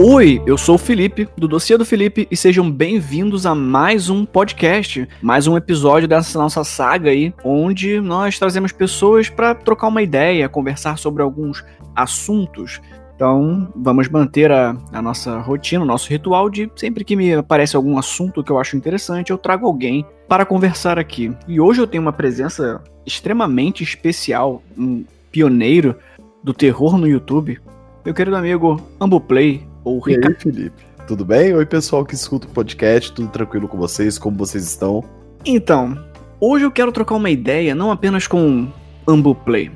[0.00, 4.24] Oi, eu sou o Felipe, do Dossiê do Felipe, e sejam bem-vindos a mais um
[4.24, 10.00] podcast, mais um episódio dessa nossa saga aí, onde nós trazemos pessoas para trocar uma
[10.00, 11.64] ideia, conversar sobre alguns
[11.96, 12.80] assuntos.
[13.16, 17.74] Então, vamos manter a, a, nossa rotina, o nosso ritual de sempre que me aparece
[17.74, 21.36] algum assunto que eu acho interessante, eu trago alguém para conversar aqui.
[21.48, 25.96] E hoje eu tenho uma presença extremamente especial, um pioneiro
[26.40, 27.60] do terror no YouTube,
[28.04, 30.34] meu querido amigo Ambuplay, ou e Ricardo.
[30.34, 30.82] aí, Felipe?
[31.06, 31.54] Tudo bem?
[31.54, 34.18] Oi, pessoal que escuta o podcast, tudo tranquilo com vocês?
[34.18, 35.02] Como vocês estão?
[35.44, 35.98] Então,
[36.40, 38.68] hoje eu quero trocar uma ideia não apenas com
[39.06, 39.70] Ambuplay.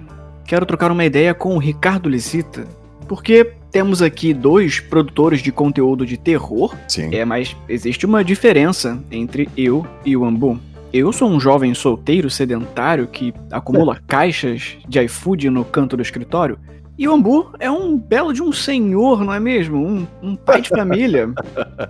[0.45, 2.67] Quero trocar uma ideia com o Ricardo Licita,
[3.09, 6.77] porque temos aqui dois produtores de conteúdo de terror.
[6.87, 7.15] Sim.
[7.15, 10.61] É, mas existe uma diferença entre eu e o Ambu.
[10.93, 16.59] Eu sou um jovem solteiro sedentário que acumula caixas de iFood no canto do escritório.
[17.03, 19.85] E o Ambu é um belo de um senhor, não é mesmo?
[19.85, 21.29] Um, um pai de família.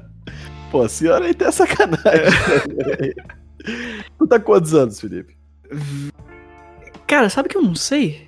[0.73, 2.33] Pô, a senhora aí tá sacanagem.
[4.19, 5.37] tu tá quantos anos, Felipe?
[7.07, 8.27] Cara, sabe que eu não sei?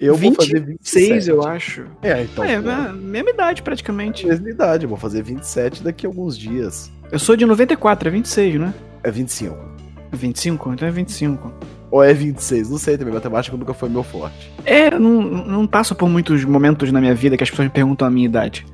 [0.00, 1.86] eu 26, vou fazer 26, eu acho.
[2.02, 2.42] É, então.
[2.42, 4.26] É, a mesma idade praticamente.
[4.26, 6.90] Mesma idade, eu vou fazer 27 daqui a alguns dias.
[7.12, 8.74] Eu sou de 94, é 26, né?
[9.04, 9.56] É 25.
[10.10, 10.72] 25?
[10.72, 11.75] Então é 25.
[11.90, 12.70] Ou é 26?
[12.70, 14.50] Não sei também, matemática nunca foi meu forte.
[14.64, 18.06] É, não, não passo por muitos momentos na minha vida que as pessoas me perguntam
[18.06, 18.66] a minha idade.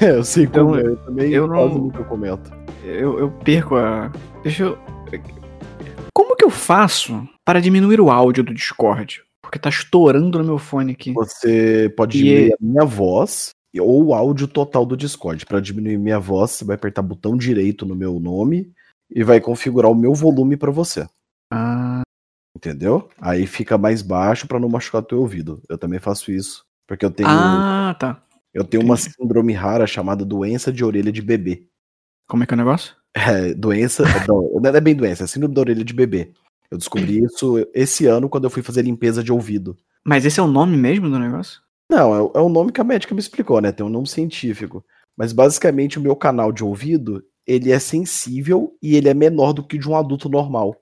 [0.00, 2.50] É, eu sei então, como é, eu também eu não, nunca comento.
[2.84, 4.10] Eu, eu perco a.
[4.42, 4.78] Deixa eu.
[6.12, 9.22] Como que eu faço para diminuir o áudio do Discord?
[9.40, 11.12] Porque tá estourando no meu fone aqui.
[11.12, 12.52] Você pode diminuir e...
[12.52, 15.46] a minha voz ou o áudio total do Discord.
[15.46, 18.72] Para diminuir minha voz, você vai apertar botão direito no meu nome
[19.10, 21.06] e vai configurar o meu volume para você.
[21.52, 21.87] Ah.
[22.58, 23.08] Entendeu?
[23.20, 25.62] Aí fica mais baixo para não machucar o teu ouvido.
[25.68, 26.64] Eu também faço isso.
[26.88, 27.28] Porque eu tenho.
[27.28, 28.20] Ah, tá.
[28.52, 28.90] Eu tenho Entendi.
[28.90, 31.68] uma síndrome rara chamada doença de orelha de bebê.
[32.26, 32.96] Como é que é o negócio?
[33.14, 34.02] É, doença.
[34.26, 36.32] não, não é bem doença, é síndrome da orelha de bebê.
[36.68, 39.76] Eu descobri isso esse ano quando eu fui fazer limpeza de ouvido.
[40.04, 41.60] Mas esse é o nome mesmo do negócio?
[41.88, 43.70] Não, é, é o nome que a médica me explicou, né?
[43.70, 44.84] Tem um nome científico.
[45.16, 49.62] Mas basicamente o meu canal de ouvido, ele é sensível e ele é menor do
[49.62, 50.74] que o de um adulto normal.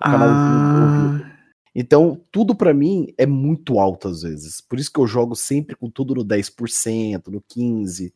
[0.00, 1.20] Ah.
[1.74, 4.60] Então, tudo para mim é muito alto às vezes.
[4.60, 8.12] Por isso que eu jogo sempre com tudo no 10%, no 15%,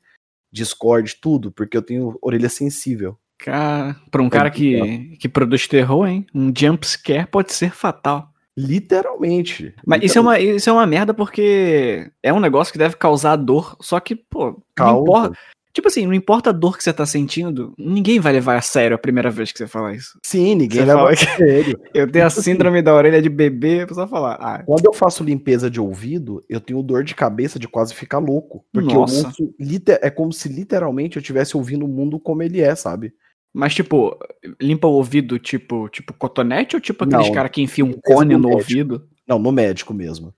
[0.52, 3.18] Discord, tudo, porque eu tenho orelha sensível.
[3.38, 6.24] Cara, pra um cara que, que produz terror, hein?
[6.32, 8.32] Um jump scare pode ser fatal.
[8.56, 9.74] Literalmente.
[9.84, 10.06] Mas literalmente.
[10.06, 13.76] Isso, é uma, isso é uma merda porque é um negócio que deve causar dor,
[13.80, 15.36] só que, pô, não importa,
[15.74, 18.94] Tipo assim, não importa a dor que você tá sentindo, ninguém vai levar a sério
[18.94, 20.16] a primeira vez que você falar isso.
[20.24, 21.80] Sim, ninguém você leva a sério.
[21.92, 24.38] eu tenho a síndrome da orelha de bebê, a pessoa falar.
[24.40, 24.62] Ah.
[24.64, 28.64] Quando eu faço limpeza de ouvido, eu tenho dor de cabeça de quase ficar louco.
[28.72, 29.26] Porque Nossa.
[29.26, 29.54] Ouço,
[30.00, 33.12] é como se literalmente eu estivesse ouvindo o mundo como ele é, sabe?
[33.52, 34.16] Mas, tipo,
[34.60, 38.48] limpa o ouvido, tipo, tipo cotonete ou tipo aqueles caras que enfiam um cone no,
[38.48, 39.08] no ouvido?
[39.26, 40.32] Não, no médico mesmo.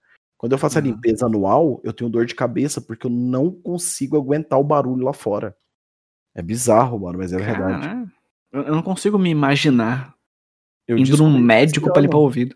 [0.46, 4.16] Quando eu faço a limpeza anual, eu tenho dor de cabeça porque eu não consigo
[4.16, 5.56] aguentar o barulho lá fora.
[6.36, 8.12] É bizarro, mano, mas é Cara, verdade.
[8.52, 10.14] Eu não consigo me imaginar
[10.86, 12.54] eu indo num médico pra limpar o ouvido.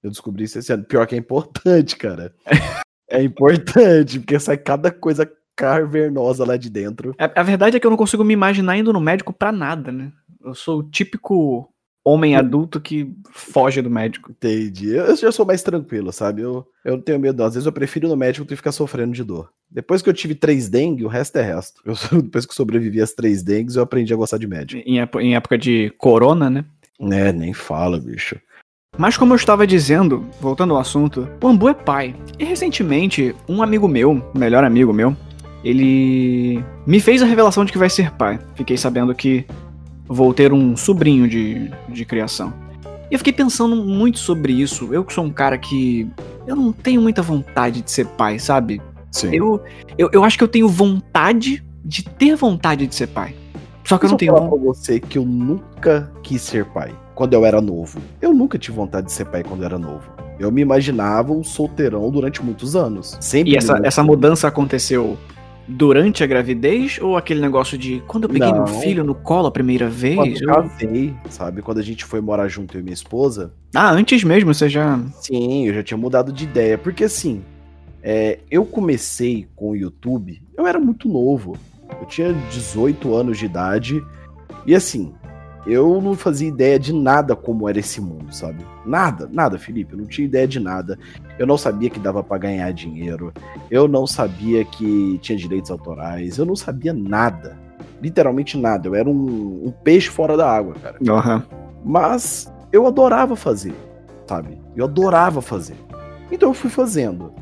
[0.00, 0.84] Eu descobri isso esse ano.
[0.84, 2.32] Pior que é importante, cara.
[3.10, 7.16] é importante, porque sai cada coisa cavernosa lá de dentro.
[7.18, 9.90] A, a, verdade é que eu não consigo me imaginar indo no médico pra nada,
[9.90, 10.12] né?
[10.40, 11.68] Eu sou o típico
[12.08, 14.30] homem adulto que foge do médico.
[14.30, 14.90] Entendi.
[14.90, 16.42] Eu já sou mais tranquilo, sabe?
[16.42, 17.42] Eu, eu não tenho medo.
[17.42, 19.50] Às vezes eu prefiro ir no médico do que ficar sofrendo de dor.
[19.70, 21.80] Depois que eu tive três dengue, o resto é resto.
[21.84, 24.82] Eu, depois que eu sobrevivi às três dengues, eu aprendi a gostar de médico.
[24.86, 26.64] Em, em época de corona, né?
[27.00, 28.36] É, nem fala, bicho.
[28.96, 32.16] Mas como eu estava dizendo, voltando ao assunto, o Ambu é pai.
[32.38, 35.16] E recentemente, um amigo meu, melhor amigo meu,
[35.62, 38.38] ele me fez a revelação de que vai ser pai.
[38.54, 39.44] Fiquei sabendo que
[40.08, 42.52] vou ter um sobrinho de, de criação.
[43.10, 44.92] E eu fiquei pensando muito sobre isso.
[44.92, 46.08] Eu que sou um cara que.
[46.46, 48.80] Eu não tenho muita vontade de ser pai, sabe?
[49.10, 49.34] Sim.
[49.34, 49.62] Eu,
[49.96, 53.34] eu, eu acho que eu tenho vontade de ter vontade de ser pai.
[53.84, 54.36] Só que eu, eu não tenho.
[54.36, 57.98] Eu pra você que eu nunca quis ser pai quando eu era novo.
[58.20, 60.10] Eu nunca tive vontade de ser pai quando eu era novo.
[60.38, 63.16] Eu me imaginava um solteirão durante muitos anos.
[63.20, 65.18] Sempre e essa, essa mudança aconteceu
[65.68, 68.64] durante a gravidez ou aquele negócio de quando eu peguei Não.
[68.64, 70.16] meu filho no colo a primeira vez?
[70.16, 71.62] Quando eu casei, sabe?
[71.62, 73.52] Quando a gente foi morar junto eu e minha esposa.
[73.74, 74.98] Ah, antes mesmo você já.
[75.20, 76.78] Sim, eu já tinha mudado de ideia.
[76.78, 77.42] Porque assim,
[78.02, 81.56] é, eu comecei com o YouTube, eu era muito novo.
[82.00, 84.02] Eu tinha 18 anos de idade.
[84.66, 85.12] E assim,
[85.66, 88.64] Eu não fazia ideia de nada como era esse mundo, sabe?
[88.86, 89.92] Nada, nada, Felipe.
[89.92, 90.98] Eu não tinha ideia de nada.
[91.38, 93.32] Eu não sabia que dava para ganhar dinheiro.
[93.70, 96.38] Eu não sabia que tinha direitos autorais.
[96.38, 97.58] Eu não sabia nada.
[98.00, 98.88] Literalmente nada.
[98.88, 100.98] Eu era um, um peixe fora da água, cara.
[101.00, 101.42] Uhum.
[101.84, 103.74] Mas eu adorava fazer,
[104.26, 104.58] sabe?
[104.76, 105.76] Eu adorava fazer.
[106.30, 107.32] Então eu fui fazendo.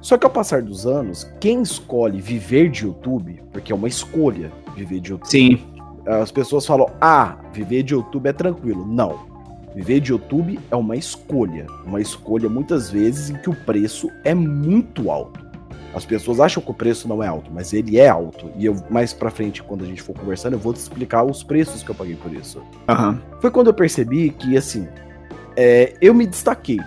[0.00, 4.50] Só que ao passar dos anos, quem escolhe viver de YouTube, porque é uma escolha
[4.74, 5.28] viver de YouTube.
[5.28, 5.60] Sim.
[6.06, 8.86] As pessoas falam: "Ah, viver de YouTube é tranquilo".
[8.86, 9.28] Não.
[9.74, 14.34] Viver de YouTube é uma escolha, uma escolha muitas vezes em que o preço é
[14.34, 15.48] muito alto.
[15.94, 18.50] As pessoas acham que o preço não é alto, mas ele é alto.
[18.56, 21.42] E eu mais para frente, quando a gente for conversando, eu vou te explicar os
[21.42, 22.62] preços que eu paguei por isso.
[22.88, 23.18] Uhum.
[23.40, 24.88] Foi quando eu percebi que assim,
[25.56, 26.78] é, eu me destaquei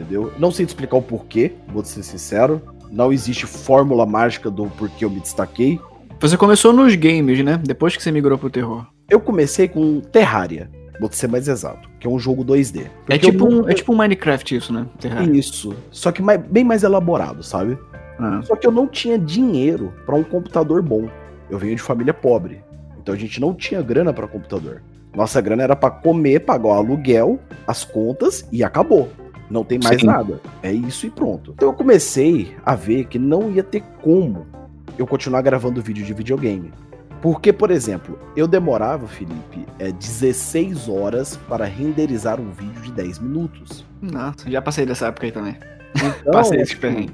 [0.00, 0.32] entendeu?
[0.38, 2.60] Não sei te explicar o porquê, vou ser sincero.
[2.90, 5.80] Não existe fórmula mágica do porquê eu me destaquei.
[6.20, 7.58] Você começou nos games, né?
[7.64, 8.84] Depois que você migrou pro terror.
[9.08, 10.70] Eu comecei com Terraria,
[11.00, 12.88] vou ser mais exato, que é um jogo 2D.
[13.08, 14.86] É tipo, um, é tipo um Minecraft isso, né?
[15.00, 15.32] Terraria.
[15.32, 15.74] Isso.
[15.90, 17.78] Só que mais, bem mais elaborado, sabe?
[18.18, 18.42] Ah.
[18.42, 21.08] Só que eu não tinha dinheiro para um computador bom.
[21.48, 22.62] Eu venho de família pobre.
[23.00, 24.82] Então a gente não tinha grana para computador.
[25.16, 29.08] Nossa grana era para comer, pagar o aluguel, as contas e acabou.
[29.50, 30.06] Não tem mais Sim.
[30.06, 30.38] nada.
[30.62, 31.52] É isso e pronto.
[31.54, 34.59] Então eu comecei a ver que não ia ter como
[34.98, 36.72] eu continuar gravando vídeo de videogame.
[37.20, 43.18] Porque, por exemplo, eu demorava, Felipe, é 16 horas para renderizar um vídeo de 10
[43.18, 43.84] minutos.
[44.00, 45.56] Nossa, já passei dessa época aí também.
[45.94, 47.10] Então, passei esse assim,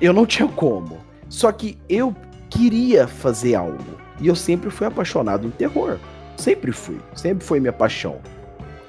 [0.00, 0.98] Eu não tinha como.
[1.28, 2.14] Só que eu
[2.48, 4.00] queria fazer algo.
[4.20, 5.98] E eu sempre fui apaixonado em terror.
[6.36, 6.98] Sempre fui.
[7.14, 8.20] Sempre foi minha paixão.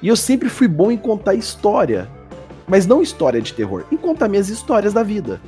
[0.00, 2.08] E eu sempre fui bom em contar história.
[2.66, 5.40] Mas não história de terror, em contar minhas histórias da vida.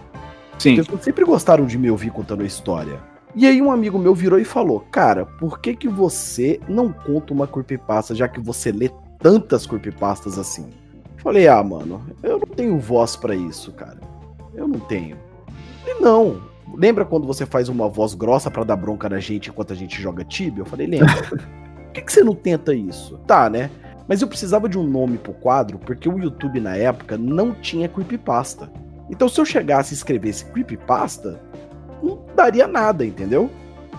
[0.58, 0.76] Sim.
[0.76, 2.98] Porque sempre gostaram de me ouvir contando a história.
[3.34, 7.34] E aí um amigo meu virou e falou: Cara, por que que você não conta
[7.34, 10.70] uma creepypasta, já que você lê tantas creepypastas assim?
[11.18, 13.98] Falei, ah, mano, eu não tenho voz para isso, cara.
[14.54, 15.16] Eu não tenho.
[15.84, 16.40] E não.
[16.72, 20.00] Lembra quando você faz uma voz grossa para dar bronca na gente enquanto a gente
[20.00, 20.62] joga Tibia?
[20.62, 21.22] Eu falei, lembra.
[21.26, 23.18] Por que, que você não tenta isso?
[23.26, 23.70] Tá, né?
[24.06, 27.88] Mas eu precisava de um nome pro quadro porque o YouTube na época não tinha
[27.88, 28.70] creepypasta.
[29.10, 31.40] Então se eu chegasse e escrevesse creepypasta,
[32.02, 33.50] não daria nada, entendeu?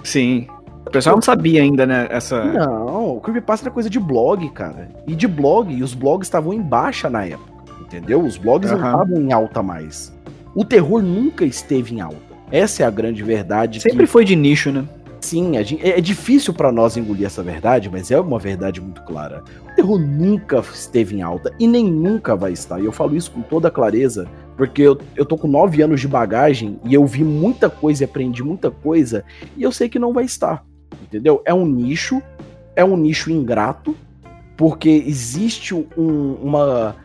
[0.04, 0.48] Sim.
[0.86, 2.07] O pessoal não sabia ainda, né?
[2.09, 2.44] Essa.
[2.45, 4.89] Não, o creepypasta era coisa de blog, cara.
[5.06, 8.21] E de blog, e os blogs estavam em baixa na época, entendeu?
[8.24, 8.77] Os blogs uhum.
[8.77, 10.13] não estavam em alta mais.
[10.56, 12.18] O terror nunca esteve em alta.
[12.50, 13.81] Essa é a grande verdade.
[13.81, 14.12] Sempre que...
[14.12, 14.86] foi de nicho, né?
[15.19, 19.01] Sim, gente, é, é difícil para nós engolir essa verdade, mas é uma verdade muito
[19.04, 19.44] clara.
[19.71, 22.80] O terror nunca esteve em alta e nem nunca vai estar.
[22.80, 24.27] E eu falo isso com toda clareza,
[24.57, 28.06] porque eu, eu tô com nove anos de bagagem e eu vi muita coisa e
[28.06, 29.24] aprendi muita coisa,
[29.56, 30.65] e eu sei que não vai estar.
[31.04, 31.42] Entendeu?
[31.45, 32.21] É um nicho,
[32.75, 33.95] é um nicho ingrato,
[34.57, 36.95] porque existe um, uma,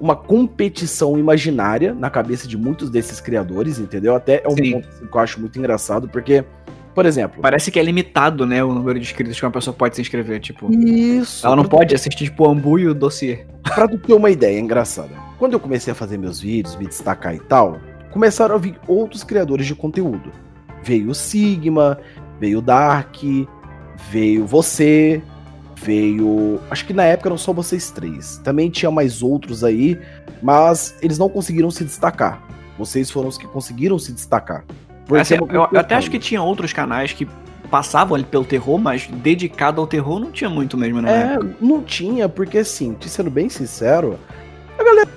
[0.00, 4.16] uma competição imaginária na cabeça de muitos desses criadores, entendeu?
[4.16, 4.72] Até é um Sim.
[4.72, 6.44] ponto que eu acho muito engraçado, porque
[6.92, 7.42] por exemplo.
[7.42, 8.64] Parece que é limitado, né?
[8.64, 10.40] O número de inscritos que uma pessoa pode se inscrever.
[10.40, 10.72] Tipo.
[10.72, 11.46] Isso.
[11.46, 13.44] Ela não pode assistir, tipo, o Ambu e o dossiê.
[13.62, 15.25] Pra tu ter uma ideia engraçada.
[15.38, 17.78] Quando eu comecei a fazer meus vídeos, me destacar e tal,
[18.10, 20.32] começaram a vir outros criadores de conteúdo.
[20.82, 21.98] Veio o Sigma,
[22.40, 23.16] veio o Dark,
[24.10, 25.22] veio você,
[25.76, 26.58] veio.
[26.70, 28.38] Acho que na época eram só vocês três.
[28.38, 29.98] Também tinha mais outros aí,
[30.42, 32.42] mas eles não conseguiram se destacar.
[32.78, 34.64] Vocês foram os que conseguiram se destacar.
[35.20, 37.28] Assim, eu, eu, até acho que tinha outros canais que
[37.70, 41.10] passavam ali pelo terror, mas dedicado ao terror não tinha muito mesmo, né?
[41.10, 41.56] É, época.
[41.60, 44.18] não tinha, porque assim, te sendo bem sincero,
[44.78, 45.08] a galera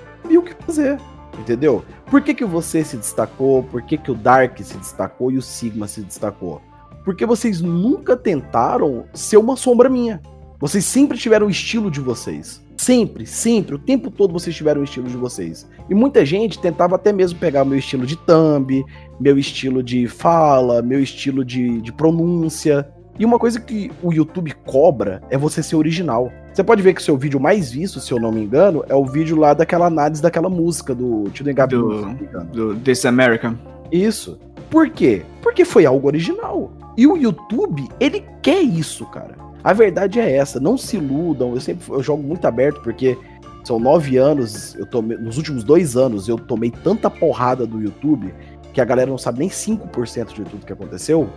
[0.64, 1.00] fazer,
[1.40, 1.84] entendeu?
[2.10, 3.64] Por que, que você se destacou?
[3.64, 6.62] Por que, que o Dark se destacou e o Sigma se destacou?
[7.04, 10.22] Porque vocês nunca tentaram ser uma sombra minha.
[10.60, 12.62] Vocês sempre tiveram o estilo de vocês.
[12.78, 15.68] Sempre, sempre, o tempo todo vocês tiveram o estilo de vocês.
[15.90, 18.84] E muita gente tentava até mesmo pegar meu estilo de thumb,
[19.20, 22.90] meu estilo de fala, meu estilo de, de pronúncia.
[23.20, 26.32] E uma coisa que o YouTube cobra é você ser original.
[26.54, 28.96] Você pode ver que o seu vídeo mais visto, se eu não me engano, é
[28.96, 31.76] o vídeo lá daquela análise daquela música do Tio Gabi.
[31.76, 32.14] Do,
[32.46, 33.56] do This American.
[33.92, 34.40] Isso.
[34.70, 35.24] Por quê?
[35.42, 36.72] Porque foi algo original.
[36.96, 39.36] E o YouTube, ele quer isso, cara.
[39.64, 41.54] A verdade é essa, não se iludam.
[41.54, 43.18] Eu sempre eu jogo muito aberto porque
[43.66, 44.76] são nove anos.
[44.76, 48.34] Eu tomei, nos últimos dois anos eu tomei tanta porrada do YouTube
[48.74, 51.30] que a galera não sabe nem 5% de tudo que aconteceu.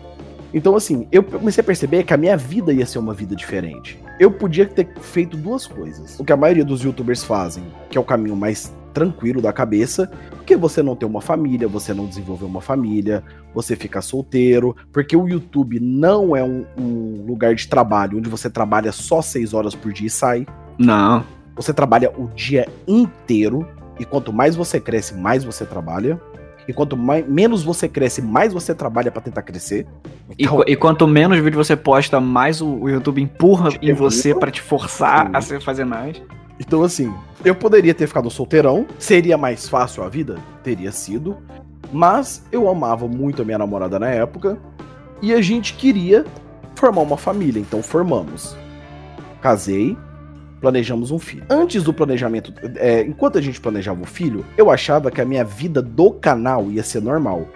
[0.55, 3.99] Então, assim, eu comecei a perceber que a minha vida ia ser uma vida diferente.
[4.19, 6.19] Eu podia ter feito duas coisas.
[6.21, 10.11] O que a maioria dos youtubers fazem, que é o caminho mais tranquilo da cabeça,
[10.31, 15.17] porque você não tem uma família, você não desenvolveu uma família, você fica solteiro, porque
[15.17, 19.75] o YouTube não é um, um lugar de trabalho onde você trabalha só seis horas
[19.75, 20.47] por dia e sai.
[20.79, 21.25] Não.
[21.57, 23.67] Você trabalha o dia inteiro,
[23.99, 26.21] e quanto mais você cresce, mais você trabalha.
[26.67, 29.87] E quanto mais, menos você cresce, mais você trabalha para tentar crescer.
[30.39, 34.35] Então, e, e, quanto menos vídeo você posta, mais o, o YouTube empurra em você
[34.35, 35.33] para te forçar Sim.
[35.35, 36.23] a se fazer mais.
[36.59, 37.13] Então, assim,
[37.45, 40.39] eu poderia ter ficado solteirão, seria mais fácil a vida?
[40.63, 41.37] Teria sido.
[41.93, 44.57] Mas eu amava muito a minha namorada na época
[45.21, 46.25] e a gente queria
[46.75, 48.57] formar uma família, então formamos.
[49.41, 49.97] Casei,
[50.63, 51.45] planejamos um filho.
[51.51, 55.45] Antes do planejamento, é, enquanto a gente planejava o filho, eu achava que a minha
[55.45, 57.49] vida do canal ia ser normal.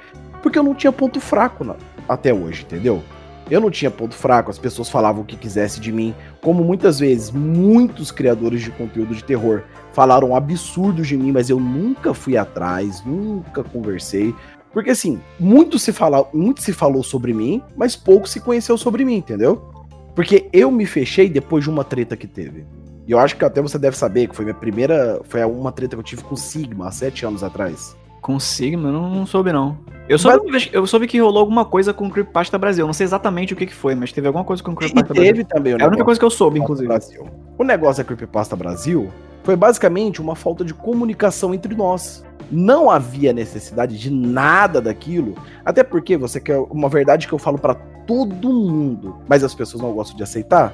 [0.43, 1.77] Porque eu não tinha ponto fraco na,
[2.09, 3.01] até hoje, entendeu?
[3.49, 6.99] Eu não tinha ponto fraco, as pessoas falavam o que quisesse de mim, como muitas
[6.99, 12.37] vezes muitos criadores de conteúdo de terror falaram absurdos de mim, mas eu nunca fui
[12.37, 14.35] atrás, nunca conversei,
[14.73, 19.05] porque assim, muito se fala, muito se falou sobre mim, mas pouco se conheceu sobre
[19.05, 19.73] mim, entendeu?
[20.15, 22.67] Porque eu me fechei depois de uma treta que teve.
[23.07, 25.95] E eu acho que até você deve saber que foi minha primeira, foi uma treta
[25.95, 27.97] que eu tive com Sigma há sete anos atrás.
[28.21, 28.89] Com Sigma?
[28.89, 29.79] Eu não, não soube, não.
[30.09, 30.69] Eu soube, mas...
[30.73, 32.83] eu soube que rolou alguma coisa com o Creepypasta Brasil.
[32.83, 35.15] Eu não sei exatamente o que, que foi, mas teve alguma coisa com o Creepypasta
[35.15, 35.33] Brasil.
[35.33, 36.89] teve também É a única coisa que eu soube, inclusive.
[36.89, 37.29] Brasil.
[37.57, 39.09] O negócio da Creepypasta Brasil
[39.45, 42.25] foi basicamente uma falta de comunicação entre nós.
[42.51, 47.59] Não havia necessidade de nada daquilo, até porque você quer uma verdade que eu falo
[47.59, 50.73] para todo mundo, mas as pessoas não gostam de aceitar.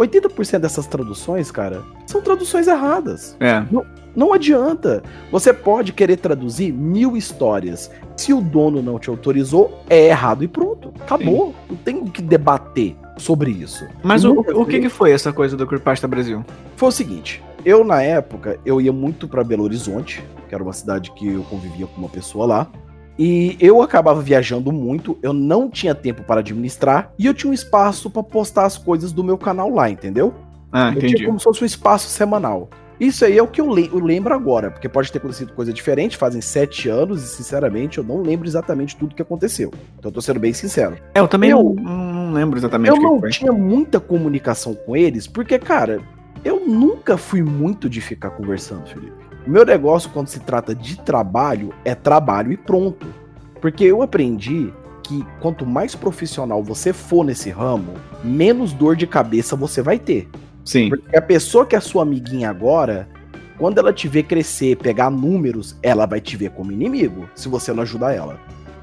[0.00, 3.36] 80% dessas traduções, cara, são traduções erradas.
[3.38, 3.62] É.
[3.70, 3.84] Não,
[4.16, 5.02] não adianta.
[5.30, 7.90] Você pode querer traduzir mil histórias.
[8.16, 10.92] Se o dono não te autorizou, é errado e pronto.
[11.00, 11.48] Acabou.
[11.48, 11.54] Sim.
[11.70, 13.86] Não tem o que debater sobre isso.
[14.02, 16.42] Mas o, o que, que foi essa coisa do Creepypasta Brasil?
[16.76, 17.42] Foi o seguinte.
[17.62, 21.42] Eu, na época, eu ia muito para Belo Horizonte, que era uma cidade que eu
[21.42, 22.68] convivia com uma pessoa lá.
[23.22, 27.52] E eu acabava viajando muito, eu não tinha tempo para administrar e eu tinha um
[27.52, 30.32] espaço para postar as coisas do meu canal lá, entendeu?
[30.72, 31.16] Ah, eu entendi.
[31.16, 32.70] tinha como se fosse um espaço semanal.
[32.98, 35.70] Isso aí é o que eu, le eu, lembro agora, porque pode ter acontecido coisa
[35.70, 39.70] diferente, fazem sete anos e, sinceramente, eu não lembro exatamente tudo que aconteceu.
[39.98, 40.96] Então eu tô sendo bem sincero.
[41.14, 45.58] É, eu também eu, não, lembro exatamente Eu não tinha muita comunicação com eles, porque,
[45.58, 46.00] cara,
[46.42, 49.19] eu nunca fui muito de ficar conversando, Felipe.
[49.46, 53.06] O meu negócio, quando se trata de trabalho, é trabalho e pronto.
[53.60, 59.56] Porque eu aprendi que quanto mais profissional você for nesse ramo, menos dor de cabeça
[59.56, 60.28] você vai ter.
[60.64, 60.88] Sim.
[60.88, 63.08] Porque a pessoa que é sua amiguinha agora,
[63.58, 67.72] quando ela te ver crescer, pegar números, ela vai te ver como inimigo, se você
[67.72, 68.38] não ajudar ela.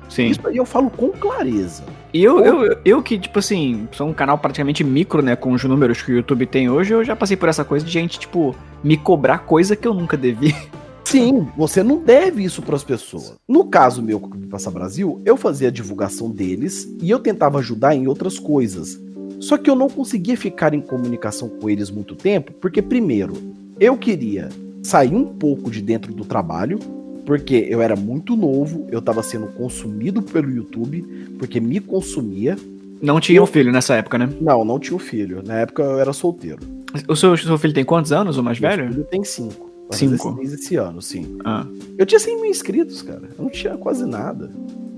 [0.10, 0.28] Sim.
[0.28, 1.84] Isso aí eu falo com clareza.
[2.14, 5.64] E eu, eu, eu que, tipo assim, sou um canal praticamente micro, né, com os
[5.64, 8.56] números que o YouTube tem hoje, eu já passei por essa coisa de gente, tipo,
[8.84, 10.56] me cobrar coisa que eu nunca devia.
[11.04, 13.38] Sim, você não deve isso para as pessoas.
[13.48, 17.60] No caso meu com o Passa Brasil, eu fazia a divulgação deles e eu tentava
[17.60, 19.00] ajudar em outras coisas.
[19.40, 23.36] Só que eu não conseguia ficar em comunicação com eles muito tempo, porque primeiro,
[23.80, 24.50] eu queria
[24.84, 26.80] sair um pouco de dentro do trabalho,
[27.28, 31.02] porque eu era muito novo, eu estava sendo consumido pelo YouTube,
[31.38, 32.56] porque me consumia.
[33.02, 34.30] Não tinha um filho nessa época, né?
[34.40, 35.44] Não, não tinha um filho.
[35.46, 36.60] Na época eu era solteiro.
[37.06, 38.84] O seu, seu filho tem quantos anos, o mais Meu velho?
[38.86, 39.70] Meu filho tem cinco.
[39.92, 40.40] Cinco.
[40.42, 41.38] esse ano, sim.
[41.44, 41.66] Ah.
[41.98, 43.24] Eu tinha 100 mil inscritos, cara.
[43.38, 44.50] Eu não tinha quase nada.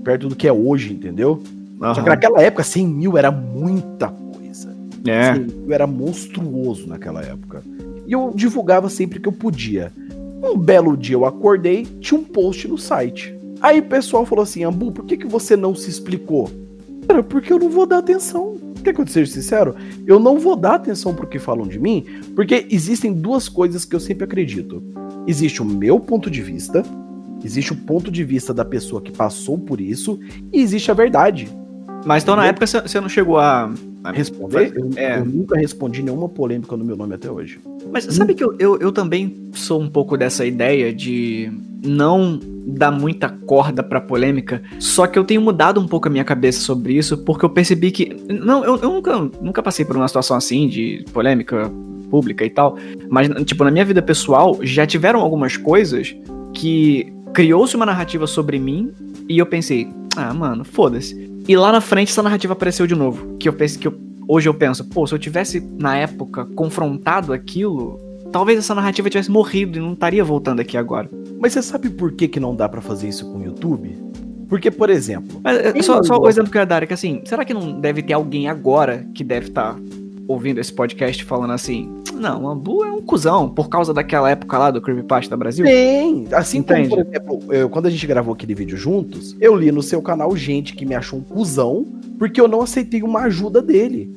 [0.04, 1.42] Perto do que é hoje, entendeu?
[1.80, 1.94] Uhum.
[1.94, 4.72] Só que naquela época, 100 mil era muita coisa.
[5.04, 5.34] É.
[5.34, 7.64] 100 mil era monstruoso naquela época.
[8.06, 9.92] E eu divulgava sempre que eu podia.
[10.42, 13.34] Um belo dia eu acordei, tinha um post no site.
[13.60, 16.50] Aí o pessoal falou assim: Ambu, por que, que você não se explicou?
[17.06, 18.56] Cara, porque eu não vou dar atenção.
[18.82, 19.74] Quer que eu seja sincero?
[20.06, 22.04] Eu não vou dar atenção pro que falam de mim,
[22.34, 24.82] porque existem duas coisas que eu sempre acredito.
[25.26, 26.82] Existe o meu ponto de vista,
[27.44, 30.18] existe o ponto de vista da pessoa que passou por isso,
[30.50, 31.48] e existe a verdade.
[32.06, 33.70] Mas então na época você não chegou a
[34.04, 34.72] responder?
[34.74, 35.18] Eu, é.
[35.18, 37.60] eu, nunca respondi nenhuma polêmica no meu nome até hoje.
[37.92, 41.52] Mas sabe que eu, eu, eu, também sou um pouco dessa ideia de
[41.84, 46.24] não dar muita corda pra polêmica, só que eu tenho mudado um pouco a minha
[46.24, 48.16] cabeça sobre isso, porque eu percebi que.
[48.28, 51.70] Não, eu, eu nunca, nunca passei por uma situação assim de polêmica
[52.10, 52.76] pública e tal,
[53.08, 56.14] mas, tipo, na minha vida pessoal já tiveram algumas coisas
[56.52, 58.92] que criou-se uma narrativa sobre mim
[59.28, 61.30] e eu pensei, ah, mano, foda-se.
[61.50, 63.36] E lá na frente essa narrativa apareceu de novo.
[63.36, 67.32] Que eu penso que eu, hoje eu penso, pô, se eu tivesse na época confrontado
[67.32, 67.98] aquilo,
[68.30, 71.10] talvez essa narrativa tivesse morrido e não estaria voltando aqui agora.
[71.40, 73.98] Mas você sabe por que, que não dá para fazer isso com o YouTube?
[74.48, 75.40] Porque, por exemplo.
[75.42, 77.80] Mas, só, só o exemplo que eu ia dar é que assim, será que não
[77.80, 79.80] deve ter alguém agora que deve estar tá
[80.30, 84.58] ouvindo esse podcast falando assim: não, o Ambu é um cuzão por causa daquela época
[84.58, 85.64] lá do Creepypasta Brasil?
[85.64, 86.26] Tem.
[86.32, 86.88] Assim Entende?
[86.88, 90.00] como, por exemplo, eu, quando a gente gravou aquele vídeo juntos, eu li no seu
[90.00, 91.84] canal gente que me achou um cuzão
[92.18, 94.14] porque eu não aceitei uma ajuda dele.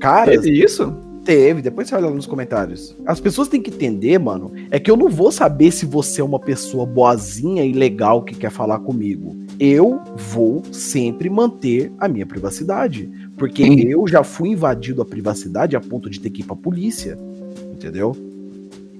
[0.00, 0.32] Cara.
[0.32, 0.94] Teve isso?
[1.24, 2.94] Teve, depois você olha nos comentários.
[3.06, 6.24] As pessoas têm que entender, mano, é que eu não vou saber se você é
[6.24, 9.34] uma pessoa boazinha e legal que quer falar comigo.
[9.58, 13.10] Eu vou sempre manter a minha privacidade.
[13.36, 17.18] Porque eu já fui invadido a privacidade a ponto de ter que ir pra polícia.
[17.72, 18.16] Entendeu?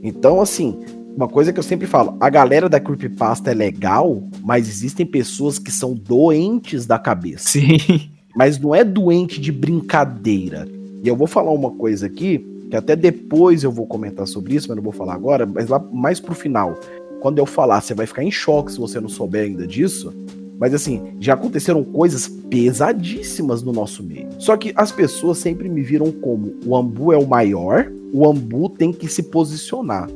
[0.03, 0.79] Então, assim,
[1.17, 5.59] uma coisa que eu sempre falo: a galera da Creepypasta é legal, mas existem pessoas
[5.59, 7.49] que são doentes da cabeça.
[7.49, 8.11] Sim.
[8.37, 10.67] Mas não é doente de brincadeira.
[11.05, 14.67] E eu vou falar uma coisa aqui, que até depois eu vou comentar sobre isso,
[14.67, 16.75] mas não vou falar agora, mas lá mais pro final.
[17.21, 20.13] Quando eu falar, você vai ficar em choque se você não souber ainda disso.
[20.59, 24.29] Mas assim, já aconteceram coisas pesadíssimas no nosso meio.
[24.39, 28.69] Só que as pessoas sempre me viram como o Ambu é o maior, o Ambu
[28.69, 30.09] tem que se posicionar.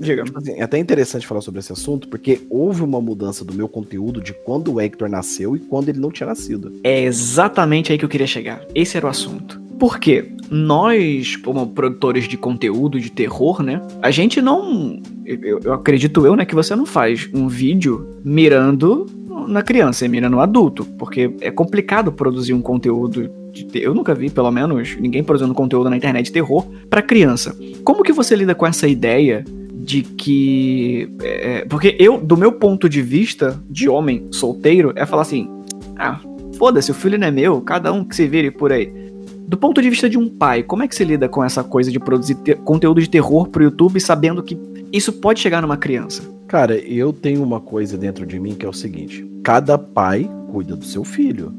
[0.00, 0.24] Diga.
[0.24, 3.68] Tipo assim, é até interessante falar sobre esse assunto, porque houve uma mudança do meu
[3.68, 6.72] conteúdo de quando o Hector nasceu e quando ele não tinha nascido.
[6.82, 8.64] É exatamente aí que eu queria chegar.
[8.74, 9.60] Esse era o assunto.
[9.78, 13.80] Porque nós, como produtores de conteúdo de terror, né?
[14.00, 15.00] A gente não.
[15.24, 19.06] Eu, eu acredito eu, né, que você não faz um vídeo mirando
[19.46, 20.84] na criança, mira no adulto.
[20.98, 23.30] Porque é complicado produzir um conteúdo
[23.74, 27.54] eu nunca vi, pelo menos, ninguém produzindo conteúdo na internet de terror para criança.
[27.84, 29.44] Como que você lida com essa ideia
[29.74, 31.10] de que.
[31.20, 35.50] É, porque eu, do meu ponto de vista de homem solteiro, é falar assim:
[35.98, 36.18] ah,
[36.56, 39.01] foda-se, o filho não é meu, cada um que se vire por aí.
[39.46, 41.90] Do ponto de vista de um pai, como é que você lida com essa coisa
[41.90, 44.58] de produzir conteúdo de terror pro YouTube sabendo que
[44.92, 46.22] isso pode chegar numa criança?
[46.46, 50.76] Cara, eu tenho uma coisa dentro de mim que é o seguinte: cada pai cuida
[50.76, 51.54] do seu filho.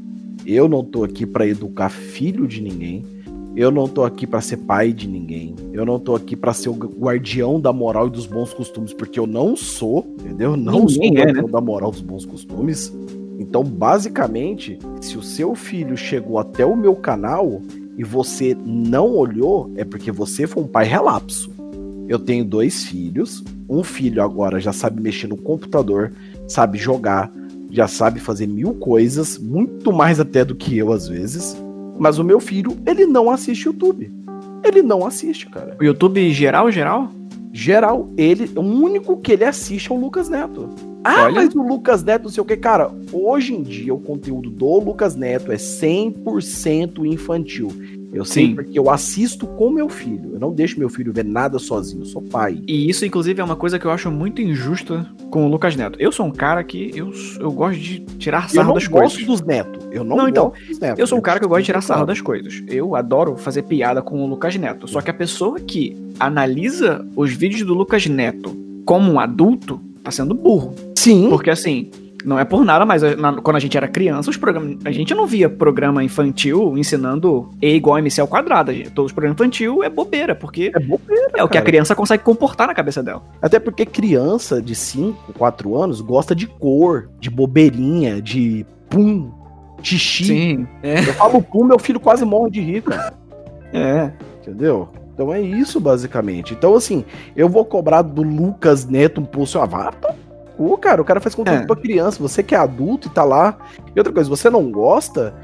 [0.46, 3.04] Eu não tô aqui para educar filho de ninguém.
[3.56, 5.54] Eu não tô aqui para ser pai de ninguém.
[5.72, 9.18] Eu não tô aqui para ser o guardião da moral e dos bons costumes, porque
[9.18, 10.56] eu não sou, entendeu?
[10.56, 11.52] Não ninguém sou o é, guardião né?
[11.52, 12.92] da moral e dos bons costumes.
[13.38, 17.60] Então, basicamente, se o seu filho chegou até o meu canal,
[17.96, 21.50] e você não olhou, é porque você foi um pai relapso.
[22.08, 23.42] Eu tenho dois filhos.
[23.68, 26.12] Um filho agora já sabe mexer no computador,
[26.46, 27.32] sabe jogar,
[27.70, 31.56] já sabe fazer mil coisas, muito mais até do que eu às vezes.
[31.98, 34.10] Mas o meu filho, ele não assiste YouTube.
[34.62, 35.76] Ele não assiste, cara.
[35.80, 37.10] O YouTube geral, geral?
[37.52, 38.10] Geral.
[38.16, 40.68] Ele, o único que ele assiste é o Lucas Neto.
[41.04, 41.34] Ah, Olha.
[41.34, 42.56] mas o Lucas Neto, não sei o que.
[42.56, 47.68] Cara, hoje em dia o conteúdo do Lucas Neto é 100% infantil.
[48.14, 48.54] Eu sei Sim.
[48.54, 50.34] porque eu assisto com meu filho.
[50.34, 52.02] Eu não deixo meu filho ver nada sozinho.
[52.02, 52.62] Eu sou pai.
[52.66, 56.00] E isso, inclusive, é uma coisa que eu acho muito injusta com o Lucas Neto.
[56.00, 59.18] Eu sou um cara que eu, eu gosto de tirar sarro das coisas.
[59.18, 59.80] Eu não gosto dos Neto.
[59.90, 60.98] Eu não, não então, dos Neto.
[61.00, 62.62] Eu sou um cara que eu gosto de tirar sarro das coisas.
[62.68, 64.86] Eu adoro fazer piada com o Lucas Neto.
[64.86, 70.10] Só que a pessoa que analisa os vídeos do Lucas Neto como um adulto tá
[70.10, 70.74] sendo burro.
[70.96, 71.28] Sim.
[71.30, 71.90] Porque assim,
[72.24, 75.14] não é por nada, mas na, quando a gente era criança, os programas, a gente
[75.14, 78.72] não via programa infantil ensinando E igual a MC ao quadrado.
[78.72, 81.94] Gente, todos os programas infantil é bobeira, porque é, bobeira, é o que a criança
[81.94, 83.22] consegue comportar na cabeça dela.
[83.42, 89.30] Até porque criança de 5, 4 anos gosta de cor, de bobeirinha, de pum,
[89.82, 90.24] xixi.
[90.24, 90.66] Sim.
[90.82, 91.00] É.
[91.00, 93.14] Eu falo pum, meu filho quase morre de rir, cara.
[93.72, 94.12] É.
[94.40, 94.88] Entendeu?
[95.14, 96.52] Então é isso, basicamente.
[96.52, 97.04] Então, assim,
[97.36, 99.60] eu vou cobrar do Lucas Neto um pulso.
[99.60, 99.92] Ah, vá
[100.56, 101.00] cu, cara.
[101.00, 101.66] O cara faz conteúdo é.
[101.66, 102.20] pra criança.
[102.20, 103.56] Você que é adulto e tá lá.
[103.94, 105.34] E outra coisa, você não gosta?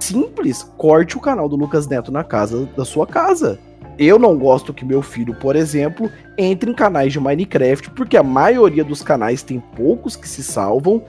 [0.00, 3.58] Simples, corte o canal do Lucas Neto na casa da sua casa.
[3.98, 8.22] Eu não gosto que meu filho, por exemplo, entre em canais de Minecraft, porque a
[8.22, 11.02] maioria dos canais tem poucos que se salvam,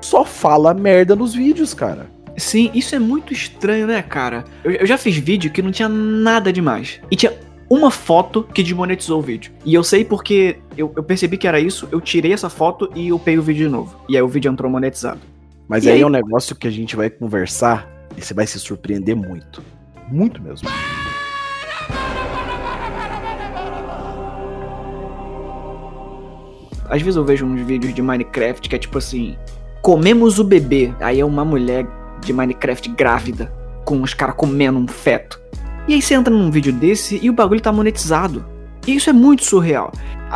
[0.00, 2.06] só fala merda nos vídeos, cara.
[2.36, 4.44] Sim, isso é muito estranho, né, cara?
[4.62, 7.00] Eu, eu já fiz vídeo que não tinha nada demais.
[7.10, 7.32] E tinha
[7.68, 9.52] uma foto que desmonetizou o vídeo.
[9.64, 13.12] E eu sei porque eu, eu, percebi que era isso, eu tirei essa foto e
[13.12, 13.96] upei o vídeo de novo.
[14.08, 15.20] E aí o vídeo entrou monetizado.
[15.68, 18.58] Mas aí, aí é um negócio que a gente vai conversar e você vai se
[18.58, 19.62] surpreender muito.
[20.08, 20.68] Muito mesmo.
[26.88, 29.36] Às vezes eu vejo uns vídeos de Minecraft que é tipo assim:
[29.80, 30.92] comemos o bebê.
[31.00, 31.86] Aí é uma mulher
[32.20, 33.52] de Minecraft grávida,
[33.84, 35.40] com os caras comendo um feto.
[35.86, 38.44] E aí você entra num vídeo desse e o bagulho tá monetizado.
[38.86, 39.92] E isso é muito surreal.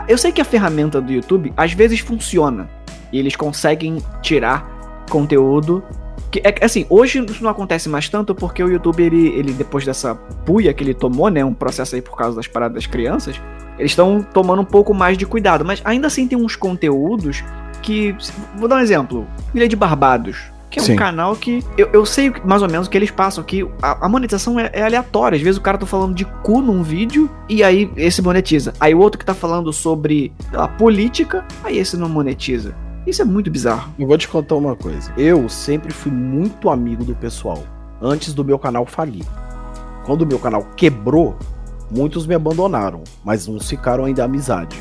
[0.06, 2.68] Eu sei que a ferramenta do YouTube às vezes funciona.
[3.12, 5.82] E eles conseguem tirar conteúdo.
[6.30, 9.84] Que, é, assim, hoje isso não acontece mais tanto porque o YouTube, ele, ele depois
[9.86, 11.42] dessa puia que ele tomou, né?
[11.44, 13.40] Um processo aí por causa das paradas das crianças.
[13.78, 15.64] Eles estão tomando um pouco mais de cuidado.
[15.64, 17.42] Mas ainda assim tem uns conteúdos
[17.80, 18.14] que.
[18.56, 19.26] Vou dar um exemplo.
[19.54, 20.92] Ilha de Barbados que é Sim.
[20.92, 24.06] um canal que eu, eu sei mais ou menos o que eles passam, que a,
[24.06, 25.36] a monetização é, é aleatória.
[25.36, 28.72] Às vezes o cara tá falando de cu num vídeo e aí esse monetiza.
[28.78, 32.74] Aí o outro que tá falando sobre lá, política, aí esse não monetiza.
[33.06, 33.92] Isso é muito bizarro.
[33.98, 35.12] Eu vou te contar uma coisa.
[35.16, 37.62] Eu sempre fui muito amigo do pessoal,
[38.02, 39.24] antes do meu canal falir.
[40.04, 41.38] Quando o meu canal quebrou,
[41.90, 44.78] muitos me abandonaram, mas uns ficaram ainda amizade.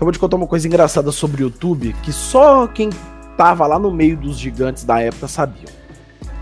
[0.00, 2.88] Eu vou te contar uma coisa engraçada sobre o YouTube que só quem
[3.38, 5.68] tava lá no meio dos gigantes da época sabia.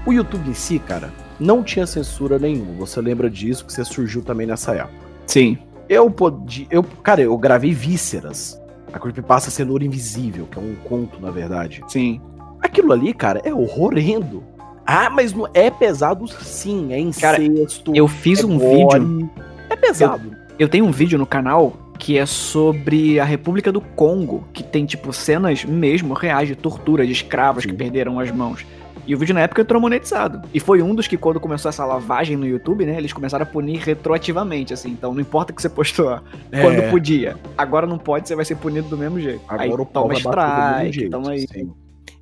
[0.06, 2.72] O YouTube em si, cara, não tinha censura nenhuma.
[2.78, 5.06] Você lembra disso que você surgiu também nessa época.
[5.26, 5.59] Sim.
[5.88, 6.66] Eu podia.
[6.70, 8.59] Eu, cara, eu gravei vísceras.
[8.92, 11.82] A Creepypasta Cenoura Invisível, que é um conto, na verdade.
[11.87, 12.18] Sim.
[12.62, 14.42] Aquilo ali, cara, é horrendo.
[14.87, 17.92] Ah, mas não é pesado sim, é Cara, incesto.
[17.94, 19.00] Eu fiz é um gore.
[19.00, 19.30] vídeo.
[19.68, 20.35] É pesado.
[20.59, 24.85] Eu tenho um vídeo no canal que é sobre a República do Congo, que tem,
[24.87, 27.70] tipo, cenas mesmo reais de tortura de escravos Sim.
[27.70, 28.64] que perderam as mãos.
[29.06, 30.42] E o vídeo na época entrou monetizado.
[30.52, 32.96] E foi um dos que, quando começou essa lavagem no YouTube, né?
[32.98, 34.90] Eles começaram a punir retroativamente, assim.
[34.90, 37.37] Então não importa que você postou quando É, podia.
[37.56, 39.42] Agora não pode, você vai ser punido do mesmo jeito.
[39.46, 41.46] Agora aí o pau toma strike, jeito, toma aí.
[41.46, 41.72] sim.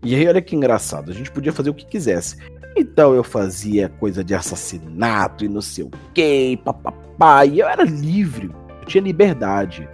[0.03, 2.37] E aí, olha que engraçado, a gente podia fazer o que quisesse.
[2.77, 7.85] Então eu fazia coisa de assassinato e não sei o que, papapá, e eu era
[7.85, 8.51] livre,
[8.85, 9.89] eu tinha liberdade.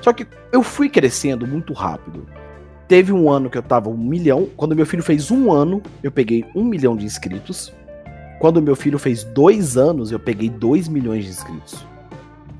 [0.00, 2.26] Só que eu fui crescendo muito rápido.
[2.86, 4.48] Teve um ano que eu tava um milhão.
[4.56, 7.72] Quando meu filho fez um ano, eu peguei um milhão de inscritos.
[8.38, 11.86] Quando meu filho fez dois anos, eu peguei dois milhões de inscritos.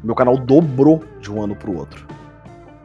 [0.02, 2.06] Meu canal dobrou de um ano pro outro.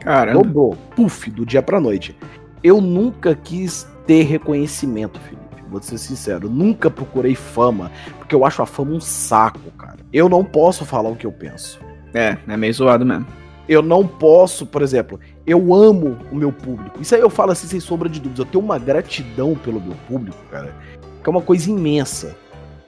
[0.00, 0.42] Caramba.
[0.42, 2.16] Dobrou, puf, do dia pra noite.
[2.62, 5.40] Eu nunca quis ter reconhecimento, Felipe.
[5.70, 9.98] Vou ser sincero, nunca procurei fama, porque eu acho a fama um saco, cara.
[10.12, 11.78] Eu não posso falar o que eu penso.
[12.14, 13.26] É, é meio zoado mesmo.
[13.68, 17.00] Eu não posso, por exemplo, eu amo o meu público.
[17.00, 18.40] Isso aí eu falo assim sem sombra de dúvidas.
[18.40, 20.74] Eu tenho uma gratidão pelo meu público, cara,
[21.22, 22.36] que é uma coisa imensa.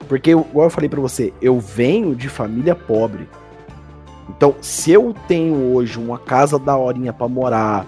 [0.07, 3.29] Porque, igual eu falei pra você, eu venho de família pobre.
[4.29, 7.85] Então, se eu tenho hoje uma casa da horinha pra morar,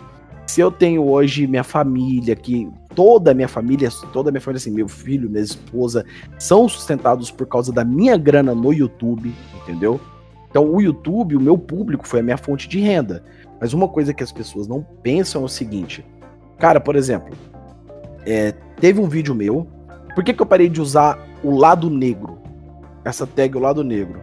[0.48, 4.58] se eu tenho hoje minha família, que toda a minha família, toda a minha família,
[4.58, 6.06] assim, meu filho, minha esposa,
[6.40, 10.00] são sustentados por causa da minha grana no YouTube, entendeu?
[10.56, 13.22] Então, o YouTube, o meu público, foi a minha fonte de renda.
[13.60, 16.06] Mas uma coisa que as pessoas não pensam é o seguinte:
[16.58, 17.36] cara, por exemplo,
[18.26, 19.68] é, teve um vídeo meu.
[20.16, 22.38] Por que, que eu parei de usar o lado negro?
[23.04, 24.22] Essa tag, o lado negro.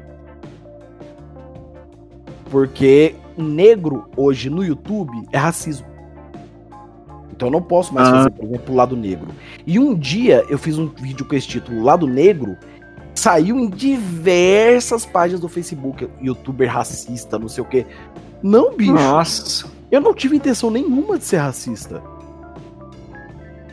[2.50, 5.86] Porque negro hoje no YouTube é racismo.
[7.30, 8.12] Então eu não posso mais Ah.
[8.12, 9.28] fazer, por exemplo, o lado negro.
[9.66, 12.56] E um dia eu fiz um vídeo com esse título, Lado Negro,
[13.14, 17.86] saiu em diversas páginas do Facebook, youtuber racista, não sei o quê.
[18.42, 18.92] Não, bicho.
[18.92, 19.66] Nossa.
[19.90, 22.02] Eu não tive intenção nenhuma de ser racista.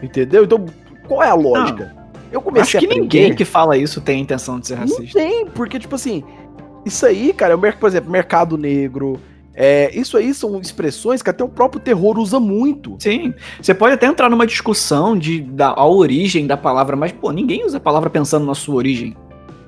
[0.01, 0.43] Entendeu?
[0.43, 0.65] Então,
[1.07, 1.95] qual é a lógica?
[2.31, 4.81] Eu comecei Acho que aprender- ninguém que fala isso tem a intenção de ser Não
[4.81, 5.19] racista.
[5.19, 6.23] tem, porque, tipo assim,
[6.85, 9.19] isso aí, cara, é mer- por exemplo, mercado negro.
[9.55, 12.95] É, isso aí são expressões que até o próprio terror usa muito.
[12.99, 13.33] Sim.
[13.61, 17.65] Você pode até entrar numa discussão de da a origem da palavra, mas, pô, ninguém
[17.65, 19.17] usa a palavra pensando na sua origem.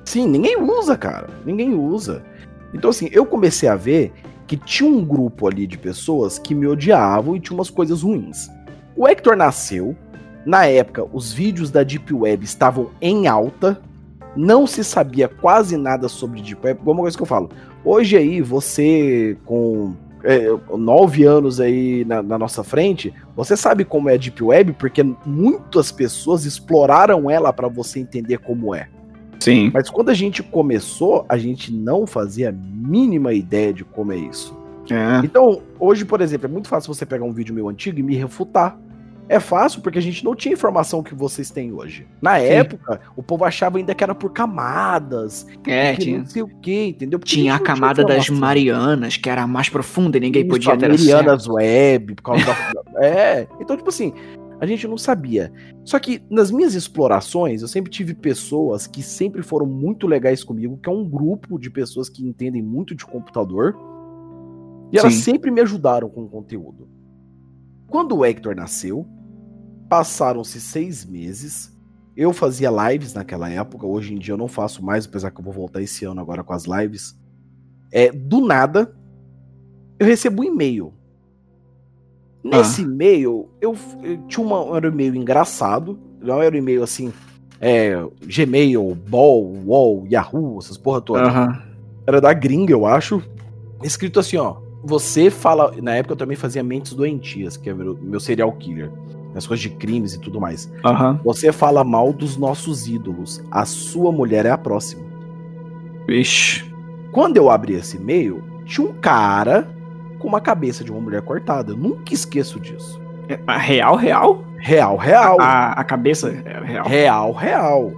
[0.04, 1.28] Sim, ninguém usa, cara.
[1.44, 2.22] Ninguém usa.
[2.74, 4.12] Então, assim, eu comecei a ver
[4.46, 8.48] que tinha um grupo ali de pessoas que me odiavam e tinha umas coisas ruins.
[8.96, 9.96] O Hector nasceu,
[10.44, 13.80] na época, os vídeos da Deep Web estavam em alta,
[14.36, 17.50] não se sabia quase nada sobre Deep Web, uma coisa que eu falo.
[17.84, 24.08] Hoje aí, você com é, nove anos aí na, na nossa frente, você sabe como
[24.08, 28.88] é a Deep Web, porque muitas pessoas exploraram ela para você entender como é.
[29.42, 29.70] Sim.
[29.72, 34.16] Mas quando a gente começou, a gente não fazia a mínima ideia de como é
[34.16, 34.56] isso.
[34.90, 35.24] É.
[35.24, 38.16] Então, hoje, por exemplo, é muito fácil você pegar um vídeo meu antigo e me
[38.16, 38.76] refutar.
[39.28, 42.06] É fácil porque a gente não tinha informação que vocês têm hoje.
[42.20, 42.44] Na Sim.
[42.46, 46.18] época, o povo achava ainda que era por camadas, É, tinha.
[46.18, 47.18] não sei o que, entendeu?
[47.18, 48.40] Porque Tinha a camada das informação.
[48.40, 50.88] Marianas, que era a mais profunda e ninguém Isso, podia ter.
[50.88, 52.56] Marianas Web, por causa da...
[53.00, 54.12] É, então, tipo assim,
[54.62, 55.52] a gente não sabia.
[55.84, 60.78] Só que nas minhas explorações, eu sempre tive pessoas que sempre foram muito legais comigo,
[60.80, 63.76] que é um grupo de pessoas que entendem muito de computador.
[64.92, 65.32] E elas Sim.
[65.32, 66.88] sempre me ajudaram com o conteúdo.
[67.88, 69.04] Quando o Hector nasceu,
[69.88, 71.76] passaram-se seis meses.
[72.16, 75.44] Eu fazia lives naquela época, hoje em dia eu não faço mais, apesar que eu
[75.44, 77.18] vou voltar esse ano agora com as lives.
[77.90, 78.94] É, do nada,
[79.98, 80.94] eu recebo um e-mail.
[82.42, 87.12] Nesse e-mail, eu, eu tinha uma, era um e-mail engraçado, não era um e-mail assim,
[87.60, 91.20] é, Gmail, Ball, Wall, Yahoo, essas porra toda.
[92.04, 93.22] Era da gringa, eu acho.
[93.84, 94.56] Escrito assim, ó.
[94.82, 95.72] Você fala.
[95.80, 98.90] Na época eu também fazia Mentes Doentias, que é meu, meu serial killer.
[99.36, 100.70] As coisas de crimes e tudo mais.
[101.24, 103.40] Você fala mal dos nossos ídolos.
[103.50, 105.04] A sua mulher é a próxima.
[106.06, 106.64] Vixe.
[107.12, 109.68] Quando eu abri esse e-mail, tinha um cara
[110.22, 111.72] com uma cabeça de uma mulher cortada.
[111.72, 113.00] Eu nunca esqueço disso.
[113.28, 114.44] É, a real, real?
[114.56, 115.36] Real, real.
[115.40, 116.86] A, a cabeça é real.
[116.86, 117.92] Real, real.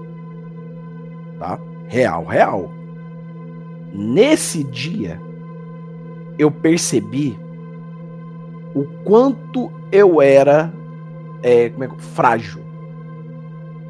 [1.38, 1.58] Tá?
[1.87, 2.70] Real, real.
[3.92, 5.20] Nesse dia,
[6.38, 7.38] eu percebi
[8.74, 10.72] o quanto eu era
[11.42, 12.62] é, como é frágil.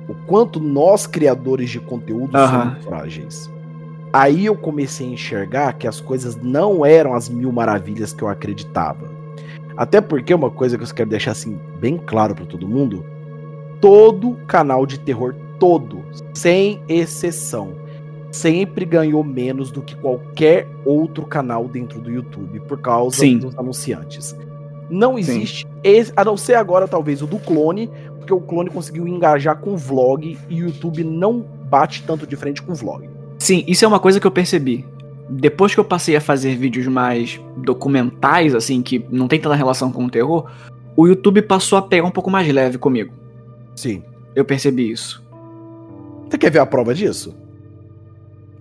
[0.09, 2.71] O quanto nós, criadores de conteúdo, Aham.
[2.71, 3.54] somos frágeis.
[4.15, 8.29] Aí eu comecei a enxergar que as coisas não eram as mil maravilhas que eu
[8.29, 9.09] acreditava.
[9.77, 13.05] Até porque uma coisa que eu quero deixar assim bem claro para todo mundo,
[13.81, 17.73] todo canal de terror todo, sem exceção,
[18.31, 23.39] sempre ganhou menos do que qualquer outro canal dentro do YouTube por causa Sim.
[23.39, 24.37] dos anunciantes.
[24.89, 29.09] Não existe, esse- a não ser agora talvez o do clone, porque o clone conseguiu
[29.09, 33.09] engajar com vlog e o YouTube não bate tanto de frente com vlog.
[33.45, 34.87] Sim, isso é uma coisa que eu percebi.
[35.29, 39.93] Depois que eu passei a fazer vídeos mais documentais, assim, que não tem tanta relação
[39.93, 40.51] com o terror,
[40.97, 43.13] o YouTube passou a pegar um pouco mais leve comigo.
[43.77, 44.03] Sim.
[44.35, 45.23] Eu percebi isso.
[46.27, 47.37] Você quer ver a prova disso?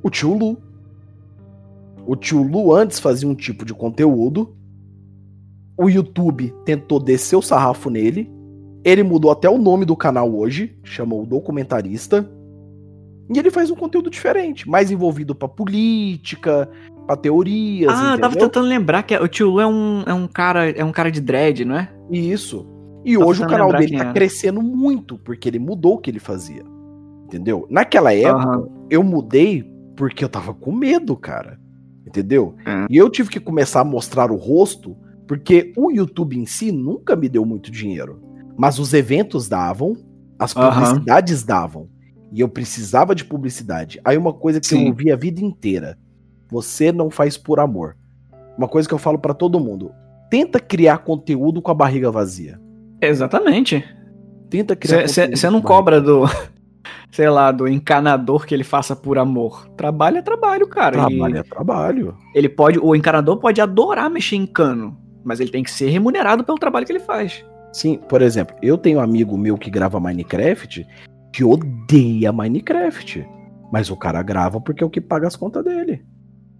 [0.03, 0.57] O tio Lu.
[2.05, 4.53] O tio Lu antes fazia um tipo de conteúdo.
[5.77, 8.29] O YouTube tentou descer o sarrafo nele.
[8.83, 12.29] Ele mudou até o nome do canal hoje, chamou o documentarista.
[13.33, 16.69] E ele faz um conteúdo diferente, mais envolvido pra política,
[17.07, 18.47] pra teorias, ah, tava entendeu?
[18.47, 21.21] tentando lembrar que o tio Lu é um, é um cara é um cara de
[21.21, 21.89] dread, não é?
[22.12, 22.67] Isso.
[23.05, 24.13] E Tô hoje o canal dele tá era.
[24.13, 26.63] crescendo muito, porque ele mudou o que ele fazia.
[27.25, 27.65] Entendeu?
[27.69, 28.67] Naquela época, Aham.
[28.89, 29.63] eu mudei
[29.95, 31.59] porque eu tava com medo, cara.
[32.05, 32.55] Entendeu?
[32.65, 32.86] É.
[32.89, 34.95] E eu tive que começar a mostrar o rosto,
[35.27, 38.21] porque o YouTube em si nunca me deu muito dinheiro.
[38.57, 39.95] Mas os eventos davam,
[40.38, 41.89] as publicidades davam.
[42.33, 44.01] E eu precisava de publicidade.
[44.03, 44.81] Aí uma coisa que Sim.
[44.81, 45.97] eu ouvi a vida inteira:
[46.49, 47.95] você não faz por amor.
[48.57, 49.91] Uma coisa que eu falo pra todo mundo:
[50.31, 52.59] tenta criar conteúdo com a barriga vazia.
[52.99, 53.85] Exatamente.
[54.49, 56.23] Tenta criar Você não cobra do,
[57.11, 59.67] sei lá, do encanador que ele faça por amor.
[59.77, 60.93] Trabalho é trabalho, cara.
[60.93, 62.17] Trabalho E é trabalho.
[62.33, 66.43] ele pode, o encanador pode adorar mexer em cano, mas ele tem que ser remunerado
[66.43, 67.45] pelo trabalho que ele faz.
[67.71, 70.85] Sim, por exemplo, eu tenho um amigo meu que grava Minecraft
[71.33, 73.27] que odeia Minecraft.
[73.71, 76.05] Mas o cara grava porque é o que paga as contas dele.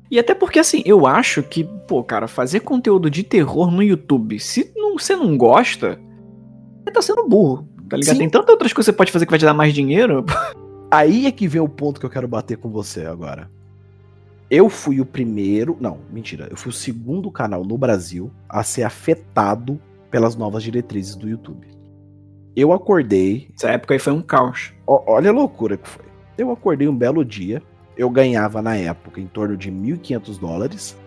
[0.09, 4.39] E até porque, assim, eu acho que, pô, cara, fazer conteúdo de terror no YouTube,
[4.39, 5.99] se não, você não gosta,
[6.83, 8.15] você tá sendo burro, tá ligado?
[8.15, 8.19] Sim.
[8.19, 10.25] Tem tantas outras coisas que você pode fazer que vai te dar mais dinheiro.
[10.91, 13.49] Aí é que vem o ponto que eu quero bater com você agora.
[14.49, 15.77] Eu fui o primeiro.
[15.79, 16.47] Não, mentira.
[16.49, 19.79] Eu fui o segundo canal no Brasil a ser afetado
[20.12, 21.72] pelas novas diretrizes do YouTube.
[22.56, 23.50] Eu acordei.
[23.56, 24.74] Essa época aí foi um caos.
[24.86, 26.06] ó- olha a loucura que foi.
[26.38, 27.62] Eu acordei um belo dia.
[27.96, 30.98] Eu ganhava na época em torno de 1.500 dólares.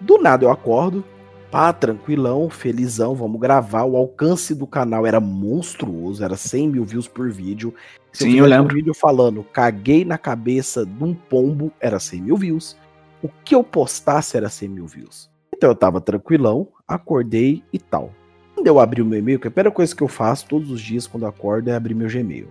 [0.00, 1.02] Do nada eu acordo.
[1.50, 3.84] Pá, tranquilão, felizão, vamos gravar.
[3.84, 7.72] O alcance do canal era monstruoso, era 100 mil views por vídeo.
[8.12, 8.72] Se Sim, eu fizesse lembro.
[8.74, 12.76] Um vídeo falando, caguei na cabeça de um pombo, era 100 mil views.
[13.22, 15.30] O que eu postasse era 100 mil views.
[15.56, 18.10] Então eu tava tranquilão, acordei e tal.
[18.54, 20.70] Quando eu abri o meu e-mail, que é a primeira coisa que eu faço todos
[20.70, 22.48] os dias quando acordo é abrir meu Gmail.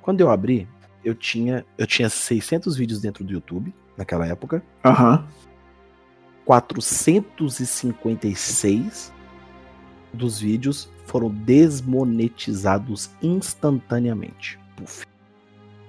[0.00, 0.66] Quando eu abri,
[1.04, 4.62] eu tinha, eu tinha 600 vídeos dentro do YouTube, naquela época.
[4.84, 5.24] Aham.
[6.44, 9.12] 456
[10.12, 14.58] dos vídeos foram desmonetizados instantaneamente.
[14.76, 15.06] Puf.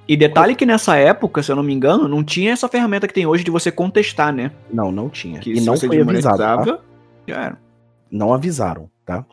[0.07, 3.13] E detalhe que nessa época, se eu não me engano, não tinha essa ferramenta que
[3.13, 4.51] tem hoje de você contestar, né?
[4.71, 5.39] Não, não tinha.
[5.39, 6.37] Que e se não foi avisado.
[6.37, 6.79] tá?
[7.27, 7.57] já era.
[8.11, 9.25] Não avisaram, tá?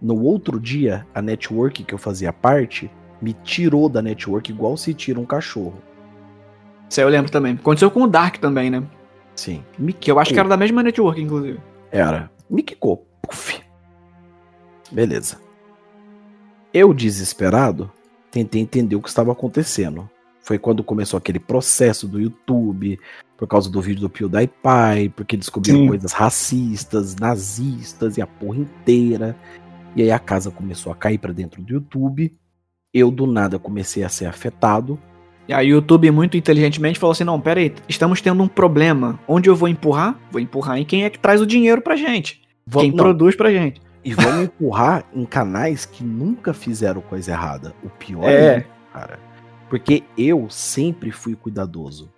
[0.00, 4.92] No outro dia, a network que eu fazia parte me tirou da network igual se
[4.92, 5.82] tira um cachorro.
[6.88, 7.54] Isso aí eu lembro também.
[7.54, 8.82] Aconteceu com o Dark também, né?
[9.34, 9.64] Sim.
[9.78, 11.58] Me Que eu acho que era da mesma network, inclusive.
[11.90, 12.30] Era.
[12.48, 13.06] Me quicou.
[13.22, 13.60] Puf.
[14.90, 15.40] Beleza.
[16.72, 17.90] Eu, desesperado,
[18.30, 20.08] tentei entender o que estava acontecendo.
[20.40, 22.98] Foi quando começou aquele processo do YouTube,
[23.36, 25.88] por causa do vídeo do PewDiePie, porque descobriram Sim.
[25.88, 29.36] coisas racistas, nazistas e a porra inteira.
[29.96, 32.32] E aí a casa começou a cair pra dentro do YouTube.
[32.92, 34.98] Eu, do nada, comecei a ser afetado.
[35.48, 39.18] E aí o YouTube, muito inteligentemente, falou assim: não, pera aí, estamos tendo um problema.
[39.26, 40.18] Onde eu vou empurrar?
[40.30, 42.42] Vou empurrar em quem é que traz o dinheiro pra gente.
[42.66, 43.80] Vamos- quem não, produz pra gente.
[44.04, 47.74] E vamos empurrar em canais que nunca fizeram coisa errada.
[47.82, 48.58] O pior É.
[48.58, 49.18] é, cara.
[49.68, 52.12] Porque eu sempre fui cuidadoso.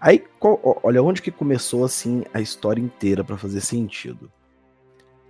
[0.00, 4.30] Aí, qual- olha onde que começou assim a história inteira pra fazer sentido.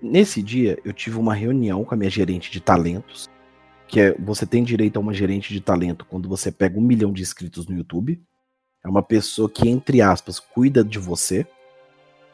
[0.02, 3.28] Nesse dia, eu tive uma reunião com a minha gerente de talentos,
[3.86, 7.12] que é você tem direito a uma gerente de talento quando você pega um milhão
[7.12, 8.20] de inscritos no YouTube.
[8.82, 11.46] É uma pessoa que, entre aspas, cuida de você.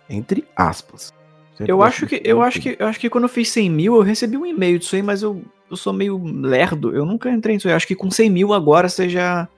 [0.09, 1.12] Entre aspas.
[1.57, 3.96] Sempre Eu acho que eu acho que eu acho que quando eu fiz 100 mil
[3.96, 6.94] eu recebi um e-mail disso aí, mas eu, eu sou meio lerdo.
[6.94, 7.72] Eu nunca entrei nisso aí.
[7.72, 9.48] Eu acho que com 100 mil agora você já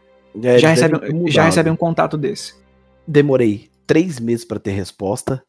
[0.43, 0.97] É, já recebe
[1.31, 2.55] já recebe um contato desse.
[3.07, 5.43] Demorei três meses pra ter resposta.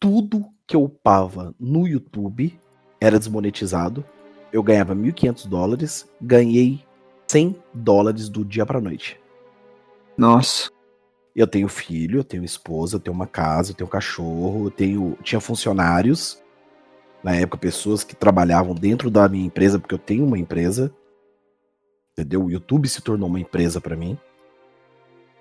[0.00, 2.58] Tudo que eu upava no YouTube
[3.00, 4.04] era desmonetizado.
[4.52, 6.08] Eu ganhava 1.500 dólares.
[6.20, 6.84] Ganhei
[7.28, 9.20] 100 dólares do dia pra noite.
[10.16, 10.70] Nossa.
[11.34, 15.18] Eu tenho filho, eu tenho esposa, eu tenho uma casa, eu tenho cachorro, eu tenho.
[15.22, 16.42] Tinha funcionários.
[17.22, 20.92] Na época, pessoas que trabalhavam dentro da minha empresa, porque eu tenho uma empresa.
[22.12, 22.44] Entendeu?
[22.44, 24.18] O YouTube se tornou uma empresa pra mim.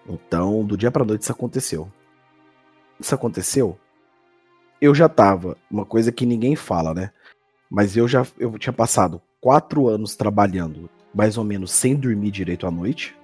[0.07, 1.89] Então, do dia pra noite isso aconteceu.
[2.99, 3.79] Isso aconteceu.
[4.81, 7.11] Eu já tava, uma coisa que ninguém fala, né?
[7.69, 12.67] Mas eu já eu tinha passado quatro anos trabalhando, mais ou menos sem dormir direito
[12.67, 13.15] à noite.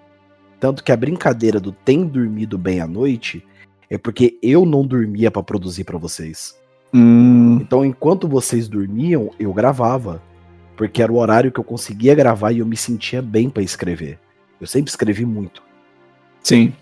[0.59, 3.45] Tanto que a brincadeira do tem dormido bem à noite
[3.89, 6.57] é porque eu não dormia pra produzir pra vocês.
[6.93, 10.21] Hum, Então, enquanto vocês dormiam, eu gravava.
[10.77, 14.19] Porque era o horário que eu conseguia gravar e eu me sentia bem pra escrever.
[14.59, 15.61] Eu sempre escrevi muito.
[16.43, 16.73] sim.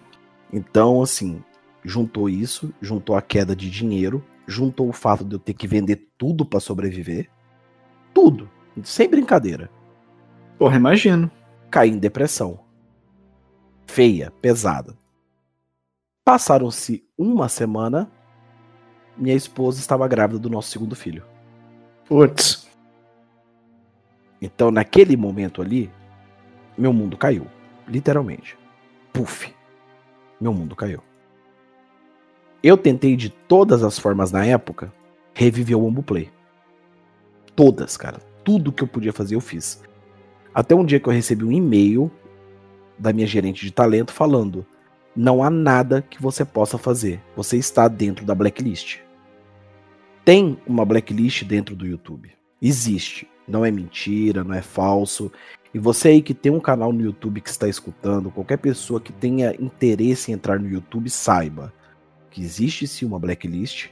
[0.52, 1.44] Então, assim,
[1.86, 6.10] juntou isso, juntou a queda de dinheiro, juntou o fato de eu ter que vender
[6.18, 7.30] tudo pra sobreviver.
[8.14, 8.50] Tudo.
[8.84, 9.70] Sem brincadeira.
[10.58, 11.30] Porra, imagino.
[11.70, 12.60] Caí em depressão.
[13.88, 14.98] Feia, pesada.
[16.26, 18.10] Passaram-se uma semana.
[19.16, 21.24] Minha esposa estava grávida do nosso segundo filho.
[22.06, 22.68] Putz.
[24.42, 25.92] Então, naquele momento ali,
[26.78, 27.46] meu mundo caiu.
[27.88, 28.58] Literalmente.
[29.14, 29.54] Puf.
[30.40, 31.04] Meu mundo caiu.
[32.62, 34.92] Eu tentei de todas as formas na época
[35.34, 36.30] reviver o Ombu Play.
[37.56, 38.20] Todas, cara.
[38.44, 39.82] Tudo que eu podia fazer eu fiz.
[40.54, 42.12] Até um dia que eu recebi um e-mail
[42.98, 44.66] da minha gerente de talento falando:
[45.16, 47.22] não há nada que você possa fazer.
[47.34, 49.00] Você está dentro da blacklist.
[50.26, 52.30] Tem uma blacklist dentro do YouTube.
[52.62, 53.26] Existe.
[53.48, 55.32] Não é mentira, não é falso.
[55.74, 59.14] E você aí que tem um canal no YouTube que está escutando, qualquer pessoa que
[59.14, 61.74] tenha interesse em entrar no YouTube, saiba
[62.40, 63.90] que existe sim uma blacklist.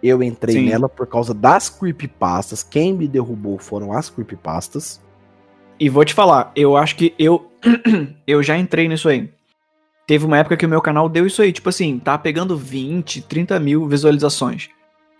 [0.00, 0.68] Eu entrei Sim.
[0.68, 2.62] nela por causa das creepypastas.
[2.62, 5.00] Quem me derrubou foram as creepypastas.
[5.78, 7.50] E vou te falar, eu acho que eu
[8.26, 9.30] eu já entrei nisso aí.
[10.06, 13.22] Teve uma época que o meu canal deu isso aí, tipo assim, tá pegando 20,
[13.22, 14.68] 30 mil visualizações.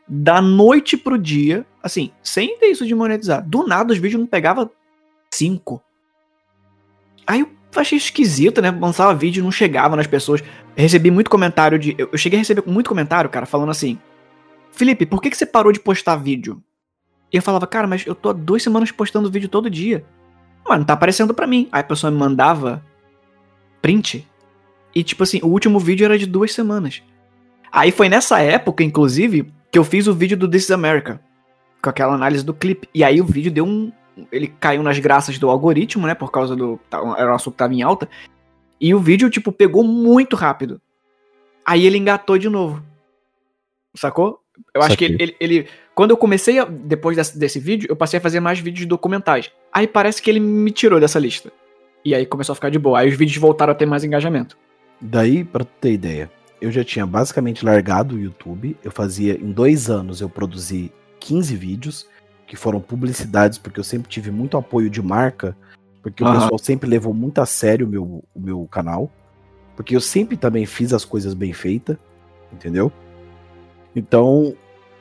[0.06, 3.48] Da noite pro dia, assim, sem ter isso de monetizar.
[3.48, 4.70] Do nada os vídeos não pegava
[5.32, 5.80] 5.
[7.26, 8.70] Aí eu achei esquisito, né?
[8.70, 10.42] Lançava vídeo não chegava nas pessoas.
[10.76, 11.94] Recebi muito comentário de.
[11.96, 13.98] Eu cheguei a receber muito comentário, cara, falando assim:
[14.72, 16.62] Felipe, por que, que você parou de postar vídeo?
[17.32, 20.04] E eu falava, cara, mas eu tô há duas semanas postando vídeo todo dia.
[20.64, 21.68] Mano, não tá aparecendo pra mim.
[21.72, 22.84] Aí a pessoa me mandava
[23.80, 24.28] print.
[24.94, 27.02] E tipo assim, o último vídeo era de duas semanas.
[27.70, 31.20] Aí foi nessa época, inclusive, que eu fiz o vídeo do This is America.
[31.82, 32.88] Com aquela análise do clipe.
[32.94, 33.90] E aí o vídeo deu um.
[34.30, 36.14] Ele caiu nas graças do algoritmo, né?
[36.14, 36.78] Por causa do.
[36.90, 38.08] tá- Era um assunto que tava em alta.
[38.80, 40.80] E o vídeo, tipo, pegou muito rápido.
[41.64, 42.82] Aí ele engatou de novo.
[43.94, 44.40] Sacou?
[44.74, 48.18] Eu acho que ele, ele- Quando eu comecei, a- depois desse, desse vídeo, eu passei
[48.18, 49.50] a fazer mais vídeos documentais.
[49.72, 51.52] Aí parece que ele me tirou dessa lista.
[52.04, 53.00] E aí começou a ficar de boa.
[53.00, 54.56] Aí os vídeos voltaram a ter mais engajamento.
[55.00, 58.76] Daí, pra tu ter ideia, eu já tinha basicamente largado o YouTube.
[58.82, 62.06] Eu fazia, em dois anos, eu produzi 15 vídeos,
[62.52, 65.56] que foram publicidades, porque eu sempre tive muito apoio de marca,
[66.02, 66.38] porque o Aham.
[66.38, 69.10] pessoal sempre levou muito a sério o meu, o meu canal.
[69.74, 71.96] Porque eu sempre também fiz as coisas bem feitas,
[72.52, 72.92] entendeu?
[73.96, 74.54] Então,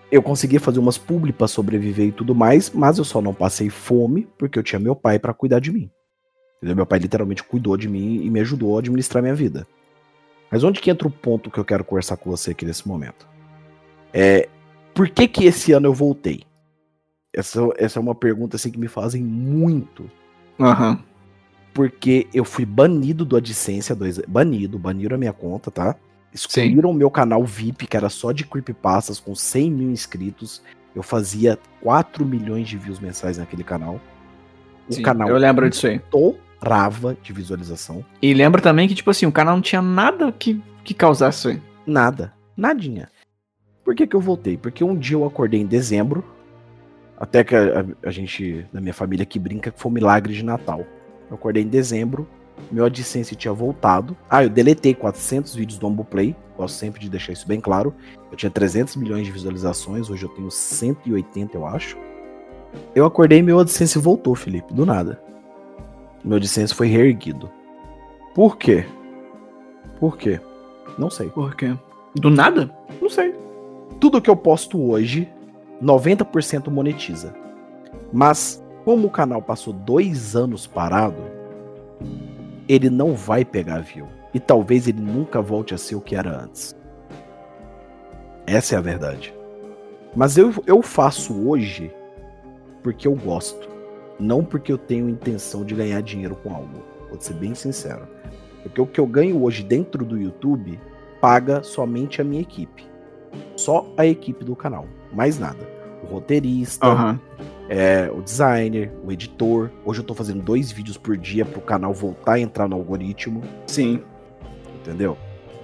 [0.10, 3.70] eu conseguia fazer umas publi pra sobreviver e tudo mais, mas eu só não passei
[3.70, 5.92] fome porque eu tinha meu pai pra cuidar de mim.
[6.56, 6.78] Entendeu?
[6.78, 9.68] Meu pai literalmente cuidou de mim e me ajudou a administrar minha vida.
[10.50, 13.28] Mas onde que entra o ponto que eu quero conversar com você aqui nesse momento?
[14.14, 14.48] É,
[14.94, 16.50] por que que esse ano eu voltei?
[17.34, 20.10] Essa, essa é uma pergunta assim que me fazem muito.
[20.60, 21.00] Aham.
[21.74, 25.96] Porque eu fui banido do AdSense há dois Banido, baniram a minha conta, tá?
[26.34, 30.62] Excluíram o meu canal VIP, que era só de creepypastas, com 100 mil inscritos.
[30.96, 34.00] Eu fazia 4 milhões de views mensais naquele canal.
[34.89, 35.98] O Sim, canal eu lembro disso aí.
[35.98, 38.04] estourava de visualização.
[38.22, 41.48] E lembro também que, tipo assim, o canal não tinha nada que, que causasse isso
[41.50, 41.62] aí.
[41.86, 42.34] Nada.
[42.56, 43.10] Nadinha.
[43.84, 44.58] Por que, que eu voltei?
[44.58, 46.24] Porque um dia eu acordei em dezembro.
[47.22, 50.34] Até que a, a- a gente, da minha família, que brinca que foi um milagre
[50.34, 50.84] de Natal.
[51.30, 52.28] Eu acordei em dezembro
[52.72, 54.15] meu AdSense tinha voltado.
[54.30, 56.36] Ah, eu deletei 400 vídeos do Ambuplay.
[56.55, 57.91] Gosto sempre de deixar isso bem claro.
[58.30, 61.97] Eu tinha 300 milhões de visualizações, hoje eu tenho 180, eu acho.
[62.93, 65.19] Eu acordei e meu AdSense voltou, Felipe, do nada.
[66.24, 67.49] Meu AdSense foi reerguido.
[68.36, 68.86] Por quê?
[69.99, 70.39] Por quê?
[70.99, 71.30] Não sei.
[71.30, 71.76] Por quê?
[72.15, 72.72] Do nada?
[73.01, 73.34] Não sei.
[73.99, 75.28] Tudo que eu posto hoje,
[75.82, 77.34] 90% monetiza.
[78.13, 81.21] Mas, como o canal passou dois anos parado,
[82.67, 84.07] ele não vai pegar view.
[84.34, 86.75] E talvez ele nunca volte a ser o que era antes.
[88.45, 89.34] Essa é a verdade.
[90.15, 91.91] Mas eu, eu faço hoje
[92.82, 93.69] porque eu gosto.
[94.19, 96.84] Não porque eu tenho intenção de ganhar dinheiro com algo.
[97.09, 98.07] Vou ser bem sincero.
[98.63, 100.79] Porque o que eu ganho hoje dentro do YouTube
[101.19, 102.86] paga somente a minha equipe.
[103.55, 104.86] Só a equipe do canal.
[105.14, 105.68] Mais nada.
[106.03, 107.20] O roteirista, Aham.
[107.70, 109.70] é, o designer, o editor.
[109.86, 113.41] Hoje eu tô fazendo dois vídeos por dia pro canal voltar a entrar no algoritmo.
[113.68, 114.01] Sim.
[114.82, 115.18] Entendeu?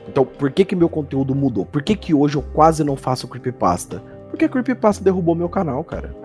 [0.08, 1.66] Então, por que que meu conteúdo mudou?
[1.66, 4.02] Por que que hoje eu quase não faço creepypasta?
[4.30, 6.16] Porque a creepypasta derrubou meu canal, cara.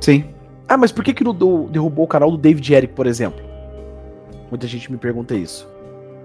[0.00, 0.24] Sim.
[0.68, 1.34] Ah, mas por que que não
[1.70, 3.44] derrubou o canal do David Eric, por exemplo?
[4.50, 5.68] Muita gente me pergunta isso.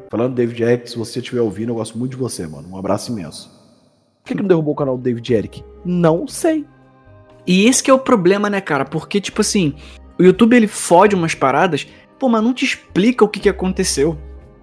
[0.10, 2.68] Falando do David Eric, se você estiver ouvindo, eu gosto muito de você, mano.
[2.70, 3.61] Um abraço imenso.
[4.24, 5.64] Por que que não derrubou o canal do David Eric?
[5.84, 6.66] Não sei.
[7.46, 8.86] E esse que é o problema, né, cara?
[8.86, 9.74] Porque, tipo assim,
[10.20, 11.88] o YouTube ele fode umas paradas,
[12.20, 14.18] pô, mas não te explica o que, que aconteceu.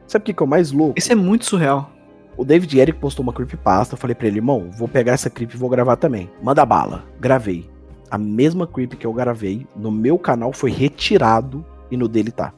[0.06, 0.98] Sabe o que que é o mais louco?
[0.98, 1.90] Isso é muito surreal.
[2.36, 5.52] O David Eric postou uma creepypasta, eu falei pra ele, irmão, vou pegar essa creep
[5.52, 6.30] e vou gravar também.
[6.40, 7.04] Manda bala.
[7.18, 7.68] Gravei.
[8.08, 12.54] A mesma creep que eu gravei no meu canal foi retirado e no dele tá.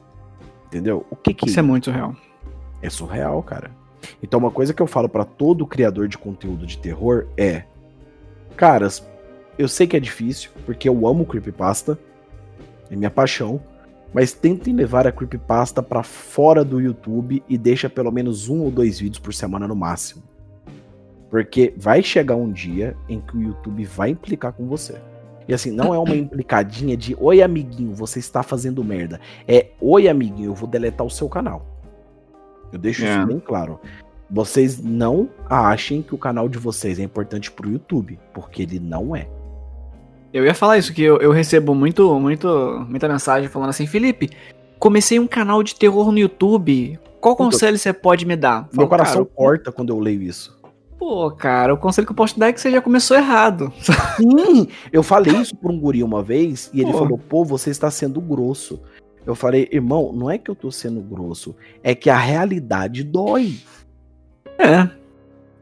[0.67, 1.05] Entendeu?
[1.09, 2.15] O que que Isso é muito surreal.
[2.81, 3.71] é surreal, cara.
[4.21, 7.63] Então uma coisa que eu falo pra todo criador de conteúdo de terror é,
[8.55, 9.05] caras,
[9.57, 11.97] eu sei que é difícil, porque eu amo creepypasta,
[12.89, 13.61] é minha paixão,
[14.13, 18.71] mas tentem levar a creepypasta pra fora do YouTube e deixa pelo menos um ou
[18.71, 20.23] dois vídeos por semana no máximo.
[21.29, 24.95] Porque vai chegar um dia em que o YouTube vai implicar com você.
[25.47, 29.19] E assim, não é uma implicadinha de oi amiguinho, você está fazendo merda.
[29.47, 31.70] É oi amiguinho, eu vou deletar o seu canal.
[32.71, 33.09] Eu deixo É.
[33.17, 33.79] isso bem claro.
[34.29, 39.15] Vocês não achem que o canal de vocês é importante pro YouTube, porque ele não
[39.15, 39.27] é.
[40.33, 44.29] Eu ia falar isso, que eu, eu recebo muito, muito, muita mensagem falando assim, Felipe,
[44.79, 46.97] comecei um canal de terror no YouTube.
[47.19, 48.61] Qual Puta, conselho você pode me dar?
[48.61, 50.57] Meu Falo, coração cara, corta quando eu leio isso.
[50.97, 53.73] Pô, cara, o conselho que eu posso te dar é que você já começou errado.
[54.15, 56.99] Sim, eu falei isso pra um guri uma vez e ele Pô.
[56.99, 58.79] falou: pô, você está sendo grosso.
[59.25, 63.55] Eu falei, irmão, não é que eu tô sendo grosso, é que a realidade dói,
[64.57, 64.89] É.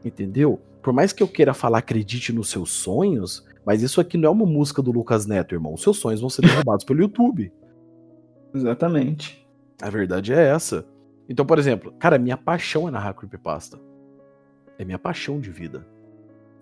[0.04, 0.60] entendeu?
[0.82, 4.32] Por mais que eu queira falar acredite nos seus sonhos, mas isso aqui não é
[4.32, 5.74] uma música do Lucas Neto, irmão.
[5.74, 7.52] Os seus sonhos vão ser derrubados pelo YouTube.
[8.54, 9.46] Exatamente.
[9.82, 10.86] A verdade é essa.
[11.28, 13.78] Então, por exemplo, cara, minha paixão é narrar creepypasta.
[14.78, 15.86] É minha paixão de vida.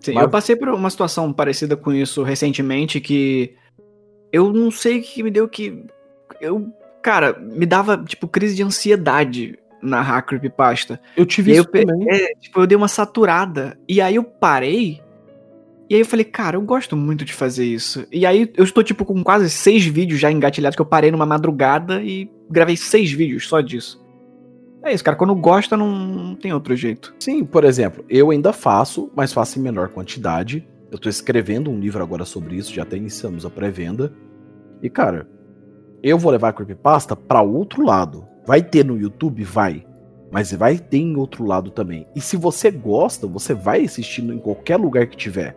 [0.01, 3.55] Sim, Mas- eu passei por uma situação parecida com isso recentemente que
[4.31, 5.85] eu não sei o que me deu que
[6.39, 6.71] eu,
[7.01, 10.99] cara, me dava tipo crise de ansiedade narrar creepypasta.
[11.15, 12.07] Eu tive E isso eu, também.
[12.09, 15.01] é, tipo, eu dei uma saturada e aí eu parei
[15.89, 18.05] e aí eu falei, cara, eu gosto muito de fazer isso.
[18.11, 21.25] E aí eu estou tipo com quase seis vídeos já engatilhados que eu parei numa
[21.25, 23.99] madrugada e gravei seis vídeos só disso.
[24.83, 27.13] É isso, cara, quando gosta não, não tem outro jeito.
[27.19, 30.65] Sim, por exemplo, eu ainda faço, mas faço em menor quantidade.
[30.91, 34.13] Eu tô escrevendo um livro agora sobre isso, já até iniciamos a pré-venda.
[34.81, 35.27] E, cara,
[36.03, 38.25] eu vou levar a creepypasta pra outro lado.
[38.45, 39.43] Vai ter no YouTube?
[39.43, 39.85] Vai.
[40.31, 42.07] Mas vai ter em outro lado também.
[42.15, 45.55] E se você gosta, você vai assistir em qualquer lugar que tiver.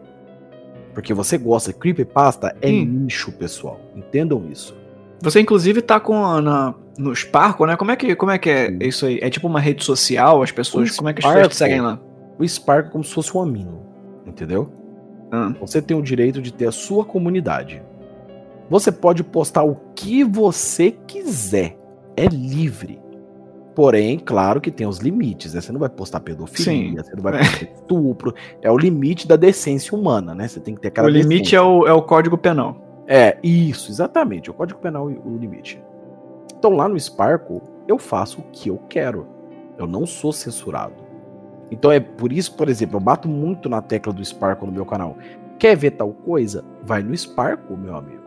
[0.94, 1.72] Porque você gosta.
[1.72, 2.84] Creepypasta é Sim.
[2.84, 3.80] nicho, pessoal.
[3.94, 4.74] Entendam isso.
[5.20, 7.76] Você, inclusive, tá com a- na, no Sparkle, né?
[7.76, 9.18] Como é que, como é, que é isso aí?
[9.22, 10.90] É tipo uma rede social, as pessoas.
[10.90, 12.00] O como é que as pessoas te Sparkle- seguem lá?
[12.38, 13.82] O Spark é como se fosse um amino.
[14.26, 14.70] Entendeu?
[15.30, 17.82] Ah, Você tem o direito de ter a sua comunidade.
[18.70, 21.78] Você pode postar o que você quiser.
[22.16, 23.00] É livre.
[23.74, 25.60] Porém, claro que tem os limites, né?
[25.60, 26.96] Você não vai postar pedofilia, Sim.
[26.96, 28.34] você não vai postar estupro.
[28.60, 30.46] É o limite da decência humana, né?
[30.46, 32.82] Você tem que ter aquela o limite é o, é o código penal.
[33.06, 34.50] É, isso, exatamente.
[34.50, 35.82] O Código Penal e o limite.
[36.56, 39.26] Então lá no Sparkle, eu faço o que eu quero.
[39.76, 40.94] Eu não sou censurado.
[41.70, 44.86] Então é por isso, por exemplo, eu bato muito na tecla do Sparkle no meu
[44.86, 45.16] canal.
[45.58, 46.64] Quer ver tal coisa?
[46.82, 48.21] Vai no Sparkle, meu amigo.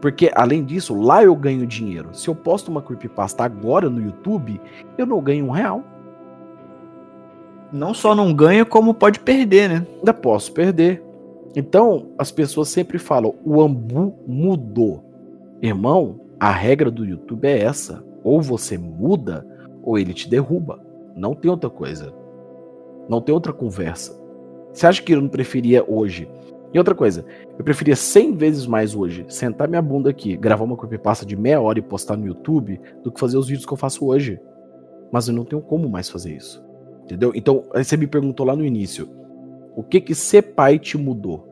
[0.00, 2.08] Porque, além disso, lá eu ganho dinheiro.
[2.12, 4.60] Se eu posto uma creepypasta agora no YouTube,
[4.96, 5.84] eu não ganho um real.
[7.72, 9.86] Não só não ganha, como pode perder, né?
[9.98, 11.02] ainda posso perder.
[11.54, 15.04] Então, as pessoas sempre falam: o Ambu mudou.
[15.60, 18.02] Irmão, a regra do YouTube é essa.
[18.24, 19.46] Ou você muda,
[19.82, 20.80] ou ele te derruba.
[21.14, 22.12] Não tem outra coisa.
[23.08, 24.18] Não tem outra conversa.
[24.72, 26.28] Você acha que eu não preferia hoje?
[26.72, 27.24] E outra coisa,
[27.58, 31.60] eu preferia 100 vezes mais hoje sentar minha bunda aqui, gravar uma creepypasta de meia
[31.60, 34.40] hora e postar no YouTube do que fazer os vídeos que eu faço hoje.
[35.10, 36.64] Mas eu não tenho como mais fazer isso.
[37.02, 37.32] Entendeu?
[37.34, 39.08] Então, aí você me perguntou lá no início:
[39.74, 41.48] o que que ser pai te mudou?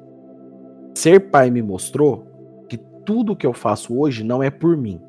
[0.95, 2.27] Ser pai me mostrou
[2.69, 5.01] que tudo que eu faço hoje não é por mim,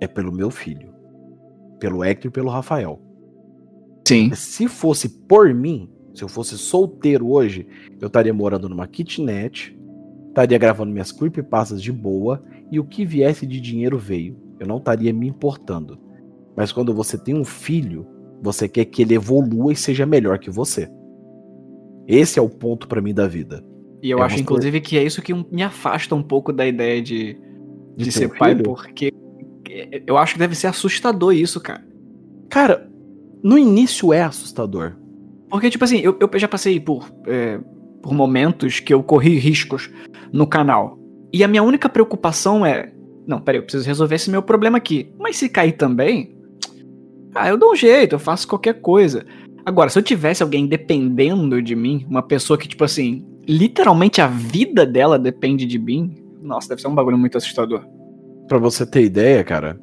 [0.00, 0.94] é pelo meu filho,
[1.78, 2.98] pelo Hector e pelo Rafael.
[4.08, 4.34] Sim.
[4.34, 7.66] Se fosse por mim, se eu fosse solteiro hoje,
[8.00, 9.78] eu estaria morando numa kitnet,
[10.28, 12.42] estaria gravando minhas creepypastas de boa
[12.72, 14.34] e o que viesse de dinheiro veio.
[14.58, 16.00] Eu não estaria me importando.
[16.56, 18.06] Mas quando você tem um filho,
[18.42, 20.88] você quer que ele evolua e seja melhor que você.
[22.06, 23.62] Esse é o ponto para mim da vida.
[24.02, 27.02] E eu É acho, inclusive, que é isso que me afasta um pouco da ideia
[27.02, 27.38] de,
[27.94, 28.64] de, De ser pai, filho?
[28.64, 29.12] porque
[30.06, 31.84] eu acho que deve ser assustador isso, cara.
[32.48, 32.88] Cara,
[33.42, 34.96] no início é assustador.
[35.50, 37.58] Porque, tipo assim, eu, eu já passei por, é,
[38.02, 39.90] por momentos que eu corri riscos
[40.32, 40.98] no canal.
[41.32, 42.92] E a minha única preocupação é:
[43.26, 45.12] não, peraí, eu preciso resolver esse meu problema aqui.
[45.18, 46.36] Mas se cair também,
[47.34, 49.24] ah, eu dou um jeito, eu faço qualquer coisa.
[49.64, 54.26] Agora, se eu tivesse alguém dependendo de mim, uma pessoa que, tipo assim, literalmente a
[54.26, 57.84] vida dela depende de mim, nossa, deve ser um bagulho muito assustador.
[58.48, 59.78] Pra você ter ideia, cara,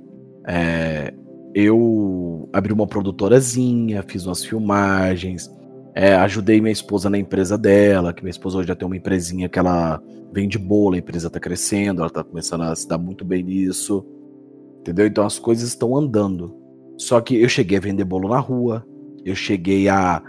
[0.47, 1.13] é,
[1.53, 5.51] eu abri uma produtorazinha, fiz umas filmagens,
[5.95, 9.47] é, ajudei minha esposa na empresa dela, que minha esposa hoje já tem uma empresinha
[9.47, 10.01] que ela
[10.31, 14.03] vende bolo, a empresa tá crescendo, ela tá começando a se dar muito bem nisso.
[14.79, 15.05] Entendeu?
[15.05, 16.55] Então as coisas estão andando.
[16.97, 18.85] Só que eu cheguei a vender bolo na rua,
[19.23, 20.21] eu cheguei a,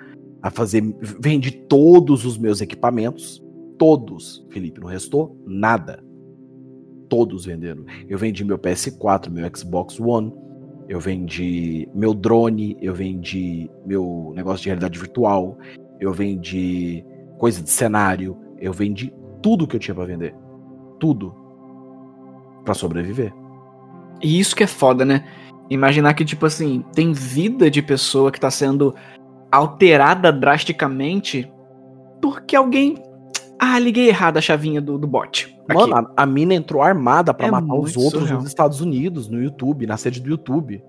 [0.43, 0.83] a fazer.
[1.21, 3.43] Vendi todos os meus equipamentos.
[3.79, 6.05] Todos, Felipe, não restou nada.
[7.09, 7.85] Todos venderam.
[8.09, 10.33] Eu vendi meu PS4, meu Xbox One,
[10.89, 15.57] eu vendi meu drone, eu vendi meu negócio de realidade virtual,
[16.01, 17.05] eu vendi
[17.39, 19.13] coisa de cenário, eu vendi
[19.43, 20.35] tudo que eu tinha pra vender.
[20.99, 21.35] Tudo.
[22.65, 23.33] Pra sobreviver.
[24.23, 25.25] E isso que é foda, né?
[25.69, 28.95] Imaginar que, tipo assim, tem vida de pessoa que tá sendo
[29.51, 31.51] alterada drasticamente
[32.21, 33.03] porque alguém.
[33.59, 35.54] Ah, liguei errado a chavinha do, do bot.
[35.69, 38.39] Mano, a, a mina entrou armada pra É matar os outros surreal.
[38.39, 40.83] nos Estados Unidos, no YouTube, na sede do YouTube.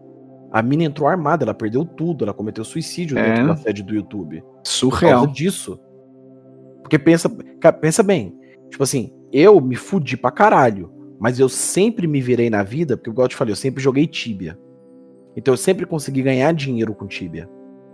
[0.51, 3.27] A mina entrou armada, ela perdeu tudo, ela cometeu suicídio É.
[3.35, 4.41] dentro da sede do YouTube.
[4.41, 5.19] Por surreal.
[5.21, 5.79] causa disso.
[6.81, 7.29] Porque pensa,
[7.81, 8.37] pensa bem,
[8.69, 13.09] tipo assim, eu me fudi pra caralho, mas eu sempre me virei na vida, porque
[13.09, 14.57] igual eu te falei, eu sempre joguei Tibia.
[15.35, 17.49] Então eu sempre consegui ganhar dinheiro com Tibia.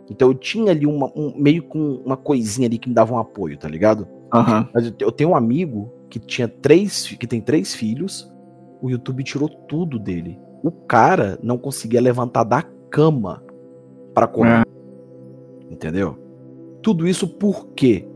[0.09, 3.17] Então eu tinha ali uma, um, meio com uma coisinha ali que me dava um
[3.17, 4.07] apoio, tá ligado?
[4.34, 4.67] Aham.
[4.73, 8.30] Mas eu eu tenho um amigo que tinha três, que tem três filhos.
[8.82, 10.38] O YouTube tirou tudo dele.
[10.62, 13.41] O cara não conseguia levantar da cama
[14.14, 14.68] pra comer.
[15.70, 16.18] Entendeu?
[16.84, 18.07] Tudo isso por quê?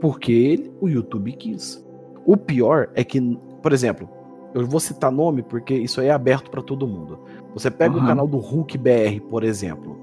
[0.00, 1.82] Porque ele, o YouTube quis.
[2.26, 3.20] O pior é que,
[3.62, 4.08] por exemplo,
[4.52, 7.20] eu vou citar nome porque isso aí é aberto pra todo mundo.
[7.54, 8.06] Você pega o Aham.
[8.08, 10.02] canal do Hulk BR, por exemplo.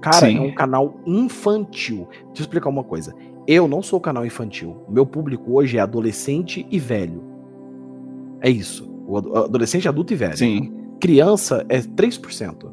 [0.00, 0.38] Cara, Sim.
[0.38, 2.08] é um canal infantil.
[2.10, 3.14] Deixa eu explicar uma coisa.
[3.52, 4.84] Eu não sou canal infantil.
[4.86, 7.20] O meu público hoje é adolescente e velho.
[8.40, 8.88] É isso.
[9.08, 10.36] O ado- adolescente, adulto e velho.
[10.36, 10.72] Sim.
[11.00, 12.70] Criança é 3%.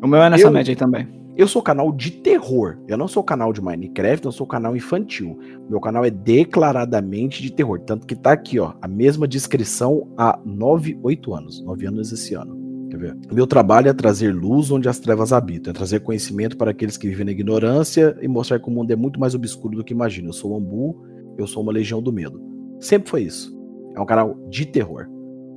[0.00, 1.08] O meu é nessa Eu- média aí também.
[1.36, 2.78] Eu sou canal de terror.
[2.86, 5.36] Eu não sou canal de Minecraft, eu sou canal infantil.
[5.68, 7.80] Meu canal é declaradamente de terror.
[7.80, 11.60] Tanto que tá aqui, ó, a mesma descrição há 9, 8 anos.
[11.64, 12.56] 9 anos esse ano.
[13.00, 13.16] Ver?
[13.32, 17.08] Meu trabalho é trazer luz onde as trevas habitam, é trazer conhecimento para aqueles que
[17.08, 20.28] vivem na ignorância e mostrar que o mundo é muito mais obscuro do que imagina.
[20.28, 21.02] Eu sou o Ambu,
[21.38, 22.40] eu sou uma legião do medo.
[22.78, 23.58] Sempre foi isso.
[23.96, 25.06] É um canal de terror.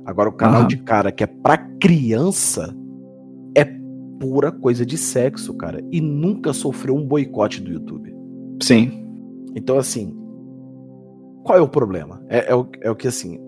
[0.06, 0.68] Agora, o canal Aham.
[0.68, 2.74] de cara que é pra criança
[3.54, 3.64] é
[4.18, 5.82] pura coisa de sexo, cara.
[5.92, 8.14] E nunca sofreu um boicote do YouTube.
[8.62, 9.04] Sim.
[9.54, 10.14] Então, assim,
[11.44, 12.22] qual é o problema?
[12.28, 13.38] É, é o, é o que, assim,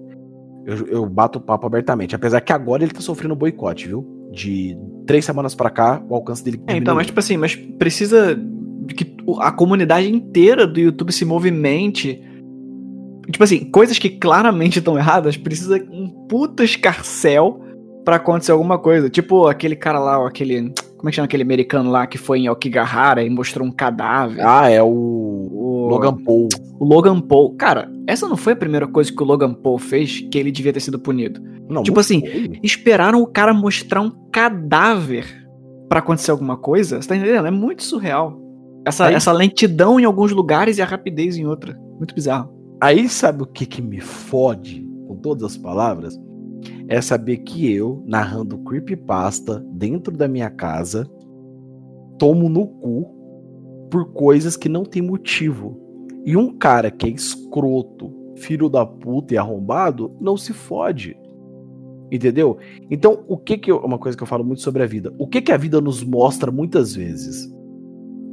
[0.66, 2.16] eu, eu bato o papo abertamente.
[2.16, 4.04] Apesar que agora ele tá sofrendo boicote, viu?
[4.32, 8.36] De três semanas pra cá, o alcance dele É, então, mas tipo assim, mas precisa
[8.96, 12.20] que a comunidade inteira do YouTube se movimente.
[13.30, 17.60] Tipo assim, coisas que claramente estão erradas, precisa um puta escarcel
[18.04, 19.08] pra acontecer alguma coisa.
[19.08, 20.72] Tipo aquele cara lá, aquele.
[20.96, 24.44] Como é que chama aquele americano lá que foi em Okigahara e mostrou um cadáver?
[24.44, 26.48] Ah, é o Logan Paul.
[26.78, 27.54] o Logan Paul.
[27.56, 30.72] Cara, essa não foi a primeira coisa que o Logan Paul fez que ele devia
[30.72, 31.40] ter sido punido.
[31.68, 32.58] Não, Tipo assim, foi.
[32.62, 35.26] esperaram o cara mostrar um cadáver
[35.88, 37.46] pra acontecer alguma coisa, você tá entendendo?
[37.46, 38.40] É muito surreal.
[38.84, 41.76] Essa, Aí- essa lentidão em alguns lugares e a rapidez em outra.
[41.96, 42.52] Muito bizarro.
[42.80, 46.18] Aí sabe o que que me fode, com todas as palavras?
[46.88, 51.04] é saber que eu, narrando creepypasta dentro da minha casa,
[52.18, 53.15] tomo no cu
[53.96, 55.80] por coisas que não tem motivo.
[56.26, 61.16] E um cara que é escroto, filho da puta e arrombado, não se fode.
[62.12, 62.58] Entendeu?
[62.90, 65.14] Então, o que que eu, uma coisa que eu falo muito sobre a vida.
[65.18, 67.50] O que que a vida nos mostra muitas vezes?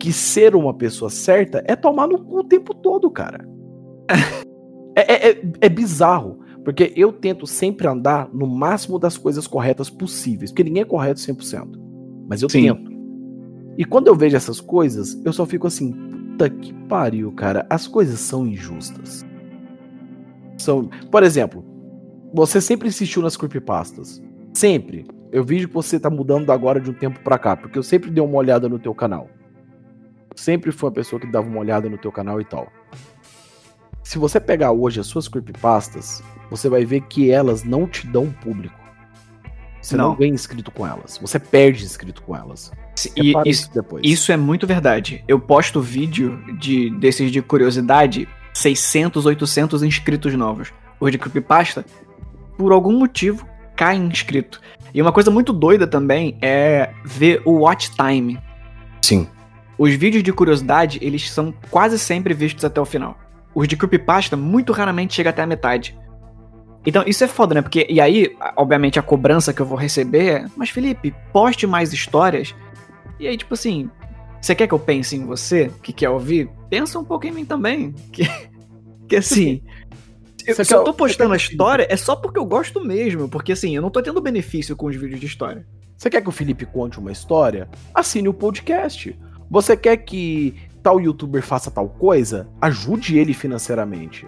[0.02, 3.48] Que ser uma pessoa certa é tomar no cu o tempo todo, cara.
[4.98, 6.40] é, é, é, é bizarro.
[6.66, 10.52] Porque eu tento sempre andar no máximo das coisas corretas possíveis.
[10.52, 11.80] Porque ninguém é correto 100%.
[12.28, 12.64] Mas eu Sim.
[12.64, 12.93] tento.
[13.78, 15.92] E quando eu vejo essas coisas, eu só fico assim,
[16.34, 17.66] puta que pariu, cara.
[17.70, 19.26] As coisas são injustas.
[20.58, 21.64] São, por exemplo,
[22.34, 24.22] você sempre insistiu nas creepypastas.
[24.54, 25.06] Sempre.
[25.32, 28.12] Eu vejo que você tá mudando agora de um tempo para cá, porque eu sempre
[28.12, 29.30] dei uma olhada no teu canal.
[30.36, 32.72] Sempre foi uma pessoa que dava uma olhada no teu canal e tal.
[34.04, 38.32] Se você pegar hoje as suas creepypastas, você vai ver que elas não te dão
[38.32, 38.80] público.
[39.82, 41.18] Você não, não ganha inscrito com elas.
[41.18, 42.72] Você perde inscrito com elas.
[43.16, 43.70] E isso,
[44.02, 45.24] isso é muito verdade.
[45.28, 50.72] Eu posto vídeo de desses de curiosidade, 600, 800 inscritos novos.
[51.00, 51.86] Os de creepypasta,
[52.58, 54.62] por algum motivo, cai inscrito.
[54.94, 58.40] E uma coisa muito doida também é ver o watch time.
[59.02, 59.28] Sim.
[59.78, 63.18] Os vídeos de curiosidade, eles são quase sempre vistos até o final.
[63.56, 65.98] Os de creepypasta muito raramente chega até a metade.
[66.86, 67.62] Então, isso é foda, né?
[67.62, 71.94] Porque, e aí, obviamente, a cobrança que eu vou receber é: Mas Felipe, poste mais
[71.94, 72.54] histórias.
[73.20, 73.90] E aí, tipo assim,
[74.42, 76.50] você quer que eu pense em você, que quer ouvir?
[76.70, 77.94] Pensa um pouco em mim também.
[78.12, 78.24] Que,
[79.08, 79.62] que assim.
[80.46, 83.30] Eu, se eu tô postando a história, é só porque eu gosto mesmo.
[83.30, 85.66] Porque assim, eu não tô tendo benefício com os vídeos de história.
[85.98, 87.70] Você quer que o Felipe conte uma história?
[87.94, 89.18] Assine o podcast.
[89.50, 92.50] Você quer que tal youtuber faça tal coisa?
[92.60, 94.28] Ajude ele financeiramente.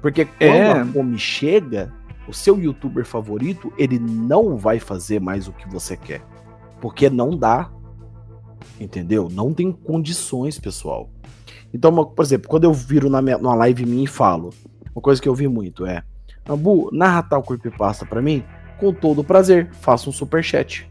[0.00, 0.70] Porque quando é.
[0.70, 1.92] a fome chega,
[2.28, 6.22] o seu youtuber favorito, ele não vai fazer mais o que você quer.
[6.80, 7.70] Porque não dá.
[8.78, 9.28] Entendeu?
[9.30, 11.10] Não tem condições, pessoal.
[11.72, 14.52] Então, por exemplo, quando eu viro na minha, numa live minha e falo,
[14.94, 16.02] uma coisa que eu vi muito é:
[16.48, 18.44] Ambu, narra tal creepypasta pra mim?
[18.78, 20.90] Com todo prazer, faça um super chat.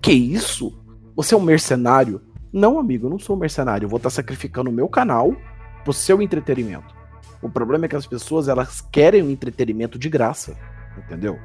[0.00, 0.76] Que isso?
[1.14, 2.20] Você é um mercenário?
[2.52, 3.86] Não, amigo, eu não sou um mercenário.
[3.86, 5.34] Eu vou estar tá sacrificando o meu canal
[5.84, 6.94] pro seu entretenimento.
[7.40, 10.56] O problema é que as pessoas elas querem um entretenimento de graça,
[10.96, 11.38] entendeu?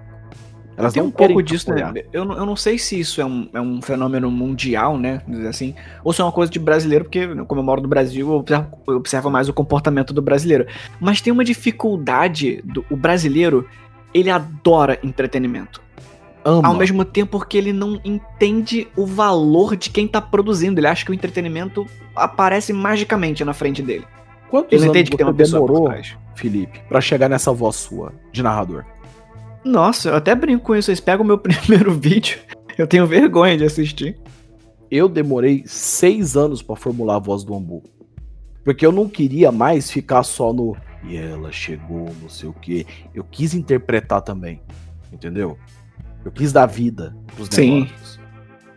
[0.78, 1.92] Elas Tem um pouco disso, né?
[2.14, 5.24] Eu, eu não sei se isso é um, é um fenômeno mundial, né?
[5.50, 5.74] Assim,
[6.04, 8.78] ou se é uma coisa de brasileiro, porque como eu moro no Brasil, eu observo,
[8.88, 10.68] eu observo mais o comportamento do brasileiro.
[11.00, 13.68] Mas tem uma dificuldade do o brasileiro,
[14.14, 15.82] ele adora entretenimento.
[16.46, 16.68] Ama.
[16.68, 20.80] Ao mesmo tempo que ele não entende o valor de quem tá produzindo.
[20.80, 24.06] Ele acha que o entretenimento aparece magicamente na frente dele.
[24.48, 25.90] Quantos ele anos que tem uma demorou,
[26.36, 28.86] Felipe, para chegar nessa voz sua de narrador?
[29.68, 30.88] Nossa, eu até brinco com isso.
[30.88, 32.39] Vocês pegam o meu primeiro vídeo,
[32.78, 34.18] eu tenho vergonha de assistir.
[34.89, 37.84] Eu demorei seis anos para formular a voz do Ambu.
[38.63, 40.76] Porque eu não queria mais ficar só no.
[41.03, 42.86] E ela chegou, não sei o quê.
[43.13, 44.61] Eu quis interpretar também.
[45.11, 45.57] Entendeu?
[46.24, 47.82] Eu quis dar vida pros Sim.
[47.82, 48.20] negócios.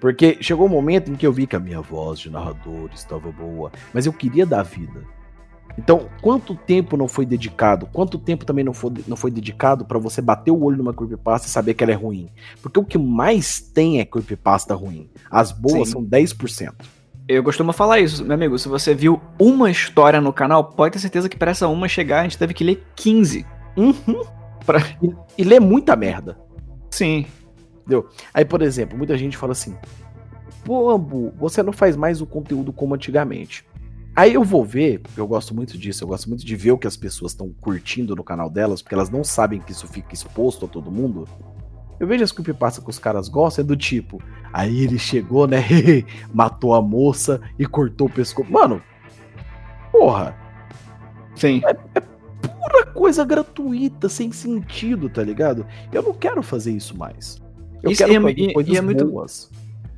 [0.00, 3.30] Porque chegou um momento em que eu vi que a minha voz de narrador estava
[3.30, 5.04] boa, mas eu queria dar vida.
[5.78, 7.86] Então, quanto tempo não foi dedicado?
[7.86, 11.46] Quanto tempo também não foi, não foi dedicado para você bater o olho numa creepypasta
[11.46, 12.28] e saber que ela é ruim?
[12.62, 15.08] Porque o que mais tem é creepypasta ruim.
[15.30, 15.92] As boas Sim.
[15.92, 16.74] são 10%.
[17.28, 18.58] Eu costumo falar isso, meu amigo.
[18.58, 22.20] Se você viu uma história no canal, pode ter certeza que para essa uma chegar,
[22.20, 23.46] a gente teve que ler 15.
[23.76, 24.22] Uhum.
[24.66, 24.80] Pra...
[25.00, 26.36] E, e ler muita merda.
[26.90, 27.26] Sim.
[27.80, 28.08] Entendeu?
[28.34, 29.76] Aí, por exemplo, muita gente fala assim:
[30.64, 33.64] Pô, Ambu, você não faz mais o conteúdo como antigamente.
[34.14, 36.78] Aí eu vou ver, porque eu gosto muito disso, eu gosto muito de ver o
[36.78, 40.12] que as pessoas estão curtindo no canal delas, porque elas não sabem que isso fica
[40.12, 41.28] exposto a todo mundo.
[41.98, 44.20] Eu vejo as creepypastas que os caras gostam, é do tipo,
[44.52, 45.62] aí ele chegou, né,
[46.34, 48.50] matou a moça e cortou o pescoço.
[48.50, 48.82] Mano,
[49.92, 50.36] porra.
[51.36, 51.60] Sim.
[51.64, 55.66] É, é pura coisa gratuita, sem sentido, tá ligado?
[55.92, 57.40] Eu não quero fazer isso mais.
[57.82, 59.50] Eu isso, quero é, fazer coisas e é muito, boas.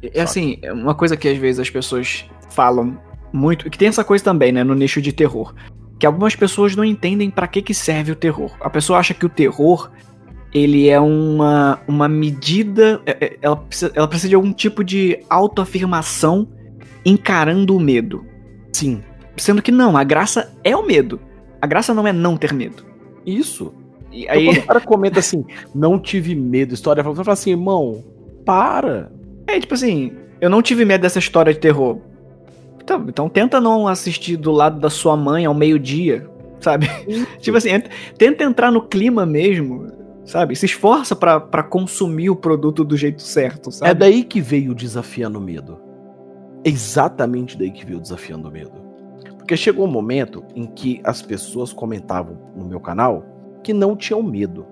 [0.02, 2.98] É assim, é uma coisa que às vezes as pessoas falam
[3.32, 3.68] muito.
[3.70, 5.54] Que tem essa coisa também, né, no nicho de terror.
[5.98, 8.52] Que algumas pessoas não entendem para que, que serve o terror.
[8.60, 9.90] A pessoa acha que o terror
[10.52, 13.00] ele é uma, uma medida.
[13.06, 16.48] É, é, ela precisa, ela precisa de algum tipo de autoafirmação
[17.04, 18.24] encarando o medo.
[18.72, 19.02] Sim.
[19.36, 21.20] Sendo que não, a graça é o medo.
[21.60, 22.84] A graça não é não ter medo.
[23.24, 23.72] Isso.
[24.10, 24.42] E aí...
[24.42, 28.04] Então, quando o cara comenta assim, não tive medo, história, você fala assim, irmão,
[28.44, 29.10] para.
[29.46, 31.98] É, tipo assim, eu não tive medo dessa história de terror.
[32.82, 36.28] Então, então tenta não assistir do lado da sua mãe ao meio-dia,
[36.60, 36.88] sabe?
[37.38, 37.70] tipo assim,
[38.18, 39.86] tenta entrar no clima mesmo.
[40.24, 40.56] sabe?
[40.56, 43.90] Se esforça para consumir o produto do jeito certo, sabe?
[43.90, 45.78] É daí que veio o desafiando o medo.
[46.64, 48.82] Exatamente daí que veio o desafiando o medo.
[49.38, 53.24] Porque chegou um momento em que as pessoas comentavam no meu canal
[53.62, 54.66] que não tinham medo.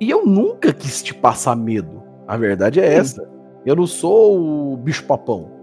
[0.00, 2.02] E eu nunca quis te passar medo.
[2.26, 2.96] A verdade é Sim.
[2.96, 3.30] essa.
[3.64, 5.53] Eu não sou o bicho papão.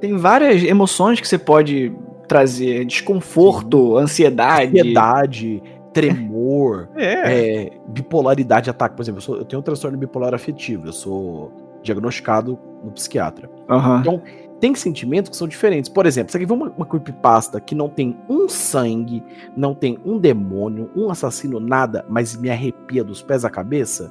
[0.00, 1.92] Tem várias emoções que você pode
[2.26, 4.02] trazer: desconforto, Sim.
[4.02, 4.78] ansiedade.
[4.78, 7.64] Ansiedade, tremor, é.
[7.64, 8.96] É, bipolaridade, ataque.
[8.96, 10.86] Por exemplo, eu, sou, eu, tenho um transtorno bipolar afetivo.
[10.86, 13.48] Eu sou diagnosticado no psiquiatra.
[13.68, 14.00] Uhum.
[14.00, 14.22] Então,
[14.60, 15.88] tem sentimentos que são diferentes.
[15.88, 19.22] Por exemplo, você quer ver uma, uma creepypasta que não tem um sangue,
[19.56, 24.10] não tem um demônio, um assassino, nada, mas me arrepia dos pés à cabeça?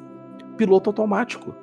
[0.56, 1.54] Piloto automático.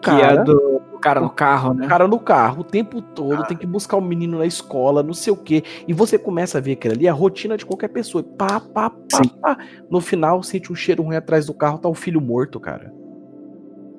[0.00, 1.86] Que é cara, é do cara no carro, né?
[1.86, 3.46] cara no carro o tempo todo, ah.
[3.46, 5.62] tem que buscar o um menino na escola, não sei o quê.
[5.88, 8.22] E você começa a ver aquilo ali, a rotina de qualquer pessoa.
[8.22, 9.58] Pá, pá, pá, pá.
[9.90, 12.92] No final, sente um cheiro ruim atrás do carro, tá o filho morto, cara.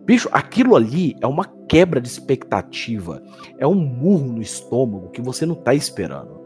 [0.06, 3.22] Bicho, aquilo ali é uma quebra de expectativa.
[3.58, 6.42] É um murro no estômago que você não tá esperando.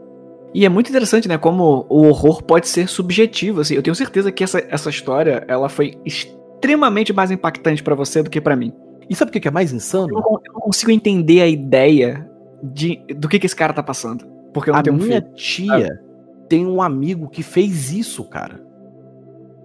[0.54, 1.36] E é muito interessante, né?
[1.36, 3.60] Como o horror pode ser subjetivo.
[3.60, 8.22] Assim, eu tenho certeza que essa, essa história ela foi extremamente mais impactante para você
[8.22, 8.72] do que para mim.
[9.08, 10.08] E sabe o que é mais insano?
[10.10, 12.28] Eu não, eu não consigo entender a ideia
[12.62, 14.26] de, do que, que esse cara tá passando.
[14.52, 16.46] Porque eu não a tenho um minha tia ah.
[16.48, 18.64] tem um amigo que fez isso, cara.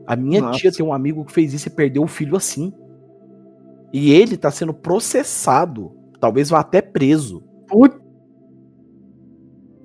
[0.05, 0.59] A minha Nossa.
[0.59, 2.73] tia tem um amigo que fez isso e perdeu o filho assim.
[3.93, 5.91] E ele tá sendo processado.
[6.19, 7.43] Talvez vá até preso.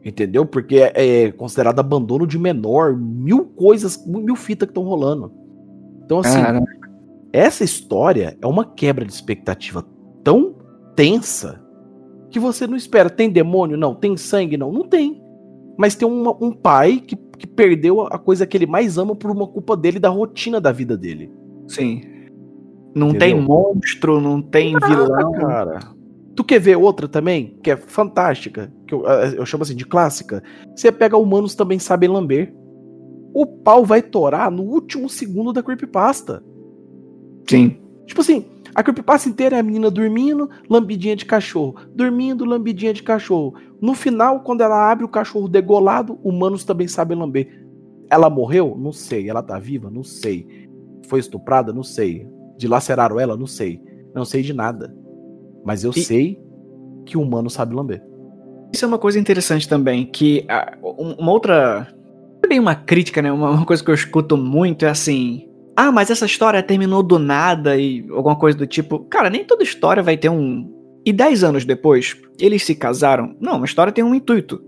[0.04, 0.44] Entendeu?
[0.44, 2.96] Porque é, é considerado abandono de menor.
[2.96, 5.32] Mil coisas, mil fitas que estão rolando.
[6.04, 6.38] Então, assim,
[7.36, 9.84] essa história é uma quebra de expectativa
[10.24, 10.56] tão
[10.94, 11.62] tensa
[12.30, 13.10] que você não espera.
[13.10, 13.76] Tem demônio?
[13.76, 13.94] Não.
[13.94, 14.56] Tem sangue?
[14.56, 14.72] Não.
[14.72, 15.22] Não tem.
[15.78, 19.30] Mas tem uma, um pai que, que perdeu a coisa que ele mais ama por
[19.30, 21.30] uma culpa dele da rotina da vida dele.
[21.68, 22.02] Sim.
[22.94, 23.36] Não Entendeu?
[23.36, 25.32] tem monstro, não tem Nada, vilão.
[25.32, 25.78] cara.
[26.34, 27.58] Tu quer ver outra também?
[27.62, 28.72] Que é fantástica.
[28.86, 30.42] Que eu, eu chamo assim de clássica.
[30.74, 32.54] Você pega Humanos Também Sabem Lamber.
[33.34, 36.42] O pau vai torar no último segundo da creepypasta.
[37.48, 37.76] Sim.
[38.06, 38.44] Tipo assim,
[38.74, 41.76] a creepypasta inteira é a menina dormindo, lambidinha de cachorro.
[41.94, 43.54] Dormindo, lambidinha de cachorro.
[43.80, 47.66] No final, quando ela abre o cachorro degolado, humanos também sabem lamber.
[48.10, 48.76] Ela morreu?
[48.78, 49.28] Não sei.
[49.30, 49.90] Ela tá viva?
[49.90, 50.68] Não sei.
[51.08, 51.72] Foi estuprada?
[51.72, 52.28] Não sei.
[52.58, 53.36] Dilaceraram ela?
[53.36, 53.80] Não sei.
[54.14, 54.94] Não sei de nada.
[55.64, 56.00] Mas eu e...
[56.00, 56.40] sei
[57.06, 58.02] que o humano sabe lamber.
[58.72, 60.46] Isso é uma coisa interessante também, que
[60.82, 61.88] uma outra.
[62.42, 63.32] Também uma crítica, né?
[63.32, 65.45] Uma, uma coisa que eu escuto muito é assim.
[65.76, 69.00] Ah, mas essa história terminou do nada e alguma coisa do tipo.
[69.10, 70.72] Cara, nem toda história vai ter um.
[71.04, 73.36] E dez anos depois, eles se casaram.
[73.38, 74.60] Não, uma história tem um intuito.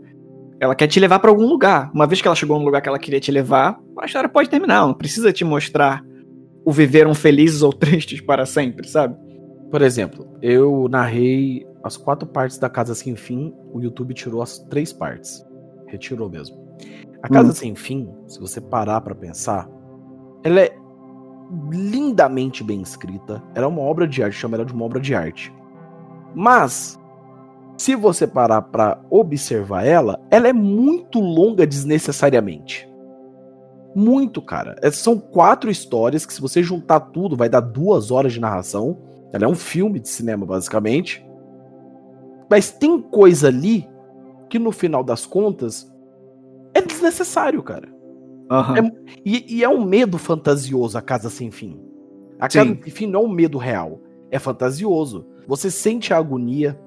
[0.61, 1.91] Ela quer te levar para algum lugar.
[1.95, 4.51] Uma vez que ela chegou no lugar que ela queria te levar, a história pode
[4.51, 4.87] terminar.
[4.87, 6.05] Não precisa te mostrar
[6.65, 9.17] o viveram felizes ou tristes para sempre, sabe?
[9.71, 14.59] Por exemplo, eu narrei as quatro partes da Casa Sem Fim, o YouTube tirou as
[14.59, 15.45] três partes.
[15.87, 16.57] Retirou mesmo.
[17.23, 17.55] A Casa hum.
[17.55, 19.69] Sem Fim, se você parar para pensar,
[20.43, 20.77] ela é
[21.71, 23.43] lindamente bem escrita.
[23.55, 25.53] Ela é uma obra de arte, chama ela de uma obra de arte.
[26.35, 27.01] Mas,
[27.77, 32.89] se você parar para observar ela, ela é muito longa desnecessariamente.
[33.95, 34.77] Muito, cara.
[34.83, 38.99] É, são quatro histórias que, se você juntar tudo, vai dar duas horas de narração.
[39.33, 41.27] Ela é um filme de cinema, basicamente.
[42.51, 43.89] Mas tem coisa ali
[44.49, 45.93] que, no final das contas,
[46.75, 47.98] é desnecessário, cara.
[48.51, 48.77] Uhum.
[48.77, 48.93] É,
[49.25, 51.81] e, e, é um medo fantasioso a Casa Sem Fim.
[52.39, 54.01] A Casa Sem Fim não é um medo real.
[54.31, 55.27] É fantasioso.
[55.47, 56.79] Você sente a agonia,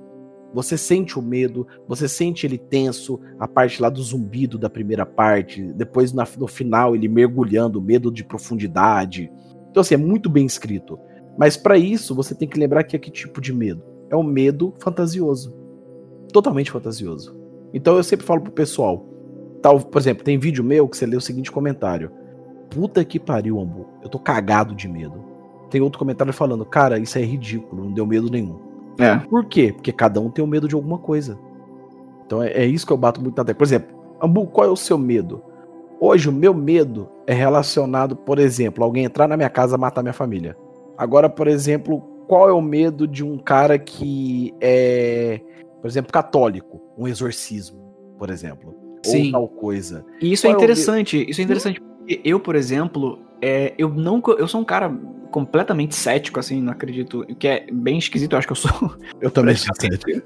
[0.54, 5.06] você sente o medo, você sente ele tenso, a parte lá do zumbido da primeira
[5.06, 9.32] parte, depois no final ele mergulhando, medo de profundidade.
[9.70, 11.00] Então, assim, é muito bem escrito.
[11.38, 13.84] Mas para isso, você tem que lembrar que é que tipo de medo?
[14.10, 15.56] É um medo fantasioso.
[16.34, 17.40] Totalmente fantasioso.
[17.74, 19.06] Então eu sempre falo pro pessoal,
[19.62, 22.12] tal, por exemplo, tem vídeo meu que você lê o seguinte comentário:
[22.70, 25.24] Puta que pariu, Ambu, eu tô cagado de medo.
[25.70, 28.60] Tem outro comentário falando, cara, isso é ridículo, não deu medo nenhum.
[29.00, 29.16] É.
[29.18, 29.72] Por quê?
[29.74, 31.40] Porque cada um tem o um medo de alguma coisa.
[32.26, 33.58] Então é, é, isso que eu bato muito na tecla.
[33.58, 35.42] Por exemplo, Ambu, qual é o seu medo?
[36.00, 40.02] Hoje o meu medo é relacionado, por exemplo, alguém entrar na minha casa e matar
[40.02, 40.58] minha família.
[40.98, 45.42] Agora, por exemplo, qual é o medo de um cara que é,
[45.82, 49.28] por exemplo, católico, um exorcismo, por exemplo, Sim.
[49.28, 50.06] ou tal coisa.
[50.22, 51.18] E isso é qual é interessante.
[51.20, 54.90] É isso é interessante porque eu, por exemplo, é, eu não, eu sou um cara
[55.32, 57.22] completamente cético, assim, não acredito.
[57.22, 58.96] O que é bem esquisito, eu acho que eu sou.
[59.20, 60.22] Eu também sou cético.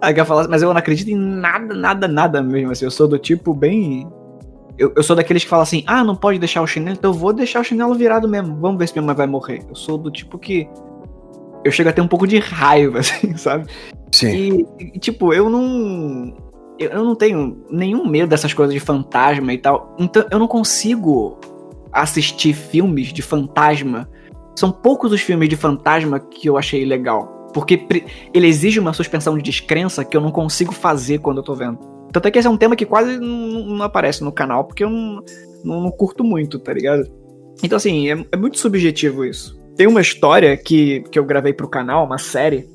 [0.00, 2.70] Aí eu falar, mas eu não acredito em nada, nada, nada mesmo.
[2.70, 4.06] Assim, eu sou do tipo bem.
[4.76, 7.14] Eu, eu sou daqueles que falam assim: ah, não pode deixar o chinelo, então eu
[7.16, 8.56] vou deixar o chinelo virado mesmo.
[8.60, 9.60] Vamos ver se minha mãe vai morrer.
[9.68, 10.68] Eu sou do tipo que.
[11.64, 13.66] Eu chego a ter um pouco de raiva, assim, sabe?
[14.12, 14.66] Sim.
[14.78, 16.32] E, e, tipo, eu não.
[16.78, 19.96] Eu, não tenho nenhum medo dessas coisas de fantasma e tal.
[19.98, 21.38] Então eu não consigo
[21.92, 24.08] assistir filmes de fantasma.
[24.54, 27.50] São poucos os filmes de fantasma que eu achei legal.
[27.52, 27.86] Porque
[28.32, 31.78] ele exige uma suspensão de descrença que eu não consigo fazer quando eu tô vendo.
[32.12, 34.84] Tanto é que esse é um tema que quase não, não aparece no canal, porque
[34.84, 35.22] eu não,
[35.64, 37.04] não, não, curto muito, tá ligado?
[37.62, 39.58] Então, assim, é, é muito subjetivo isso.
[39.76, 42.68] Tem uma história que, que eu gravei pro canal, uma série,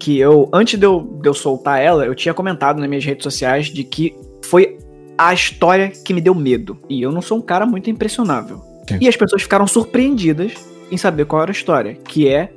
[0.00, 3.22] que eu, antes de eu, de eu soltar ela, eu tinha comentado nas minhas redes
[3.22, 4.78] sociais de que foi
[5.16, 6.78] a história que me deu medo.
[6.88, 8.62] E eu não sou um cara muito impressionável.
[8.88, 8.98] Sim.
[9.02, 10.54] E as pessoas ficaram surpreendidas
[10.90, 12.50] em saber qual era a história, que é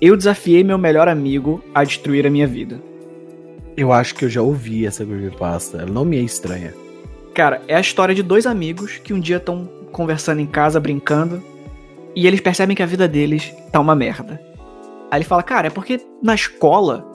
[0.00, 2.80] eu desafiei meu melhor amigo a destruir a minha vida.
[3.74, 5.78] Eu acho que eu já ouvi essa creepypasta.
[5.78, 6.74] Ela não me é estranha.
[7.34, 11.42] Cara, é a história de dois amigos que um dia estão conversando em casa, brincando,
[12.14, 14.47] e eles percebem que a vida deles tá uma merda.
[15.10, 17.10] Aí ele fala, cara, é porque na escola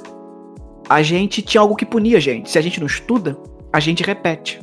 [0.90, 2.50] a gente tinha algo que punia a gente.
[2.50, 3.38] Se a gente não estuda,
[3.72, 4.60] a gente repete.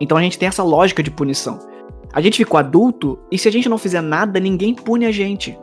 [0.00, 1.58] Então a gente tem essa lógica de punição.
[2.12, 5.58] A gente ficou adulto e se a gente não fizer nada, ninguém pune a gente.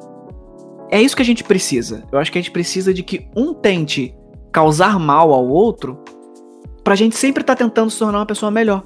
[0.90, 2.04] É isso que a gente precisa.
[2.12, 4.16] Eu acho que a gente precisa de que um tente
[4.52, 6.00] causar mal ao outro
[6.84, 8.84] pra gente sempre estar tá tentando se tornar uma pessoa melhor.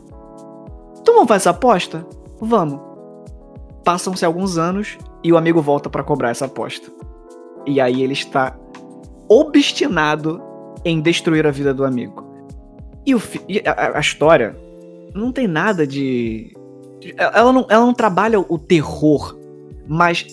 [0.99, 2.05] Então vamos fazer essa aposta?
[2.41, 2.79] Vamos.
[3.85, 6.91] Passam-se alguns anos e o amigo volta para cobrar essa aposta.
[7.65, 8.57] E aí ele está
[9.27, 10.41] obstinado
[10.83, 12.23] em destruir a vida do amigo.
[13.05, 14.55] E, o, e a, a, história
[15.13, 16.55] não tem nada de.
[17.17, 19.37] Ela não, ela não trabalha o terror,
[19.87, 20.25] mas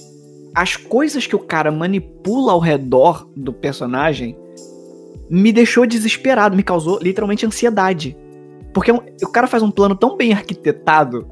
[0.55, 4.37] as coisas que o cara manipula ao redor do personagem
[5.29, 8.17] me deixou desesperado, me causou literalmente ansiedade.
[8.73, 11.29] Porque o cara faz um plano tão bem arquitetado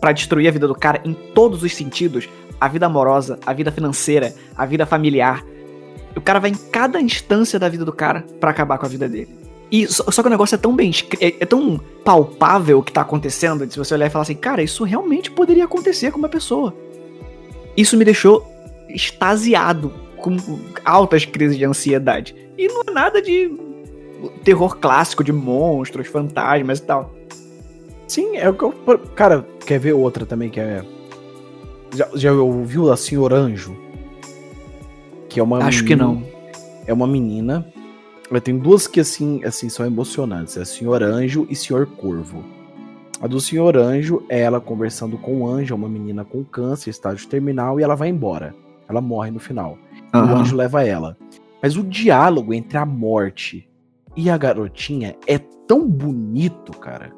[0.00, 2.28] para destruir a vida do cara em todos os sentidos
[2.60, 5.44] a vida amorosa, a vida financeira, a vida familiar.
[6.16, 9.08] O cara vai em cada instância da vida do cara para acabar com a vida
[9.08, 9.28] dele.
[9.70, 12.92] E só, só, que o negócio é tão bem é, é, tão palpável o que
[12.92, 16.28] tá acontecendo, se você olhar e falar assim, cara, isso realmente poderia acontecer com uma
[16.28, 16.74] pessoa.
[17.74, 18.46] Isso me deixou
[18.90, 20.36] extasiado, com
[20.84, 22.34] altas crises de ansiedade.
[22.56, 23.50] E não é nada de
[24.44, 27.14] terror clássico de monstros, fantasmas e tal.
[28.06, 28.72] Sim, é o que eu.
[29.14, 30.84] Cara, quer ver outra também que é
[31.94, 33.76] já, já ouviu a Senhor Anjo?
[35.28, 36.26] Que é uma Acho menina, que não.
[36.86, 37.66] É uma menina.
[38.30, 40.56] Eu tenho duas que assim, assim são emocionantes.
[40.56, 42.44] É Senhor Anjo e Senhor Corvo.
[43.20, 46.90] A do Senhor Anjo é ela conversando com o anjo, é uma menina com câncer,
[46.90, 48.52] estágio terminal, e ela vai embora.
[48.88, 49.78] Ela morre no final.
[50.12, 50.20] Uhum.
[50.20, 51.16] O anjo leva ela.
[51.62, 53.68] Mas o diálogo entre a morte
[54.16, 57.12] e a garotinha é tão bonito, cara.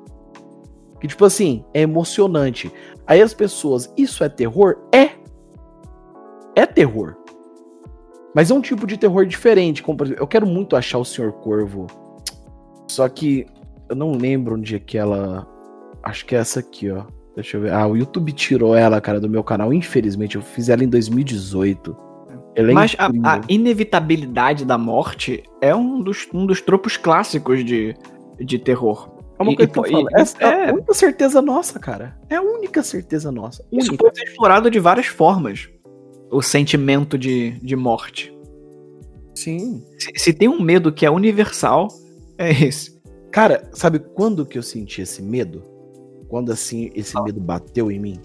[1.04, 2.72] Que, tipo assim, é emocionante.
[3.06, 4.78] Aí as pessoas, isso é terror?
[4.90, 5.10] É.
[6.56, 7.14] É terror.
[8.34, 9.82] Mas é um tipo de terror diferente.
[9.82, 11.86] Como, por exemplo, eu quero muito achar o Senhor Corvo.
[12.90, 13.44] Só que
[13.86, 15.46] eu não lembro onde é que ela.
[16.02, 17.04] Acho que é essa aqui, ó.
[17.34, 17.74] Deixa eu ver.
[17.74, 19.74] Ah, o YouTube tirou ela, cara, do meu canal.
[19.74, 21.94] Infelizmente, eu fiz ela em 2018.
[22.54, 27.94] É Mas a, a, inevitabilidade da morte é um dos, um dos tropos clássicos de,
[28.40, 29.13] de terror.
[29.38, 30.08] É uma e, coisa que eu falo.
[30.14, 32.16] Essa é, é a única certeza nossa, cara.
[32.28, 33.64] É a única certeza nossa.
[33.70, 33.84] Única.
[33.84, 35.68] Isso pode ser explorado de várias formas.
[36.30, 38.32] O sentimento de, de morte.
[39.34, 39.84] Sim.
[39.98, 41.88] Se, se tem um medo que é universal,
[42.38, 42.94] é esse.
[43.30, 45.62] Cara, sabe quando que eu senti esse medo?
[46.28, 48.20] Quando assim esse medo bateu em mim?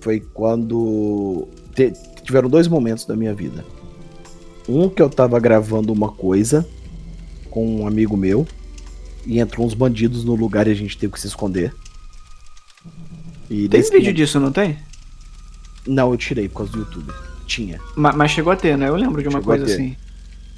[0.00, 1.92] Foi quando te,
[2.22, 3.64] tiveram dois momentos da minha vida.
[4.68, 6.66] Um que eu tava gravando uma coisa
[7.50, 8.46] com um amigo meu
[9.26, 11.74] e entrou uns bandidos no lugar e a gente teve que se esconder.
[13.50, 14.14] E tem vídeo momento...
[14.14, 14.78] disso, não tem?
[15.86, 17.12] Não, eu tirei por causa do YouTube.
[17.46, 17.80] Tinha.
[17.94, 18.88] Mas, mas chegou a ter, né?
[18.88, 19.96] Eu lembro de uma chegou coisa assim.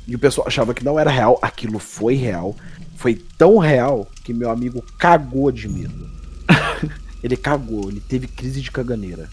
[0.07, 1.39] E o pessoal achava que não era real.
[1.43, 2.57] Aquilo foi real.
[2.97, 6.11] Foi tão real que meu amigo cagou de medo.
[7.23, 9.29] ele cagou, ele teve crise de caganeira.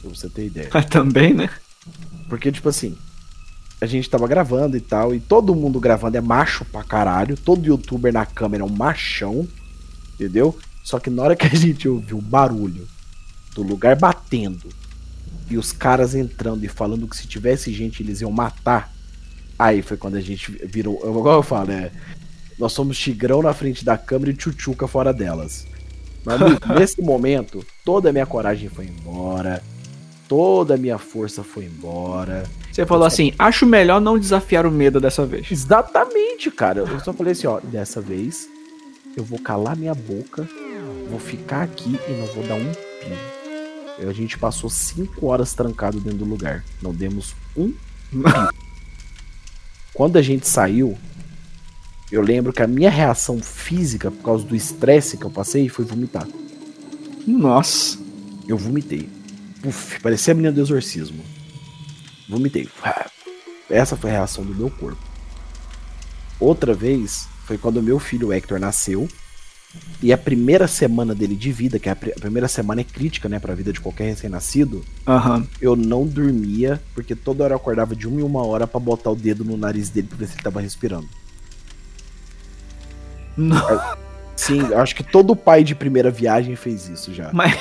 [0.00, 0.68] Pra você ter ideia.
[0.90, 1.48] Também, né?
[2.28, 2.96] Porque, tipo assim,
[3.80, 7.66] a gente tava gravando e tal, e todo mundo gravando é macho pra caralho, todo
[7.66, 9.46] youtuber na câmera é um machão,
[10.14, 10.56] entendeu?
[10.82, 12.88] Só que na hora que a gente ouviu o barulho
[13.54, 14.68] do lugar batendo
[15.50, 18.92] e os caras entrando e falando que se tivesse gente eles iam matar,
[19.58, 20.98] aí foi quando a gente virou.
[20.98, 21.90] Igual eu falo, é.
[22.58, 25.66] Nós somos tigrão na frente da câmera e tchutchuca fora delas.
[26.24, 26.40] Mas,
[26.76, 29.62] nesse momento, toda a minha coragem foi embora,
[30.28, 32.44] toda a minha força foi embora.
[32.70, 35.50] Você falou assim: acho melhor não desafiar o medo dessa vez.
[35.50, 36.80] Exatamente, cara.
[36.80, 38.48] Eu só falei assim: ó, dessa vez
[39.16, 40.46] eu vou calar minha boca
[41.08, 44.08] vou ficar aqui e não vou dar um pio.
[44.08, 46.64] A gente passou cinco horas trancado dentro do lugar.
[46.80, 47.72] Não demos um
[48.10, 48.22] pio.
[49.92, 50.96] Quando a gente saiu,
[52.12, 55.84] eu lembro que a minha reação física, por causa do estresse que eu passei, foi
[55.84, 56.26] vomitar.
[57.26, 57.98] Nossa.
[58.46, 59.08] Eu vomitei.
[59.62, 61.24] Puf, parecia a menina do exorcismo.
[62.28, 62.68] Vomitei.
[63.68, 65.02] Essa foi a reação do meu corpo.
[66.38, 69.08] Outra vez foi quando meu filho Hector nasceu.
[70.02, 72.84] E a primeira semana dele de vida, que é a, pr a primeira semana é
[72.84, 75.46] crítica, né, pra vida de qualquer recém-nascido, uhum.
[75.60, 79.10] eu não dormia, porque toda hora eu acordava de uma em uma hora para botar
[79.10, 81.08] o dedo no nariz dele pra ver se ele tava respirando.
[83.36, 83.60] Não.
[84.34, 87.30] Sim, acho que todo pai de primeira viagem fez isso já.
[87.32, 87.54] Mas,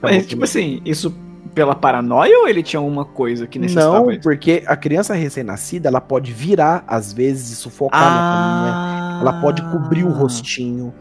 [0.00, 1.14] mas tipo assim, isso
[1.54, 4.20] pela paranoia ou ele tinha uma coisa que necessitava Não, isso?
[4.20, 9.20] porque a criança recém-nascida, ela pode virar, às vezes, e sufocar ah, na caminha.
[9.20, 10.92] Ela pode cobrir o rostinho.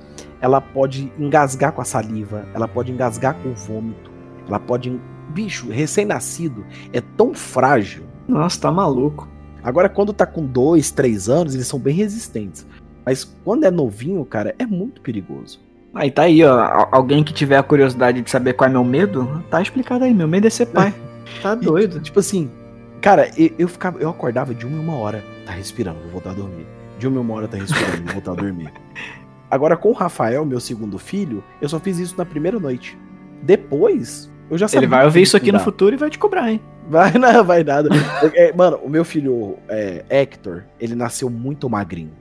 [0.42, 2.46] Ela pode engasgar com a saliva.
[2.54, 4.12] Ela pode engasgar com o vômito.
[4.48, 5.00] Ela pode.
[5.30, 8.04] Bicho, recém-nascido é tão frágil.
[8.28, 9.30] Nossa, tá maluco.
[9.64, 12.66] Agora, quando tá com dois, três anos, eles são bem resistentes.
[13.06, 15.60] Mas quando é novinho, cara, é muito perigoso.
[15.94, 16.88] Aí tá aí, ó.
[16.92, 20.14] Alguém que tiver a curiosidade de saber qual é meu medo, tá explicado aí.
[20.14, 20.94] Meu medo é ser pai.
[21.42, 21.98] Tá doido.
[21.98, 22.52] E, tipo assim,
[23.00, 26.32] cara, eu, eu, ficava, eu acordava de uma em uma hora, tá respirando, vou voltar
[26.32, 26.68] a dormir.
[27.00, 28.72] De uma em uma hora tá respirando, vou voltar a dormir.
[29.50, 32.98] Agora, com o Rafael, meu segundo filho, eu só fiz isso na primeira noite.
[33.42, 34.86] Depois, eu já sabia.
[34.86, 36.62] Ele vai ouvir isso aqui no futuro e vai te cobrar, hein?
[36.90, 37.90] Vai, não, vai nada.
[38.36, 42.12] é, mano, o meu filho, é, Hector, ele nasceu muito magrinho.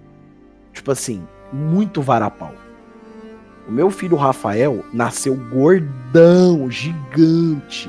[0.73, 2.55] Tipo assim, muito varapau.
[3.71, 7.89] O meu filho Rafael nasceu gordão, gigante.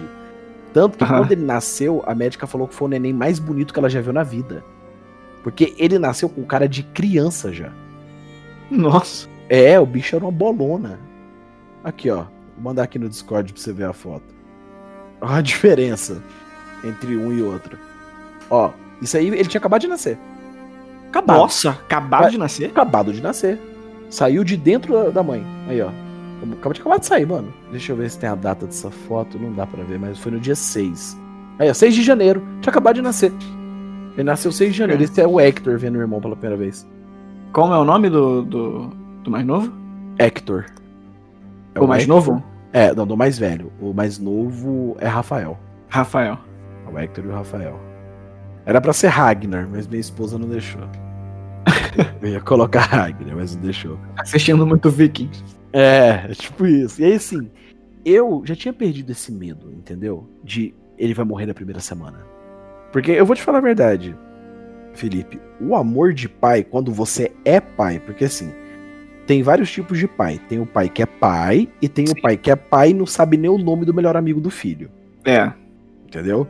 [0.71, 1.09] Tanto que uhum.
[1.09, 3.99] quando ele nasceu, a médica falou que foi o neném mais bonito que ela já
[3.99, 4.63] viu na vida.
[5.41, 7.73] Porque ele nasceu com cara de criança já.
[8.69, 9.27] Nossa.
[9.49, 10.99] É, o bicho era uma bolona.
[11.83, 12.25] Aqui, ó.
[12.55, 14.35] Vou mandar aqui no Discord pra você ver a foto.
[15.19, 16.21] Olha a diferença
[16.83, 17.75] entre um e outro.
[18.51, 18.69] Ó,
[19.01, 20.19] isso aí ele tinha acabado de nascer.
[21.09, 21.37] Acabado.
[21.37, 22.65] Nossa, acabado de nascer?
[22.65, 23.70] Acabado de nascer.
[24.11, 25.43] Saiu de dentro da mãe.
[25.67, 25.89] Aí, ó.
[26.53, 27.51] Acabou de acabar de sair, mano.
[27.71, 29.39] Deixa eu ver se tem a data dessa foto.
[29.39, 31.17] Não dá pra ver, mas foi no dia 6.
[31.57, 32.43] Aí, ó, 6 de janeiro.
[32.61, 33.31] Tinha acabado de nascer.
[34.13, 35.01] Ele nasceu 6 de janeiro.
[35.01, 35.05] É.
[35.05, 36.85] Esse é o Hector vendo o irmão pela primeira vez.
[37.53, 38.87] Como é o nome do, do,
[39.23, 39.71] do mais novo?
[40.19, 40.65] Hector.
[41.73, 42.15] É o, o mais Hector.
[42.15, 42.43] novo?
[42.73, 43.71] É, não, do mais velho.
[43.79, 45.57] O mais novo é Rafael.
[45.87, 46.37] Rafael.
[46.91, 47.79] O Hector e o Rafael.
[48.65, 50.81] Era pra ser Ragnar, mas minha esposa não deixou.
[52.21, 53.99] Eu ia colocar Ragnar, mas não deixou.
[54.17, 55.43] Assistindo muito Vikings.
[55.73, 57.01] É, é, tipo isso.
[57.01, 57.49] E aí, assim,
[58.05, 60.29] eu já tinha perdido esse medo, entendeu?
[60.43, 62.19] De ele vai morrer na primeira semana.
[62.91, 64.15] Porque eu vou te falar a verdade,
[64.93, 65.39] Felipe.
[65.59, 68.51] O amor de pai, quando você é pai, porque assim,
[69.25, 70.39] tem vários tipos de pai.
[70.49, 72.13] Tem o pai que é pai e tem Sim.
[72.17, 74.49] o pai que é pai e não sabe nem o nome do melhor amigo do
[74.49, 74.91] filho.
[75.25, 75.51] É.
[76.05, 76.47] Entendeu?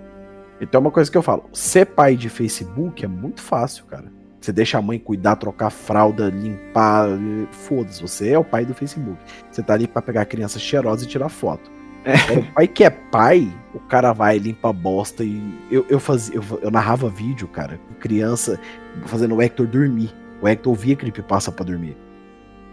[0.60, 1.46] Então é uma coisa que eu falo.
[1.54, 4.12] Ser pai de Facebook é muito fácil, cara.
[4.42, 7.08] Você deixa a mãe cuidar, trocar fralda, limpar.
[7.52, 9.20] Foda-se, você é o pai do Facebook.
[9.52, 11.70] Você tá ali pra pegar a criança cheirosa e tirar foto.
[12.04, 12.16] É.
[12.34, 15.40] o pai que é pai, o cara vai, limpa a bosta e.
[15.70, 18.60] Eu, eu, fazia, eu, eu narrava vídeo, cara, com criança,
[19.06, 20.12] fazendo o Hector dormir.
[20.42, 21.96] O Hector ouvia passa pra dormir.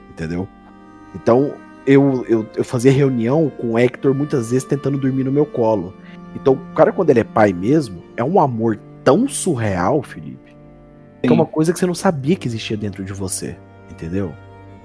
[0.08, 0.48] Entendeu?
[1.14, 1.52] Então,
[1.86, 5.92] eu, eu, eu fazia reunião com o Hector muitas vezes tentando dormir no meu colo.
[6.34, 10.47] Então, o cara, quando ele é pai mesmo, é um amor tão surreal, Felipe
[11.22, 13.56] que é uma coisa que você não sabia que existia dentro de você,
[13.90, 14.32] entendeu?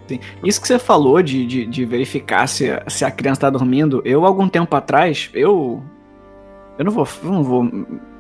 [0.08, 0.20] Sim.
[0.44, 4.26] Isso que você falou de, de, de, verificar se, se a criança tá dormindo, eu,
[4.26, 5.82] algum tempo atrás, eu.
[6.78, 7.70] Eu não vou, não vou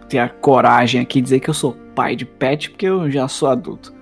[0.07, 3.27] ter a coragem aqui de dizer que eu sou pai de pet, porque eu já
[3.27, 3.93] sou adulto.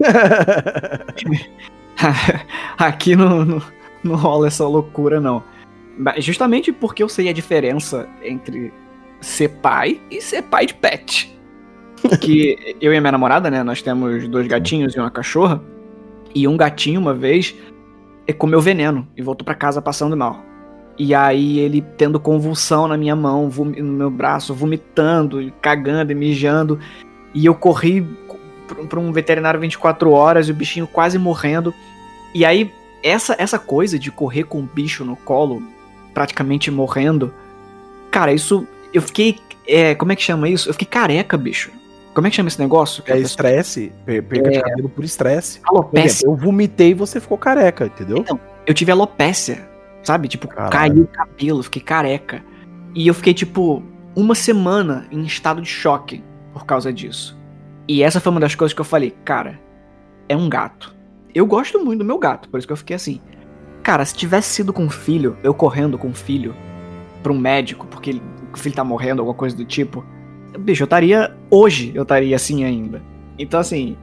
[2.78, 3.62] aqui não, não,
[4.02, 5.44] não rola essa loucura, não.
[6.18, 8.72] Justamente porque eu sei a diferença entre
[9.20, 11.32] ser pai e ser pai de pet
[12.20, 15.62] que eu e minha namorada, né, nós temos dois gatinhos e uma cachorra.
[16.34, 17.54] E um gatinho, uma vez,
[18.38, 20.42] comeu veneno e voltou para casa passando mal.
[20.98, 26.78] E aí ele tendo convulsão na minha mão, no meu braço, vomitando, cagando e mijando.
[27.34, 28.06] E eu corri
[28.88, 31.74] para um veterinário 24 horas e o bichinho quase morrendo.
[32.34, 32.72] E aí,
[33.02, 35.62] essa, essa coisa de correr com o bicho no colo,
[36.14, 37.32] praticamente morrendo,
[38.10, 38.66] cara, isso.
[38.92, 39.38] Eu fiquei.
[39.66, 40.68] É, como é que chama isso?
[40.68, 41.70] Eu fiquei careca, bicho.
[42.14, 43.02] Como é que chama esse negócio?
[43.06, 44.50] É estresse, perca é...
[44.50, 45.60] de cabelo por estresse.
[45.64, 46.26] Alopécia.
[46.26, 48.18] eu vomitei e você ficou careca, entendeu?
[48.18, 49.66] Então, eu tive alopécia,
[50.02, 50.28] sabe?
[50.28, 50.70] Tipo, Caralho.
[50.70, 52.44] caiu o cabelo, fiquei careca.
[52.94, 53.82] E eu fiquei, tipo,
[54.14, 57.38] uma semana em estado de choque por causa disso.
[57.88, 59.58] E essa foi uma das coisas que eu falei, cara,
[60.28, 60.94] é um gato.
[61.34, 63.20] Eu gosto muito do meu gato, por isso que eu fiquei assim.
[63.82, 66.54] Cara, se tivesse sido com um filho, eu correndo com um filho
[67.22, 70.04] pra um médico, porque ele- o filho tá morrendo, alguma coisa do tipo,
[70.58, 71.36] bicho, eu estaria.
[71.50, 73.02] Hoje eu estaria assim ainda.
[73.38, 73.96] Então, assim,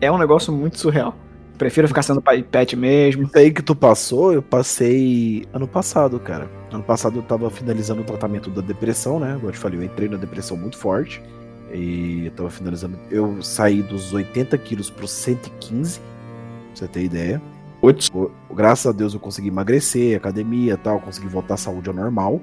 [0.00, 1.14] é um negócio muito surreal.
[1.58, 3.24] Prefiro ficar sendo pai pet mesmo.
[3.24, 6.50] Isso aí que tu passou, eu passei ano passado, cara.
[6.70, 9.34] Ano passado eu tava finalizando o tratamento da depressão, né?
[9.36, 11.22] Como eu te falei, eu entrei na depressão muito forte.
[11.72, 12.98] E eu tava finalizando.
[13.10, 16.06] Eu saí dos 80 quilos pros 115, pra
[16.74, 17.42] você ter ideia.
[17.80, 18.10] Putz.
[18.54, 22.40] Graças a Deus eu consegui emagrecer, academia e tal, consegui voltar à saúde ao normal.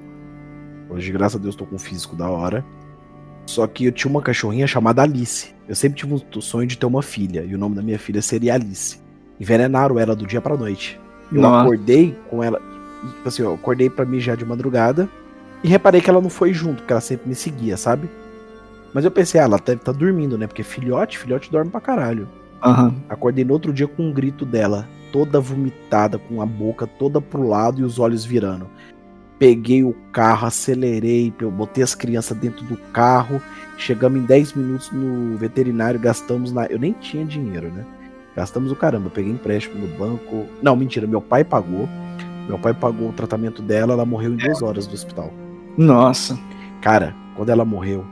[0.90, 2.64] Hoje, graças a Deus, tô com um físico da hora.
[3.46, 5.54] Só que eu tinha uma cachorrinha chamada Alice.
[5.68, 8.20] Eu sempre tive o sonho de ter uma filha, e o nome da minha filha
[8.20, 8.98] seria Alice.
[9.40, 11.00] Envenenaram ela do dia pra noite.
[11.32, 11.62] Eu Nossa.
[11.62, 12.60] acordei com ela.
[13.16, 15.08] Tipo assim, eu acordei pra mijar de madrugada
[15.62, 18.08] e reparei que ela não foi junto, porque ela sempre me seguia, sabe?
[18.92, 20.46] Mas eu pensei, ah, ela deve estar dormindo, né?
[20.46, 22.28] Porque filhote, filhote dorme pra caralho.
[22.62, 22.94] Aham.
[23.08, 27.46] Acordei no outro dia com um grito dela, toda vomitada, com a boca toda pro
[27.46, 28.68] lado e os olhos virando.
[29.38, 33.42] Peguei o carro, acelerei, eu botei as crianças dentro do carro.
[33.76, 36.66] Chegamos em 10 minutos no veterinário, gastamos na.
[36.66, 37.84] Eu nem tinha dinheiro, né?
[38.36, 39.06] Gastamos o caramba.
[39.06, 40.46] Eu peguei empréstimo no banco.
[40.62, 41.88] Não, mentira, meu pai pagou.
[42.46, 45.32] Meu pai pagou o tratamento dela, ela morreu em duas horas do hospital.
[45.76, 46.38] Nossa.
[46.80, 48.04] Cara, quando ela morreu,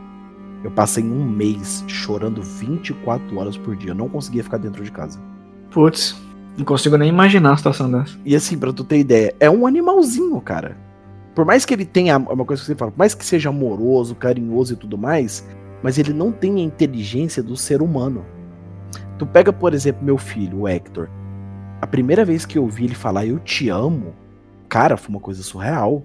[0.64, 3.90] eu passei um mês chorando 24 horas por dia.
[3.90, 5.20] Eu não conseguia ficar dentro de casa.
[5.70, 6.16] Putz.
[6.56, 8.18] Não consigo nem imaginar a situação dessa.
[8.24, 10.76] E assim, pra tu ter ideia, é um animalzinho, cara.
[11.34, 13.48] Por mais que ele tenha, é uma coisa que você fala, por mais que seja
[13.48, 15.46] amoroso, carinhoso e tudo mais,
[15.82, 18.24] mas ele não tem a inteligência do ser humano.
[19.18, 21.08] Tu pega, por exemplo, meu filho, o Hector.
[21.80, 24.14] A primeira vez que eu vi ele falar eu te amo,
[24.68, 26.04] cara, foi uma coisa surreal.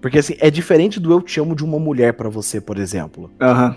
[0.00, 3.30] Porque assim, é diferente do eu te amo de uma mulher pra você, por exemplo.
[3.40, 3.76] Aham.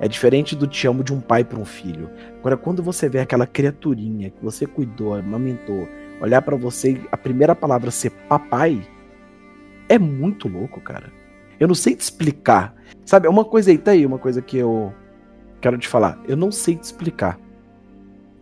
[0.00, 2.10] É diferente do te amo de um pai para um filho.
[2.40, 5.88] Agora, quando você vê aquela criaturinha que você cuidou, amamentou,
[6.20, 8.80] olhar pra você e a primeira palavra ser papai,
[9.94, 11.12] é muito louco, cara.
[11.58, 12.74] Eu não sei te explicar.
[13.04, 14.92] Sabe, é uma coisa aí, tá aí, uma coisa que eu
[15.60, 16.18] quero te falar.
[16.26, 17.38] Eu não sei te explicar.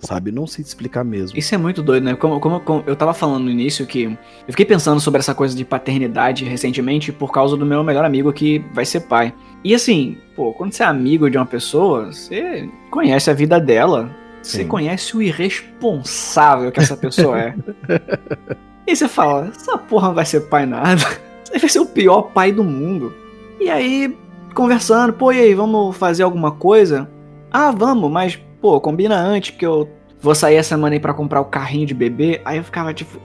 [0.01, 1.39] Sabe, não sei te explicar mesmo.
[1.39, 2.17] Isso é muito doido, né?
[2.17, 4.17] Como, como- como eu tava falando no início que eu
[4.49, 8.59] fiquei pensando sobre essa coisa de paternidade recentemente por causa do meu melhor amigo que
[8.75, 9.33] vai ser pai.
[9.63, 14.11] E assim, pô, quando você é amigo de uma pessoa, você conhece a vida dela,
[14.43, 14.67] você Sim.
[14.69, 17.55] conhece o irresponsável que essa pessoa é.
[18.89, 21.05] e você fala, essa porra vai ser pai nada.
[21.53, 23.13] Você vai ser o pior pai do mundo.
[23.61, 24.17] E aí,
[24.55, 27.11] conversando, pô, e aí, vamos fazer alguma coisa?
[27.51, 29.89] Ah, vamos, mas, pô, combina antes, porque eu
[30.21, 32.41] vou sair essa semana aí pra comprar o carrinho de bebê.
[32.45, 33.21] Aí eu ficava tipo,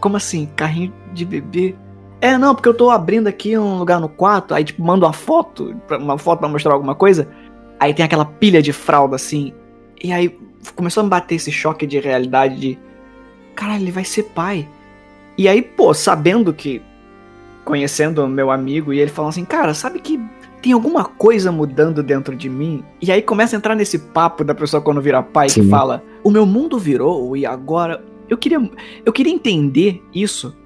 [0.00, 1.74] como assim, carrinho de bebê?
[2.20, 5.12] É, não, porque eu tô abrindo aqui um lugar no quarto, aí tipo, mando uma
[5.12, 7.28] foto, uma foto pra mostrar alguma coisa.
[7.78, 9.52] Aí tem aquela pilha de fralda assim.
[10.02, 10.38] E aí
[10.74, 12.78] começou a me bater esse choque de realidade de.
[13.54, 14.66] Caralho, ele vai ser pai.
[15.36, 16.80] E aí, pô, sabendo que.
[17.66, 20.18] Conhecendo meu amigo, e ele falando assim, cara, sabe que
[20.62, 22.82] tem alguma coisa mudando dentro de mim?
[23.02, 25.68] E aí começa a entrar nesse papo da pessoa quando vira pai que Sim.
[25.68, 28.02] fala: O meu mundo virou e agora.
[28.28, 28.58] Eu queria,
[29.04, 30.56] eu queria entender isso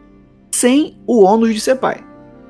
[0.51, 2.03] sem o ônus de ser pai.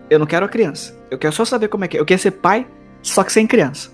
[0.09, 0.97] Eu não quero a criança.
[1.11, 2.01] Eu quero só saber como é que é.
[2.01, 2.67] Eu quero ser pai,
[3.03, 3.91] só que sem criança.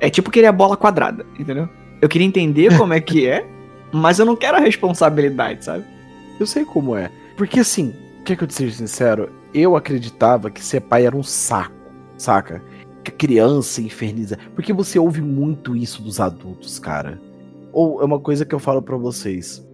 [0.00, 1.68] É tipo querer a bola quadrada, entendeu?
[2.00, 3.46] Eu queria entender como é que é,
[3.92, 5.84] mas eu não quero a responsabilidade, sabe?
[6.38, 7.10] Eu sei como é.
[7.36, 7.94] Porque assim,
[8.28, 9.30] quer que eu te seja sincero?
[9.54, 11.74] Eu acreditava que ser pai era um saco,
[12.18, 12.62] saca?
[13.02, 14.36] Que a criança inferniza.
[14.54, 17.18] Porque você ouve muito isso dos adultos, cara.
[17.72, 19.66] Ou é uma coisa que eu falo pra vocês.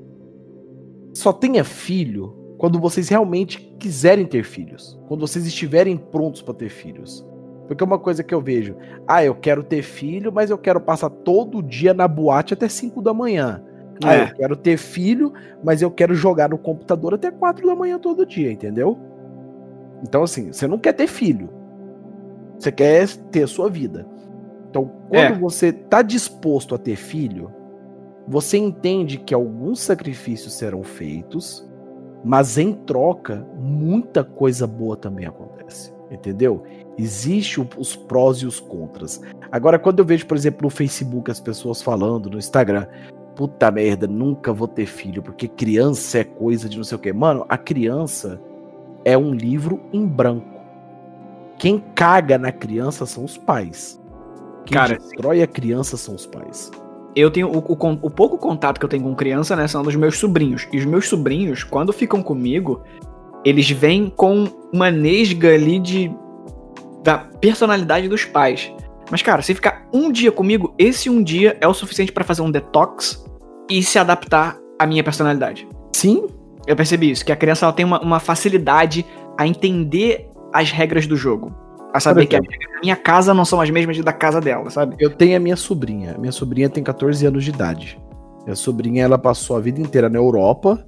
[1.12, 5.00] Só tenha filho quando vocês realmente quiserem ter filhos.
[5.08, 7.26] Quando vocês estiverem prontos pra ter filhos.
[7.66, 8.76] Porque é uma coisa que eu vejo.
[9.04, 13.02] Ah, eu quero ter filho, mas eu quero passar todo dia na boate até 5
[13.02, 13.60] da manhã.
[14.02, 14.22] Ah, É.
[14.30, 15.32] eu quero ter filho,
[15.62, 18.98] mas eu quero jogar no computador até 4 da manhã todo dia, entendeu?
[20.02, 21.48] Então, assim, você não quer ter filho.
[22.58, 24.06] Você quer ter a sua vida.
[24.70, 25.38] Então, quando É.
[25.38, 27.50] você tá disposto a ter filho,
[28.26, 31.68] você entende que alguns sacrifícios serão feitos,
[32.24, 35.92] mas em troca, muita coisa boa também acontece.
[36.10, 36.62] Entendeu?
[36.98, 39.20] Existe o- os prós e os contras.
[39.50, 42.86] Agora, quando eu vejo, por exemplo, no Facebook as pessoas falando, no Instagram,
[43.34, 47.12] puta merda, nunca vou ter filho, porque criança é coisa de não sei o quê.
[47.12, 48.40] Mano, a criança
[49.04, 50.60] é um livro em branco.
[51.58, 54.00] Quem caga na criança são os pais.
[54.64, 56.70] Quem Cara, destrói a criança são os pais.
[57.14, 59.94] Eu tenho o, o o pouco contato que eu tenho com criança, né, são dos
[59.94, 60.66] meus sobrinhos.
[60.72, 62.82] E os meus sobrinhos, quando ficam comigo,
[63.44, 66.10] eles vêm com uma nesga ali de
[67.04, 68.72] da personalidade dos pais.
[69.14, 72.42] Mas cara, se ficar um dia comigo, esse um dia é o suficiente pra fazer
[72.42, 73.24] um detox
[73.70, 75.68] e se adaptar à minha personalidade.
[75.92, 76.26] Sim,
[76.66, 79.06] Eu percebi isso, que a criança ela tem uma, uma facilidade
[79.38, 81.54] a entender as regras do jogo.
[81.94, 82.40] A saber que a
[82.82, 84.96] minha casa não são as mesmas da casa dela, sabe?
[84.98, 86.16] Eu tenho a minha sobrinha.
[86.18, 87.96] Minha sobrinha tem 14 anos de idade.
[88.42, 90.84] Minha sobrinha, ela passou a vida inteira na Europa.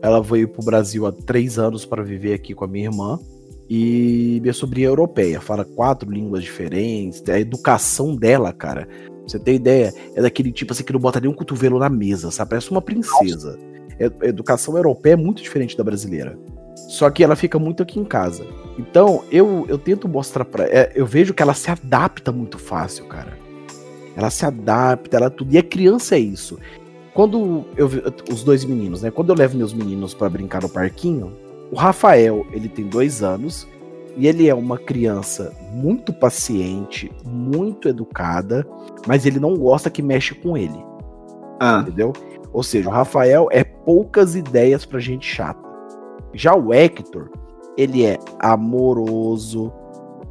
[0.00, 3.18] Ela veio pro Brasil há três anos para viver aqui com a minha irmã.
[3.70, 7.22] E minha sobrinha é europeia, fala quatro línguas diferentes.
[7.28, 8.88] A educação dela, cara,
[9.24, 12.32] você tem ideia, é daquele tipo assim que não bota nem um cotovelo na mesa,
[12.32, 12.50] sabe?
[12.50, 13.56] Parece uma princesa.
[14.20, 16.36] A educação europeia é muito diferente da brasileira.
[16.88, 18.44] Só que ela fica muito aqui em casa.
[18.76, 20.64] Então, eu, eu tento mostrar pra.
[20.64, 23.38] É, eu vejo que ela se adapta muito fácil, cara.
[24.16, 25.54] Ela se adapta, ela tudo.
[25.54, 26.58] E a criança é isso.
[27.14, 27.88] Quando eu
[28.28, 29.12] os dois meninos, né?
[29.12, 31.32] Quando eu levo meus meninos para brincar no parquinho,
[31.72, 33.66] o Rafael, ele tem dois anos
[34.16, 38.66] e ele é uma criança muito paciente, muito educada,
[39.06, 40.84] mas ele não gosta que mexe com ele.
[41.60, 41.80] Ah.
[41.82, 42.12] Entendeu?
[42.52, 45.68] Ou seja, o Rafael é poucas ideias pra gente chata.
[46.34, 47.30] Já o Hector,
[47.76, 49.72] ele é amoroso,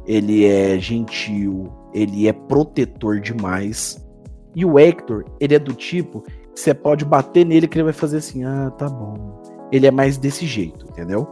[0.06, 4.06] ele é gentil, ele é protetor demais.
[4.54, 6.22] E o Hector, ele é do tipo
[6.54, 9.40] que você pode bater nele que ele vai fazer assim: ah, tá bom.
[9.72, 11.28] Ele é mais desse jeito, entendeu?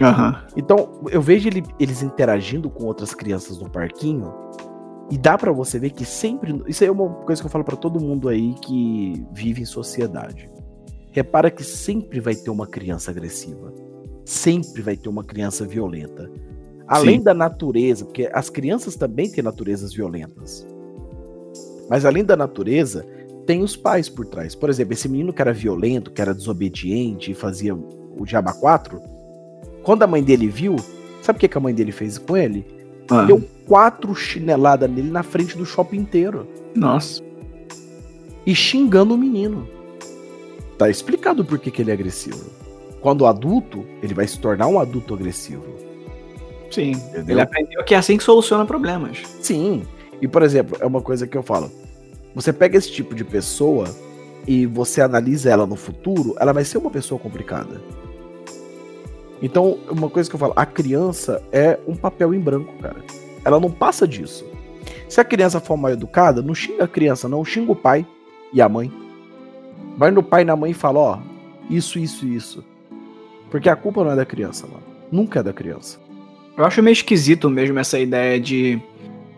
[0.00, 0.34] Uhum.
[0.56, 4.32] Então, eu vejo ele, eles interagindo com outras crianças no parquinho.
[5.10, 6.62] E dá para você ver que sempre.
[6.66, 9.66] Isso aí é uma coisa que eu falo para todo mundo aí que vive em
[9.66, 10.50] sociedade.
[11.12, 13.72] Repara que sempre vai ter uma criança agressiva.
[14.24, 16.30] Sempre vai ter uma criança violenta.
[16.86, 17.24] Além Sim.
[17.24, 20.66] da natureza, porque as crianças também têm naturezas violentas.
[21.88, 23.06] Mas além da natureza,
[23.46, 24.54] tem os pais por trás.
[24.54, 29.00] Por exemplo, esse menino que era violento, que era desobediente e fazia o Diaba 4,
[29.82, 30.76] quando a mãe dele viu,
[31.22, 32.66] sabe o que, que a mãe dele fez com ele?
[33.08, 33.24] Ah.
[33.24, 36.46] Deu quatro chineladas nele na frente do shopping inteiro.
[36.74, 37.22] Nossa.
[38.44, 39.68] E xingando o menino.
[40.76, 42.50] Tá explicado por que, que ele é agressivo.
[43.00, 45.64] Quando adulto, ele vai se tornar um adulto agressivo.
[46.70, 46.90] Sim.
[46.90, 47.34] Entendeu?
[47.34, 49.22] Ele aprendeu que é assim que soluciona problemas.
[49.40, 49.84] Sim.
[50.20, 51.70] E, por exemplo, é uma coisa que eu falo.
[52.36, 53.88] Você pega esse tipo de pessoa
[54.46, 57.80] e você analisa ela no futuro, ela vai ser uma pessoa complicada.
[59.40, 63.02] Então, uma coisa que eu falo, a criança é um papel em branco, cara.
[63.42, 64.44] Ela não passa disso.
[65.08, 68.06] Se a criança for mal educada, não xinga a criança, não, xinga o pai
[68.52, 68.92] e a mãe.
[69.96, 71.18] Vai no pai e na mãe e fala, ó,
[71.70, 72.62] isso, isso, isso.
[73.50, 74.82] Porque a culpa não é da criança, mano.
[75.10, 75.98] Nunca é da criança.
[76.54, 78.78] Eu acho meio esquisito mesmo essa ideia de.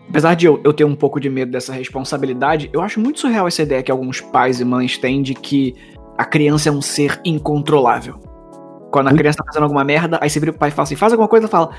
[0.09, 3.47] Apesar de eu, eu ter um pouco de medo dessa responsabilidade, eu acho muito surreal
[3.47, 5.75] essa ideia que alguns pais e mães têm de que
[6.17, 8.15] a criança é um ser incontrolável.
[8.91, 10.95] Quando a criança tá fazendo alguma merda, aí você vira pro pai e fala assim:
[10.95, 11.69] faz alguma coisa, fala: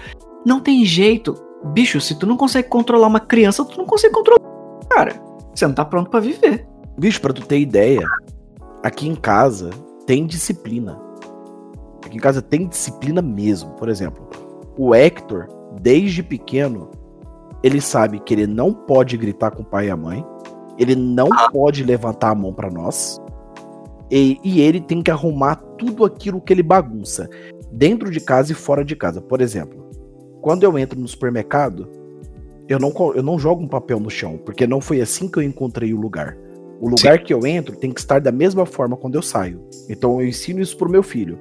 [0.46, 1.34] Não tem jeito.
[1.72, 4.40] Bicho, se tu não consegue controlar uma criança, tu não consegue controlar.
[4.88, 5.20] Cara,
[5.52, 6.66] você não tá pronto para viver.
[6.96, 8.06] Bicho, pra tu ter ideia,
[8.82, 9.70] aqui em casa
[10.06, 11.00] tem disciplina.
[12.06, 13.70] Aqui em casa tem disciplina mesmo.
[13.72, 14.28] Por exemplo,
[14.78, 15.48] o Hector,
[15.80, 16.90] desde pequeno,
[17.62, 20.24] ele sabe que ele não pode gritar com o pai e a mãe.
[20.78, 21.50] Ele não ah.
[21.50, 23.20] pode levantar a mão para nós.
[24.10, 27.28] E, e, ele tem que arrumar tudo aquilo que ele bagunça,
[27.70, 29.20] dentro de casa e fora de casa.
[29.20, 29.88] Por exemplo,
[30.40, 31.88] quando eu entro no supermercado,
[32.68, 35.42] eu não, eu não jogo um papel no chão, porque não foi assim que eu
[35.42, 36.36] encontrei o lugar.
[36.80, 37.24] O lugar Sim.
[37.24, 39.60] que eu entro tem que estar da mesma forma quando eu saio.
[39.88, 41.38] Então eu ensino isso pro meu filho.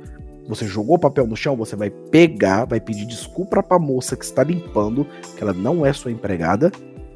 [0.49, 4.25] Você jogou o papel no chão, você vai pegar, vai pedir desculpa pra moça que
[4.25, 5.05] está limpando,
[5.37, 6.71] que ela não é sua empregada,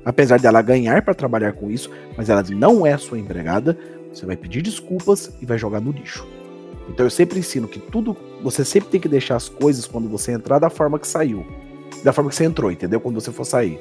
[0.05, 3.75] apesar dela ganhar para trabalhar com isso, mas ela não é sua empregada.
[4.13, 6.27] Você vai pedir desculpas e vai jogar no lixo.
[6.87, 8.15] Então eu sempre ensino que tudo.
[8.43, 11.43] Você sempre tem que deixar as coisas quando você entrar da forma que saiu.
[12.03, 13.01] Da forma que você entrou, entendeu?
[13.01, 13.79] Quando você for sair.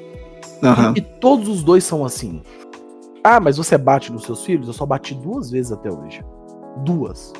[0.63, 0.93] Uhum.
[0.95, 2.41] E, e todos os dois são assim.
[3.23, 4.67] Ah, mas você bate nos seus filhos?
[4.67, 6.25] Eu só bati duas vezes até hoje.
[6.83, 7.31] Duas.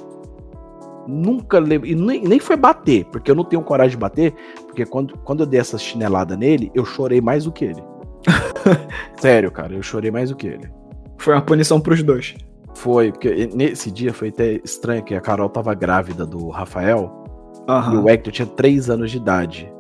[1.07, 1.91] Nunca levei.
[1.91, 4.33] E nem, nem foi bater, porque eu não tenho coragem de bater.
[4.65, 7.83] Porque quando, quando eu dei essa chinelada nele, eu chorei mais do que ele.
[9.19, 10.71] Sério, cara, eu chorei mais do que ele.
[11.17, 12.35] Foi uma punição pros dois.
[12.75, 17.23] Foi, porque nesse dia foi até estranho que a Carol tava grávida do Rafael.
[17.67, 17.93] Uhum.
[17.93, 19.71] E o Hector tinha 3 anos de idade.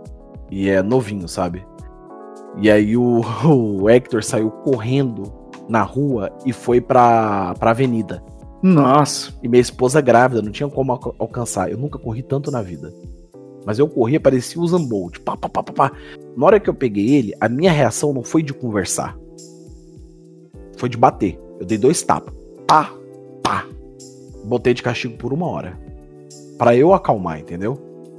[0.51, 1.65] E é novinho, sabe?
[2.57, 5.23] E aí o, o Hector saiu correndo
[5.67, 8.23] na rua e foi pra, pra avenida.
[8.63, 9.33] Nossa.
[9.43, 11.69] E minha esposa grávida, não tinha como alcançar.
[11.69, 12.93] Eu nunca corri tanto na vida.
[13.65, 15.19] Mas eu corria, parecia o Zambolt.
[15.19, 15.91] Pá, pá, pá, pá, pá.
[16.35, 19.17] Na hora que eu peguei ele, a minha reação não foi de conversar.
[20.77, 21.37] Foi de bater.
[21.59, 22.33] Eu dei dois tapas
[22.73, 22.91] pá,
[23.43, 23.67] pá.
[24.43, 25.77] Botei de castigo por uma hora.
[26.57, 27.73] para eu acalmar, entendeu?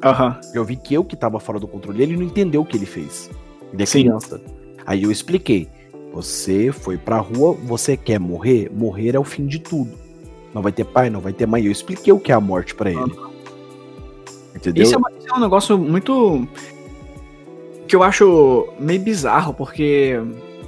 [0.04, 0.34] Uhum.
[0.52, 2.86] Eu vi que eu que tava fora do controle, ele não entendeu o que ele
[2.86, 3.30] fez.
[3.72, 4.02] Ele é Sim.
[4.02, 4.40] criança.
[4.86, 5.68] Aí eu expliquei.
[6.12, 8.70] Você foi pra rua, você quer morrer?
[8.72, 10.03] Morrer é o fim de tudo.
[10.54, 11.64] Não vai ter pai, não vai ter mãe.
[11.64, 13.12] Eu expliquei o que é a morte para ele.
[14.54, 14.84] Entendeu?
[14.84, 14.98] Isso é,
[15.30, 16.46] é um negócio muito.
[17.88, 20.14] que eu acho meio bizarro, porque.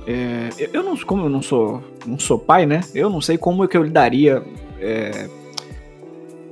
[0.06, 2.80] é, eu- não como eu não sou não sou pai, né?
[2.94, 4.42] Eu não sei como é que eu lidaria
[4.80, 5.28] é,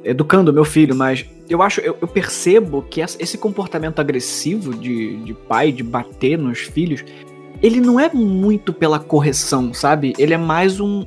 [0.05, 5.17] educando meu filho, mas eu acho, eu, eu percebo que essa- esse comportamento agressivo de,
[5.19, 7.05] de pai, de bater nos filhos,
[7.63, 10.13] ele não é muito pela correção, sabe?
[10.19, 11.05] Ele é mais um-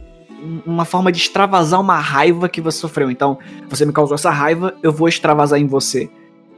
[0.66, 3.10] uma forma de extravasar uma raiva que você sofreu.
[3.10, 3.38] Então,
[3.70, 6.10] você me causou essa raiva, eu vou extravasar em você.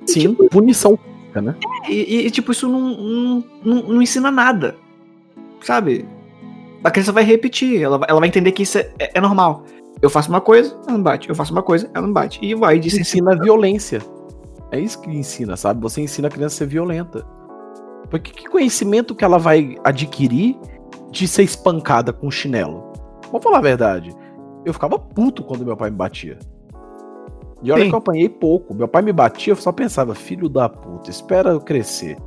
[0.06, 0.98] Sim, punição,
[1.36, 1.56] né?
[1.88, 4.76] E, e- e, tipo, isso não, não, não, não ensina nada.
[5.62, 6.08] Sabe?
[6.84, 9.64] A criança vai repetir, ela, vai- ela vai entender que isso é, é- é normal.
[10.02, 11.28] Eu faço uma coisa, ela não bate.
[11.28, 12.40] Eu faço uma coisa, ela não bate.
[12.42, 14.02] E vai disso ensina violência.
[14.72, 15.82] É isso que ensina, sabe?
[15.82, 17.26] Você ensina a criança a ser violenta.
[18.10, 20.58] Porque que conhecimento que ela vai adquirir
[21.12, 22.89] de ser espancada com chinelo?
[23.32, 24.16] Vamos falar a verdade.
[24.66, 26.38] Eu ficava puto quando meu pai me batia.
[27.62, 27.90] E olha Sim.
[27.90, 28.74] que eu apanhei pouco.
[28.74, 32.18] Meu pai me batia, eu só pensava, filho da puta, espera eu crescer.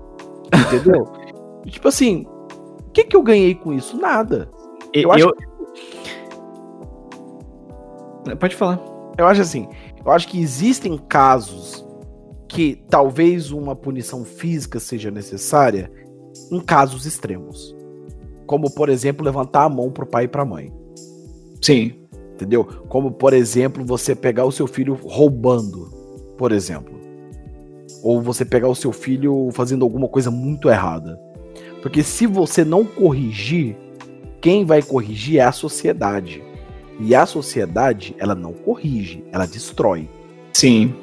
[0.67, 1.07] Entendeu?
[1.65, 2.27] E, tipo assim,
[2.89, 3.97] o que, que eu ganhei com isso?
[3.97, 4.51] Nada.
[4.93, 5.31] Eu, Eu acho
[8.39, 8.81] Pode falar.
[9.17, 9.69] Eu acho assim,
[10.05, 11.87] eu acho que existem casos
[12.49, 15.91] que talvez uma punição física seja necessária
[16.51, 17.75] em casos extremos.
[18.47, 20.73] Como, por exemplo, levantar a mão pro pai e pra mãe.
[21.63, 21.93] Sim.
[22.35, 22.65] Entendeu?
[22.65, 25.87] Como, por exemplo, você pegar o seu filho roubando,
[26.37, 27.01] por exemplo.
[28.03, 31.19] Ou você pegar o seu filho fazendo alguma coisa muito errada.
[31.81, 33.77] Porque se você não corrigir,
[34.41, 36.43] quem vai corrigir é a sociedade.
[36.99, 40.09] E a sociedade, ela não corrige, ela destrói.
[40.53, 40.95] Sim.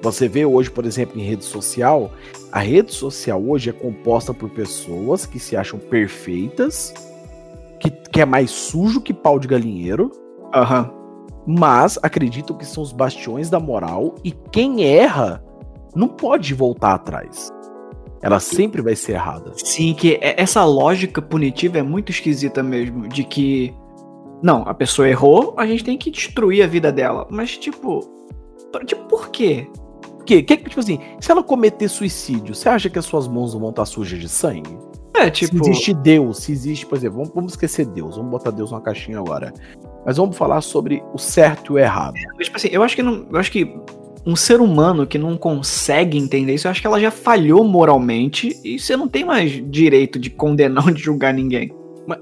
[0.00, 2.12] Você vê hoje, por exemplo, em rede social,
[2.50, 6.92] a rede social hoje é composta por pessoas que se acham perfeitas,
[7.82, 10.10] que, que é mais sujo que pau de galinheiro,
[10.54, 10.90] Aham.
[11.46, 15.42] mas acreditam que são os bastiões da moral e quem erra
[15.94, 17.50] não pode voltar atrás.
[18.22, 19.52] Ela sempre vai ser errada.
[19.56, 23.08] Sim, que é- essa lógica punitiva é muito esquisita mesmo.
[23.08, 23.74] De que.
[24.40, 27.26] Não, a pessoa errou, a gente tem que destruir a vida dela.
[27.30, 28.00] Mas, tipo.
[28.72, 29.66] por- Tipo, por quê?
[30.16, 33.60] Porque, que, tipo assim, se ela cometer suicídio, você acha que as suas mãos não
[33.60, 34.78] vão estar sujas de sangue?
[35.14, 35.62] É, tipo.
[35.62, 38.80] Se existe Deus, se existe, por exemplo, vamos, vamos esquecer Deus, vamos botar Deus numa
[38.80, 39.52] caixinha agora.
[40.04, 42.14] Mas vamos falar sobre o certo e o errado.
[42.40, 43.26] Tipo assim, eu acho que não.
[43.30, 43.74] Eu acho que
[44.26, 48.58] um ser humano que não consegue entender isso, eu acho que ela já falhou moralmente
[48.64, 51.72] e você não tem mais direito de condenar ou de julgar ninguém.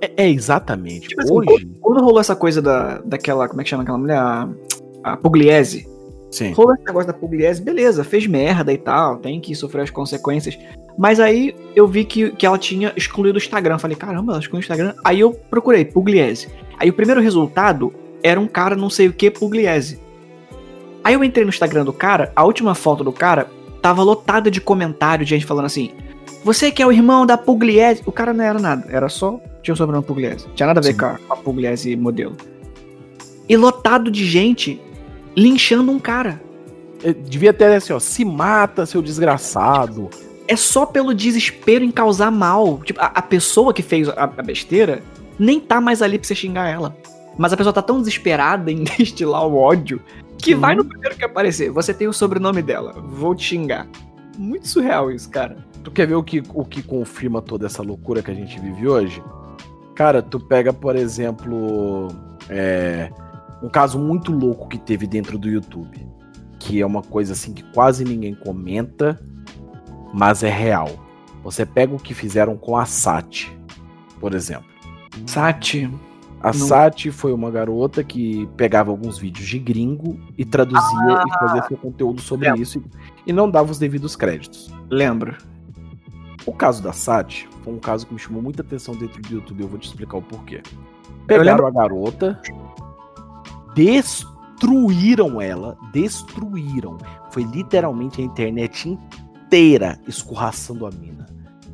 [0.01, 1.09] É, é exatamente.
[1.09, 1.69] Tipo assim, Hoje.
[1.81, 3.49] Quando rolou essa coisa da, daquela.
[3.49, 4.19] Como é que chama aquela mulher?
[4.19, 4.49] A,
[5.03, 5.89] a Pugliese.
[6.31, 6.53] Sim.
[6.53, 10.59] Rolou esse negócio da Pugliese, beleza, fez merda e tal, tem que sofrer as consequências.
[10.97, 13.79] Mas aí eu vi que, que ela tinha excluído o Instagram.
[13.79, 14.95] Falei, caramba, ela excluiu o Instagram.
[15.05, 16.49] Aí eu procurei, Pugliese.
[16.79, 17.93] Aí o primeiro resultado
[18.23, 19.99] era um cara não sei o que Pugliese.
[21.03, 23.49] Aí eu entrei no Instagram do cara, a última foto do cara
[23.81, 25.91] tava lotada de comentários de gente falando assim:
[26.45, 28.03] Você que é o irmão da Pugliese.
[28.05, 29.41] O cara não era nada, era só.
[29.63, 30.47] Tinha o sobrenome Pugliese.
[30.55, 30.99] Tinha nada a ver Sim.
[30.99, 32.37] com a, com a Pugliese modelo.
[33.49, 34.81] E lotado de gente
[35.41, 36.41] linchando um cara.
[37.03, 40.11] É, Devia ter assim, ó, se mata, seu desgraçado.
[40.47, 42.81] É só pelo desespero em causar mal.
[42.85, 45.03] Tipo, a, a pessoa que fez a, a besteira
[45.39, 46.95] nem tá mais ali pra você xingar ela.
[47.39, 50.01] Mas a pessoa tá tão desesperada em destilar o ódio
[50.37, 50.61] que Uhum.
[50.61, 51.71] vai no primeiro que aparecer.
[51.71, 52.95] Você tem o sobrenome dela.
[52.99, 53.87] Vou te xingar.
[54.37, 55.57] Muito surreal isso, cara.
[55.85, 58.89] Tu quer ver o que, o que confirma toda essa loucura que a gente vive
[58.89, 59.23] hoje?
[59.95, 62.09] Cara, tu pega, por exemplo,
[62.49, 63.11] é,
[63.63, 66.07] um caso muito louco que teve dentro do YouTube.
[66.59, 69.19] Que é uma coisa assim que quase ninguém comenta,
[70.13, 70.91] mas é real.
[71.43, 73.57] Você pega o que fizeram com a Sati,
[74.19, 74.69] por exemplo.
[75.27, 75.91] Sati.
[76.43, 76.55] A Não.
[76.55, 81.77] Sati foi uma garota que pegava alguns vídeos de gringo e traduzia e fazia seu
[81.77, 82.63] conteúdo sobre Lembro.
[82.63, 82.83] isso
[83.27, 84.73] e não dava os devidos créditos.
[84.91, 85.37] Lembro.
[86.47, 89.63] O caso da Sati foi um caso que me chamou muita atenção dentro do YouTube.
[89.63, 90.63] Eu vou te explicar o porquê.
[91.27, 92.41] Pegaram a garota,
[93.81, 96.99] destruíram ela, destruíram.
[97.31, 101.27] Foi literalmente a internet inteira escorraçando a mina.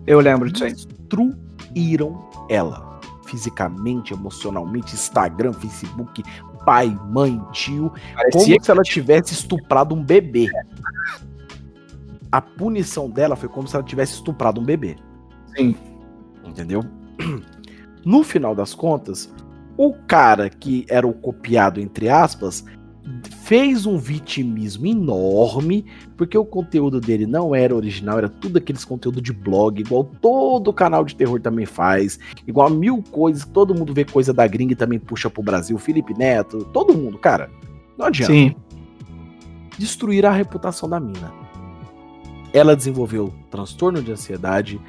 [0.06, 0.72] Eu lembro disso aí.
[0.72, 3.00] Destruíram ela.
[3.24, 6.22] Fisicamente, emocionalmente, Instagram, Facebook,
[6.64, 7.92] pai, mãe, tio.
[8.14, 10.48] Parecia Como se ela tivesse estuprado um bebê.
[12.30, 14.94] A punição dela foi como se ela tivesse estuprado um bebê.
[15.56, 15.74] Sim.
[16.44, 16.84] Entendeu?
[18.04, 19.28] No final das contas,
[19.76, 22.64] o cara que era o copiado, entre aspas,
[23.44, 25.84] fez um vitimismo enorme,
[26.16, 30.72] porque o conteúdo dele não era original, era tudo aqueles conteúdo de blog, igual todo
[30.72, 34.76] canal de terror também faz, igual mil coisas, todo mundo vê coisa da gringa e
[34.76, 37.48] também puxa pro Brasil, Felipe Neto, todo mundo, cara.
[37.96, 38.32] Não adianta.
[38.32, 38.54] Sim.
[39.78, 41.32] Destruir a reputação da mina.
[42.52, 44.80] ela desenvolveu transtorno de ansiedade,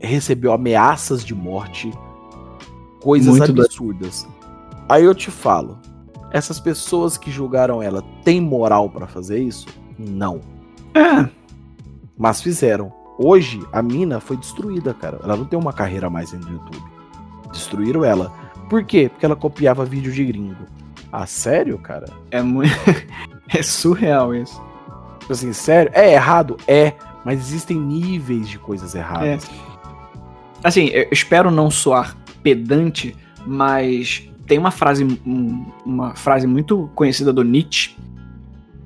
[0.00, 1.92] recebeu ameaças de morte,
[3.00, 3.66] coisas Muito doido.
[3.66, 4.26] absurdas.
[4.88, 5.78] Aí eu te falo,
[6.32, 9.66] essas pessoas que julgaram ela têm moral pra fazer isso?
[9.98, 10.40] Não.
[10.94, 11.28] É,
[12.16, 12.92] Mas fizeram.
[13.18, 15.18] Hoje, a mina foi destruída, cara.
[15.22, 16.82] Ela não tem uma carreira mais do YouTube.
[17.52, 18.32] Destruíram ela.
[18.70, 19.08] Por quê?
[19.08, 20.64] Porque ela copiava vídeo de gringo.
[21.10, 22.06] Ah, sério, cara?
[22.30, 22.70] é muito.
[23.48, 24.60] é surreal isso.
[25.20, 25.90] Tipo assim, sério?
[25.94, 26.56] É errado?
[26.66, 26.92] É.
[27.24, 29.48] Mas existem níveis de coisas erradas.
[30.62, 33.14] Assim, eu espero não soar pedante,
[33.46, 37.94] mas tem uma frase, um- uma frase muito conhecida do Nietzsche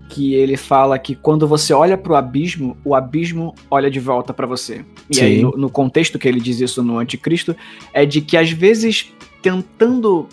[0.08, 4.46] que ele fala que quando você olha pro abismo, o abismo olha de volta pra
[4.46, 4.84] você.
[5.08, 5.24] E Sim.
[5.24, 7.56] aí, no, no contexto que ele diz isso no Anticristo,
[7.94, 9.10] é de que às vezes
[9.40, 10.28] tentando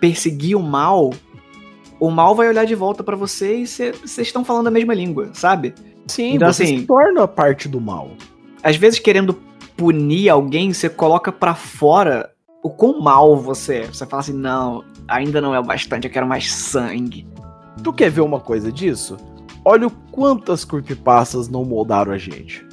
[0.00, 1.12] perseguir o mal,
[2.00, 5.30] o mal vai olhar de volta pra você e vocês estão falando a mesma língua,
[5.34, 5.72] sabe?
[6.08, 8.10] Sim, Então, você assim- se torna parte do mal.
[8.60, 9.34] às vezes querendo
[9.76, 12.30] punir alguém, você coloca pra fora
[12.62, 13.86] o quão mal você é.
[13.86, 17.26] Você fala assim, não, ainda não é o bastante, eu quero mais sangue.
[17.82, 19.16] Tu quer ver uma coisa disso?
[19.64, 22.66] Olha o quantas creepypastas não moldaram a gente.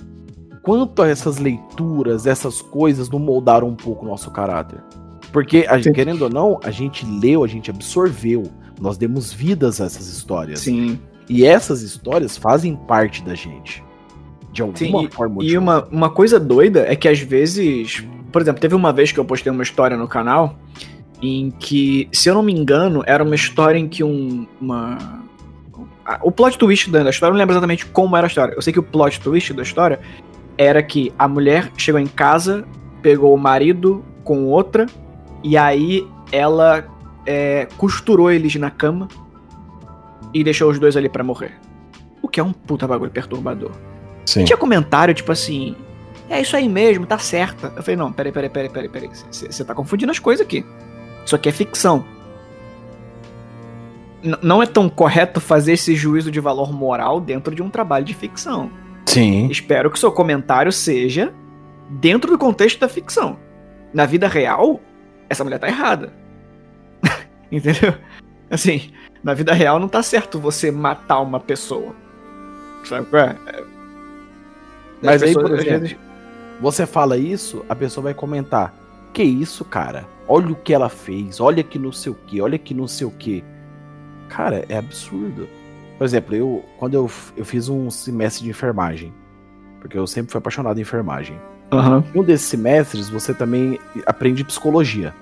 [0.61, 4.79] Quanto essas leituras, essas coisas não moldaram um pouco o nosso caráter.
[5.31, 8.43] Porque, querendo ou não, a gente leu, a gente absorveu.
[8.79, 10.61] Nós demos vidas a essas histórias.
[10.61, 10.99] Sim.
[11.27, 13.83] E essas histórias fazem parte da gente.
[14.51, 18.03] De alguma Sim, forma ou E de uma, uma coisa doida é que às vezes.
[18.31, 20.55] Por exemplo, teve uma vez que eu postei uma história no canal
[21.21, 24.47] em que, se eu não me engano, era uma história em que um.
[24.59, 24.97] Uma.
[26.21, 28.53] O plot twist da história, eu não lembro exatamente como era a história.
[28.53, 29.99] Eu sei que o plot twist da história
[30.57, 32.65] era que a mulher chegou em casa,
[33.01, 34.87] pegou o marido com outra,
[35.43, 36.85] e aí ela
[37.25, 39.07] é, costurou eles na cama
[40.33, 41.53] e deixou os dois ali pra morrer.
[42.21, 43.71] O que é um puta bagulho perturbador.
[44.25, 44.43] Sim.
[44.43, 45.75] Tinha comentário, tipo assim,
[46.29, 47.73] é isso aí mesmo, tá certa.
[47.75, 49.09] Eu falei, não, peraí, peraí, peraí, peraí, peraí.
[49.31, 50.65] Você tá confundindo as coisas aqui.
[51.25, 52.05] Isso aqui é ficção.
[54.23, 58.05] N- não é tão correto fazer esse juízo de valor moral dentro de um trabalho
[58.05, 58.71] de ficção.
[59.05, 59.47] Sim.
[59.49, 61.33] Espero que o seu comentário seja
[61.89, 63.39] dentro do contexto da ficção.
[63.93, 64.79] Na vida real,
[65.29, 66.13] essa mulher tá errada.
[67.51, 67.93] Entendeu?
[68.51, 68.91] Assim,
[69.23, 71.95] na vida real não tá certo você matar uma pessoa.
[72.83, 73.35] Sabe qual é?
[73.47, 73.63] É-
[75.01, 75.97] Mas as aí, por exemplo, vezes,
[76.61, 78.73] Você fala isso, a pessoa vai comentar:
[79.13, 80.05] Que isso, cara?
[80.27, 83.07] Olha o que ela fez, olha que não sei o que, olha que não sei
[83.07, 83.43] o que.
[84.27, 85.47] Cara, é absurdo.
[85.97, 89.13] Por exemplo, eu quando eu, eu fiz um semestre de enfermagem,
[89.79, 91.39] porque eu sempre fui apaixonado em enfermagem.
[92.13, 95.13] Em um desses semestres você também aprende psicologia.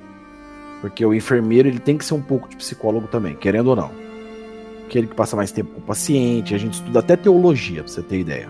[0.81, 3.91] Porque o enfermeiro ele tem que ser um pouco de psicólogo também, querendo ou não.
[4.85, 8.01] Aquele que passa mais tempo com o paciente, a gente estuda até teologia, pra você
[8.01, 8.47] ter ideia.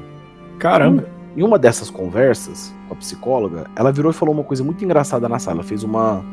[0.60, 1.10] Caramba.
[1.36, 5.28] Em uma dessas conversas com a psicóloga, ela virou e falou uma coisa muito engraçada
[5.28, 5.58] na sala.
[5.58, 6.24] Ela fez uma,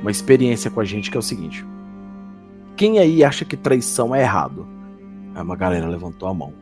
[0.00, 1.66] uma experiência com a gente que é o seguinte:
[2.76, 4.66] Quem aí acha que traição é errado?
[5.34, 6.52] Aí uma galera levantou a mão.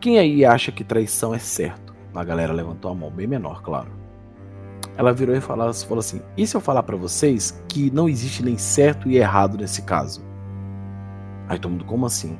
[0.00, 1.94] Quem aí acha que traição é certo?
[2.12, 3.88] Uma galera levantou a mão, bem menor, claro.
[4.96, 5.68] Ela virou e falou,
[5.98, 9.82] assim: E se eu falar pra vocês que não existe nem certo e errado nesse
[9.82, 10.24] caso?
[11.48, 12.38] Aí todo mundo, como assim?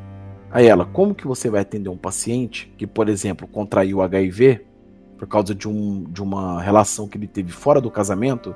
[0.51, 4.66] Aí ela, como que você vai atender um paciente que, por exemplo, contraiu HIV
[5.19, 8.55] por causa de, um, de uma relação que ele teve fora do casamento?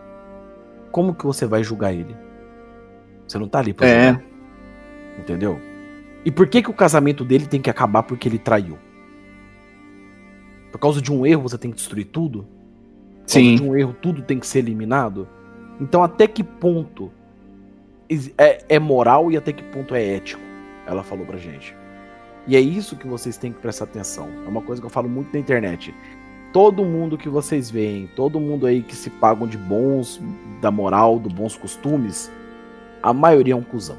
[0.90, 2.16] Como que você vai julgar ele?
[3.26, 4.12] Você não tá ali pra É.
[4.12, 4.24] julgar.
[5.18, 5.60] Entendeu?
[6.24, 8.78] E por que que o casamento dele tem que acabar porque ele traiu?
[10.70, 12.42] Por causa de um erro você tem que destruir tudo?
[12.42, 13.54] Por causa Sim.
[13.56, 15.28] de um erro tudo tem que ser eliminado?
[15.80, 17.10] Então até que ponto
[18.36, 20.42] é, é moral e até que ponto é ético?
[20.86, 21.74] Ela falou pra gente.
[22.46, 24.28] E é isso que vocês têm que prestar atenção.
[24.44, 25.94] É uma coisa que eu falo muito na internet.
[26.52, 30.20] Todo mundo que vocês veem, todo mundo aí que se pagam de bons,
[30.60, 32.30] da moral, dos bons costumes,
[33.02, 33.96] a maioria é um cuzão.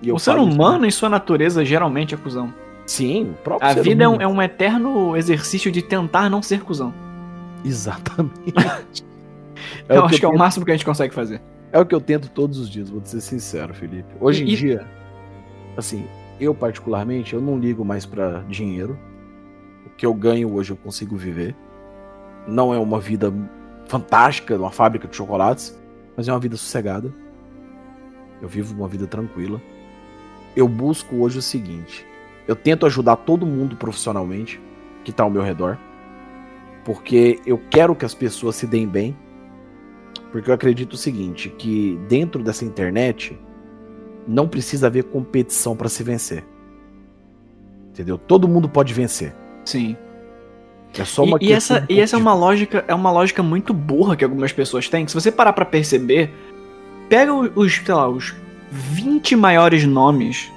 [0.00, 2.52] E eu O ser falo isso- humano, em sua natureza, geralmente é cuzão.
[2.86, 4.22] Sim, o próprio A vida é um, humano.
[4.22, 6.92] é um eterno exercício de tentar não ser cuzão.
[7.64, 8.52] Exatamente.
[9.88, 11.40] eu o acho que é o tento- máximo que a gente consegue fazer.
[11.72, 14.14] É o que eu tento todos os dias, vou ser sincero, Felipe.
[14.20, 14.86] Hoje em E- dia,
[15.76, 16.04] assim,
[16.38, 18.96] eu particularmente, eu não ligo mais pra dinheiro.
[19.96, 21.54] Que eu ganho hoje eu consigo viver.
[22.46, 23.32] Não é uma vida
[23.86, 25.78] fantástica, uma fábrica de chocolates,
[26.16, 27.12] mas é uma vida sossegada.
[28.40, 29.60] Eu vivo uma vida tranquila.
[30.56, 32.06] Eu busco hoje o seguinte:
[32.46, 34.60] eu tento ajudar todo mundo profissionalmente
[35.02, 35.78] que tá ao meu redor,
[36.84, 39.16] porque eu quero que as pessoas se deem bem.
[40.30, 43.38] Porque eu acredito o seguinte, que dentro dessa internet
[44.26, 46.44] não precisa haver competição para se vencer.
[47.90, 48.18] Entendeu?
[48.18, 49.32] Todo mundo pode vencer.
[49.64, 49.96] Sim.
[50.96, 53.74] É só uma e, e essa, e essa é uma lógica, é uma lógica muito
[53.74, 55.04] burra que algumas pessoas têm.
[55.04, 56.30] Que se você parar para perceber,
[57.08, 58.34] pega os, sei lá, os
[58.70, 60.50] 20 maiores nomes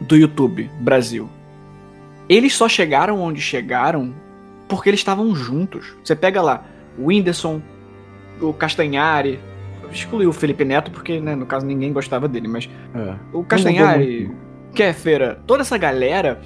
[0.00, 1.28] do YouTube Brasil.
[2.28, 4.14] Eles só chegaram onde chegaram
[4.68, 5.94] porque eles estavam juntos.
[6.02, 6.64] Você pega lá
[6.98, 7.60] o Whindersson,
[8.40, 9.38] o Castanhari,
[9.92, 13.14] excluiu o Felipe Neto porque, né, no caso ninguém gostava dele, mas é.
[13.32, 14.30] o Castanhari,
[14.74, 16.40] Kéfera, toda essa galera,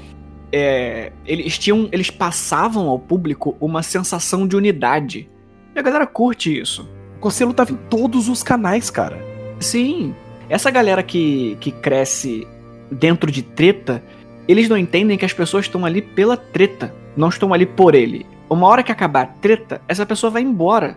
[0.53, 5.29] é, eles tinham, eles passavam ao público uma sensação de unidade.
[5.75, 6.89] E a galera curte isso.
[7.17, 9.19] O Conselho tava em todos os canais, cara.
[9.59, 10.15] Sim.
[10.49, 12.47] Essa galera que, que cresce
[12.91, 14.03] dentro de treta,
[14.47, 18.25] eles não entendem que as pessoas estão ali pela treta, não estão ali por ele.
[18.49, 20.97] Uma hora que acabar a treta, essa pessoa vai embora.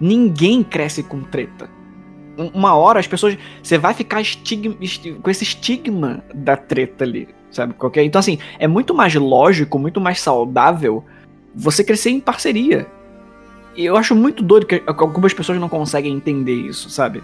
[0.00, 1.68] Ninguém cresce com treta.
[2.52, 3.36] Uma hora as pessoas.
[3.62, 4.76] Você vai ficar estigma,
[5.22, 7.74] com esse estigma da treta ali, sabe?
[7.74, 11.04] Qualquer, então, assim, é muito mais lógico, muito mais saudável
[11.54, 12.86] você crescer em parceria.
[13.76, 17.22] E eu acho muito doido que algumas pessoas não conseguem entender isso, sabe?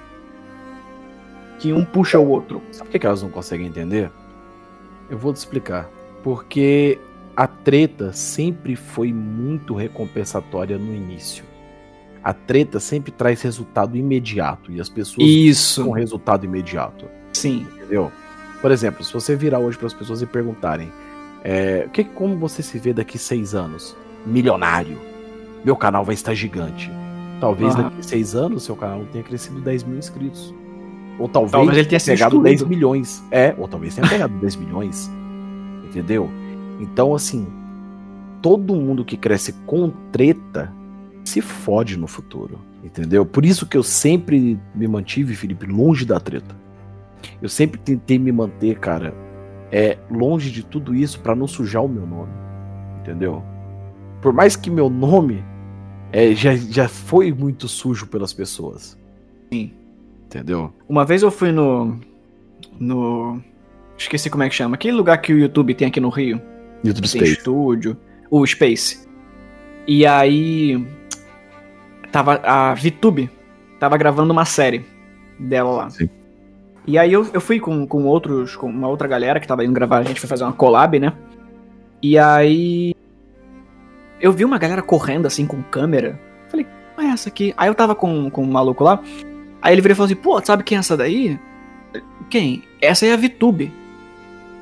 [1.59, 2.63] Que um puxa o outro.
[2.73, 4.11] Sabe por que elas não conseguem entender?
[5.09, 5.89] Eu vou te explicar.
[6.23, 6.99] Porque
[7.37, 11.45] a treta sempre foi muito recompensatória no início.
[12.23, 15.85] A treta sempre traz resultado imediato e as pessoas Isso.
[15.85, 17.07] com resultado imediato.
[17.33, 17.67] Sim.
[17.77, 18.13] Entendeu?
[18.61, 20.93] Por exemplo, se você virar hoje para as pessoas e perguntarem
[21.43, 23.97] é, que, como você se vê daqui seis anos?
[24.27, 24.99] Milionário.
[25.65, 26.91] Meu canal vai estar gigante.
[27.41, 30.55] Talvez daqui seis anos seu canal tenha crescido 10 mil inscritos.
[31.19, 32.65] Ou talvez, talvez ele tenha pegado excluído.
[32.65, 33.23] 10 milhões.
[33.31, 35.11] É, ou talvez tenha pegado 10 milhões.
[35.85, 36.31] Entendeu?
[36.79, 37.47] Então, assim,
[38.43, 40.73] todo mundo que cresce com treta
[41.25, 42.59] se fode no futuro.
[42.85, 43.25] Entendeu?
[43.25, 46.55] Por isso que eu sempre me mantive, Felipe, longe da treta.
[47.41, 49.15] Eu sempre tentei me manter, cara,
[49.73, 52.33] é longe de tudo isso para não sujar o meu nome.
[53.01, 53.43] Entendeu?
[54.21, 55.43] Por mais que meu nome
[56.13, 58.99] é, já, já foi muito sujo pelas pessoas.
[59.53, 59.73] Sim.
[60.27, 60.73] Entendeu?
[60.89, 61.99] Uma vez eu fui no.
[62.79, 63.41] No.
[63.97, 64.75] Esqueci como é que chama.
[64.75, 66.41] Aquele lugar que o YouTube tem aqui no Rio.
[66.85, 67.33] YouTube tem Space.
[67.33, 67.97] estúdio.
[68.31, 69.09] O Space.
[69.87, 70.87] E aí.
[72.13, 72.41] Tava.
[72.45, 73.31] A VTube
[73.79, 74.85] tava gravando uma série
[75.39, 75.91] dela lá.
[75.91, 76.09] Sim.
[76.87, 78.57] E aí eu, eu fui com, com outros.
[78.57, 79.99] Com uma outra galera que tava indo gravar.
[79.99, 81.13] A gente foi fazer uma collab, né?
[82.03, 82.95] E aí.
[84.21, 86.21] Eu vi uma galera correndo assim com câmera.
[86.49, 87.55] Falei, qual é essa aqui?
[87.57, 89.03] Aí eu tava com, com um maluco lá.
[89.63, 91.39] Aí ele virou e falou assim: pô, sabe quem é essa daí?
[92.29, 92.63] Quem?
[92.81, 93.73] Essa é a VTube.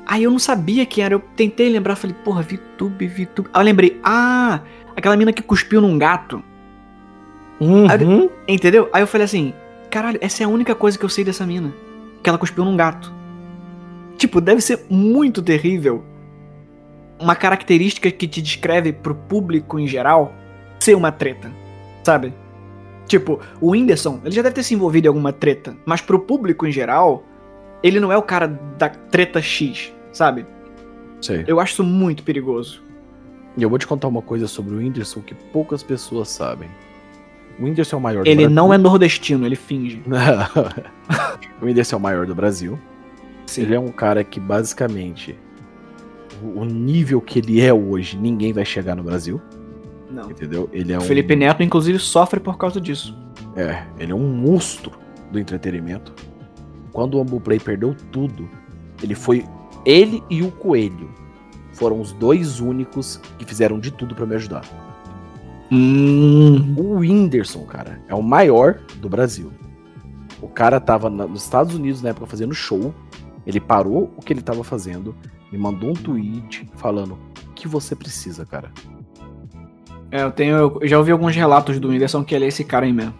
[0.05, 1.13] Aí eu não sabia quem era.
[1.13, 3.49] Eu tentei lembrar, falei, porra, VTube, VTube.
[3.53, 4.61] Aí eu lembrei, ah,
[4.95, 6.43] aquela mina que cuspiu num gato.
[7.59, 7.87] Uhum.
[7.87, 8.89] Aí, entendeu?
[8.91, 9.53] Aí eu falei assim,
[9.91, 11.71] caralho, essa é a única coisa que eu sei dessa mina.
[12.21, 13.13] Que ela cuspiu num gato.
[14.17, 16.03] Tipo, deve ser muito terrível
[17.19, 20.33] uma característica que te descreve pro público em geral
[20.79, 21.51] ser uma treta,
[22.03, 22.33] sabe?
[23.07, 26.65] Tipo, o Whindersson, ele já deve ter se envolvido em alguma treta, mas pro público
[26.65, 27.23] em geral,
[27.81, 28.47] ele não é o cara
[28.77, 30.45] da treta X, sabe?
[31.21, 31.43] Sei.
[31.47, 32.83] Eu acho isso muito perigoso.
[33.57, 36.69] E eu vou te contar uma coisa sobre o Whindersson que poucas pessoas sabem.
[37.59, 40.01] O Whindersson é o maior Ele não é nordestino, ele finge.
[41.61, 42.79] o Whindersson é o maior do Brasil.
[43.45, 43.63] Sim.
[43.63, 45.37] Ele é um cara que basicamente
[46.55, 49.41] o nível que ele é hoje, ninguém vai chegar no Brasil.
[50.09, 50.31] Não.
[50.31, 50.69] Entendeu?
[50.71, 51.03] Ele é o um...
[51.03, 53.17] Felipe Neto, inclusive, sofre por causa disso.
[53.55, 54.91] É, ele é um monstro
[55.31, 56.13] do entretenimento.
[56.91, 58.49] Quando o Ambuplay perdeu tudo,
[59.03, 59.45] ele foi.
[59.85, 61.09] Ele e o Coelho
[61.73, 64.61] foram os dois únicos que fizeram de tudo para me ajudar.
[65.71, 66.75] Hum.
[66.77, 69.51] O Whindersson, cara, é o maior do Brasil.
[70.41, 72.93] O cara tava nos Estados Unidos na época fazendo show.
[73.45, 75.15] Ele parou o que ele tava fazendo,
[75.51, 77.17] me mandou um tweet falando:
[77.47, 78.71] O que você precisa, cara?
[80.11, 80.77] É, eu tenho.
[80.81, 83.13] Eu já ouvi alguns relatos do Whindersson que ele é esse cara aí mesmo.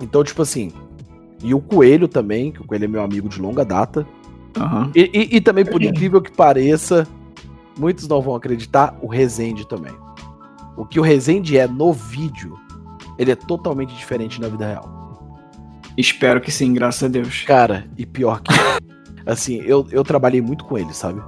[0.00, 0.72] Então, tipo assim.
[1.42, 4.06] E o Coelho também, que o Coelho é meu amigo de longa data.
[4.56, 4.90] Uhum.
[4.94, 7.06] E, e, e, também, por incrível que pareça,
[7.78, 9.92] muitos não vão acreditar, o Rezende também.
[10.78, 12.56] O que o Rezende é no vídeo,
[13.18, 15.36] ele é totalmente diferente na vida real.
[15.96, 17.42] Espero que sim, graças a Deus.
[17.42, 18.52] Cara, e pior que.
[19.26, 21.20] assim, eu, eu trabalhei muito com ele, sabe?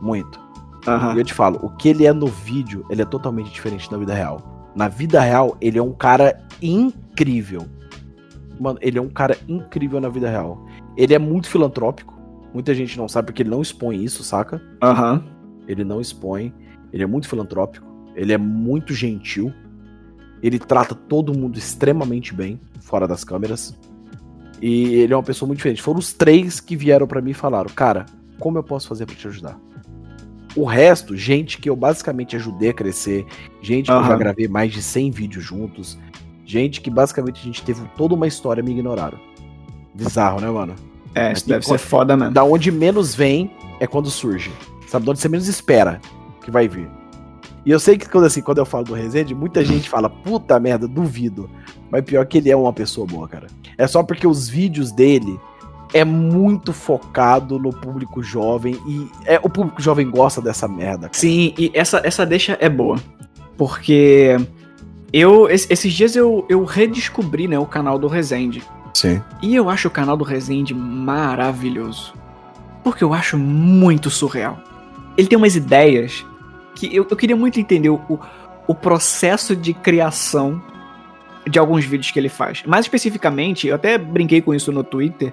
[0.00, 0.40] Muito.
[0.88, 1.14] Uhum.
[1.14, 3.96] E eu te falo, o que ele é no vídeo, ele é totalmente diferente na
[3.96, 4.72] vida real.
[4.74, 7.68] Na vida real, ele é um cara incrível.
[8.58, 10.66] Mano, ele é um cara incrível na vida real.
[10.96, 12.12] Ele é muito filantrópico.
[12.52, 14.60] Muita gente não sabe porque ele não expõe isso, saca?
[14.82, 15.12] Aham.
[15.12, 15.34] Uhum.
[15.68, 16.52] Ele não expõe.
[16.92, 17.93] Ele é muito filantrópico.
[18.14, 19.52] Ele é muito gentil.
[20.42, 23.74] Ele trata todo mundo extremamente bem, fora das câmeras.
[24.60, 25.82] E ele é uma pessoa muito diferente.
[25.82, 28.06] Foram os três que vieram para mim e falaram: Cara,
[28.38, 29.58] como eu posso fazer para te ajudar?
[30.56, 33.26] O resto, gente que eu basicamente ajudei a crescer,
[33.60, 35.98] gente que eu já gravei mais de 100 vídeos juntos,
[36.44, 39.18] gente que basicamente a gente teve toda uma história me ignoraram.
[39.92, 40.74] Bizarro, né, mano?
[41.14, 42.32] É, isso tem deve ser foda mesmo.
[42.32, 43.50] Da onde menos vem
[43.80, 44.52] é quando surge.
[44.86, 46.00] Sabe, de onde você menos espera
[46.44, 46.88] que vai vir.
[47.66, 50.58] E eu sei que quando, assim, quando eu falo do Rezende, muita gente fala, puta
[50.60, 51.48] merda, duvido.
[51.90, 53.46] Mas pior que ele é uma pessoa boa, cara.
[53.78, 55.38] É só porque os vídeos dele
[55.92, 61.02] é muito focado no público jovem e é, o público jovem gosta dessa merda.
[61.08, 61.14] cara.
[61.14, 62.98] Sim, e essa, essa deixa é boa.
[63.56, 64.36] Porque
[65.12, 68.62] eu es- esses dias eu, eu redescobri né, o canal do Resende.
[68.92, 69.22] Sim.
[69.40, 72.12] E eu acho o canal do Resende maravilhoso.
[72.82, 74.58] Porque eu acho muito surreal.
[75.16, 76.24] Ele tem umas ideias
[76.74, 78.20] que eu, eu queria muito entender o,
[78.66, 80.60] o processo de criação
[81.48, 82.62] de alguns vídeos que ele faz.
[82.64, 85.32] Mais especificamente, eu até brinquei com isso no Twitter,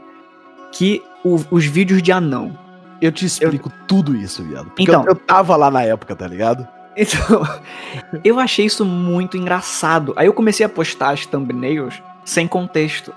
[0.72, 2.58] que o- os vídeos de anão.
[3.02, 4.66] Eu te explico tudo isso, viado.
[4.68, 5.02] Porque Então.
[5.04, 6.68] eu, eu tava lá na época, tá ligado?
[6.96, 7.42] Então,
[8.24, 10.14] eu achei isso muito engraçado.
[10.16, 13.14] Aí eu comecei a postar as thumbnails sem contexto.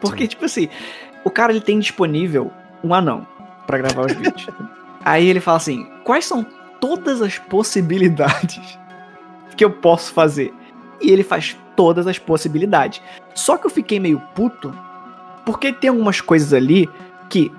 [0.00, 0.28] Porque, Sim.
[0.28, 0.68] tipo assim,
[1.24, 2.50] o cara ele tem disponível
[2.82, 3.26] um anão
[3.66, 4.46] pra gravar os vídeos.
[5.04, 6.44] Aí ele fala assim: quais são
[6.82, 8.76] todas as possibilidades
[9.56, 10.52] que eu posso fazer?
[11.00, 13.00] E ele faz todas as possibilidades.
[13.34, 14.76] Só que eu fiquei meio puto,
[15.46, 16.90] porque tem algumas coisas ali
[17.30, 17.52] que,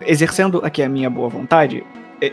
[0.00, 1.84] exercendo aqui a minha boa vontade,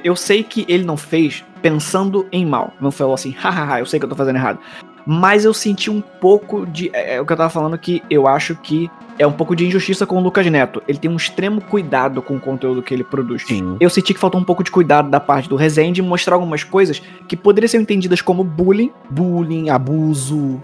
[0.03, 2.71] eu sei que ele não fez pensando em mal.
[2.79, 4.59] Não falou assim, hahaha, eu sei que eu tô fazendo errado.
[5.05, 6.89] Mas eu senti um pouco de.
[6.93, 9.65] É, é o que eu tava falando que eu acho que é um pouco de
[9.65, 10.81] injustiça com o Lucas Neto.
[10.87, 13.43] Ele tem um extremo cuidado com o conteúdo que ele produz.
[13.45, 13.77] Sim.
[13.79, 17.01] Eu senti que faltou um pouco de cuidado da parte do Rezende mostrar algumas coisas
[17.27, 20.61] que poderiam ser entendidas como bullying Bullying, abuso.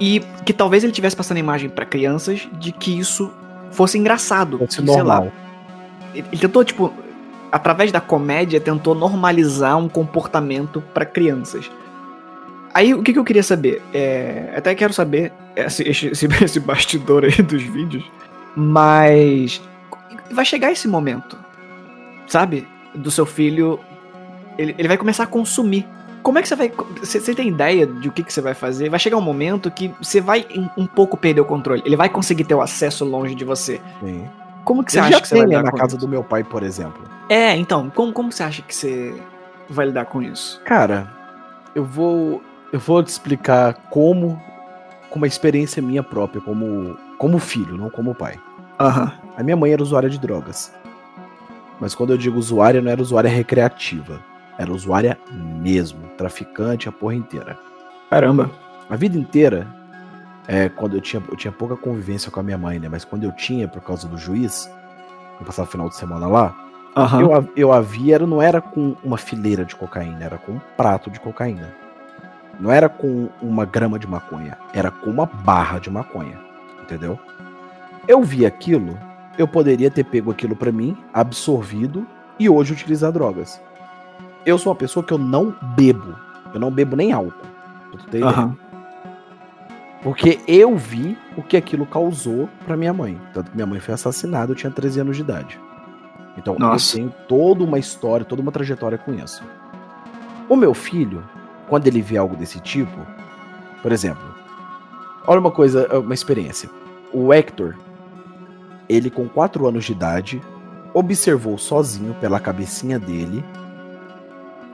[0.00, 3.30] e que talvez ele tivesse passando a imagem pra crianças de que isso
[3.70, 4.58] fosse engraçado.
[4.58, 4.96] Fosse sei lá.
[4.96, 5.32] normal.
[6.14, 6.92] Ele tentou, tipo,
[7.52, 11.70] através da comédia, tentou normalizar um comportamento pra crianças.
[12.78, 13.82] Aí, o que, que eu queria saber?
[13.92, 16.06] É, até quero saber esse, esse,
[16.44, 18.04] esse- bastidor aí dos vídeos,
[18.54, 19.60] mas
[20.30, 21.36] vai chegar esse momento,
[22.28, 22.68] sabe?
[22.94, 23.80] Do seu filho,
[24.56, 25.84] ele, ele vai começar a consumir.
[26.22, 26.72] Como é que você vai.
[27.00, 28.88] Você, você tem ideia de o que, que você vai fazer?
[28.88, 31.82] Vai chegar um momento que você vai um, um pouco perder o controle.
[31.84, 33.80] Ele vai conseguir ter o acesso longe de você.
[33.98, 34.24] Sim.
[34.64, 35.98] Como que você acha que você vai lidar na casa isso?
[35.98, 37.02] do meu pai, por exemplo.
[37.28, 39.20] É, então, como, como você acha que você
[39.68, 40.60] vai lidar com isso?
[40.64, 41.08] Cara,
[41.74, 42.40] eu vou
[42.72, 44.40] eu vou te explicar como
[45.10, 48.38] com uma experiência minha própria, como como filho, não como pai.
[48.78, 49.12] Aham.
[49.36, 50.72] A minha mãe era usuária de drogas.
[51.80, 54.20] Mas quando eu digo usuária, não era usuária recreativa.
[54.56, 56.00] Era usuária mesmo.
[56.16, 57.58] Traficante, a porra inteira.
[58.10, 58.50] Caramba.
[58.88, 59.66] A vida inteira,
[60.46, 62.88] é, quando eu tinha, eu tinha pouca convivência com a minha mãe, né?
[62.88, 64.70] Mas quando eu tinha, por causa do juiz,
[65.40, 66.56] eu passava o final de semana lá,
[66.96, 67.20] Aham.
[67.20, 71.10] eu, eu a via, não era com uma fileira de cocaína, era com um prato
[71.10, 71.68] de cocaína.
[72.58, 76.38] Não era com uma grama de maconha, era com uma barra de maconha.
[76.82, 77.18] Entendeu?
[78.06, 78.98] Eu vi aquilo,
[79.36, 82.06] eu poderia ter pego aquilo pra mim, absorvido
[82.38, 83.60] e hoje utilizar drogas.
[84.44, 86.14] Eu sou uma pessoa que eu não bebo.
[86.52, 87.46] Eu não bebo nem álcool.
[87.92, 88.32] tu ter ideia.
[88.32, 88.56] Aham.
[90.02, 93.20] Porque eu vi o que aquilo causou pra minha mãe.
[93.34, 95.60] Tanto que minha mãe foi assassinada, eu tinha 13 anos de idade.
[96.36, 96.94] Então Nossa.
[96.94, 99.42] eu tenho toda uma história, toda uma trajetória com isso.
[100.48, 101.22] O meu filho,
[101.68, 102.98] quando ele vê algo desse tipo,
[103.82, 104.22] por exemplo,
[105.26, 106.68] olha uma coisa, uma experiência.
[107.12, 107.74] O Hector,
[108.88, 110.42] ele com 4 anos de idade,
[110.92, 113.44] observou sozinho pela cabecinha dele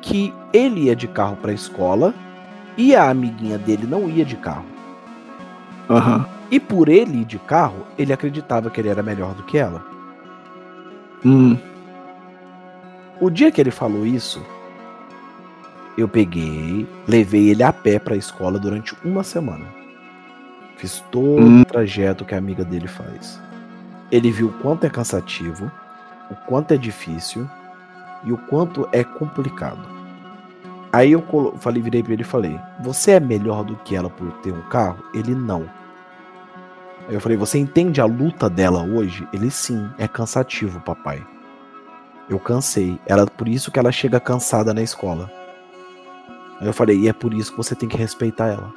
[0.00, 2.14] que ele ia de carro pra escola
[2.76, 4.66] e a amiguinha dele não ia de carro.
[5.88, 6.26] Aham.
[6.50, 9.84] E por ele ir de carro, ele acreditava que ele era melhor do que ela.
[11.24, 11.56] Hum.
[13.20, 14.44] O dia que ele falou isso,
[15.96, 19.64] eu peguei, levei ele a pé pra escola durante uma semana.
[20.76, 21.62] Fiz todo Hum.
[21.62, 23.40] o trajeto que a amiga dele faz.
[24.10, 25.70] Ele viu o quanto é cansativo,
[26.30, 27.48] o quanto é difícil
[28.24, 29.80] e o quanto é complicado.
[30.92, 31.24] Aí eu
[31.58, 34.62] falei, virei pra ele e falei: Você é melhor do que ela por ter um
[34.62, 35.02] carro?
[35.12, 35.68] Ele não.
[37.08, 39.26] Aí eu falei: Você entende a luta dela hoje?
[39.32, 41.24] Ele sim, é cansativo, papai.
[42.28, 42.98] Eu cansei.
[43.06, 45.30] Ela por isso que ela chega cansada na escola.
[46.60, 48.72] Aí eu falei: E é por isso que você tem que respeitar ela.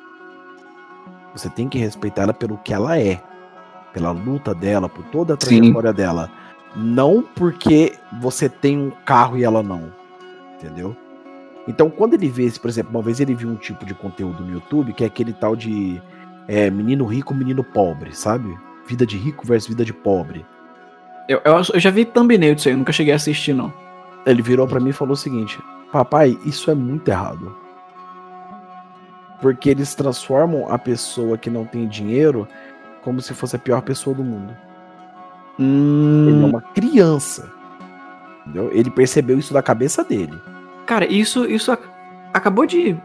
[1.33, 3.21] Você tem que respeitar ela pelo que ela é,
[3.93, 5.59] pela luta dela, por toda a Sim.
[5.59, 6.31] trajetória dela.
[6.75, 9.91] Não porque você tem um carro e ela não.
[10.55, 10.95] Entendeu?
[11.67, 14.53] Então, quando ele vê por exemplo, uma vez ele viu um tipo de conteúdo no
[14.53, 16.01] YouTube que é aquele tal de
[16.47, 18.57] é, menino rico, menino pobre, sabe?
[18.87, 20.45] Vida de rico versus vida de pobre.
[21.27, 23.71] Eu, eu, eu já vi thumbnail disso aí, eu nunca cheguei a assistir, não.
[24.25, 25.59] Ele virou pra mim e falou o seguinte:
[25.91, 27.53] Papai, isso é muito errado.
[29.41, 32.47] Porque eles transformam a pessoa que não tem dinheiro
[33.03, 34.55] como se fosse a pior pessoa do mundo.
[35.59, 36.27] Hum...
[36.27, 37.51] Ele é uma criança.
[38.41, 38.69] Entendeu?
[38.71, 40.37] Ele percebeu isso da cabeça dele.
[40.85, 41.83] Cara, isso, isso ac
[42.33, 42.95] acabou de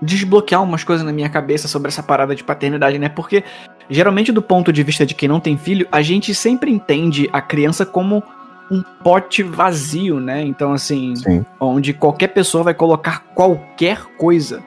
[0.00, 3.08] desbloquear umas coisas na minha cabeça sobre essa parada de paternidade, né?
[3.08, 3.44] Porque
[3.88, 7.40] geralmente do ponto de vista de quem não tem filho, a gente sempre entende a
[7.40, 8.22] criança como
[8.70, 10.42] um pote vazio, né?
[10.42, 11.44] Então assim, Sim.
[11.60, 14.62] onde qualquer pessoa vai colocar qualquer coisa.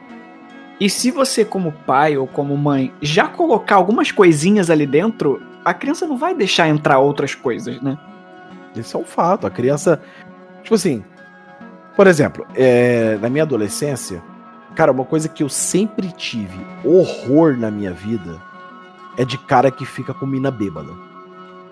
[0.79, 5.73] E se você como pai ou como mãe já colocar algumas coisinhas ali dentro, a
[5.73, 7.97] criança não vai deixar entrar outras coisas, né?
[8.75, 9.47] Esse é um fato.
[9.47, 10.01] A criança.
[10.61, 11.03] Tipo assim.
[11.95, 14.21] Por exemplo, é, na minha adolescência,
[14.75, 18.41] cara, uma coisa que eu sempre tive horror na minha vida
[19.17, 20.91] é de cara que fica com mina bêbada.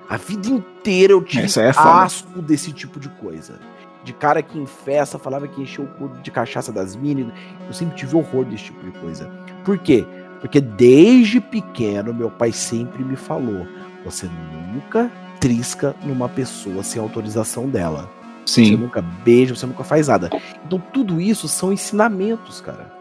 [0.10, 3.60] A vida inteira eu tive Essa é asco desse tipo de coisa.
[4.04, 7.34] De cara que em festa falava que encheu o cu de cachaça das minas.
[7.66, 9.30] Eu sempre tive horror desse tipo de coisa.
[9.64, 10.06] Por quê?
[10.42, 13.66] Porque desde pequeno meu pai sempre me falou:
[14.04, 14.30] você
[14.74, 15.10] nunca
[15.40, 18.10] trisca numa pessoa sem autorização dela.
[18.46, 20.30] Você nunca beija, você nunca faz nada.
[20.66, 22.92] Então tudo isso são ensinamentos, cara.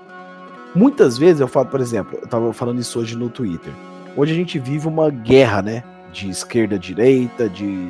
[0.75, 3.73] Muitas vezes eu falo, por exemplo, eu tava falando isso hoje no Twitter.
[4.17, 5.85] Hoje a gente vive uma guerra, né?
[6.13, 7.89] De esquerda, direita, de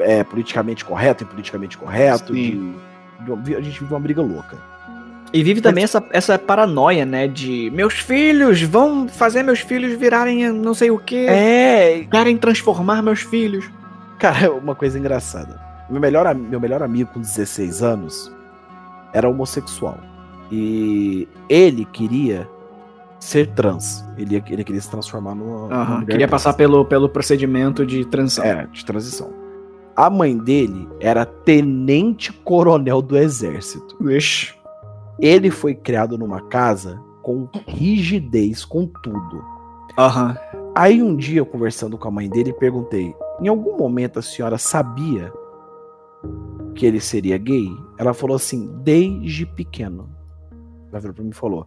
[0.00, 2.32] é, politicamente correto e politicamente correto.
[2.32, 2.52] De,
[3.42, 4.56] de- a gente vive uma briga louca.
[5.32, 7.28] E vive também essa, essa paranoia, né?
[7.28, 11.26] De meus filhos vão fazer meus filhos virarem não sei o que.
[11.26, 13.68] É, Querem transformar meus filhos.
[14.18, 15.60] Cara, uma coisa engraçada.
[15.90, 18.32] Meu melhor, meu melhor amigo com 16 anos
[19.12, 19.98] era homossexual.
[20.50, 22.48] E ele queria
[23.20, 24.04] ser trans.
[24.16, 25.34] Ele, ele queria se transformar Aham,
[25.94, 26.30] mulher Queria trans.
[26.30, 28.44] passar pelo, pelo procedimento de transição.
[28.44, 29.30] É, de transição.
[29.98, 33.96] A mãe dele era tenente coronel do exército.
[34.08, 34.54] Ixi.
[35.18, 39.42] Ele foi criado numa casa com rigidez, com tudo.
[39.98, 40.38] Aham.
[40.72, 44.56] Aí um dia, eu conversando com a mãe dele, perguntei: em algum momento a senhora
[44.56, 45.32] sabia
[46.76, 47.68] que ele seria gay?
[47.98, 50.08] Ela falou assim: desde pequeno.
[50.92, 51.66] Ela virou pra mim e falou: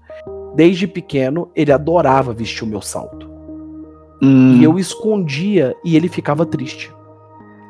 [0.56, 3.30] desde pequeno ele adorava vestir o meu salto.
[4.24, 6.94] Hum, E eu escondia e ele ficava triste.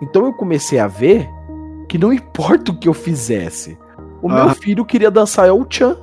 [0.01, 1.29] Então eu comecei a ver
[1.87, 3.77] que não importa o que eu fizesse,
[4.21, 4.53] o meu Ah.
[4.55, 5.97] filho queria dançar El Chan.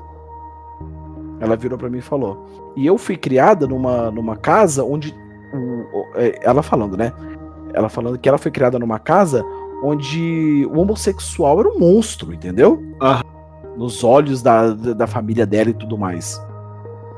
[1.41, 2.47] Ela virou pra mim e falou.
[2.77, 5.15] E eu fui criada numa, numa casa onde.
[5.53, 7.13] o- é, ela falando, né?
[7.73, 9.45] Ela falando que ela foi criada numa casa
[9.83, 12.83] onde o homossexual era um monstro, entendeu?
[13.01, 13.23] Ah.
[13.77, 16.41] Nos olhos da, da da família dela e tudo mais.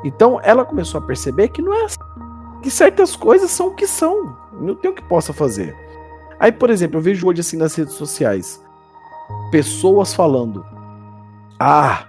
[0.05, 1.99] Então ela começou a perceber que não é assim
[2.63, 4.37] que certas coisas são o que são.
[4.61, 5.75] Não tem o que possa fazer.
[6.41, 8.61] Aí, por exemplo, eu vejo hoje assim nas redes sociais
[9.51, 10.65] pessoas falando:
[11.59, 12.07] Ah,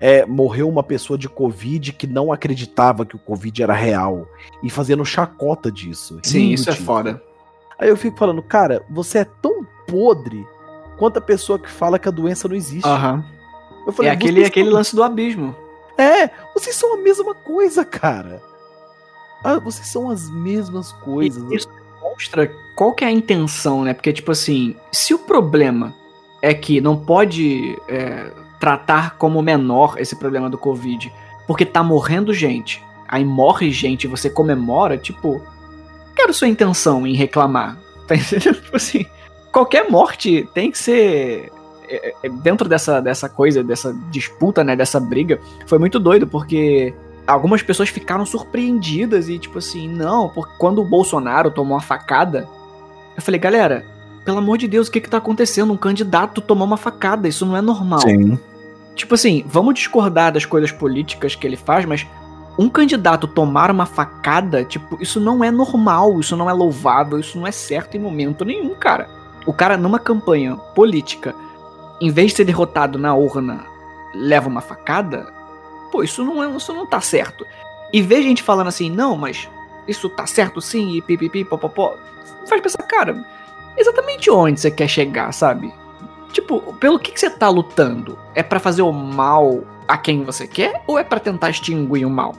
[0.00, 4.26] é, morreu uma pessoa de Covid que não acreditava que o Covid era real.
[4.62, 6.18] E fazendo chacota disso.
[6.22, 7.22] Sim, isso é foda.
[7.78, 10.46] Aí eu fico falando, cara, você é tão podre
[10.98, 12.86] quanto a pessoa que fala que a doença não existe.
[12.86, 13.24] Aham.
[13.86, 15.56] Eu falei, É aquele, aquele são- lance do abismo.
[15.96, 18.42] É, vocês são a mesma coisa, cara.
[19.42, 21.42] Ah, vocês são as mesmas coisas.
[21.50, 22.50] E isso demonstra
[22.80, 23.92] qual que é a intenção, né?
[23.92, 25.94] Porque, tipo assim, se o problema
[26.40, 31.12] é que não pode é, tratar como menor esse problema do Covid,
[31.46, 35.42] porque tá morrendo gente, aí morre gente e você comemora, tipo,
[36.16, 37.76] quero sua intenção em reclamar.
[38.08, 38.62] Tá entendendo?
[38.62, 39.04] Tipo assim,
[39.52, 41.52] qualquer morte tem que ser.
[41.86, 44.74] é, é, Dentro dessa, dessa coisa, dessa disputa, né?
[44.74, 46.94] Dessa briga, foi muito doido, porque
[47.26, 52.48] algumas pessoas ficaram surpreendidas e tipo assim, não, porque quando o Bolsonaro tomou uma facada,
[53.20, 53.84] eu falei, galera,
[54.24, 55.72] pelo amor de Deus, o que que tá acontecendo?
[55.72, 58.00] Um candidato tomou uma facada, isso não é normal.
[58.00, 58.38] Sim.
[58.96, 62.06] Tipo assim, vamos discordar das coisas políticas que ele faz, mas
[62.58, 67.38] um candidato tomar uma facada, tipo, isso não é normal, isso não é louvável, isso
[67.38, 69.08] não é certo em momento nenhum, cara.
[69.46, 71.34] O cara numa campanha política,
[72.00, 73.64] em vez de ser derrotado na urna,
[74.14, 75.32] leva uma facada,
[75.92, 77.46] pô, isso não é, isso não tá certo.
[77.92, 79.48] E ver gente falando assim, não, mas
[79.88, 81.96] isso tá certo sim, e pipipi, popopó,
[82.48, 83.24] faz pensar, cara,
[83.76, 85.72] exatamente onde você quer chegar, sabe?
[86.32, 88.16] Tipo, pelo que, que você tá lutando?
[88.34, 92.10] É pra fazer o mal a quem você quer ou é pra tentar extinguir o
[92.10, 92.34] mal?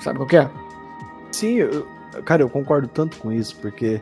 [0.00, 0.48] Sabe qual que é?
[1.32, 1.86] Sim, eu-
[2.24, 4.00] cara, eu concordo tanto com isso, porque,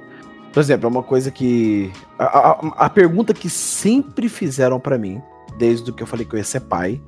[0.52, 1.90] por exemplo, é uma coisa que.
[2.18, 5.22] A, a- a pergunta que sempre fizeram pra mim,
[5.56, 7.00] desde que eu falei que eu ia ser pai,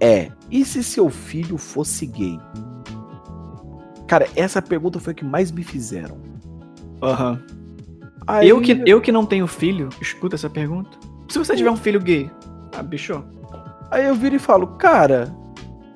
[0.00, 2.38] é: e se seu filho fosse gay?
[4.08, 6.16] Cara, essa pergunta foi a que mais me fizeram.
[7.00, 7.40] Aham.
[8.26, 10.90] Aí, Eu, que, eu que não tenho filho, escuta essa pergunta.
[11.28, 12.30] Se você tiver um filho gay,
[12.76, 13.22] ah, bicho,
[13.90, 15.34] Aí eu viro e falo, cara.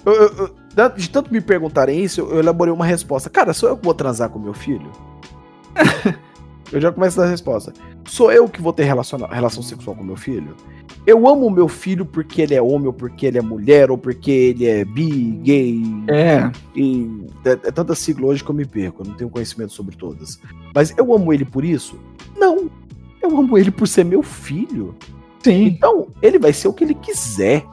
[0.06, 0.36] eu- eu-
[0.76, 3.28] eu- de tanto me perguntarem isso, eu, eu elaborei uma resposta.
[3.28, 4.90] Cara, sou eu que vou transar com meu filho?
[6.72, 7.72] eu já começo a dar a resposta.
[8.06, 10.56] Sou eu que vou ter relaciona- relação sexual com meu filho?
[11.06, 13.98] Eu amo o meu filho porque ele é homem, ou porque ele é mulher, ou
[13.98, 16.50] porque ele é bi, gay, É.
[16.76, 19.96] e é, é tanta sigla hoje que eu me perco, eu não tenho conhecimento sobre
[19.96, 20.40] todas.
[20.74, 21.98] Mas eu amo ele por isso?
[22.36, 22.70] Não.
[23.20, 24.94] Eu amo ele por ser meu filho.
[25.42, 25.64] Sim.
[25.66, 27.64] Então, ele vai ser o que ele quiser.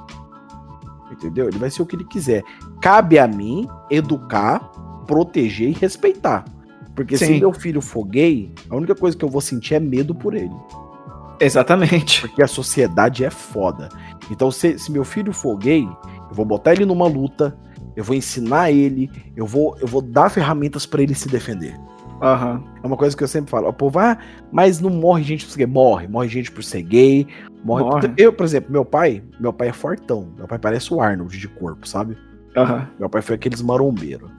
[1.12, 1.48] Entendeu?
[1.48, 2.44] Ele vai ser o que ele quiser.
[2.82, 4.60] Cabe a mim educar,
[5.08, 6.46] proteger e respeitar.
[7.00, 7.40] Porque se Sim.
[7.40, 10.54] meu filho for gay, a única coisa que eu vou sentir é medo por ele.
[11.40, 12.20] Exatamente.
[12.20, 13.88] Porque a sociedade é foda.
[14.30, 15.88] Então, se, se meu filho for gay,
[16.30, 17.58] eu vou botar ele numa luta,
[17.96, 21.74] eu vou ensinar ele, eu vou, eu vou dar ferramentas pra ele se defender.
[22.22, 22.62] Aham.
[22.84, 23.70] É uma coisa que eu sempre falo.
[23.70, 24.18] O povo, ah,
[24.52, 25.68] mas não morre gente por ser gay.
[25.68, 26.06] Morre.
[26.10, 27.26] Morre gente por ser gay.
[27.64, 27.84] Morre.
[27.86, 28.14] Morre.
[28.18, 30.28] Eu, por exemplo, meu pai, meu pai é fortão.
[30.36, 32.18] Meu pai parece o Arnold de corpo, sabe?
[32.58, 32.90] Aham.
[33.00, 34.30] Meu pai foi aqueles marombeiros.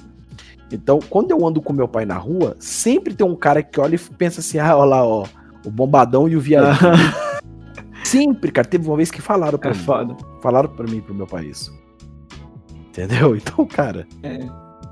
[0.73, 3.97] Então, quando eu ando com meu pai na rua, sempre tem um cara que olha
[3.97, 5.25] e pensa assim: ah, olha lá, ó,
[5.67, 6.93] o bombadão e o viadinho.
[8.05, 8.67] sempre, cara.
[8.67, 9.81] Teve uma vez que falaram pra É mim.
[9.81, 10.17] foda.
[10.43, 11.73] Falaram pra mim e pro meu pai isso.
[12.89, 13.35] Entendeu?
[13.37, 14.39] Então, cara, É.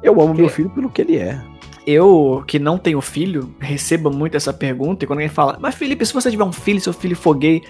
[0.02, 1.40] eu amo meu Que- filho pelo que ele é.
[1.86, 5.04] Eu, que não tenho filho, recebo muito essa pergunta.
[5.04, 7.62] E quando alguém fala, mas Felipe, se você tiver um filho, seu filho for gay,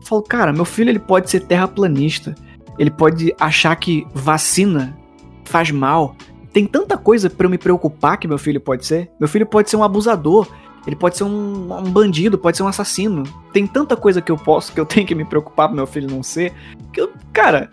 [0.00, 2.34] eu falo, cara, meu filho ele pode ser terraplanista.
[2.78, 4.96] Ele pode achar que vacina
[5.44, 6.16] faz mal.
[6.56, 9.10] Tem tanta coisa pra eu me preocupar que meu filho pode ser.
[9.20, 10.48] Meu filho pode ser um abusador.
[10.86, 13.24] Ele pode ser um, um bandido, pode ser um assassino.
[13.52, 16.10] Tem tanta coisa que eu posso, que eu tenho que me preocupar pro meu filho
[16.10, 16.54] não ser.
[16.94, 17.70] Que eu, cara,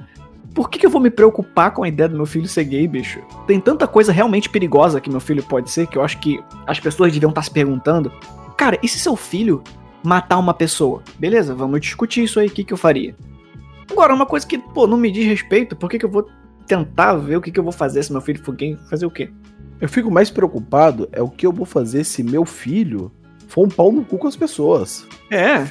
[0.53, 2.85] por que, que eu vou me preocupar com a ideia do meu filho ser gay,
[2.85, 3.21] bicho?
[3.47, 6.77] Tem tanta coisa realmente perigosa que meu filho pode ser que eu acho que as
[6.77, 8.11] pessoas deviam estar se perguntando.
[8.57, 9.63] Cara, e se seu filho
[10.03, 11.01] matar uma pessoa?
[11.17, 13.15] Beleza, vamos discutir isso aí, o que, que eu faria?
[13.89, 16.27] Agora, uma coisa que, pô, não me diz respeito, por que, que eu vou
[16.65, 18.77] tentar ver o que, que eu vou fazer se meu filho for gay?
[18.89, 19.29] Fazer o quê?
[19.81, 23.11] Eu fico mais preocupado é o que eu vou fazer se meu filho
[23.47, 25.05] for um pau no cu com as pessoas.
[25.29, 25.67] É,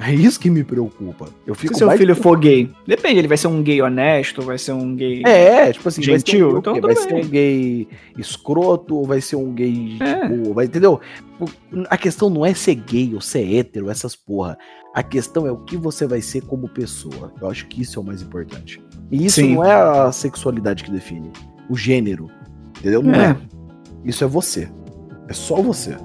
[0.00, 1.28] É isso que me preocupa.
[1.44, 2.70] Eu fico se seu filho for gay.
[2.86, 5.22] Depende, ele vai ser um gay honesto, vai ser um gay.
[5.26, 9.20] É, tipo assim, vai ser Gentil, um, então vai ser um gay escroto ou vai
[9.20, 10.28] ser um gay É.
[10.28, 11.00] boa, vai, entendeu?
[11.88, 14.56] A questão não é ser gay ou ser hétero, essas porra.
[14.94, 17.32] A questão é o que você vai ser como pessoa.
[17.40, 18.80] Eu acho que isso é o mais importante.
[19.10, 19.54] E isso Sim.
[19.54, 21.30] não é a sexualidade que define,
[21.68, 22.30] o gênero,
[22.78, 23.02] entendeu?
[23.02, 23.30] Não é.
[23.30, 23.36] É.
[24.04, 24.68] Isso é você.
[25.28, 25.96] É só você.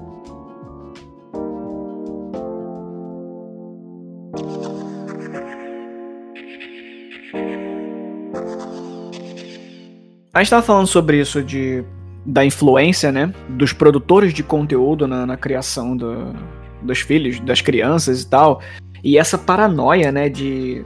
[10.32, 11.84] A gente tava falando sobre isso de
[12.26, 13.32] da influência, né?
[13.50, 16.32] Dos produtores de conteúdo na, na criação do-
[16.82, 18.62] dos filhos, das crianças e tal.
[19.02, 20.28] E essa paranoia, né?
[20.30, 20.84] De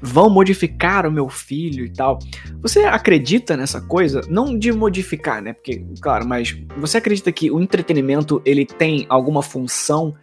[0.00, 2.18] vão modificar o meu filho e tal.
[2.62, 4.22] Você acredita nessa coisa?
[4.28, 5.52] Não de modificar, né?
[5.52, 10.14] Porque, claro, mas você acredita que o entretenimento ele tem alguma função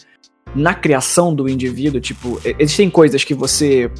[0.55, 2.01] na criação do indivíduo?
[2.01, 3.91] Tipo, existem coisas que você.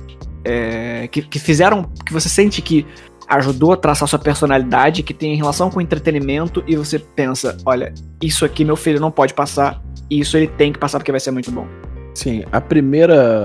[0.44, 1.92] é, que, que fizeram.
[2.06, 2.86] que você sente que
[3.28, 7.94] ajudou a traçar sua personalidade, que tem relação com o entretenimento, e você pensa: olha,
[8.22, 11.20] isso aqui meu filho não pode passar, e isso ele tem que passar porque vai
[11.20, 11.68] ser muito bom.
[12.14, 13.44] Sim, a primeira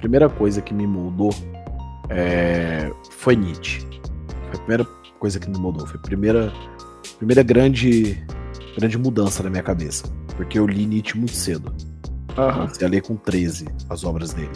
[0.00, 1.30] primeira coisa que me moldou
[2.08, 3.80] é, foi Nietzsche.
[4.48, 4.84] Foi a primeira
[5.18, 5.86] coisa que me moldou.
[5.86, 6.52] Foi a primeira,
[7.18, 8.18] primeira grande,
[8.76, 10.04] grande mudança na minha cabeça.
[10.36, 11.72] Porque eu li Nietzsche muito cedo.
[12.34, 14.50] Comecei a ler com 13 as obras dele.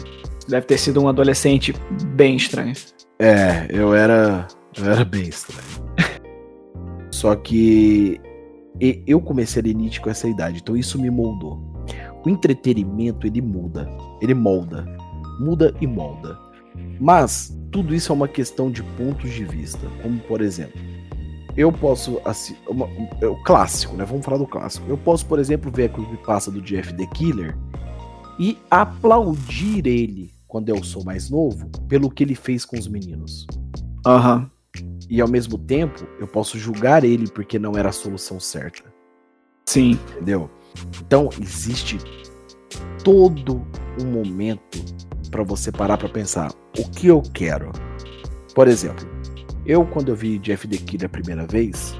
[0.47, 1.73] Deve ter sido um adolescente
[2.15, 2.73] bem estranho.
[3.19, 4.47] É, eu era.
[4.75, 5.85] Eu era bem estranho.
[7.11, 8.19] Só que
[9.07, 11.75] eu comecei a ler Nietzsche com essa idade, então isso me moldou.
[12.25, 13.87] O entretenimento, ele muda.
[14.21, 14.85] Ele molda.
[15.39, 16.37] Muda e molda.
[16.99, 19.87] Mas tudo isso é uma questão de pontos de vista.
[20.01, 20.79] Como, por exemplo,
[21.55, 22.19] eu posso.
[22.25, 22.87] assi- uma-
[23.21, 24.03] é o clássico, né?
[24.05, 24.85] Vamos falar do clássico.
[24.89, 27.57] Eu posso, por exemplo, ver a que passa do Jeff the Killer
[28.39, 33.45] e aplaudir ele quando eu sou mais novo pelo que ele fez com os meninos.
[34.05, 34.49] Aham.
[35.09, 38.83] E ao mesmo tempo, eu posso julgar ele porque não era a solução certa,
[39.65, 39.91] Sim.
[40.15, 40.49] entendeu?
[41.05, 41.97] Então, existe
[43.03, 43.65] todo
[44.01, 44.79] um momento
[45.35, 46.49] para você parar para pensar
[46.79, 47.69] o que eu quero.
[48.53, 49.05] Por exemplo,
[49.65, 51.93] eu quando eu vi Jeff the Killer a primeira vez,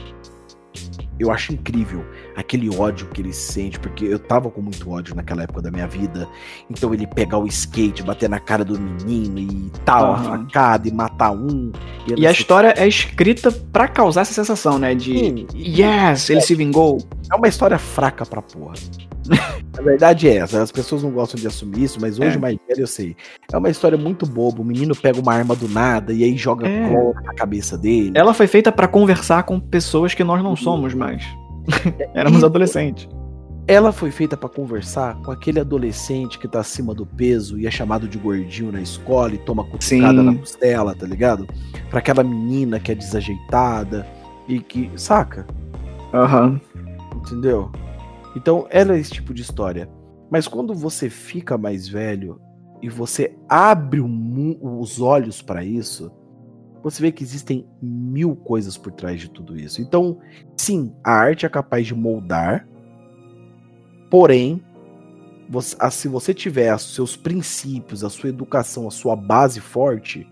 [1.20, 5.44] eu acho incrível aquele ódio que ele sente, porque eu tava com muito ódio naquela
[5.44, 6.30] época da minha vida.
[6.70, 10.48] Então ele pegar o skate, bater na cara do menino e tal, a Aham.
[10.48, 11.74] facada e matar um.
[12.08, 14.96] E não a história é escrita pra causar essa sensação, né?
[14.96, 17.00] De Sim, yes, ele se vingou.
[17.30, 18.76] É uma história fraca pra porra.
[19.78, 22.40] A verdade é essa, as pessoas não gostam de assumir isso, mas hoje É.
[22.40, 23.16] mais velho eu sei.
[23.52, 24.62] É uma história muito boba.
[24.62, 26.88] O menino pega uma arma do nada e aí joga É.
[26.90, 28.12] cloro na cabeça dele.
[28.16, 31.24] Ela foi feita pra conversar com pessoas que nós não somos mais.
[32.16, 33.08] Éramos adolescentes.
[33.68, 37.72] Ela foi feita pra conversar com aquele adolescente que tá acima do peso e é
[37.72, 39.84] chamado de gordinho na escola e toma cutucada
[40.20, 40.24] Sim.
[40.24, 41.48] na costela, tá ligado?
[41.90, 44.06] Pra aquela menina que é desajeitada
[44.48, 44.90] e que.
[44.96, 45.46] Saca?
[46.14, 46.62] Aham.
[47.16, 47.72] Entendeu?
[48.36, 49.90] Então, ela é esse tipo de história.
[50.30, 52.42] Mas quando você fica mais velho
[52.82, 56.12] e você abre os olhos pra isso,
[56.84, 59.82] você vê que existem mil coisas por trás de tudo isso.
[59.82, 60.20] Então,
[60.58, 62.68] sim, a arte é capaz de moldar,
[64.10, 64.62] porém,
[65.50, 70.28] você- se você tiver os seus princípios, a sua educação, a sua base forte,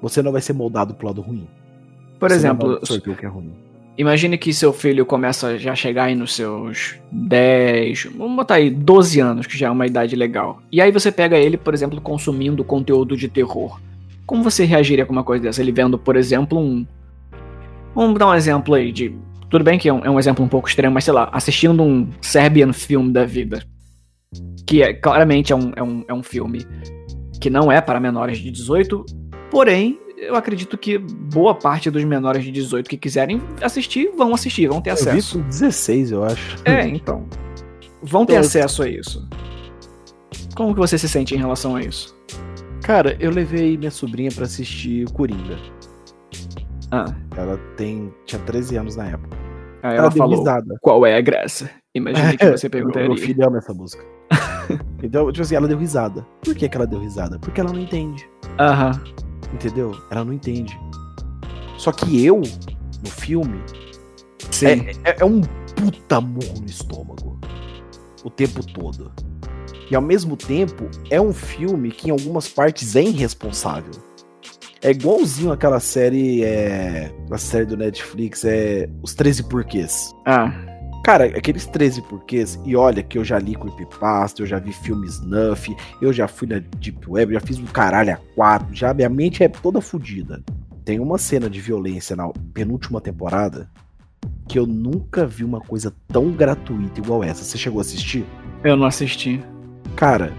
[0.00, 1.48] você não vai ser moldado pro lado ruim.
[2.18, 2.78] Por Você não exemplo,
[3.22, 3.54] é ruim.
[3.96, 8.70] Imagine que seu filho começa a já chegar aí nos seus 10, vamos botar aí
[8.70, 10.60] 12 anos, que já é uma idade legal.
[10.70, 13.80] E aí você pega ele, por exemplo, consumindo conteúdo de terror.
[14.26, 15.60] Como você reagiria com uma coisa dessa?
[15.60, 16.86] Ele vendo, por exemplo, um.
[17.94, 19.14] Vamos dar um exemplo aí de.
[19.50, 21.82] Tudo bem que é um, é um exemplo um pouco extremo, mas sei lá, assistindo
[21.82, 23.62] um Serbian film da vida.
[24.66, 26.66] Que é, claramente é um, é, um, é um filme
[27.40, 29.04] que não é para menores de 18,
[29.50, 34.66] porém, eu acredito que boa parte dos menores de 18 que quiserem assistir, vão assistir,
[34.68, 35.38] vão ter Eu vi acesso.
[35.38, 36.56] com 16, eu acho.
[36.64, 37.26] É, então.
[38.02, 39.28] Vão ter Então, acesso a isso.
[40.54, 42.14] Como que você se sente em relação a isso?
[42.82, 45.56] Cara, eu levei minha sobrinha pra assistir Coringa.
[46.90, 47.06] Ah,
[47.36, 49.36] Ela tem tinha 13 anos na época.
[49.82, 50.44] aí Ela, ela falou,
[50.80, 51.70] qual é a graça?
[51.94, 53.16] Imagine que você Meu perguntaria.
[53.16, 54.04] filho ama essa música.
[55.02, 56.26] então, tipo assim, ela deu risada.
[56.42, 57.38] Por que, que ela deu risada?
[57.38, 58.28] Porque ela não entende.
[58.60, 58.92] Aham.
[59.54, 59.92] Entendeu?
[60.10, 60.78] Ela não entende.
[61.78, 62.42] Só que eu,
[63.02, 63.60] no filme,
[64.62, 67.38] é, é- é um puta murro no estômago.
[68.24, 69.12] O tempo todo.
[69.90, 73.92] E ao mesmo tempo, é um filme que em algumas partes é irresponsável.
[74.82, 77.14] É igualzinho aquela série, é.
[77.30, 78.88] A série do Netflix, é.
[79.02, 80.14] Os 13 Porquês.
[80.26, 80.52] Ah,
[81.04, 85.16] Cara, aqueles 13 porquês, e olha que eu já li Creepypasta, eu já vi filmes
[85.16, 89.10] Snuff, eu já fui na Deep Web, já fiz um caralho a quatro, já minha
[89.10, 90.42] mente é toda fodida.
[90.82, 93.68] Tem uma cena de violência na penúltima temporada
[94.48, 97.44] que eu nunca vi uma coisa tão gratuita igual essa.
[97.44, 98.24] Você chegou a assistir?
[98.62, 99.42] eu não assisti.
[99.94, 100.32] Cara,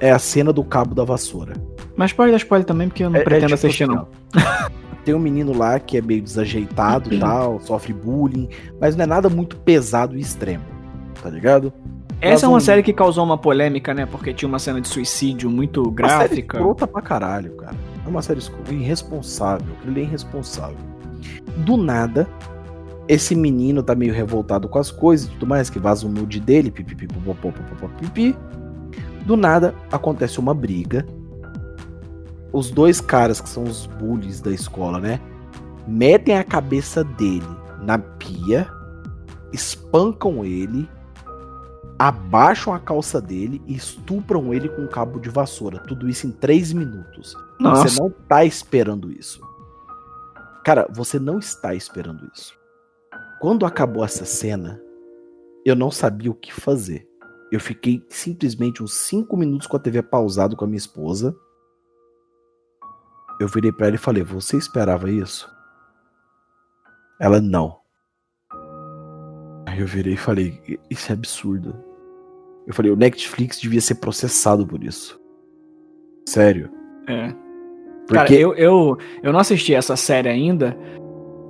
[0.00, 1.52] é a cena do cabo da vassoura.
[1.94, 4.08] Mas pode dar spoiler também, porque eu não É- é pretendo tipo assistir, assim, não.
[5.06, 8.48] Tem um menino lá que é meio desajeitado e tal, sofre bullying,
[8.80, 10.64] mas não é nada muito pesado e extremo,
[11.22, 11.72] tá ligado?
[12.20, 14.04] Essa é uma um- série que causou uma polêmica, né?
[14.04, 16.56] Porque tinha uma cena de suicídio muito Uma série gráfica.
[16.56, 17.76] escrota pra caralho, cara.
[18.04, 19.68] É uma série escrota, irresponsável.
[19.86, 20.76] Ele é irresponsável.
[21.58, 22.26] Do nada,
[23.06, 26.40] esse menino tá meio revoltado com as coisas e tudo mais, que vaza o nude
[26.40, 28.34] dele, pipipi, popopó, popopó, pipi.
[29.24, 31.06] Do nada, acontece uma briga.
[32.56, 35.20] Os dois caras, que são os bullies da escola, né?
[35.86, 37.46] Metem a cabeça dele
[37.82, 38.66] na pia,
[39.52, 40.88] espancam ele,
[41.98, 45.80] abaixam a calça dele e estupram ele com um cabo de vassoura.
[45.80, 47.36] Tudo isso em três minutos.
[47.60, 47.90] Nossa.
[47.90, 49.38] Você não tá esperando isso.
[50.64, 52.54] Cara, você não está esperando isso.
[53.38, 54.80] Quando acabou essa cena,
[55.62, 57.06] eu não sabia o que fazer.
[57.52, 61.36] Eu fiquei simplesmente uns cinco minutos com a TV pausado com a minha esposa.
[63.38, 65.50] Eu virei pra ela e falei: Você esperava isso?
[67.20, 67.78] Ela não.
[69.66, 70.60] Aí eu virei e falei:
[70.90, 71.74] Isso é absurdo.
[72.66, 75.20] Eu falei: O Netflix devia ser processado por isso.
[76.28, 76.70] Sério.
[77.06, 77.32] É.
[78.06, 80.76] Porque Cara, eu, eu, eu não assisti essa série ainda.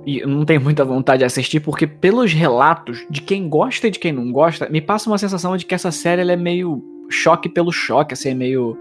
[0.05, 3.99] E não tenho muita vontade de assistir, porque pelos relatos de quem gosta e de
[3.99, 7.49] quem não gosta, me passa uma sensação de que essa série ela é meio choque
[7.49, 8.77] pelo choque, assim, é meio.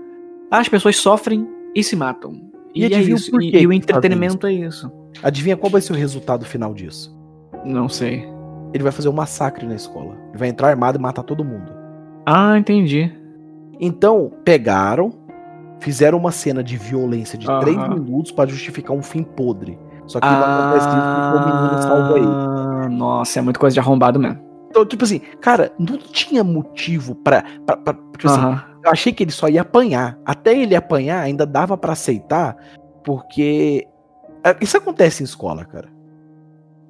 [0.50, 2.40] Ah, as pessoas sofrem e se matam.
[2.76, 3.30] E E, é isso.
[3.30, 4.90] por E, e o fazem entretenimento é isso.
[5.22, 7.16] Adivinha qual vai ser o resultado final disso?
[7.64, 8.28] Não sei.
[8.74, 10.14] Ele vai fazer um massacre na escola.
[10.28, 11.72] Ele vai entrar armado e matar todo mundo.
[12.26, 13.10] Ah, entendi.
[13.80, 15.12] Então, pegaram,
[15.80, 17.60] fizeram uma cena de violência de Aham.
[17.60, 19.78] três minutos pra justificar um fim podre.
[20.06, 22.26] Só que não acontece isso o menino salva ele.
[22.28, 24.38] Ah, Nossa, é muita coisa de arrombado mesmo.
[24.70, 27.42] Então, tipo assim, cara, não tinha motivo pra.
[27.64, 28.40] pra, pra tipo assim.
[28.86, 30.18] Eu achei que ele só ia apanhar.
[30.24, 32.56] Até ele apanhar, ainda dava pra aceitar,
[33.04, 33.86] porque.
[34.44, 35.88] é, Isso acontece em escola, cara.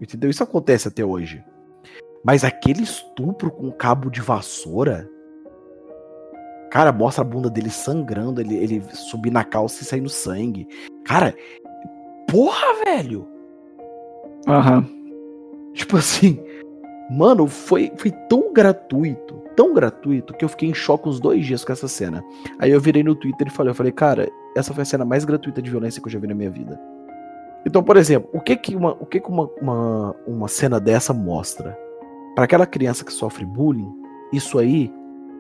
[0.01, 0.28] Entendeu?
[0.28, 1.43] Isso acontece até hoje.
[2.23, 5.09] Mas aquele estupro com cabo de vassoura.
[6.70, 10.68] Cara, mostra a bunda dele sangrando, ele, ele subir na calça e saindo sangue.
[11.05, 11.35] Cara,
[12.28, 13.27] porra, velho!
[14.47, 14.86] Aham.
[15.73, 16.39] Tipo assim,
[17.10, 19.26] mano, foi, foi tão gratuito.
[19.57, 22.23] Tão gratuito que eu fiquei em choque uns dois dias com essa cena.
[22.59, 25.24] Aí eu virei no Twitter e falei, eu falei, cara, essa foi a cena mais
[25.24, 26.78] gratuita de violência que eu já vi na minha vida.
[27.65, 31.12] Então, por exemplo, o que que uma, o que que uma, uma, uma cena dessa
[31.12, 31.77] mostra?
[32.35, 33.91] Para aquela criança que sofre bullying,
[34.33, 34.93] isso aí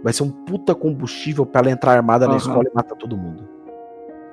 [0.02, 2.32] vai ser um puta combustível para ela entrar armada uhum.
[2.32, 3.48] na escola e matar todo mundo.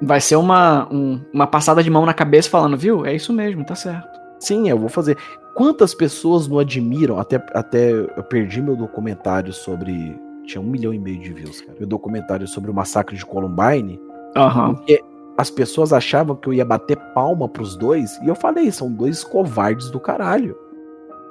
[0.01, 3.05] Vai ser uma, um, uma passada de mão na cabeça falando, viu?
[3.05, 4.19] É isso mesmo, tá certo.
[4.39, 5.17] Sim, eu vou fazer.
[5.55, 7.19] Quantas pessoas não admiram?
[7.19, 10.19] Até, até eu perdi meu documentário sobre.
[10.45, 11.77] Tinha um milhão e meio de views, cara.
[11.79, 13.99] Meu documentário sobre o massacre de Columbine.
[14.35, 14.75] Uhum.
[14.75, 15.01] Porque
[15.37, 18.19] as pessoas achavam que eu ia bater palma pros dois.
[18.21, 20.57] E eu falei, são dois covardes do caralho.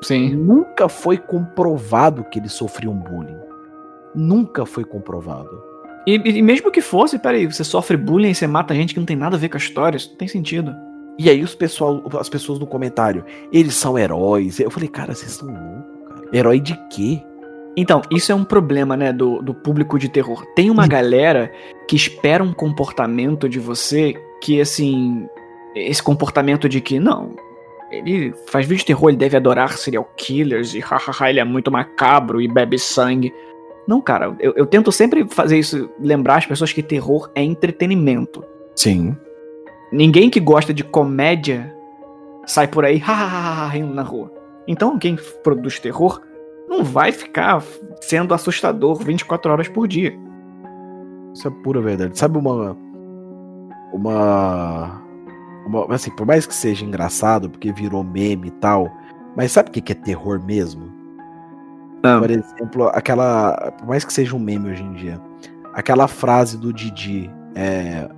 [0.03, 0.35] Sim.
[0.35, 3.39] Nunca foi comprovado que eles sofriam bullying.
[4.15, 5.63] Nunca foi comprovado.
[6.07, 9.07] E, e mesmo que fosse, peraí, você sofre bullying e você mata gente que não
[9.07, 10.75] tem nada a ver com a história, isso não tem sentido.
[11.19, 14.59] E aí os pessoal, as pessoas no comentário, eles são heróis.
[14.59, 16.29] Eu falei, cara, vocês estão loucos, cara.
[16.33, 17.23] Herói de quê?
[17.77, 20.45] Então, isso é um problema, né, do, do público de terror.
[20.55, 21.51] Tem uma galera
[21.89, 25.27] que espera um comportamento de você que, assim,
[25.75, 27.35] esse comportamento de que, não,
[27.91, 31.71] ele faz vídeo de terror, ele deve adorar serial killers e hahaha, ele é muito
[31.71, 33.33] macabro e bebe sangue.
[33.87, 38.45] Não, cara, eu, eu tento sempre fazer isso, lembrar as pessoas que terror é entretenimento.
[38.77, 39.17] Sim.
[39.93, 41.77] Ninguém que gosta de comédia
[42.47, 43.01] sai por aí
[43.71, 44.33] rindo na rua.
[44.67, 46.21] Então, quem produz terror
[46.69, 47.63] não vai ficar
[48.01, 50.17] sendo assustador 24 horas por dia.
[51.35, 52.19] Isso é pura verdade.
[52.19, 52.77] Sabe uma.
[53.93, 55.03] Uma.
[55.67, 58.91] uma assim, por mais que seja engraçado, porque virou meme e tal.
[59.37, 60.91] Mas sabe o que é terror mesmo?
[62.03, 62.21] Não.
[62.21, 63.73] Por exemplo, aquela.
[63.79, 65.21] Por mais que seja um meme hoje em dia.
[65.75, 67.31] Aquela frase do Didi.
[67.55, 68.09] É,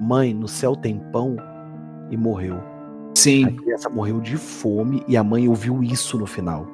[0.00, 1.36] Mãe, no céu tem pão
[2.10, 2.58] e morreu.
[3.14, 3.46] Sim.
[3.46, 6.66] A criança morreu de fome e a mãe ouviu isso no final.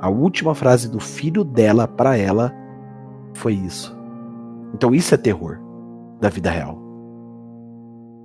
[0.00, 2.54] A última frase do filho dela para ela
[3.34, 3.96] foi isso.
[4.74, 5.58] Então isso é terror
[6.20, 6.78] da vida real.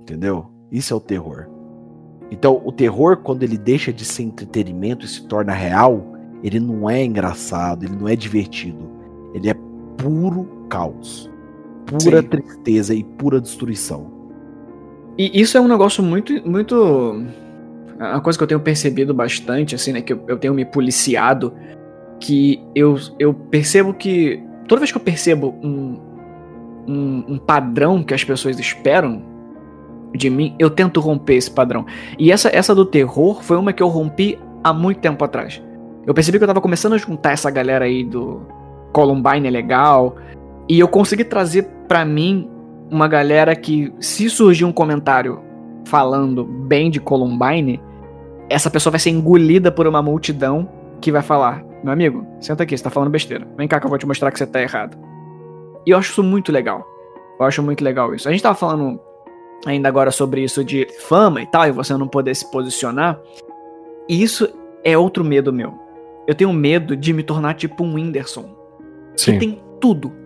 [0.02, 0.46] Entendeu?
[0.70, 1.48] Isso é o terror.
[2.30, 6.04] Então o terror quando ele deixa de ser entretenimento e se torna real,
[6.42, 8.90] ele não é engraçado, ele não é divertido.
[9.34, 9.54] Ele é
[9.96, 11.30] puro caos
[11.86, 12.28] pura Sim.
[12.28, 14.10] tristeza e pura destruição.
[15.18, 17.24] E isso é um negócio muito, muito.
[17.98, 20.02] Uma coisa que eu tenho percebido bastante, assim, né?
[20.02, 21.52] Que eu, eu tenho me policiado.
[22.20, 24.42] Que eu, eu percebo que.
[24.68, 25.98] Toda vez que eu percebo um,
[26.86, 29.22] um, um padrão que as pessoas esperam
[30.14, 31.86] de mim, eu tento romper esse padrão.
[32.18, 35.62] E essa, essa do terror foi uma que eu rompi há muito tempo atrás.
[36.06, 38.40] Eu percebi que eu tava começando a juntar essa galera aí do
[38.92, 40.16] Columbine é legal,
[40.68, 42.50] e eu consegui trazer para mim
[42.90, 45.40] uma galera que, se surgir um comentário
[45.86, 47.80] falando bem de Columbine,
[48.48, 50.68] essa pessoa vai ser engolida por uma multidão
[51.00, 53.46] que vai falar: Meu amigo, senta aqui, você tá falando besteira.
[53.56, 54.96] Vem cá que eu vou te mostrar que você tá errado.
[55.86, 56.84] E eu acho isso muito legal.
[57.38, 58.28] Eu acho muito legal isso.
[58.28, 58.98] A gente tava falando
[59.64, 63.20] ainda agora sobre isso de fama e tal, e você não poder se posicionar.
[64.08, 64.48] E isso
[64.84, 65.74] é outro medo meu.
[66.26, 68.48] Eu tenho medo de me tornar tipo um Whindersson.
[69.16, 69.32] Sim.
[69.32, 70.25] Que tem tudo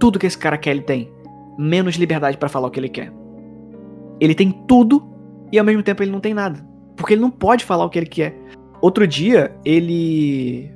[0.00, 1.12] tudo que esse cara quer, ele tem.
[1.56, 3.12] Menos liberdade para falar o que ele quer.
[4.18, 5.06] Ele tem tudo
[5.52, 6.66] e ao mesmo tempo ele não tem nada.
[6.96, 8.34] Porque ele não pode falar o que ele quer.
[8.80, 10.70] Outro dia, ele.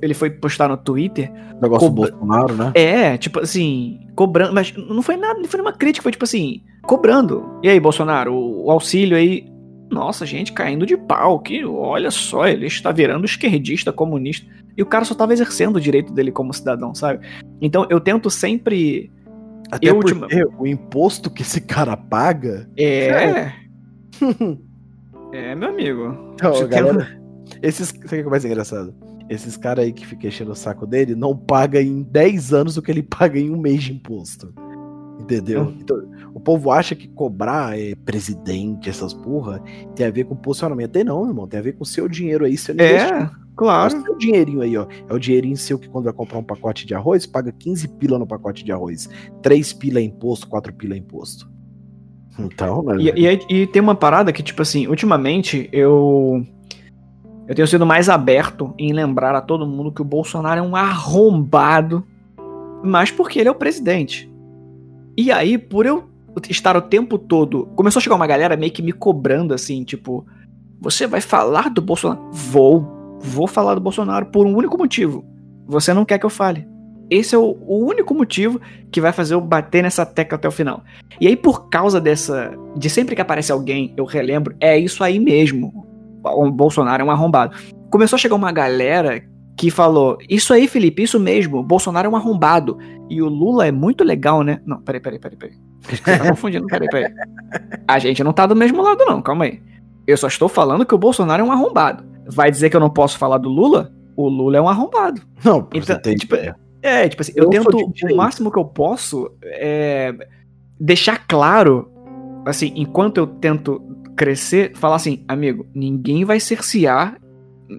[0.00, 1.30] Ele foi postar no Twitter.
[1.60, 2.72] Negócio do Bolsonaro, né?
[2.74, 4.54] É, tipo assim, cobrando.
[4.54, 7.44] Mas não foi nada, não foi uma crítica, foi tipo assim, cobrando.
[7.62, 9.51] E aí, Bolsonaro, o, o auxílio aí.
[9.92, 11.38] Nossa, gente, caindo de pau.
[11.38, 14.50] Que olha só, ele está virando esquerdista, comunista.
[14.76, 17.26] E o cara só estava exercendo o direito dele como cidadão, sabe?
[17.60, 19.10] Então eu tento sempre.
[19.70, 20.28] Até eu, porque ultima...
[20.58, 22.68] o imposto que esse cara paga.
[22.76, 23.52] É.
[25.32, 26.34] é, meu amigo.
[26.34, 27.20] Então, galera,
[27.62, 27.88] esses.
[27.88, 28.94] Sabe o que é mais engraçado?
[29.28, 32.82] Esses caras aí que ficam enchendo o saco dele não paga em 10 anos o
[32.82, 34.54] que ele paga em um mês de imposto.
[35.22, 35.72] Entendeu?
[35.80, 36.02] Então,
[36.34, 39.62] o povo acha que cobrar é, presidente, essas porra,
[39.94, 40.90] tem a ver com posicionamento.
[40.90, 41.46] Tem não, irmão.
[41.46, 42.56] Tem a ver com o seu dinheiro aí.
[42.74, 43.30] Não é.
[43.54, 44.04] Claro.
[44.06, 44.86] É o dinheirinho aí, ó.
[45.08, 48.18] É o dinheirinho seu que quando vai comprar um pacote de arroz, paga 15 pila
[48.18, 49.08] no pacote de arroz.
[49.42, 51.48] 3 pila é imposto, 4 pila é imposto.
[52.38, 52.96] Então, né?
[52.98, 56.44] E, e, e, tem uma parada que, tipo assim, ultimamente eu.
[57.46, 60.74] Eu tenho sido mais aberto em lembrar a todo mundo que o Bolsonaro é um
[60.74, 62.06] arrombado,
[62.82, 64.31] mas porque ele é o presidente.
[65.16, 66.10] E aí, por eu
[66.48, 67.66] estar o tempo todo.
[67.76, 70.26] Começou a chegar uma galera meio que me cobrando assim, tipo.
[70.80, 72.28] Você vai falar do Bolsonaro?
[72.32, 75.24] Vou vou falar do Bolsonaro por um único motivo.
[75.66, 76.66] Você não quer que eu fale.
[77.08, 78.60] Esse é o, o, único motivo
[78.90, 80.82] que vai fazer eu bater nessa tecla até o final.
[81.20, 82.52] E aí, por causa dessa.
[82.76, 85.86] De sempre que aparece alguém, eu relembro, é isso aí mesmo.
[86.24, 87.56] O Bolsonaro é um arrombado.
[87.90, 89.22] Começou a chegar uma galera
[89.56, 92.78] que falou: Isso aí, Felipe, isso mesmo, o Bolsonaro é um arrombado.
[93.08, 94.60] E o Lula é muito legal, né?
[94.64, 95.56] Não, peraí, peraí, peraí, peraí.
[95.82, 97.12] Você tá confundindo, peraí, peraí.
[97.86, 99.60] A gente não tá do mesmo lado, não, calma aí.
[100.06, 102.04] Eu só estou falando que o Bolsonaro é um arrombado.
[102.26, 103.92] Vai dizer que eu não posso falar do Lula?
[104.16, 105.20] O Lula é um arrombado.
[105.44, 106.56] Não, Então, tem tipo, ideia.
[106.82, 110.12] É, tipo assim, eu, Eu tento o máximo que eu posso é,
[110.80, 111.90] deixar claro,
[112.44, 113.80] assim, enquanto eu tento
[114.16, 117.16] crescer, falar assim, amigo, ninguém vai cercear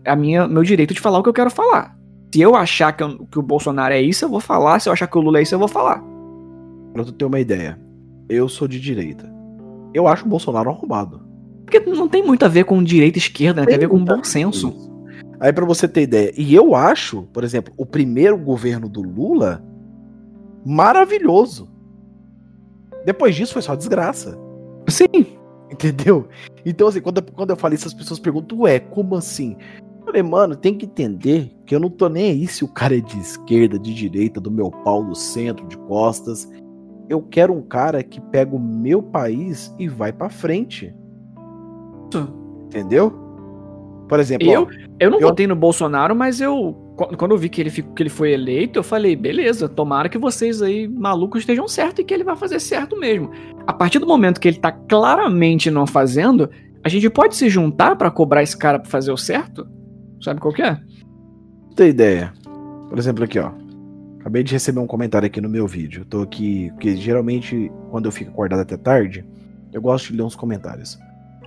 [0.05, 1.95] a minha, meu direito de falar o que eu quero falar.
[2.33, 4.79] Se eu achar que, eu- que o Bolsonaro é isso, eu vou falar.
[4.79, 6.03] Se eu achar que o Lula é isso, eu vou falar.
[6.93, 7.79] Pra tu ter uma ideia,
[8.29, 9.31] eu sou de direita.
[9.93, 11.21] Eu acho o Bolsonaro arrombado.
[11.65, 13.67] Porque não tem muito a ver com direita e esquerda, né?
[13.67, 14.69] tem a ver com bom senso.
[14.69, 14.93] isso.
[15.39, 19.63] Aí pra você ter ideia, e eu acho, por exemplo, o primeiro governo do Lula
[20.65, 21.69] maravilhoso.
[23.05, 24.37] Depois disso foi só desgraça.
[24.87, 25.37] Sim.
[25.73, 26.27] Entendeu?
[26.65, 29.57] Então, assim, quando, eu- quando eu falei isso, as pessoas perguntam, ué, como assim?
[29.99, 32.95] Eu falei, mano, tem que entender que eu não tô nem aí se o cara
[32.97, 36.47] é de esquerda, de direita, do meu pau, do centro, de costas.
[37.09, 40.93] Eu quero um cara que pega o meu país e vai pra frente.
[42.65, 43.11] Entendeu?
[44.07, 44.67] Por exemplo, Eu, ó,
[44.99, 46.75] eu não eu- votei no Bolsonaro, mas eu.
[46.95, 50.17] Qu- Quando eu vi que ele, que ele foi eleito, eu falei, beleza, tomara que
[50.17, 53.29] vocês aí, malucos, estejam certo e que ele vai fazer certo mesmo.
[53.65, 56.49] A partir do momento que ele tá claramente não fazendo,
[56.83, 59.67] a gente pode se juntar pra cobrar esse cara pra fazer o certo?
[60.21, 60.79] Sabe qual que é?
[61.75, 62.31] ter ideia.
[62.87, 63.51] Por exemplo, aqui, ó.
[64.19, 66.05] Acabei de receber um comentário aqui no meu vídeo.
[66.05, 69.25] Tô aqui, porque geralmente, quando eu fico acordado até tarde,
[69.73, 70.97] eu gosto de ler uns comentários.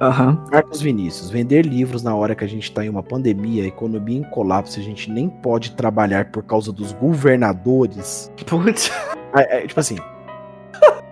[0.01, 0.45] Aham.
[0.53, 4.19] Marcos Vinícius, vender livros na hora que a gente tá em uma pandemia, a economia
[4.19, 8.31] em colapso, a gente nem pode trabalhar por causa dos governadores.
[8.47, 8.91] Putz.
[9.35, 9.97] É, é, tipo assim.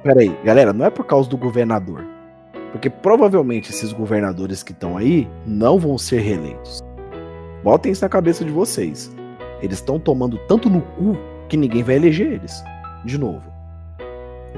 [0.02, 2.04] Peraí, galera, não é por causa do governador.
[2.72, 6.80] Porque provavelmente esses governadores que estão aí não vão ser reeleitos.
[7.62, 9.14] Botem isso na cabeça de vocês.
[9.62, 11.16] Eles estão tomando tanto no cu
[11.48, 12.62] que ninguém vai eleger eles.
[13.04, 13.53] De novo.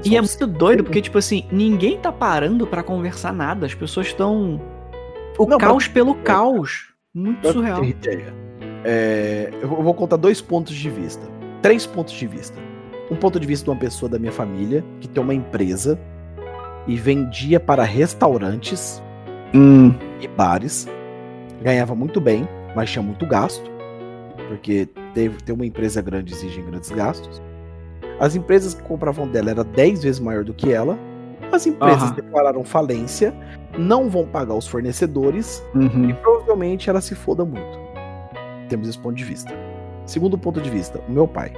[0.05, 3.65] E é muito doido, porque, tipo assim, ninguém tá parando pra conversar nada.
[3.65, 4.61] As pessoas estão.
[5.37, 6.93] O Não, pra- caos pelo caos.
[7.13, 7.83] Muito surreal.
[7.83, 8.33] ideia.
[8.83, 11.25] É, eu vou contar dois pontos de vista.
[11.61, 12.57] Três pontos de vista.
[13.09, 15.99] Um ponto de vista de uma pessoa da minha família que tem uma empresa
[16.85, 19.01] e vendia para restaurantes
[19.53, 19.93] Hum.
[20.21, 20.87] e bares.
[21.61, 23.69] Ganhava muito bem, mas tinha muito gasto.
[24.47, 27.41] Porque ter uma empresa grande exige grandes gastos.
[28.19, 30.97] As empresas que compravam dela era 10 vezes maior do que ela.
[31.51, 32.15] As empresas Aham.
[32.15, 33.33] declararam falência,
[33.77, 36.09] não vão pagar os fornecedores Uhum.
[36.09, 37.79] e provavelmente ela se foda muito.
[38.69, 39.53] Temos esse ponto de vista.
[40.05, 41.53] Segundo ponto de vista, o meu pai.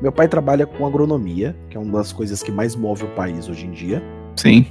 [0.00, 3.48] Meu pai trabalha com agronomia, que é uma das coisas que mais move o país
[3.48, 4.02] hoje em dia.
[4.36, 4.66] Sim.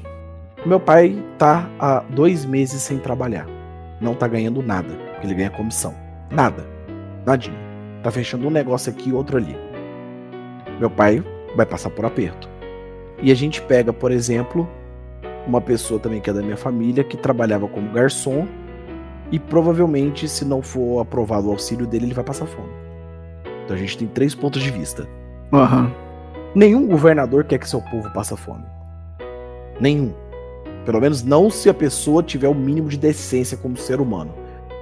[0.65, 3.45] Meu pai tá há dois meses sem trabalhar.
[4.01, 5.93] Não tá ganhando nada, porque ele ganha comissão.
[6.31, 6.65] Nada.
[7.25, 7.57] Nadinha.
[8.01, 9.55] Tá fechando um negócio aqui e outro ali.
[10.79, 11.23] Meu pai
[11.55, 12.49] vai passar por aperto.
[13.21, 14.67] E a gente pega, por exemplo,
[15.45, 18.47] uma pessoa também que é da minha família, que trabalhava como garçom,
[19.31, 22.69] e provavelmente, se não for aprovado o auxílio dele, ele vai passar fome.
[23.65, 25.07] Então a gente tem três pontos de vista.
[25.53, 25.91] Aham.
[26.55, 28.63] Nenhum governador quer que seu povo passe fome.
[29.79, 30.13] Nenhum.
[30.85, 34.33] Pelo menos não se a pessoa tiver o mínimo de decência como ser humano.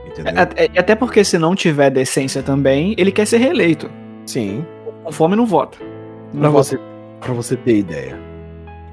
[0.05, 0.33] Entendeu?
[0.33, 3.89] É- é- Até porque se não tiver decência também, ele quer ser reeleito.
[4.25, 4.65] Sim.
[5.03, 5.77] Com fome não vota.
[6.33, 6.49] Vota.
[6.49, 6.79] você,
[7.19, 8.17] pra você ter ideia.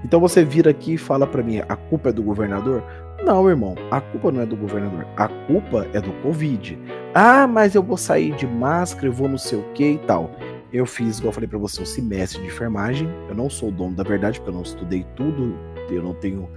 [0.05, 2.83] Então você vira aqui e fala pra mim, a culpa é do governador?
[3.25, 5.07] Não, irmão, a culpa não é do governador.
[5.17, 6.79] A culpa é do Covid.
[7.15, 10.31] Ah, mas eu vou sair de máscara, eu vou não sei o que e tal.
[10.71, 13.09] Eu fiz, igual eu falei pra você, um semestre de enfermagem.
[13.29, 15.57] Eu não sou o dono da verdade, porque eu não estudei tudo,
[15.89, 16.51] eu não tenho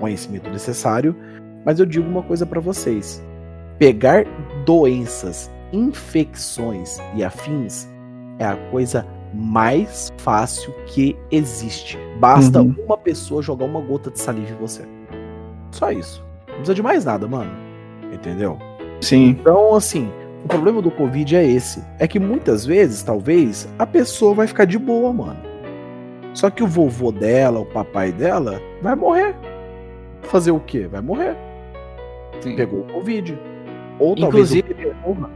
[0.00, 1.14] conhecimento necessário.
[1.64, 3.22] Mas eu digo uma coisa pra vocês:
[3.78, 4.24] pegar
[4.64, 7.88] doenças, infecções e afins
[8.38, 11.98] é a coisa mais fácil que existe.
[12.20, 12.74] Basta Uhum.
[12.86, 14.82] uma pessoa jogar uma gota de saliva em você.
[15.70, 16.24] Só isso.
[16.48, 17.50] Não precisa de mais nada, mano.
[18.12, 18.58] Entendeu?
[19.00, 19.30] Sim.
[19.30, 20.08] Então, assim,
[20.44, 21.82] o problema do Covid é esse.
[21.98, 25.40] É que muitas vezes, talvez, a pessoa vai ficar de boa, mano.
[26.32, 29.34] Só que o vovô dela, o papai dela, vai morrer.
[30.22, 30.86] Fazer o quê?
[30.86, 31.36] Vai morrer.
[32.40, 32.56] sim.
[32.56, 33.38] Pegou o Covid.
[33.98, 35.30] Ou Inclusive- talvez.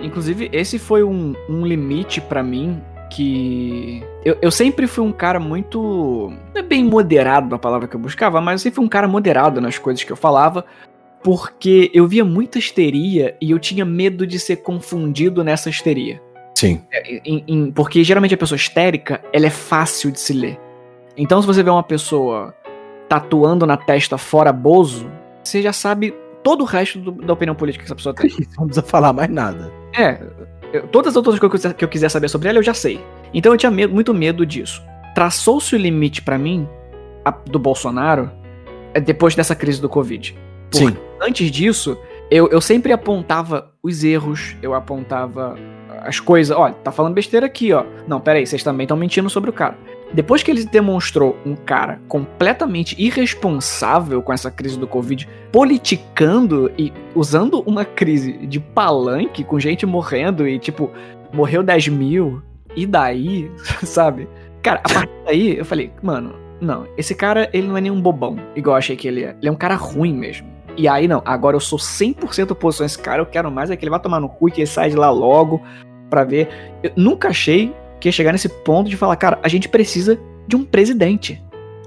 [0.00, 2.82] Inclusive, esse foi um, um limite pra mim
[3.14, 4.02] que.
[4.24, 6.32] Eu, eu sempre fui um cara muito.
[6.54, 9.06] Não é bem moderado a palavra que eu buscava, mas eu sempre fui um cara
[9.06, 10.64] moderado nas coisas que eu falava,
[11.22, 16.20] porque eu via muita histeria e eu tinha medo de ser confundido nessa histeria.
[16.56, 16.80] Sim.
[16.92, 20.58] É, em- em- porque geralmente a pessoa histérica, ela é fácil de se ler.
[21.16, 22.54] Então, se você vê uma pessoa
[23.08, 25.10] tatuando na testa fora Bozo,
[25.44, 28.30] você já sabe todo o resto do- da opinião política que essa pessoa tem.
[28.58, 29.70] Não precisa falar mais nada.
[29.96, 30.18] É,
[30.72, 33.00] eu- todas as outras coisas que eu, quiser saber sobre ela, eu já sei.
[33.34, 34.82] Então eu tinha medo- muito medo disso.
[35.14, 36.68] Traçou-se o limite pra mim
[37.24, 38.30] a- do Bolsonaro
[38.94, 40.36] é, depois dessa crise do Covid.
[40.70, 40.96] Sim.
[41.20, 41.96] Antes disso,
[42.30, 45.54] eu, eu sempre apontava os erros, eu apontava
[46.00, 46.56] as coisas.
[46.56, 47.84] Olha, tá falando besteira aqui, ó.
[48.08, 49.76] Não, peraí, vocês também estão mentindo sobre o cara.
[50.12, 56.92] Depois que ele demonstrou um cara completamente irresponsável com essa crise do Covid, politicando e
[57.14, 60.90] usando uma crise de palanque com gente morrendo e tipo,
[61.32, 62.42] morreu 10 mil,
[62.76, 63.50] e daí,
[63.84, 64.28] sabe?
[64.62, 68.36] Cara, a partir daí eu falei, mano, não, esse cara ele não é nenhum bobão,
[68.54, 69.36] igual eu achei que ele é.
[69.40, 70.46] Ele é um cara ruim mesmo.
[70.76, 73.76] E aí não, agora eu sou 100% oposição a esse cara, eu quero mais é
[73.76, 75.60] que ele vá tomar no cu e que ele saia de lá logo
[76.08, 76.48] pra ver.
[76.82, 80.56] Eu nunca achei que ia chegar nesse ponto de falar, cara, a gente precisa de
[80.56, 81.40] um presidente.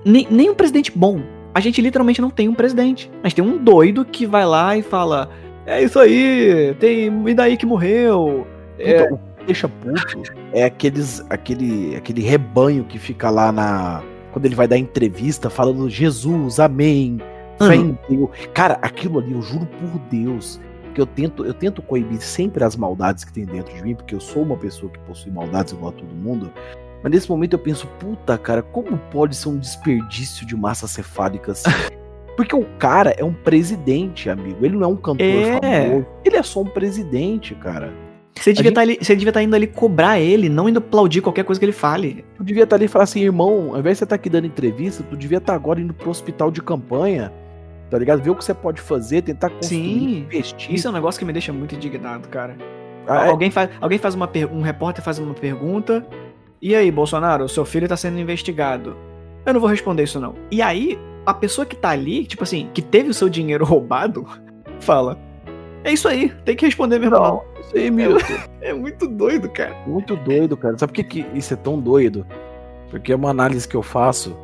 [0.06, 1.22] Nem, nem um presidente bom.
[1.54, 3.12] A gente literalmente não tem um presidente.
[3.22, 5.30] A gente tem um doido que vai lá e fala:
[5.66, 7.12] É isso aí, tem.
[7.28, 8.48] E daí que morreu?
[8.80, 10.24] É, Então, o que deixa puto
[10.54, 14.02] é aqueles, aquele, aquele rebanho que fica lá na.
[14.32, 17.20] Quando ele vai dar entrevista falando Jesus, amém,
[17.58, 17.76] fé
[18.10, 18.30] Deus.
[18.54, 20.62] Cara, aquilo ali, eu juro por Deus,
[20.96, 24.16] que eu tento, eu tento coibir sempre as maldades que tem dentro de mim, porque
[24.16, 26.50] eu sou uma pessoa que possui maldades igual a todo mundo.
[27.04, 31.52] Mas nesse momento eu penso, puta, cara, como pode ser um desperdício de massa cefálica
[31.52, 31.70] assim?
[32.36, 34.66] Porque o cara é um presidente, amigo.
[34.66, 35.60] Ele não é um cantor É.
[35.62, 36.06] famoso.
[36.26, 37.94] Ele é só um presidente, cara.
[38.38, 41.46] Você devia gente- estar você devia estar indo ali cobrar ele, não indo aplaudir qualquer
[41.46, 42.26] coisa que ele fale.
[42.36, 44.48] Tu devia estar ali e falar assim, irmão, ao invés de você estar aqui dando
[44.48, 47.32] entrevista, tu devia estar agora indo pro hospital de campanha,
[47.90, 48.22] tá ligado?
[48.22, 50.18] Ver o que você pode fazer, tentar construir, Sim.
[50.20, 50.74] investir.
[50.74, 52.56] Isso é um negócio que me deixa muito indignado, cara.
[53.08, 56.06] Ah, é- Alguém faz, alguém faz uma per- um repórter faz uma pergunta.
[56.62, 58.96] E aí, Bolsonaro, o seu filho tá sendo investigado.
[59.46, 60.34] Eu não vou responder isso não.
[60.50, 64.26] E aí, a pessoa que tá ali, tipo assim, que teve o seu dinheiro roubado,
[64.80, 65.18] fala:
[65.84, 67.44] "É isso aí, tem que responder mesmo não".
[67.62, 68.18] Isso aí, meu.
[68.62, 69.76] É muito doido, cara.
[69.86, 70.76] Muito doido, cara.
[70.76, 72.26] Sabe por que, que isso é tão doido?
[72.90, 74.36] Porque é uma análise que eu faço,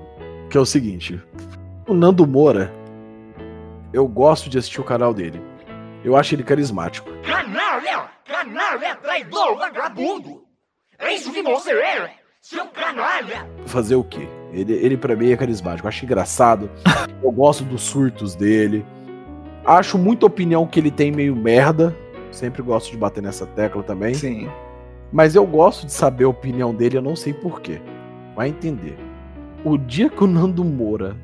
[0.48, 1.20] que é o seguinte.
[1.88, 2.72] O Nando Moura,
[3.94, 5.42] eu gosto de assistir o canal dele.
[6.04, 7.10] Eu acho ele carismático.
[7.24, 8.10] Canalha!
[8.26, 10.44] Canalha, traidor, vagabundo!
[10.98, 13.48] É isso que você é, seu canalha!
[13.66, 14.28] fazer o quê?
[14.52, 16.70] Ele, ele para mim é carismático, eu acho engraçado.
[17.24, 18.86] eu gosto dos surtos dele.
[19.66, 21.96] Acho muita opinião que ele tem meio merda.
[22.32, 24.14] Sempre gosto de bater nessa tecla também.
[24.14, 24.50] Sim.
[25.12, 27.82] Mas eu gosto de saber a opinião dele, eu não sei porquê.
[28.36, 28.98] Vai entender.
[29.64, 31.16] O dia que o Nando Moura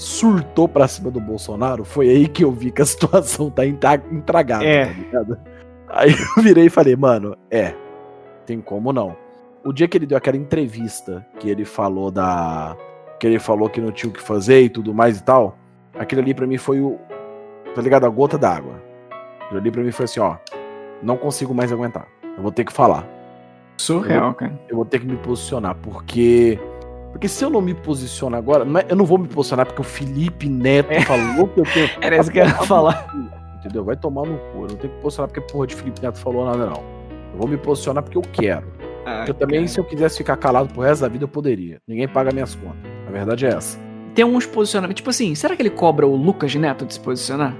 [0.00, 4.02] surtou pra cima do Bolsonaro, foi aí que eu vi que a situação tá intra-
[4.10, 4.86] intragável, É.
[4.86, 5.38] tá ligado?
[5.88, 7.74] Aí eu virei e falei, mano, é,
[8.46, 9.16] tem como não.
[9.64, 12.76] O dia que ele deu aquela entrevista que ele falou da.
[13.18, 15.58] que ele falou que não tinha o que fazer e tudo mais e tal,
[15.98, 16.98] aquilo ali pra mim foi o.
[17.74, 18.06] tá ligado?
[18.06, 18.80] A gota d'água.
[19.42, 20.36] Aquilo ali pra mim foi assim, ó,
[21.02, 22.06] não consigo mais aguentar.
[22.36, 23.06] Eu vou ter que falar
[23.76, 24.58] Surreal, cara.
[24.68, 26.58] eu vou ter que me posicionar, porque.
[27.10, 29.84] Porque se eu não me posiciono agora, é- eu não vou me posicionar porque o
[29.84, 31.90] Felipe Neto falou que eu tenho.
[32.00, 33.06] Era isso que eu ia falar.
[33.58, 33.84] Entendeu?
[33.84, 34.58] Vai tomar no cu.
[34.64, 36.82] Eu não tenho que posicionar porque porra de Felipe Neto falou nada, não.
[37.32, 38.66] Eu vou me posicionar porque eu quero.
[39.04, 39.68] Ah, eu também, cara.
[39.68, 41.78] se eu quisesse ficar calado pro resto da vida, eu poderia.
[41.86, 42.78] Ninguém paga minhas contas.
[43.08, 43.78] A verdade é essa.
[44.14, 44.98] Tem uns posicionamentos.
[45.00, 47.54] Tipo assim, será que ele cobra o Lucas Neto de se posicionar?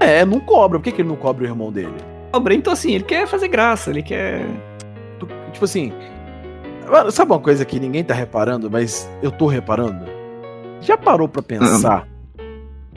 [0.00, 0.78] É, não cobra.
[0.78, 1.94] Por que, que ele não cobra o irmão dele?
[2.32, 4.44] Cobra, então assim, ele quer fazer graça, ele quer.
[5.52, 5.92] Tipo assim.
[6.90, 10.04] Mano, Sabe uma coisa que ninguém tá reparando, mas eu tô reparando?
[10.80, 12.06] Já parou pra pensar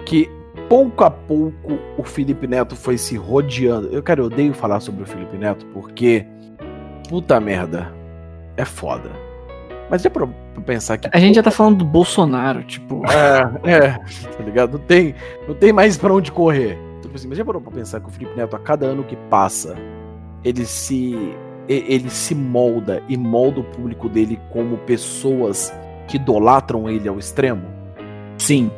[0.05, 0.29] que
[0.67, 3.89] pouco a pouco o Felipe Neto foi se rodeando?
[3.89, 6.25] Eu, cara, eu odeio falar sobre o Felipe Neto porque.
[7.09, 7.93] Puta merda.
[8.57, 9.11] É foda.
[9.89, 11.09] Mas já parou pra pensar que.
[11.11, 13.03] A gente já tá falando do Bolsonaro, tipo.
[13.11, 13.91] É, é,
[14.35, 14.77] tá ligado?
[14.77, 15.15] Não tem,
[15.47, 16.77] não tem mais pra onde correr.
[17.01, 19.15] Tipo assim, mas já parou pra pensar que o Felipe Neto, a cada ano que
[19.29, 19.75] passa,
[20.43, 21.35] ele se.
[21.67, 25.73] E- ele se molda e molda o público dele como pessoas
[26.07, 27.63] que idolatram ele ao extremo?
[28.37, 28.69] Sim.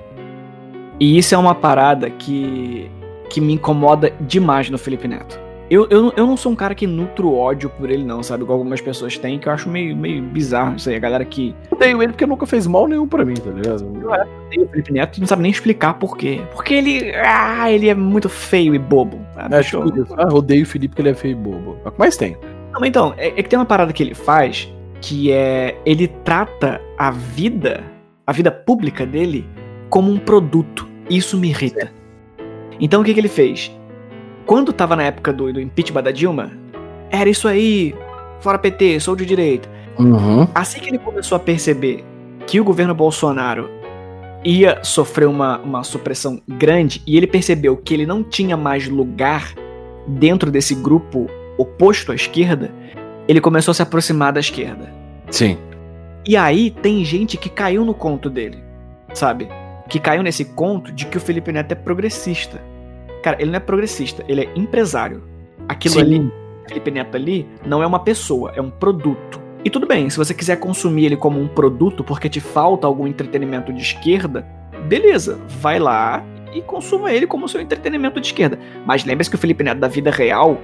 [0.99, 2.89] E isso é uma parada que,
[3.29, 5.39] que me incomoda demais no Felipe Neto.
[5.69, 8.43] Eu, eu, eu não sou um cara que nutro ódio por ele, não, sabe?
[8.43, 10.95] Igual algumas pessoas têm, que eu acho meio, meio bizarro isso aí.
[10.95, 13.85] A galera que Eu odeio ele porque nunca fez mal nenhum pra mim, tá ligado?
[13.85, 16.41] odeia o Felipe Neto não sabe nem explicar por quê.
[16.53, 17.11] Porque ele.
[17.17, 19.19] Ah, ele é muito feio e bobo.
[19.35, 19.55] sabe?
[19.55, 20.05] É, eu-.
[20.17, 21.75] Ah, eu odeio o Felipe porque ele é feio e bobo.
[21.83, 22.37] É o que mais tem.
[22.77, 24.71] Não, mas então, é, é que tem uma parada que ele faz
[25.01, 25.75] que é.
[25.83, 27.83] Ele trata a vida,
[28.25, 29.43] a vida pública dele,
[29.89, 30.87] como um produto.
[31.09, 31.91] Isso me irrita.
[32.79, 33.75] Então o que, que ele fez?
[34.45, 36.51] Quando tava na época do, do impeachment da Dilma,
[37.09, 37.95] era isso aí,
[38.41, 39.67] fora PT, sou de direita.
[39.97, 40.47] Uhum.
[40.53, 42.05] Assim que ele começou a perceber
[42.45, 43.71] que o governo Bolsonaro
[44.45, 49.55] ia sofrer uma, uma supressão grande e ele percebeu que ele não tinha mais lugar
[50.07, 52.71] dentro desse grupo oposto à esquerda,
[53.27, 54.91] ele começou a se aproximar da esquerda.
[55.29, 55.57] Sim.
[56.25, 58.57] E aí tem gente que caiu no conto dele,
[59.13, 59.47] sabe?
[59.89, 62.61] Que caiu nesse conto de que o Felipe Neto é progressista.
[63.23, 65.23] Cara, ele não é progressista, ele é empresário.
[65.67, 66.01] Aquilo Sim.
[66.01, 66.33] ali,
[66.67, 69.39] Felipe Neto ali, não é uma pessoa, é um produto.
[69.63, 73.07] E tudo bem, se você quiser consumir ele como um produto porque te falta algum
[73.07, 74.45] entretenimento de esquerda,
[74.87, 76.23] beleza, vai lá
[76.53, 78.57] e consuma ele como seu entretenimento de esquerda.
[78.85, 80.59] Mas lembre-se que o Felipe Neto da vida real,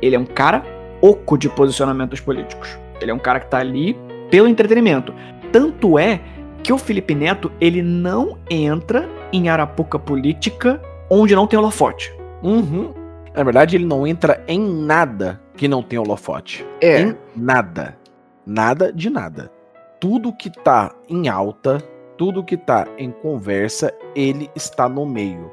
[0.00, 0.62] ele é um cara
[1.00, 2.78] oco de posicionamentos políticos.
[3.00, 3.96] Ele é um cara que tá ali
[4.30, 5.14] pelo entretenimento.
[5.52, 6.20] Tanto é
[6.62, 12.12] que o Felipe Neto, ele não entra em arapuca política onde não tem holofote.
[12.42, 12.92] Uhum.
[13.34, 16.66] Na verdade, ele não entra em nada que não tem holofote.
[16.80, 17.96] Em nada.
[18.44, 19.50] Nada de nada.
[20.00, 21.78] Tudo que tá em alta,
[22.16, 25.50] tudo que tá em conversa, ele está no meio.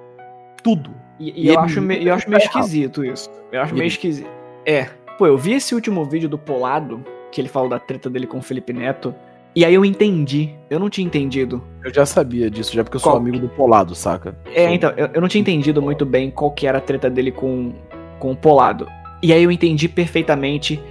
[0.64, 1.03] Tudo.
[1.30, 3.30] E, e eu, acho me- eu acho meio esquisito isso.
[3.52, 4.30] Eu acho meio esquisito.
[4.66, 4.88] É.
[5.18, 8.40] Pô, eu vi esse último vídeo do Polado, que ele falou da treta dele com
[8.40, 9.14] o Felipe Neto,
[9.56, 10.50] e aí eu entendi.
[10.70, 11.64] Eu não tinha entendido.
[11.84, 13.22] Eu já sabia disso, já porque eu sou Qual?
[13.22, 14.36] amigo do Polado, saca?
[14.54, 17.32] É, então, eu, eu não tinha entendido muito bem qual que era a treta dele
[17.32, 17.74] com,
[18.20, 18.88] com o Polado.
[19.22, 20.82] E aí eu entendi perfeitamente.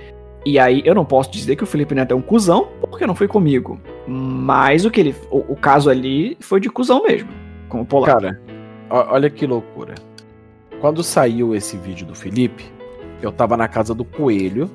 [0.46, 3.14] E aí eu não posso dizer que o Felipe Neto é um cuzão, porque não
[3.14, 3.80] foi comigo.
[4.06, 5.14] Mas o que ele.
[5.30, 7.28] O, o caso ali foi de cuzão mesmo.
[7.68, 8.12] Com o Polado.
[8.22, 8.40] Cara,
[8.90, 9.94] olha que loucura.
[10.82, 12.64] Quando saiu esse vídeo do Felipe,
[13.22, 14.68] eu tava na casa do Coelho,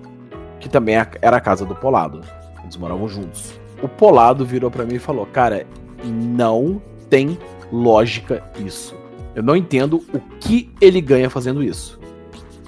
[0.57, 2.21] que também era a casa do Polado.
[2.63, 3.59] Eles moravam juntos.
[3.83, 5.67] O Polado virou pra mim e falou: Cara,
[6.05, 7.37] não tem
[7.73, 8.95] lógica isso.
[9.35, 11.99] Eu não entendo o que ele ganha fazendo isso.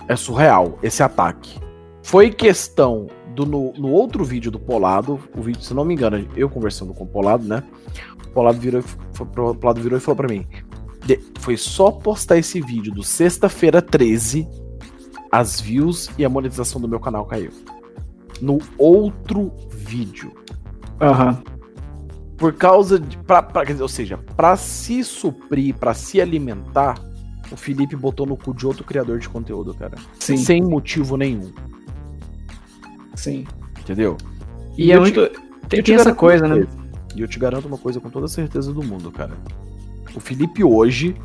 [0.10, 1.62] É surreal esse ataque.
[2.04, 6.28] Foi questão do no, no outro vídeo do Polado, o vídeo, se não me engano,
[6.36, 7.64] eu conversando com o Polado, né?
[8.22, 8.84] O Polado virou,
[9.14, 10.46] foi Polado virou e falou pra mim:
[11.40, 14.48] foi só postar esse vídeo do sexta-feira 13,
[15.32, 17.52] as views e a monetização do meu canal caiu.
[18.42, 20.32] No outro vídeo.
[21.02, 21.42] Aham.
[22.38, 23.18] Por causa de.
[23.18, 26.96] Pra, pra- quer dizer, ou seja, pra se suprir, pra se alimentar,
[27.52, 29.98] o Felipe botou no cu de outro criador de conteúdo, cara.
[30.20, 30.38] Sim.
[30.38, 31.52] Sem motivo nenhum.
[33.16, 33.46] Sim.
[33.80, 34.16] Entendeu?
[34.78, 35.42] E, é eu te- muito.
[35.68, 36.66] Tem, te tem essa coisa, né?
[37.16, 39.34] E eu te garanto uma coisa com toda a certeza do mundo, cara.
[40.16, 41.16] O Felipe hoje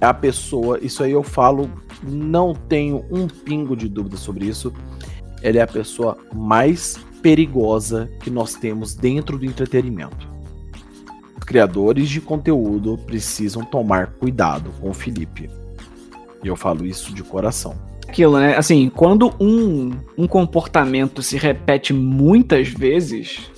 [0.00, 1.70] é a pessoa, isso aí eu falo,
[2.02, 4.72] não tenho um pingo de dúvida sobre isso.
[5.42, 10.28] Ele é a pessoa mais perigosa que nós temos dentro do entretenimento.
[11.46, 15.50] Criadores de conteúdo precisam tomar cuidado com o Felipe.
[16.42, 17.74] E eu falo isso de coração.
[18.08, 18.56] Aquilo, né?
[18.56, 23.50] Assim, quando um, um comportamento se repete muitas vezes,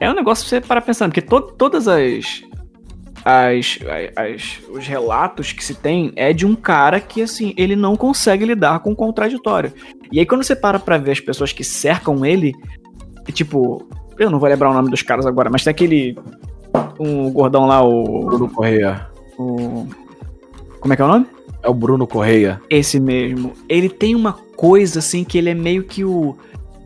[0.00, 2.42] é um negócio pra você parar pensando, porque to- todas as,
[3.24, 3.78] as,
[4.16, 8.44] as- os relatos que se tem é de um cara que, assim, ele não consegue
[8.44, 9.72] lidar com o contraditório.
[10.10, 12.52] E aí, quando você para pra ver as pessoas que cercam ele,
[13.26, 13.86] e, tipo,
[14.18, 16.16] eu não vou lembrar o nome dos caras agora, mas tem aquele.
[16.98, 18.24] Um gordão lá, o.
[18.26, 19.06] Bruno Correia.
[19.38, 19.86] o
[20.80, 21.26] como é que é o nome?
[21.62, 22.60] É o Bruno Correia.
[22.68, 23.52] Esse mesmo.
[23.68, 26.36] Ele tem uma coisa assim que ele é meio que o,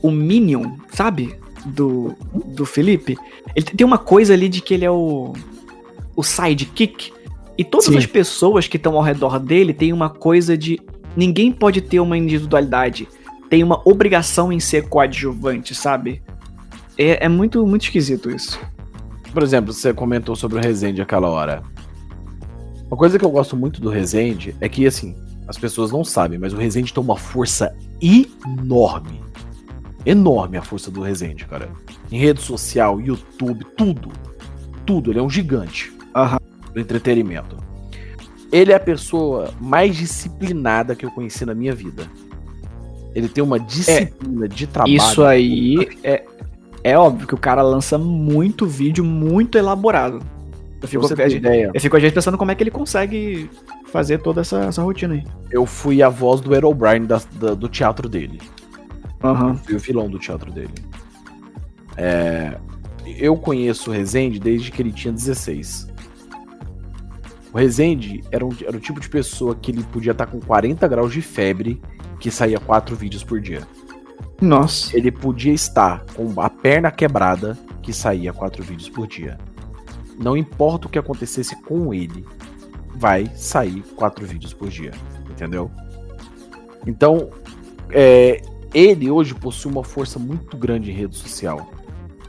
[0.03, 1.35] o Minion, sabe?
[1.65, 2.15] Do,
[2.45, 3.17] do Felipe.
[3.55, 5.33] Ele tem uma coisa ali de que ele é o,
[6.17, 7.13] o sidekick.
[7.59, 7.99] E todas Sim.
[7.99, 10.81] as pessoas que estão ao redor dele têm uma coisa de.
[11.17, 13.09] Ninguém pode ter uma individualidade.
[13.49, 16.23] Tem uma obrigação em ser coadjuvante, sabe?
[16.99, 18.59] É, é muito, muito esquisito isso.
[19.33, 21.63] Por exemplo, você comentou sobre o Rezende aquela hora.
[22.87, 25.17] Uma coisa que eu gosto muito do Rezende é que, assim,
[25.47, 29.23] as pessoas não sabem, mas o Rezende tem uma força enorme.
[30.05, 31.69] Enorme a força do Rezende, cara.
[32.11, 34.11] Em rede social, YouTube, tudo.
[34.85, 35.11] Tudo.
[35.11, 36.39] Ele é um gigante Aham.
[36.73, 37.57] do entretenimento.
[38.53, 42.07] Ele é a pessoa mais disciplinada que eu conheci na minha vida.
[43.15, 44.95] Ele tem uma disciplina de trabalho.
[44.97, 46.25] Isso aí é,
[46.85, 50.21] é óbvio que o cara lança muito vídeo muito elaborado.
[50.83, 53.51] Eu fico, você ter ideia, eu fico às vezes pensando como é que ele consegue
[53.87, 55.25] fazer toda essa, essa rotina aí.
[55.51, 58.41] eu fui a voz do Errol Bryan da- da- do teatro dele.
[59.25, 59.55] Aham.
[59.57, 60.75] Fui o vilão do teatro dele.
[61.97, 62.57] É,
[63.19, 65.89] eu conheço o Rezende desde que ele tinha 16.
[67.57, 70.87] O Rezende era, um, era o tipo de pessoa que ele podia estar com 40
[70.89, 71.81] graus de febre
[72.21, 73.67] que saía quatro vídeos por dia.
[74.43, 74.95] Nossa.
[74.95, 79.39] Ele podia estar com a perna quebrada que saía quatro vídeos por dia.
[80.19, 82.27] Não importa o que acontecesse com ele,
[82.95, 84.91] vai sair quatro vídeos por dia,
[85.31, 85.71] entendeu?
[86.87, 87.31] Então,
[87.89, 88.43] é,
[88.75, 91.71] ele hoje possui uma força muito grande em rede social.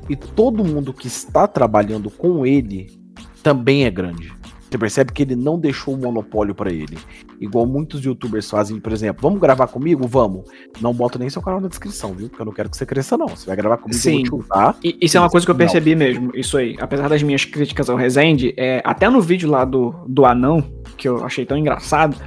[0.07, 2.97] E todo mundo que está trabalhando com ele
[3.43, 4.36] também é grande.
[4.69, 6.97] Você percebe que ele não deixou o monopólio pra ele.
[7.39, 10.05] Igual muitos youtubers fazem, por exemplo, vamos gravar comigo?
[10.05, 10.43] Vamos.
[10.81, 12.27] Não boto nem seu canal na descrição, viu?
[12.27, 13.29] Porque eu não quero que você cresça, não.
[13.29, 14.23] Você vai gravar comigo, Sim.
[14.25, 14.75] eu vou te usar.
[14.83, 15.59] E isso é uma coisa que eu Não.
[15.59, 16.75] percebi mesmo, isso aí.
[16.81, 20.61] Apesar das minhas críticas ao Rezende, é, até no vídeo lá do, do Anão,
[20.97, 22.17] que eu achei tão engraçado,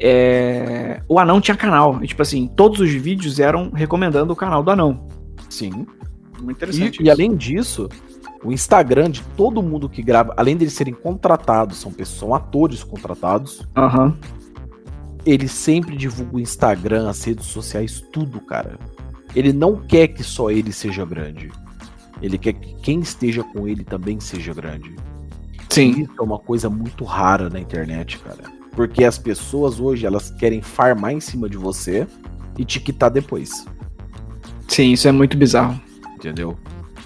[0.00, 2.02] é, o Anão tinha canal.
[2.02, 5.06] E, tipo assim, todos os vídeos eram recomendando o canal do Anão.
[5.48, 5.70] Sim.
[5.70, 6.98] Muito E, interessante.
[6.98, 7.10] e isso.
[7.12, 7.88] além disso,
[8.44, 12.82] o Instagram de todo mundo que grava, além deles serem contratados, são pessoas, são atores
[12.82, 14.16] contratados, Aham.
[15.24, 18.78] ele sempre divulga o Instagram, as redes sociais, tudo, cara.
[19.34, 21.50] Ele não quer que só ele seja grande.
[22.20, 24.94] Ele quer que quem esteja com ele também seja grande.
[25.70, 26.02] Sim.
[26.02, 28.42] Isso é uma coisa muito rara na internet, cara.
[28.72, 32.06] Porque as pessoas hoje, elas querem farmar em cima de você
[32.58, 33.66] e te quitar depois.
[34.68, 35.80] Sim, isso é muito bizarro.
[36.16, 36.56] Entendeu?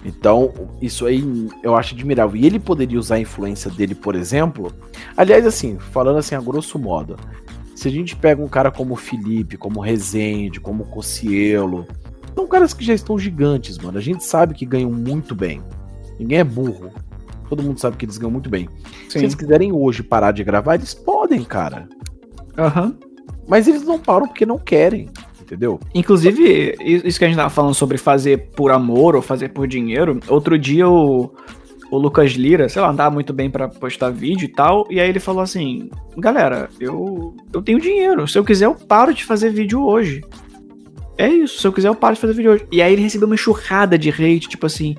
[0.06, 2.36] Então, isso aí eu acho admirável.
[2.36, 4.72] E ele poderia usar a influência dele, por exemplo.
[5.16, 7.16] Aliás, assim, falando assim a grosso modo,
[7.74, 11.88] se a gente pega um cara como o Felipe, como o Rezende, como o Cocielo,
[12.36, 13.98] são caras que já estão gigantes, mano.
[13.98, 15.60] A gente sabe que ganham muito bem.
[16.20, 16.92] Ninguém é burro.
[17.48, 18.68] Todo mundo sabe que eles ganham muito bem.
[19.08, 19.18] Se Sim.
[19.20, 21.88] eles quiserem hoje parar de gravar, eles podem, cara.
[22.56, 22.96] Aham.
[23.48, 25.08] Mas eles não param porque não querem,
[25.46, 25.80] entendeu?
[25.94, 30.20] Inclusive, isso que a gente tava falando sobre fazer por amor ou fazer por dinheiro,
[30.28, 31.32] outro dia o,
[31.90, 35.08] o Lucas Lira, sei lá, andava muito bem pra postar vídeo e tal, e aí
[35.08, 39.50] ele falou assim: Galera, eu, eu tenho dinheiro, se eu quiser eu paro de fazer
[39.50, 40.22] vídeo hoje.
[41.16, 42.66] É isso, se eu quiser eu paro de fazer vídeo hoje.
[42.70, 44.96] E aí ele recebeu uma enxurrada de hate, tipo assim: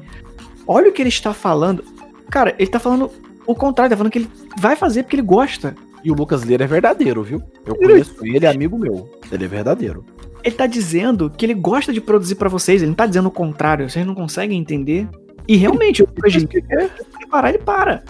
[0.65, 1.83] Olha o que ele está falando.
[2.31, 3.11] Cara, ele tá falando
[3.45, 5.75] o contrário, tá falando que ele vai fazer porque ele gosta.
[6.03, 7.41] E o Lucas Lira é verdadeiro, viu?
[7.65, 9.09] Eu conheço ele, é amigo meu.
[9.31, 10.05] Ele é verdadeiro.
[10.47, 13.31] Ele tá dizendo que ele gosta de produzir pra vocês, ele não tá dizendo o
[13.31, 15.05] contrário, vocês não conseguem entender.
[15.45, 18.01] E realmente, o Lucas Lira, se ele parar, ele para.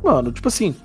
[0.00, 0.76] Mano, tipo assim.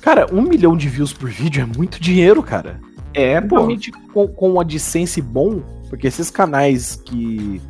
[0.00, 2.80] Cara, um milhão de views por vídeo é muito dinheiro, cara.
[3.12, 3.66] É, pô.
[3.66, 7.60] Principalmente com, com um AdSense bom, porque esses canais que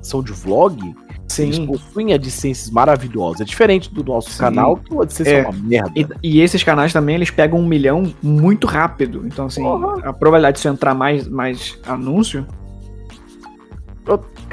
[0.00, 0.94] são de vlog,
[1.38, 1.66] eles Sim.
[1.66, 3.40] possuem AdSenses maravilhosos.
[3.40, 4.38] É diferente do nosso Sim.
[4.38, 5.42] canal, que o AdSense é, É.
[5.48, 5.92] uma merda.
[5.94, 9.22] E, e esses canais também, eles pegam um milhão muito rápido.
[9.26, 10.08] Então, assim, Porra.
[10.08, 12.46] a probabilidade de você entrar mais, mais anúncio.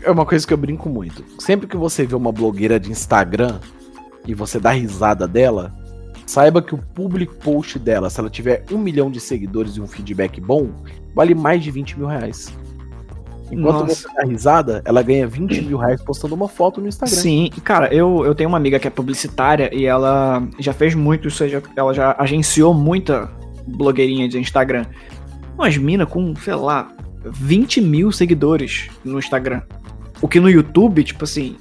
[0.04, 1.24] É uma coisa que eu brinco muito.
[1.40, 3.60] Sempre que você vê uma blogueira de Instagram
[4.28, 5.74] e você dá risada dela,
[6.26, 9.88] saiba que o public post dela, se ela tiver um milhão de seguidores e um
[9.88, 10.70] feedback bom,
[11.16, 12.54] vale mais de 20 mil reais.
[13.52, 13.96] Enquanto Nossa.
[13.96, 17.16] você dá risada, ela ganha 20 mil reais postando uma foto no Instagram.
[17.16, 21.28] Sim, cara, eu, eu tenho uma amiga que é publicitária e ela já fez muito
[21.30, 21.44] isso,
[21.76, 23.32] ela já agenciou muita
[23.66, 24.86] blogueirinha de Instagram.
[25.58, 26.92] Umas minas com, sei lá,
[27.24, 29.62] 20 mil seguidores no Instagram.
[30.22, 31.56] O que no YouTube, tipo assim,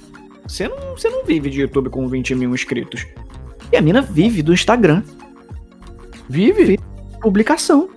[0.45, 3.05] você não, você não vive de YouTube com 20 mil inscritos.
[3.71, 5.03] E a mina vive do Instagram,
[6.29, 6.77] Vive,
[7.21, 7.89] publicação.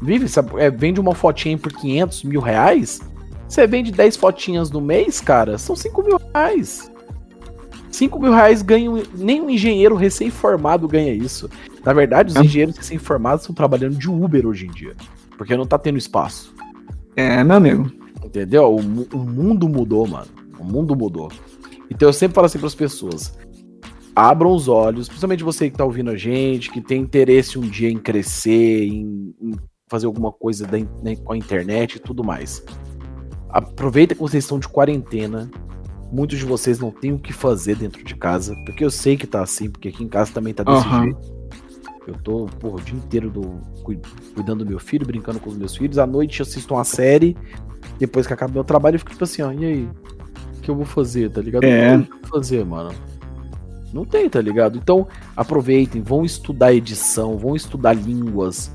[0.00, 0.28] vive.
[0.28, 3.00] Sabe, é, vende uma fotinha por 500 mil reais.
[3.48, 6.90] Você vende 10 fotinhas no mês, cara, são 5 mil reais.
[7.90, 11.48] 5 mil reais ganha um- nem um engenheiro recém-formado ganha isso.
[11.84, 12.40] Na verdade, os É.
[12.40, 14.94] engenheiros recém-formados estão trabalhando de Uber hoje em dia.
[15.38, 16.54] Porque não tá tendo espaço.
[17.14, 17.90] É, meu amigo.
[18.24, 18.64] Entendeu?
[18.74, 20.26] O, o mundo mudou, mano.
[20.58, 21.30] O mundo mudou.
[21.90, 23.38] Então eu sempre falo assim para as pessoas:
[24.14, 27.88] abram os olhos, principalmente você que tá ouvindo a gente, que tem interesse um dia
[27.88, 29.52] em crescer, em, em
[29.88, 32.64] fazer alguma coisa da né, com a internet e tudo mais.
[33.56, 35.50] Aproveita que vocês estão de quarentena.
[36.12, 39.26] Muitos de vocês não têm o que fazer dentro de casa, porque eu sei que
[39.26, 41.04] tá assim, porque aqui em casa também tá desse Aham.
[41.04, 41.36] jeito.
[42.06, 43.98] Eu tô, porra, o dia inteiro do, cui-
[44.34, 45.98] cuidando do meu filho, brincando com os meus filhos.
[45.98, 47.36] À noite eu assisto uma série.
[47.98, 49.88] Depois que acaba meu trabalho, eu fico tipo assim, ó, e aí?
[50.58, 51.64] O que eu vou fazer, tá ligado?
[51.64, 51.96] É.
[51.96, 52.90] O que fazer, mano.
[53.92, 54.76] Não tem, tá ligado?
[54.78, 58.70] Então, aproveitem, vão estudar edição, vão estudar línguas.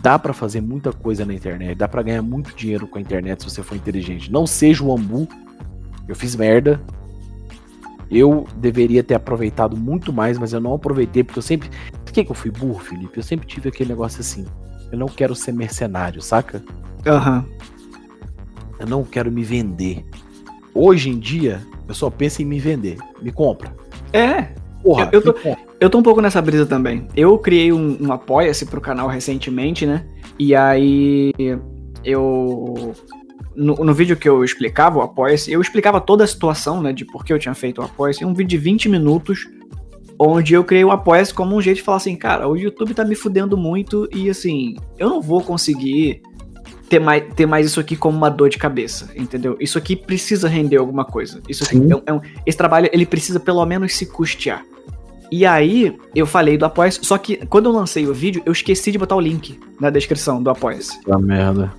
[0.00, 3.42] Dá pra fazer muita coisa na internet, dá pra ganhar muito dinheiro com a internet
[3.42, 4.30] se você for inteligente.
[4.30, 5.28] Não seja o ambu.
[6.06, 6.80] Eu fiz merda.
[8.10, 11.68] Eu deveria ter aproveitado muito mais, mas eu não aproveitei porque eu sempre.
[12.04, 13.18] Por que, que eu fui burro, Felipe?
[13.18, 14.46] Eu sempre tive aquele negócio assim.
[14.90, 16.62] Eu não quero ser mercenário, saca?
[17.06, 17.44] Aham.
[18.78, 20.06] Eu não quero me vender.
[20.72, 22.96] Hoje em dia, eu só penso em me vender.
[23.20, 23.74] Me compra.
[24.12, 25.56] É, Porra, Eu- eu tô-.
[25.80, 27.06] Eu tô um pouco nessa brisa também.
[27.16, 30.04] Eu criei um, um apoia-se pro canal recentemente, né?
[30.38, 31.32] E aí
[32.04, 32.92] eu.
[33.54, 36.92] No, no vídeo que eu explicava o apoia-se, eu explicava toda a situação, né?
[36.92, 38.24] De por que eu tinha feito o apoia-se.
[38.24, 39.48] Um vídeo de 20 minutos,
[40.18, 43.04] onde eu criei o apoia-se como um jeito de falar assim, cara, o YouTube tá
[43.04, 46.22] me fudendo muito e assim, eu não vou conseguir
[46.88, 49.56] ter mais, ter mais isso aqui como uma dor de cabeça, entendeu?
[49.60, 51.40] Isso aqui precisa render alguma coisa.
[51.48, 54.64] Isso aqui é um- é um- esse trabalho ele precisa pelo menos se custear.
[55.30, 58.90] E aí, eu falei do Apoia-se, só que quando eu lancei o vídeo, eu esqueci
[58.90, 60.98] de botar o link na descrição do Apoia-se.
[61.02, 61.70] Que merda.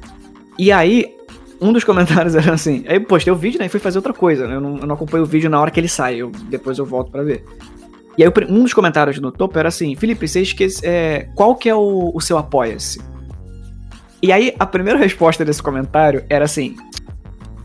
[0.58, 1.16] E aí,
[1.60, 4.14] um dos comentários era assim, aí eu postei o vídeo, né, e fui fazer outra
[4.14, 6.32] coisa, né, eu não, eu não acompanho o vídeo na hora que ele sai, eu,
[6.48, 7.44] depois eu volto pra ver.
[8.18, 11.68] E aí, um dos comentários no topo era assim, Felipe, você esquece, é, qual que
[11.68, 13.02] é o, o seu Apoia-se?
[14.22, 16.76] E aí, a primeira resposta desse comentário era assim,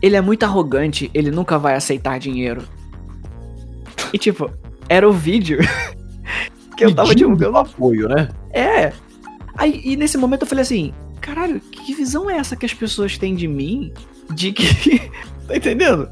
[0.01, 2.63] ele é muito arrogante, ele nunca vai aceitar dinheiro.
[4.13, 4.49] E tipo,
[4.87, 5.59] era o vídeo
[6.77, 8.29] que eu tava Pedindo divulgando apoio, né?
[8.53, 8.93] é.
[9.57, 13.17] Aí, e nesse momento eu falei assim, caralho, que visão é essa que as pessoas
[13.17, 13.93] têm de mim?
[14.33, 14.99] De que.
[15.47, 16.09] tá entendendo?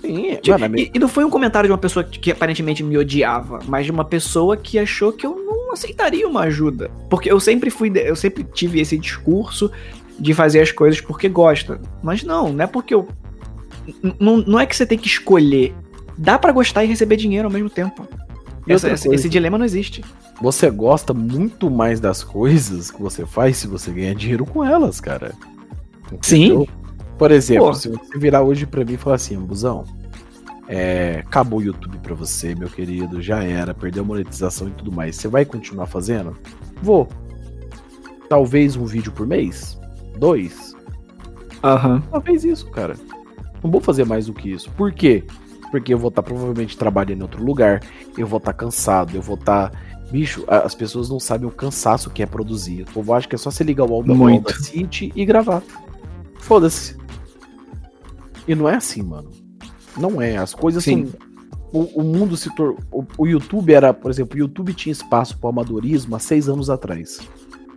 [0.00, 2.30] Sim, Tipo, mano, minha- e, e não foi um comentário de uma pessoa que, que
[2.30, 6.90] aparentemente me odiava, mas de uma pessoa que achou que eu não aceitaria uma ajuda.
[7.08, 7.92] Porque eu sempre fui.
[7.94, 9.70] Eu sempre tive esse discurso
[10.18, 11.80] de fazer as coisas porque gosta.
[12.02, 13.06] Mas não, não é porque eu.
[14.02, 15.74] n- n- Não é que você tem que escolher.
[16.16, 18.06] Dá pra gostar e receber dinheiro ao mesmo tempo.
[18.66, 20.04] Essa- esse, esse dilema não existe.
[20.42, 25.00] você gosta muito mais das coisas que você faz se você ganhar dinheiro com elas,
[25.00, 25.32] cara.
[26.22, 26.66] Sim.
[27.16, 27.74] Por exemplo, Pô.
[27.74, 29.84] se você virar hoje pra mim e falar assim, Busão,
[30.68, 34.92] é, acabou o YouTube pra você, meu querido, já era, perdeu a monetização e tudo
[34.92, 35.16] mais.
[35.16, 36.36] Você vai continuar fazendo?
[36.82, 37.08] Vou.
[38.28, 39.78] Talvez um vídeo por mês?
[40.18, 40.76] Dois?
[41.64, 42.02] Aham.
[42.10, 42.94] Talvez isso, cara.
[43.62, 44.70] Não vou fazer mais do que isso.
[44.72, 45.24] Por quê?
[45.70, 47.82] Porque eu vou estar provavelmente trabalhando em outro lugar,
[48.16, 49.72] eu vou estar cansado, eu vou estar.
[50.10, 52.82] Bicho, a- as pessoas não sabem o cansaço que é produzir.
[52.82, 54.52] O povo acha que é só você ligar o Alda Muito.
[54.62, 55.62] City e gravar.
[56.40, 56.96] Foda-se.
[58.46, 59.30] E não é assim, mano.
[59.96, 60.36] Não é.
[60.36, 61.06] As coisas Sim.
[61.06, 61.28] são.
[61.72, 62.78] O, o mundo se tornou.
[63.18, 67.20] O, YouTube era, por exemplo, o YouTube tinha espaço pro amadorismo há seis anos atrás.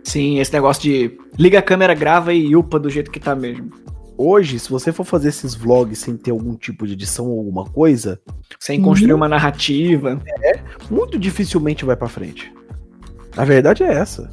[0.02, 3.70] Sim, esse negócio de liga a câmera, grava e upa do jeito que tá mesmo.
[4.16, 7.64] Hoje, se você for fazer esses vlogs sem ter algum tipo de edição ou alguma
[7.64, 8.20] coisa,
[8.60, 9.16] Sem construir Uhum.
[9.18, 10.18] uma narrativa.
[10.90, 12.52] muito dificilmente vai pra frente.
[13.36, 14.30] A verdade é essa.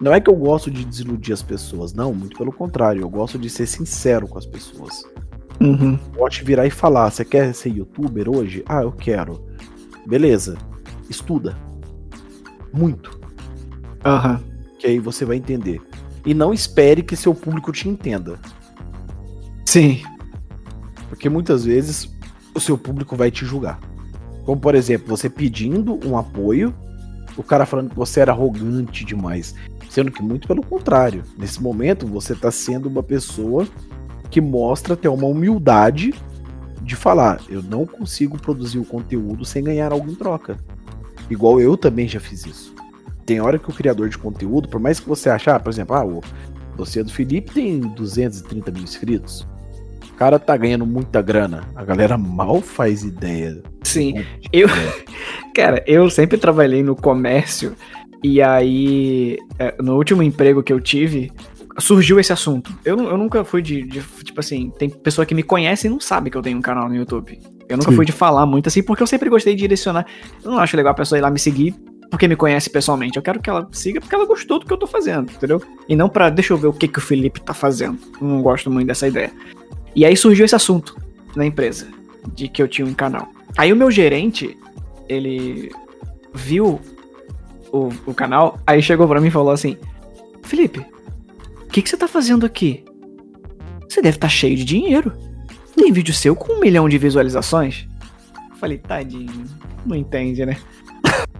[0.00, 3.38] Não é que eu gosto de desiludir as pessoas, não, muito pelo contrário, eu gosto
[3.38, 5.04] de ser sincero com as pessoas.
[5.62, 5.98] Uhum.
[6.12, 8.62] Eu gosto de virar e falar: você quer ser youtuber hoje?
[8.66, 9.44] Ah, eu quero.
[10.06, 10.58] Beleza,
[11.08, 11.56] estuda.
[12.72, 13.20] Muito,
[14.04, 14.40] Aham.
[14.78, 15.80] que aí você vai entender.
[16.24, 18.38] E não espere que seu público te entenda,
[19.66, 20.02] Sim.
[21.08, 22.10] porque muitas vezes
[22.54, 23.78] o seu público vai te julgar.
[24.44, 26.74] Como por exemplo, você pedindo um apoio,
[27.36, 29.54] o cara falando que você era arrogante demais.
[29.88, 31.22] Sendo que muito pelo contrário.
[31.36, 33.68] Nesse momento, você tá sendo uma pessoa
[34.32, 36.14] que mostra ter uma humildade
[36.82, 40.56] de falar: eu não consigo produzir o conteúdo sem ganhar algo em troca.
[41.30, 42.74] Igual eu também já fiz isso.
[43.24, 46.04] Tem hora que o criador de conteúdo, por mais que você achar, por exemplo, ah,
[46.04, 46.20] o
[46.74, 49.46] você do Felipe tem 230 mil inscritos.
[50.10, 51.68] O cara tá ganhando muita grana.
[51.74, 53.62] A galera mal faz ideia.
[53.84, 54.24] Sim.
[54.50, 54.68] Eu,
[55.54, 57.76] cara, eu sempre trabalhei no comércio
[58.22, 61.30] e aí, é, no último emprego que eu tive,
[61.78, 62.72] surgiu esse assunto.
[62.84, 66.00] Eu, eu nunca fui de, de- Tipo assim, tem pessoa que me conhece e não
[66.00, 67.38] sabe que eu tenho um canal no YouTube.
[67.68, 67.96] Eu nunca Sim.
[67.96, 70.06] fui de falar muito assim, porque eu sempre gostei de direcionar.
[70.44, 71.74] Eu não acho legal a pessoa ir lá me seguir
[72.10, 73.16] porque me conhece pessoalmente.
[73.16, 75.62] Eu quero que ela siga porque ela gostou do que eu tô fazendo, entendeu?
[75.88, 76.28] E não pra.
[76.28, 77.98] Deixa eu ver o que, que o Felipe tá fazendo.
[78.20, 79.32] Eu não gosto muito dessa ideia.
[79.96, 80.96] E aí surgiu esse assunto
[81.34, 81.86] na empresa,
[82.34, 83.28] de que eu tinha um canal.
[83.56, 84.56] Aí o meu gerente,
[85.08, 85.70] ele
[86.34, 86.80] viu
[87.72, 89.76] o, o canal, aí chegou pra mim e falou assim:
[90.42, 90.84] Felipe,
[91.72, 92.84] que, que você tá fazendo aqui?
[93.88, 95.12] Você deve estar cheio de dinheiro.
[95.74, 97.86] Tem vídeo seu com um milhão de visualizações?
[98.50, 99.44] Eu falei, tadinho,
[99.84, 100.56] não entende, né?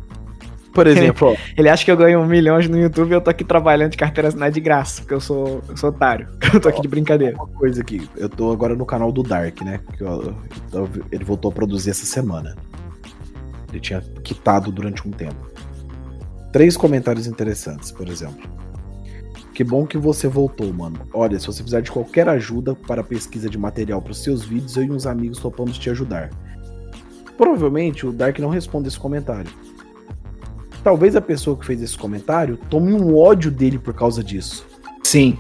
[0.75, 3.45] Por exemplo, ó, Ele acha que eu ganho milhões no YouTube e eu tô aqui
[3.45, 6.29] trabalhando de carteira assinada de graça, porque eu sou, eu sou otário.
[6.53, 7.35] Eu tô aqui de brincadeira.
[7.37, 8.07] uma coisa aqui.
[8.17, 9.81] Eu tô agora no canal do Dark, né?
[9.97, 10.35] Que eu-
[10.73, 12.55] eu- ele voltou a produzir essa semana.
[13.71, 15.51] Ele tinha quitado durante um tempo.
[16.53, 18.51] Três comentários interessantes, por exemplo.
[19.63, 20.99] Que bom que você voltou, mano.
[21.15, 24.43] Olha, se você precisar de qualquer ajuda para a pesquisa de material para os seus
[24.43, 26.31] vídeos, eu e uns amigos topamos te ajudar.
[27.37, 29.53] Provavelmente o Dark não responde esse comentário.
[30.83, 34.67] Talvez a pessoa que fez esse comentário tome um ódio dele por causa disso
[35.01, 35.39] Sim,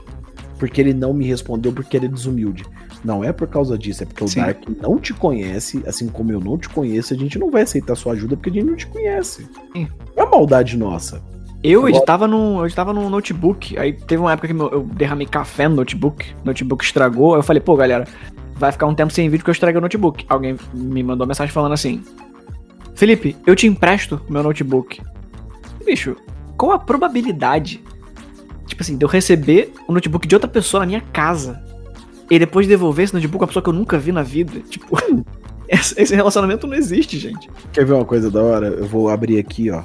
[0.56, 2.64] porque ele não me respondeu porque ele é desumilde.
[3.04, 4.38] Não é por causa disso, é porque Sim.
[4.38, 7.62] o Dark não te conhece, assim como eu não te conheço, a gente não vai
[7.62, 9.48] aceitar sua ajuda porque a gente não te conhece.
[9.72, 9.88] Sim.
[10.14, 11.20] É uma maldade nossa.
[11.62, 13.78] Eu editava no, eu editava no notebook.
[13.78, 16.26] Aí teve uma época que meu- eu derramei café no notebook.
[16.42, 17.34] O notebook estragou.
[17.34, 18.06] Aí eu falei, pô, galera,
[18.56, 20.24] vai ficar um tempo sem vídeo que eu estraguei o notebook.
[20.28, 22.02] Alguém me mandou mensagem falando assim:
[22.94, 25.00] Felipe, eu te empresto meu notebook.
[25.84, 26.16] Bicho,
[26.56, 27.82] qual a probabilidade,
[28.66, 31.62] tipo assim, de eu receber o notebook de outra pessoa na minha casa
[32.30, 34.60] e depois devolver esse notebook a uma pessoa que eu nunca vi na vida?
[34.68, 34.96] Tipo,
[35.68, 37.48] esse relacionamento não existe, gente.
[37.72, 38.66] Quer ver uma coisa da hora?
[38.68, 39.82] Eu vou abrir aqui, ó.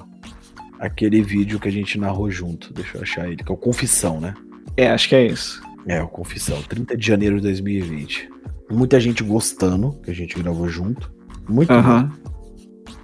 [0.80, 2.74] Aquele vídeo que a gente narrou junto.
[2.74, 4.34] Deixa eu achar ele, que é o Confissão, né?
[4.76, 5.62] É, acho que é isso.
[5.88, 8.30] É, o Confissão, 30 de janeiro de 2020.
[8.70, 11.12] Muita gente gostando, que a gente gravou junto.
[11.50, 11.72] Muito.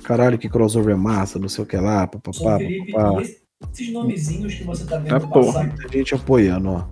[0.03, 3.21] Caralho, que crossover massa, não sei o que lá, papapá, Felipe, papapá.
[3.21, 5.45] esses nomezinhos que você tá vendo porra.
[5.45, 5.67] passar.
[5.67, 6.85] Muita gente apoiando, ó.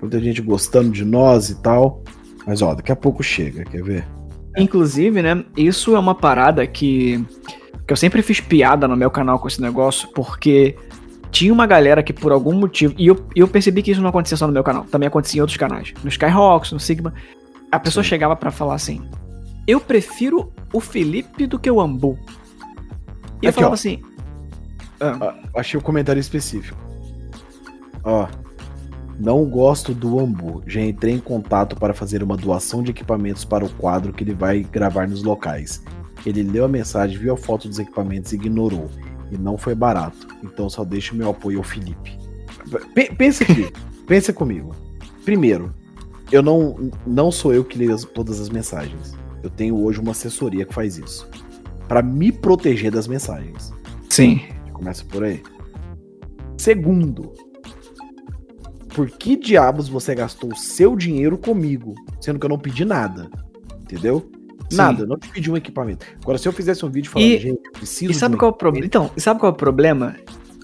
[0.00, 2.02] Muita gente gostando de nós e tal.
[2.46, 4.06] Mas, ó, daqui a pouco chega, quer ver?
[4.56, 7.22] Inclusive, né, isso é uma parada que,
[7.86, 10.76] que eu sempre fiz piada no meu canal com esse negócio, porque
[11.30, 14.36] tinha uma galera que por algum motivo, e eu, eu percebi que isso não acontecia
[14.36, 17.14] só no meu canal, também acontecia em outros canais, no Skyhawks, no Sigma,
[17.70, 18.10] a pessoa Sim.
[18.10, 19.08] chegava pra falar assim,
[19.66, 22.18] eu prefiro o Felipe do que o Ambu.
[23.42, 23.74] E eu Aqui, falava ó.
[23.74, 24.02] assim,
[25.00, 26.78] ah, Ah, achei o comentário específico.
[28.02, 28.26] Ó.
[29.18, 30.62] Não gosto do Ambu.
[30.66, 34.34] Já entrei em contato para fazer uma doação de equipamentos para o quadro que ele
[34.34, 35.82] vai gravar nos locais.
[36.26, 38.90] Ele leu a mensagem, viu a foto dos equipamentos e ignorou.
[39.30, 40.26] E não foi barato.
[40.42, 42.18] Então só deixo meu apoio ao Felipe.
[42.94, 43.72] P- pensa aqui.
[44.06, 44.74] pensa comigo.
[45.24, 45.72] Primeiro,
[46.32, 49.16] eu não, não sou eu que leio as- todas as mensagens.
[49.42, 51.28] Eu tenho hoje uma assessoria que faz isso.
[51.88, 53.72] Para me proteger das mensagens.
[54.10, 54.40] sim,
[54.72, 55.42] Começa por aí.
[56.58, 57.32] Segundo,
[58.94, 63.30] por que diabos você gastou o seu dinheiro comigo, sendo que eu não pedi nada?
[63.82, 64.28] Entendeu?
[64.70, 64.76] Sim.
[64.76, 66.04] Nada, não te pedi um equipamento.
[66.22, 68.10] Agora, se eu fizesse um vídeo falando, E- gente, eu preciso.
[68.10, 68.86] E sabe qual é o problema?
[68.86, 70.16] Então, sabe qual é o problema?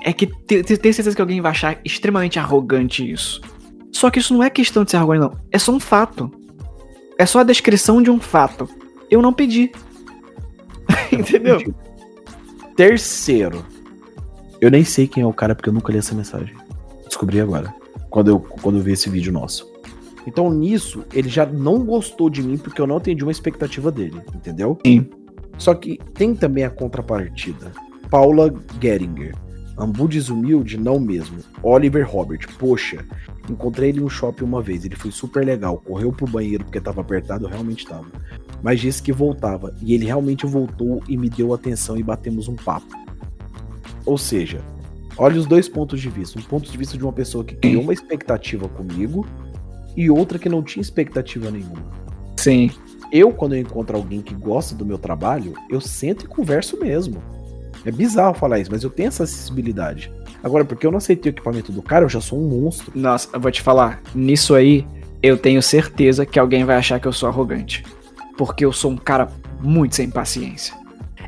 [0.02, 3.40] É que te- te- tenho certeza que alguém vai achar extremamente arrogante isso.
[3.92, 5.38] Só que isso não é questão de ser arrogante, não.
[5.50, 6.30] É só um fato.
[7.18, 8.68] É só a descrição de um fato.
[9.10, 9.70] Eu não pedi.
[11.12, 11.60] Entendeu?
[12.76, 13.64] Terceiro,
[14.60, 16.54] eu nem sei quem é o cara porque eu nunca li essa mensagem.
[17.06, 17.72] Descobri agora,
[18.10, 19.70] quando eu, quando eu vi esse vídeo nosso.
[20.26, 24.20] Então nisso, ele já não gostou de mim porque eu não atendi uma expectativa dele,
[24.34, 24.78] entendeu?
[24.86, 25.08] Sim.
[25.58, 27.72] Só que tem também a contrapartida.
[28.10, 29.34] Paula Geringer.
[29.78, 31.38] Ambu desumilde, não mesmo.
[31.62, 33.04] Oliver Robert, poxa,
[33.48, 36.80] encontrei ele em um shopping uma vez, ele foi super legal, correu pro banheiro porque
[36.80, 38.06] tava apertado, realmente tava.
[38.62, 42.54] Mas disse que voltava, e ele realmente voltou e me deu atenção e batemos um
[42.54, 42.94] papo.
[44.04, 44.60] Ou seja,
[45.16, 46.38] olha os dois pontos de vista.
[46.38, 49.26] Um ponto de vista de uma pessoa que criou uma expectativa comigo
[49.96, 51.82] e outra que não tinha expectativa nenhuma.
[52.36, 52.70] Sim.
[53.12, 57.22] Eu, quando eu encontro alguém que gosta do meu trabalho, eu sento e converso mesmo.
[57.84, 60.10] É bizarro falar isso, mas eu tenho essa acessibilidade.
[60.42, 62.90] Agora, porque eu não aceitei o equipamento do cara, eu já sou um monstro.
[62.94, 64.00] Nossa, eu vou te falar.
[64.14, 64.86] Nisso aí,
[65.22, 67.84] eu tenho certeza que alguém vai achar que eu sou arrogante.
[68.38, 69.28] Porque eu sou um cara
[69.60, 70.74] muito sem paciência.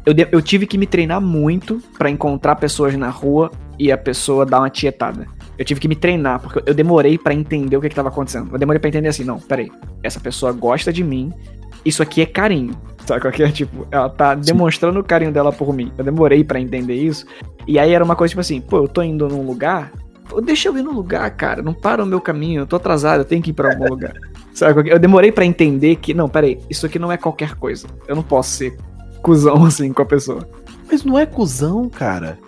[0.06, 3.98] Eu, de- eu tive que me treinar muito pra encontrar pessoas na rua e a
[3.98, 5.26] pessoa dar uma tietada.
[5.56, 8.50] Eu tive que me treinar, porque eu demorei pra entender o que, que tava acontecendo.
[8.52, 9.70] Eu demorei pra entender assim, não, peraí.
[10.02, 11.32] Essa pessoa gosta de mim.
[11.84, 12.74] Isso aqui é carinho.
[13.06, 13.50] Sabe qual que é?
[13.52, 15.92] Tipo, ela tá demonstrando o carinho dela por mim.
[15.96, 17.26] Eu demorei pra entender isso.
[17.66, 19.92] E aí era uma coisa tipo assim, pô, eu tô indo num lugar.
[20.28, 21.62] Pô, deixa eu ir no lugar, cara.
[21.62, 22.62] Não para o meu caminho.
[22.62, 24.14] Eu tô atrasado, eu tenho que ir pra algum lugar.
[24.52, 24.94] Sabe qual que é?
[24.94, 27.86] Eu demorei pra entender que, não, peraí, isso aqui não é qualquer coisa.
[28.06, 28.76] Eu não posso ser
[29.22, 30.48] cuzão assim com a pessoa.
[30.90, 32.38] Mas não é cuzão, cara.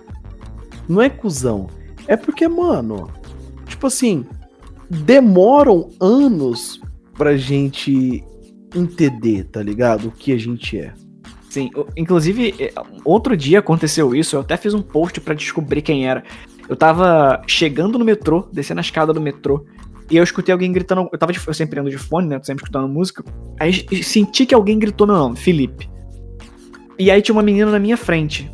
[0.88, 1.68] Não é cuzão.
[2.08, 3.10] É porque, mano,
[3.66, 4.24] tipo assim,
[4.88, 6.80] demoram anos
[7.14, 8.22] pra gente
[8.74, 10.08] entender, tá ligado?
[10.08, 10.92] O que a gente é.
[11.48, 12.72] Sim, inclusive, eh,
[13.04, 16.22] outro dia aconteceu isso, eu até fiz um post pra descobrir quem era.
[16.68, 19.64] Eu tava chegando no metrô, descendo a escada do metrô,
[20.10, 21.08] e eu escutei alguém gritando.
[21.12, 22.40] Eu tava de, eu sempre ando de fone, né?
[22.42, 23.24] Sempre escutando música.
[23.58, 25.88] Aí senti que alguém gritou meu nome, Felipe.
[26.98, 28.50] E aí tinha uma menina na minha frente.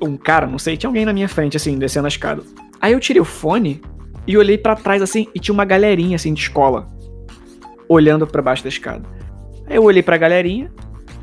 [0.00, 2.42] Um cara, não sei, tinha alguém na minha frente, assim, descendo a escada.
[2.84, 3.80] Aí eu tirei o fone
[4.26, 6.86] e olhei pra trás, assim, e tinha uma galerinha, assim, de escola,
[7.88, 9.08] olhando pra baixo da escada.
[9.66, 10.70] Aí eu olhei pra galerinha,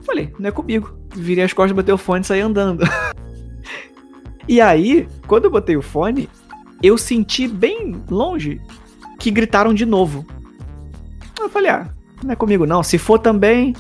[0.04, 0.98] falei, não é comigo.
[1.16, 2.84] Virei as costas, botei o fone e saí andando.
[4.50, 6.28] e aí, quando eu botei o fone,
[6.82, 8.60] eu senti bem longe
[9.20, 10.26] que gritaram de novo.
[11.40, 12.82] Eu falei, ah, não é comigo não.
[12.82, 13.76] Se for também,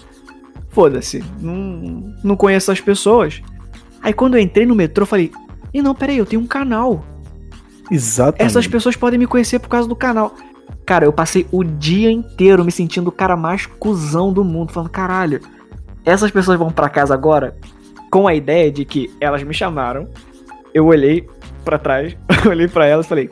[0.69, 1.23] foda-se.
[1.39, 3.41] Não, não conheço as pessoas.
[4.03, 5.31] Aí quando eu entrei no metrô, falei,
[5.73, 7.03] e não, peraí, eu tenho um canal.
[7.91, 8.47] Exatamente.
[8.47, 10.33] Essas pessoas podem me conhecer por causa do canal.
[10.85, 14.89] Cara, eu passei o dia inteiro me sentindo o cara mais cuzão do mundo, falando,
[14.89, 15.41] caralho,
[16.05, 17.55] essas pessoas vão pra casa agora
[18.09, 20.07] com a ideia de que elas me chamaram.
[20.73, 21.27] Eu olhei
[21.65, 22.15] pra trás,
[22.47, 23.29] olhei pra elas e falei,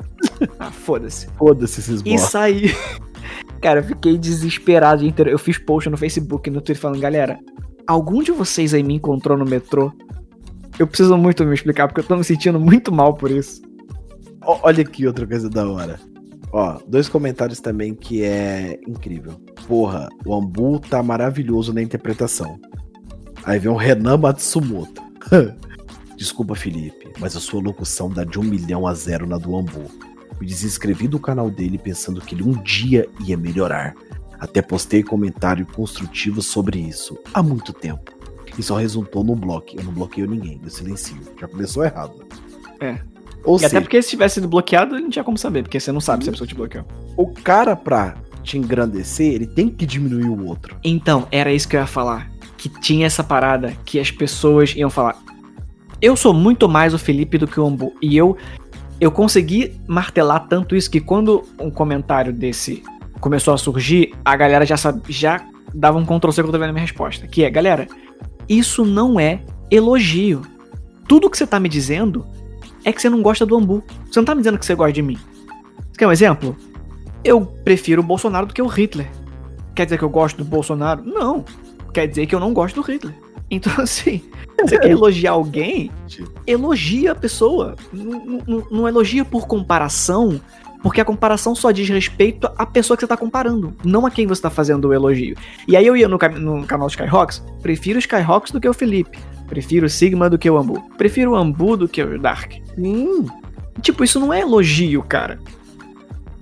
[0.60, 1.28] ah, foda-se.
[1.38, 2.76] Foda-se esses E saí.
[3.62, 5.32] Cara, eu fiquei desesperado o dia inteiro.
[5.32, 7.40] Eu fiz post no Facebook e no Twitter falando, galera,
[7.88, 9.92] algum de vocês aí me encontrou no metrô?
[10.78, 13.62] Eu preciso muito me explicar, porque eu tô me sentindo muito mal por isso.
[14.42, 16.00] Olha aqui outra coisa da hora.
[16.52, 19.34] Ó, dois comentários também que é incrível.
[19.68, 22.60] Porra, o Ambu tá maravilhoso na interpretação.
[23.44, 25.02] Aí vem o Renan Matsumoto.
[26.18, 29.90] Desculpa, Felipe, mas a sua locução dá de um milhão a zero na do Ambu.
[30.40, 33.96] Me desinscrevi do canal dele pensando que ele um dia ia melhorar.
[34.40, 38.12] Até postei comentário construtivo sobre isso há muito tempo.
[38.58, 39.78] E só resultou num bloco.
[39.78, 41.22] Eu não bloqueio ninguém, eu silencio.
[41.40, 42.26] Já começou errado.
[42.82, 43.00] É.
[43.50, 45.80] Ou E seja, até porque se tivesse sido bloqueado, ele não tinha como saber, porque
[45.80, 46.86] você não sabe se a pessoa te bloqueou.
[47.18, 48.14] o cara pra
[48.44, 50.78] te engrandecer, ele tem que diminuir o outro.
[50.84, 52.30] Então, era isso que eu ia falar.
[52.56, 55.18] Que tinha essa parada que as pessoas iam falar.
[56.00, 57.92] Eu sou muito mais o Felipe do que o Ambu.
[58.00, 58.38] E eu
[59.02, 62.84] eu consegui martelar tanto isso que quando um comentário desse
[63.20, 66.74] começou a surgir, a galera já sabe, já dava um Ctrl C Ctrl V na
[66.74, 67.26] minha resposta.
[67.26, 67.88] Que é, galera,
[68.48, 70.44] isso não é elogio.
[71.08, 72.28] Tudo que você tá me dizendo
[72.86, 73.84] é que você não gosta do Ambu.
[74.10, 75.18] Você não tá me dizendo que você gosta de mim.
[75.92, 76.56] Você quer um exemplo?
[77.24, 79.10] Eu prefiro o Bolsonaro do que o Hitler.
[79.76, 81.04] Quer dizer que eu gosto do Bolsonaro?
[81.06, 81.44] Não.
[81.94, 83.14] Quer dizer que eu não gosto do Hitler.
[83.52, 84.22] Então, assim,
[84.62, 85.92] você quer elogiar alguém?
[86.46, 87.76] Elogia a pessoa.
[87.92, 90.40] Não, não- não elogia por comparação,
[90.82, 94.26] porque a comparação só diz respeito à pessoa que você tá comparando, não a quem
[94.28, 95.36] você tá fazendo o elogio.
[95.68, 99.20] E aí eu ia no, no canal Skyhawks, prefiro o Skyhawks do que o Felipe.
[99.50, 100.82] Prefiro o Sigma do que o Ambu.
[100.98, 102.54] Prefiro o Ambu do que o Dark.
[102.76, 103.26] Sim.
[103.82, 105.40] Tipo, isso não é elogio, cara.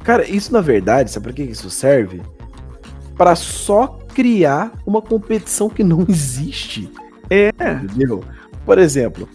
[0.04, 2.22] Cara, isso na verdade, sabe pra que isso serve?
[3.16, 6.92] Pra só criar uma competição que não existe.
[7.30, 7.50] É.
[7.84, 8.24] Entendeu?
[8.66, 9.28] Por exemplo,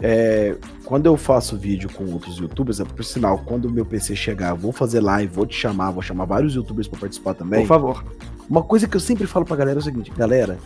[0.00, 4.14] é, quando eu faço vídeo com outros youtubers, é, por sinal, quando o meu PC
[4.16, 7.60] chegar, vou fazer live, vou te chamar, vou chamar vários youtubers pra participar também.
[7.60, 8.04] Por favor.
[8.48, 10.58] Uma coisa que eu sempre falo pra galera é o seguinte, galera,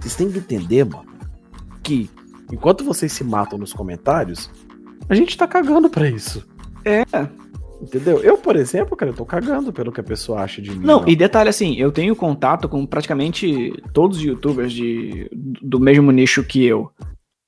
[0.00, 1.04] vocês têm que entender, mano,
[1.88, 2.10] que
[2.52, 4.50] enquanto vocês se matam nos comentários,
[5.08, 6.46] a gente tá cagando pra isso.
[6.84, 7.02] É.
[7.80, 8.18] Entendeu?
[8.18, 10.84] Eu, por exemplo, cara, eu tô cagando pelo que a pessoa acha de mim.
[10.84, 16.10] Não, e detalhe assim, eu tenho contato com praticamente todos os youtubers de, do mesmo
[16.10, 16.90] nicho que eu.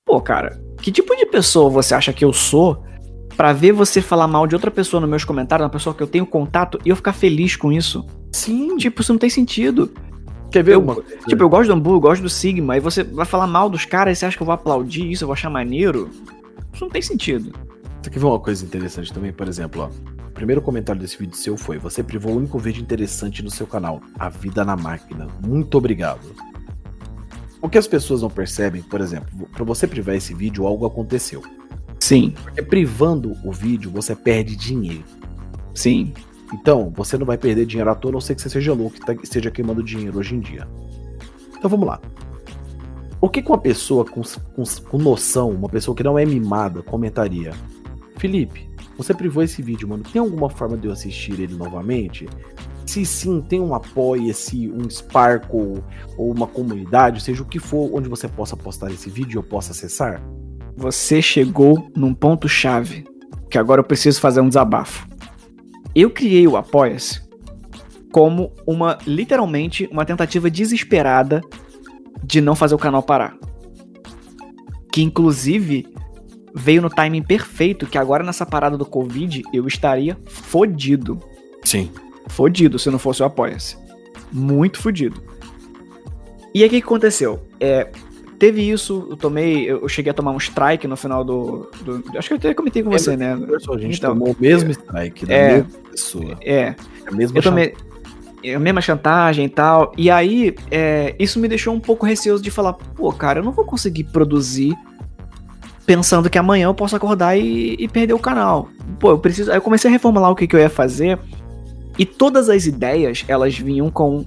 [0.06, 2.82] Pô, cara, que tipo de pessoa você acha que eu sou
[3.36, 6.06] pra ver você falar mal de outra pessoa nos meus comentários, uma pessoa que eu
[6.06, 8.06] tenho contato, e eu ficar feliz com isso?
[8.32, 9.92] Sim, Tipo, isso não tem sentido.
[10.50, 10.96] Quer ver eu- uma?
[11.26, 13.84] Tipo, eu gosto do Ambu, eu gosto do Sigma, e você vai falar mal dos
[13.84, 16.10] caras e você acha que eu vou aplaudir isso, eu vou achar maneiro?
[16.72, 17.52] Isso não tem sentido.
[18.02, 20.10] Você quer ver uma coisa interessante também, por exemplo, ó.
[20.28, 23.66] O primeiro comentário desse vídeo seu foi: Você privou o único vídeo interessante no seu
[23.66, 25.26] canal, A Vida na Máquina.
[25.46, 26.20] Muito obrigado.
[27.60, 31.42] O que as pessoas não percebem, por exemplo, pra você privar esse vídeo, algo aconteceu.
[31.98, 35.04] Sim, Porque privando o vídeo, você perde dinheiro.
[35.74, 36.14] sim.
[36.52, 38.96] Então, você não vai perder dinheiro à toa, a não ser que você seja louco
[38.96, 40.66] e tá- esteja queimando dinheiro hoje em dia.
[41.56, 42.00] Então vamos lá.
[43.20, 46.82] O que, que uma pessoa com, com, com noção, uma pessoa que não é mimada,
[46.82, 47.52] comentaria?
[48.16, 50.02] Felipe, você privou esse vídeo, mano.
[50.02, 52.26] Tem alguma forma de eu assistir ele novamente?
[52.86, 55.82] Se sim, tem um apoia-se, um Sparkle
[56.16, 59.42] ou uma comunidade, seja o que for, onde você possa postar esse vídeo e eu
[59.42, 60.20] possa acessar?
[60.76, 63.04] Você chegou num ponto chave
[63.50, 65.09] que agora eu preciso fazer um desabafo.
[65.94, 67.20] Eu criei o Apoia-se
[68.12, 71.40] como uma literalmente uma tentativa desesperada
[72.22, 73.36] de não fazer o canal parar.
[74.92, 75.86] Que inclusive
[76.54, 81.20] veio no timing perfeito que agora nessa parada do Covid eu estaria fodido.
[81.64, 81.90] Sim.
[82.28, 83.76] Fodido se não fosse o Apoia-se.
[84.32, 85.22] Muito fodido.
[86.54, 87.40] E aí o que que aconteceu?
[87.60, 87.90] É,
[88.40, 89.70] teve isso, eu tomei.
[89.70, 91.70] Eu cheguei a tomar um strike no final do.
[91.84, 93.34] do- acho que eu até comentei com você, né?
[93.34, 95.52] A gente Então, tomou o mesmo strike da é.
[95.58, 96.36] mesma pessoa.
[96.40, 96.74] É,
[97.06, 97.74] A mesma eu tomei.
[98.52, 99.92] A mesma chantagem e tal.
[99.96, 103.52] E aí, é, isso me deixou um pouco receoso de falar, pô, cara, eu não
[103.52, 104.74] vou conseguir produzir
[105.86, 108.68] pensando que amanhã eu posso acordar e, e perder o canal.
[108.98, 109.50] Pô, eu preciso.
[109.50, 111.18] Aí eu comecei a reformular o que, que eu ia fazer.
[111.98, 114.24] E todas as ideias, elas vinham com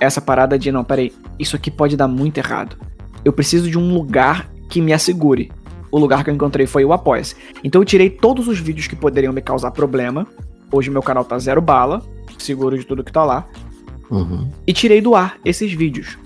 [0.00, 2.76] essa parada de, não, peraí, isso aqui pode dar muito errado.
[3.24, 5.50] Eu preciso de um lugar que me assegure.
[5.90, 7.34] O lugar que eu encontrei foi o Apoia-se.
[7.64, 10.26] Então eu tirei todos os vídeos que poderiam me causar problema.
[10.70, 12.02] Hoje meu canal tá zero bala,
[12.38, 13.48] seguro de tudo que tá lá.
[14.10, 14.50] Uhum.
[14.66, 16.18] E tirei do ar esses vídeos.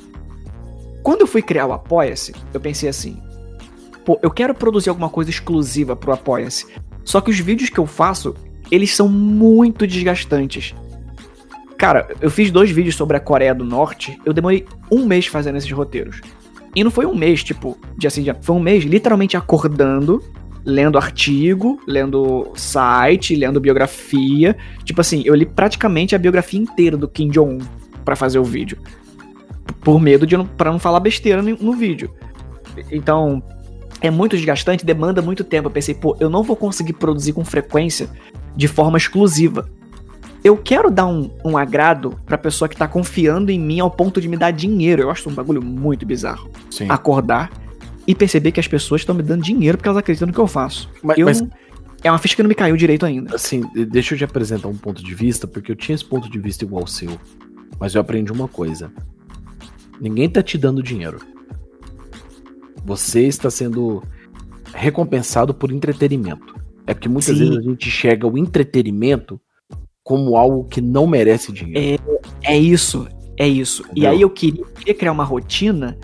[1.03, 3.21] Quando eu fui criar o Apoia-se, eu pensei assim:
[4.05, 6.67] pô, eu quero produzir alguma coisa exclusiva pro Apoia-se.
[7.05, 8.35] Só que os vídeos que eu faço,
[8.71, 10.75] eles são muito desgastantes.
[11.77, 15.59] Cara, eu fiz dois vídeos sobre a Coreia do Norte, eu demorei um mês fazendo
[15.59, 16.21] esses roteiros.
[16.75, 20.23] E não foi um mês, tipo, de assim, foi um mês literalmente acordando,
[20.65, 24.57] lendo artigo, lendo site, lendo biografia.
[24.85, 27.59] Tipo assim, eu li praticamente a biografia inteira do Kim Jong-un
[28.05, 28.79] pra fazer o vídeo.
[29.81, 32.11] Por medo de não, pra não falar besteira no, no vídeo.
[32.91, 33.43] Então,
[34.01, 35.69] é muito desgastante, demanda muito tempo.
[35.69, 38.09] Eu pensei, pô, eu não vou conseguir produzir com frequência
[38.57, 39.69] de forma exclusiva.
[40.45, 44.21] Eu quero dar um, um agrado pra pessoa que tá confiando em mim ao ponto
[44.21, 45.03] de me dar dinheiro.
[45.03, 46.51] Eu acho um bagulho muito bizarro.
[46.71, 46.87] Sim.
[46.89, 47.51] Acordar
[48.07, 50.47] e perceber que as pessoas estão me dando dinheiro porque elas acreditam no que eu
[50.47, 50.91] faço.
[51.03, 51.43] Mas- eu mas-
[52.05, 53.37] É uma ficha que não me caiu direito ainda.
[53.37, 56.29] Assim, de- deixa eu te apresentar um ponto de vista, porque eu tinha esse ponto
[56.29, 57.17] de vista igual ao seu.
[57.79, 58.93] Mas eu aprendi uma coisa.
[60.01, 61.21] Ninguém tá te dando dinheiro.
[62.85, 64.03] Você está sendo
[64.75, 66.55] recompensado por entretenimento.
[66.87, 67.45] É porque muitas Sim.
[67.45, 69.41] vezes a gente enxerga o entretenimento
[70.05, 72.03] como algo que não merece dinheiro.
[72.43, 73.07] É isso,
[73.37, 73.83] é isso.
[73.83, 74.11] E Entendeu?
[74.11, 75.97] aí eu queria, queria criar uma rotina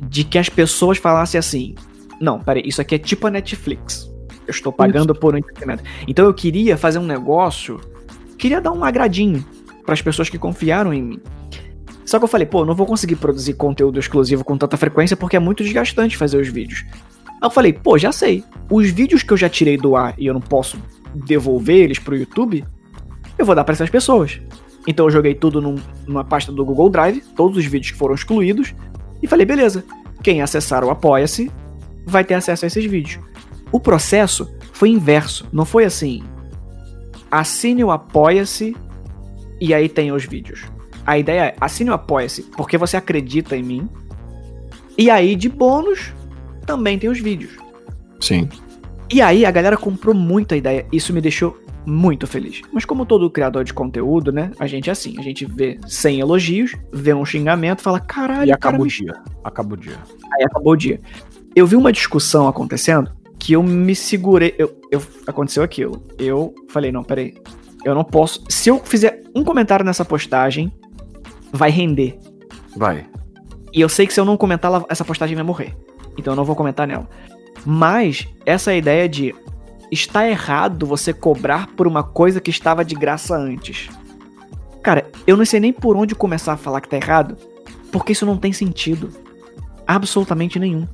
[0.00, 1.74] de que as pessoas falassem assim:
[2.20, 4.10] não, peraí, isso aqui é tipo a Netflix.
[4.46, 5.82] Eu estou pagando por um entretenimento.
[6.06, 7.80] Então eu queria fazer um negócio,
[8.38, 9.44] queria dar um agradinho
[9.84, 11.20] para as pessoas que confiaram em mim.
[12.04, 15.36] Só que eu falei, pô, não vou conseguir produzir conteúdo exclusivo com tanta frequência porque
[15.36, 16.84] é muito desgastante fazer os vídeos.
[17.26, 18.44] Aí eu falei, pô, já sei.
[18.70, 20.76] Os vídeos que eu já tirei do ar e eu não posso
[21.14, 22.64] devolver eles pro YouTube,
[23.38, 24.40] eu vou dar para essas pessoas.
[24.86, 28.14] Então eu joguei tudo num- numa pasta do Google Drive, todos os vídeos que foram
[28.14, 28.74] excluídos,
[29.22, 29.84] e falei, beleza,
[30.22, 31.50] quem acessar o Apoia-se
[32.06, 33.18] vai ter acesso a esses vídeos.
[33.72, 36.22] O processo foi inverso, não foi assim.
[37.30, 38.76] Assine o Apoia-se
[39.60, 40.64] e aí tem os vídeos.
[41.06, 43.88] A ideia é, assine o Apoia-se porque você acredita em mim,
[44.96, 46.12] e aí de bônus
[46.66, 47.52] também tem os vídeos.
[48.20, 48.48] Sim.
[49.10, 52.62] E aí a galera comprou muito a ideia, isso me deixou muito feliz.
[52.72, 56.20] Mas como todo criador de conteúdo, né, a gente é assim, a gente vê 100
[56.20, 59.14] elogios, vê um xingamento, fala, caralho, E o cara acaba o me dia.
[59.42, 59.98] Acaba o dia.
[60.32, 61.00] Aí acabou o dia.
[61.54, 64.54] Eu vi uma discussão acontecendo que eu me segurei.
[64.58, 66.02] Eu, eu- aconteceu aquilo.
[66.18, 67.34] Eu falei, não, peraí.
[67.84, 68.42] Eu não posso.
[68.48, 70.72] Se eu fizer um comentário nessa postagem,
[71.52, 72.18] vai render.
[72.76, 73.06] Vai.
[73.72, 75.76] E eu sei que se eu não comentar, ela- essa postagem vai morrer.
[76.16, 77.08] Então eu não vou comentar nela.
[77.66, 79.34] Mas essa ideia de
[79.90, 83.88] está errado você cobrar por uma coisa que estava de graça antes.
[84.82, 87.36] Cara, eu não sei nem por onde começar a falar que tá errado,
[87.90, 89.10] porque isso não tem sentido.
[89.86, 90.86] Absolutamente nenhum.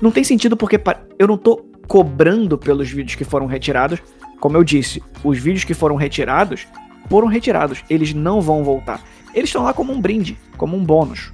[0.00, 0.80] Não tem sentido porque
[1.18, 4.00] eu não tô cobrando pelos vídeos que foram retirados.
[4.40, 6.66] Como eu disse, os vídeos que foram retirados
[7.08, 7.82] foram retirados.
[7.88, 9.02] Eles não vão voltar.
[9.34, 11.32] Eles estão lá como um brinde, como um bônus.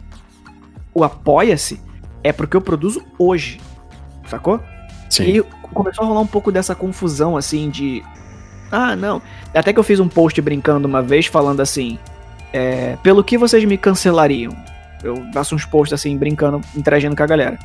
[0.94, 1.80] O apoia-se
[2.22, 3.60] é porque eu produzo hoje.
[4.26, 4.60] Sacou?
[5.10, 5.24] Sim.
[5.24, 5.42] E
[5.72, 8.02] começou a rolar um pouco dessa confusão, assim, de.
[8.70, 9.22] Ah, não.
[9.54, 11.98] Até que eu fiz um post brincando uma vez, falando assim.
[12.54, 14.56] é, pelo que vocês me cancelariam?
[15.02, 17.58] Eu faço uns posts assim, brincando, interagindo com a galera.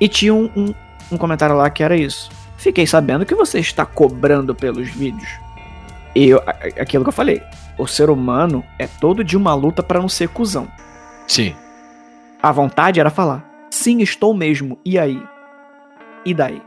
[0.00, 0.74] E tinha um, um,
[1.10, 2.30] um comentário lá que era isso.
[2.56, 5.28] Fiquei sabendo que você está cobrando pelos vídeos.
[6.14, 6.40] E eu,
[6.80, 7.42] aquilo que eu falei.
[7.76, 10.68] O ser humano é todo de uma luta pra não ser cuzão.
[11.26, 11.54] Sim.
[12.40, 14.78] A vontade era falar: sim, estou mesmo.
[14.84, 15.20] E aí?
[16.24, 16.62] E daí?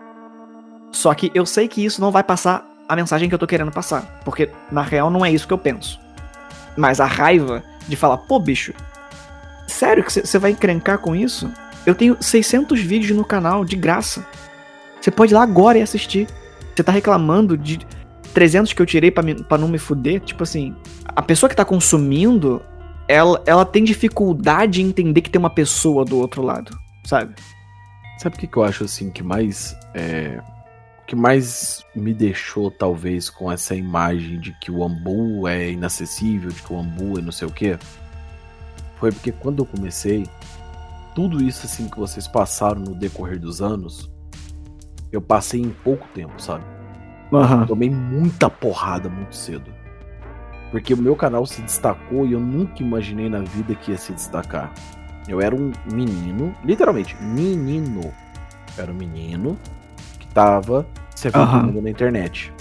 [0.93, 3.71] Só que eu sei que isso não vai passar a mensagem que eu tô querendo
[3.71, 4.21] passar.
[4.23, 5.99] Porque na real não é isso que eu penso.
[6.77, 8.73] Mas a raiva de falar: pô, bicho,
[9.67, 11.51] sério que você vai encrencar com isso?
[11.85, 14.25] Eu tenho 600 vídeos no canal de graça.
[15.01, 16.27] Você pode ir lá agora e assistir.
[16.73, 17.79] Você tá reclamando de
[18.33, 20.21] 300 que eu tirei pra não me fuder?
[20.21, 20.73] Tipo assim,
[21.05, 22.61] a pessoa que tá consumindo
[23.07, 27.35] ela, ela tem dificuldade em entender que tem uma pessoa do outro lado, sabe?
[28.17, 30.39] Sabe o que, que eu acho assim que mais é,
[31.05, 36.61] que mais me deixou talvez com essa imagem de que o Ambu é inacessível, de
[36.61, 37.77] que o Ambu é não sei o quê?
[38.95, 40.25] Foi porque quando eu comecei,
[41.13, 44.09] tudo isso assim que vocês passaram no decorrer dos anos,
[45.11, 46.63] eu passei em pouco tempo, sabe?
[47.31, 47.65] Aham.
[47.65, 49.71] Tomei muita porrada muito cedo.
[50.71, 54.13] Porque o meu canal se destacou e eu nunca imaginei na vida que ia se
[54.13, 54.73] destacar.
[55.27, 58.01] Eu era um menino, literalmente, menino.
[58.75, 59.57] Eu era um menino
[60.33, 62.51] tava se aventurando na internet.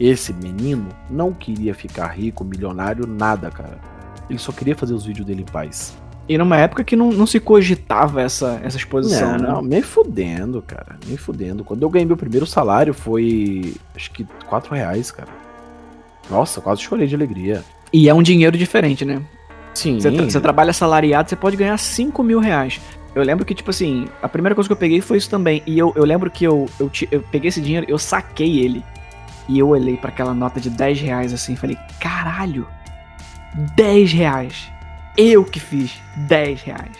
[0.00, 3.78] Esse menino não queria ficar rico, milionário, nada, cara.
[4.28, 5.96] Ele só queria fazer os vídeos dele em paz.
[6.28, 9.48] E numa época que não, não se cogitava essa, essa exposição, não, né?
[9.48, 10.96] não, nem fudendo, cara.
[11.06, 11.64] Nem fudendo.
[11.64, 13.74] Quando eu ganhei meu primeiro salário foi.
[13.94, 15.28] Acho que 4 reais, cara.
[16.30, 17.62] Nossa, quase chorei de alegria.
[17.92, 19.20] E é um dinheiro diferente, né?
[19.74, 20.00] Sim.
[20.00, 22.80] Você, tra- você trabalha salariado, você pode ganhar 5 mil reais.
[23.14, 25.62] Eu lembro que, tipo assim, a primeira coisa que eu peguei foi isso também.
[25.66, 28.82] E eu, eu lembro que eu, eu, eu peguei esse dinheiro, eu saquei ele.
[29.48, 32.66] E eu olhei pra aquela nota de 10 reais assim e falei, caralho,
[33.76, 34.70] 10 reais.
[35.16, 36.96] Eu que fiz 10 reais.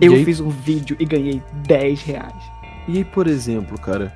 [0.00, 2.34] Eu aí- fiz um vídeo e ganhei 10 reais.
[2.88, 4.12] E aí, por exemplo, cara,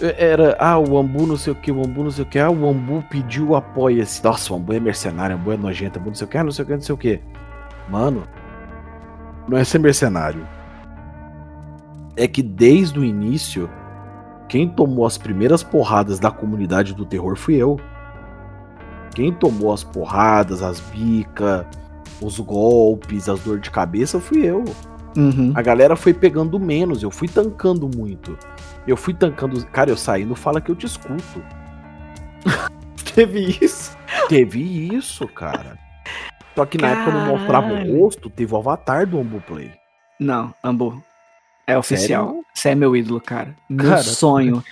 [0.00, 2.50] era, ah, o Ambu não sei o que, o Ambu não sei o que, ah,
[2.50, 4.22] o Ambu pediu apoia-se.
[4.22, 6.36] Nossa, o Ambu é mercenário, o Ambu é nojento, o Ambu não sei o que,
[6.38, 7.20] ah, não sei o que, não sei o que.
[7.88, 8.24] Mano,
[9.48, 10.46] não é ser mercenário.
[12.18, 13.70] É que desde o início,
[14.48, 17.78] quem tomou as primeiras porradas da comunidade do terror fui eu.
[19.14, 21.64] Quem tomou as porradas, as bicas,
[22.20, 24.64] os golpes, as dores de cabeça fui eu.
[25.16, 25.52] Uhum.
[25.54, 28.36] A galera foi pegando menos, eu fui tancando muito.
[28.86, 29.64] Eu fui tancando.
[29.66, 31.42] Cara, eu saindo fala que eu te escuto.
[33.14, 33.96] Teve isso.
[34.28, 35.78] Teve isso, cara.
[36.54, 38.00] Só que na época não mostrava o Caralho.
[38.00, 39.70] rosto, teve o avatar do Ombu Play.
[40.18, 41.00] Não, Ambu.
[41.68, 42.28] É oficial.
[42.28, 42.44] Sério?
[42.54, 43.54] Você é meu ídolo, cara.
[43.68, 44.64] Meu Cara, sonho.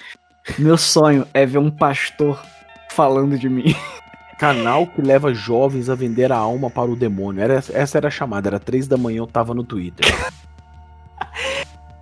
[0.59, 2.43] Meu sonho é ver um pastor
[2.91, 3.77] falando de mim.
[4.39, 7.43] Canal que leva jovens a vender a alma para o demônio.
[7.43, 10.07] Era, essa era a chamada, era três da manhã, eu tava no Twitter.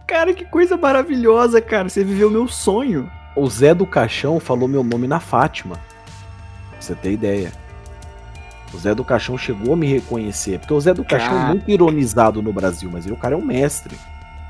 [0.07, 1.89] Cara, que coisa maravilhosa, cara.
[1.89, 3.11] Você viveu meu sonho.
[3.35, 5.75] O Zé do Caixão falou meu nome na Fátima.
[6.71, 7.53] Pra você ter ideia.
[8.73, 10.61] O Zé do Caixão chegou a me reconhecer.
[10.61, 13.39] Porque o Zé do Caixão é muito ironizado no Brasil, mas ele, o cara é
[13.39, 13.99] um mestre.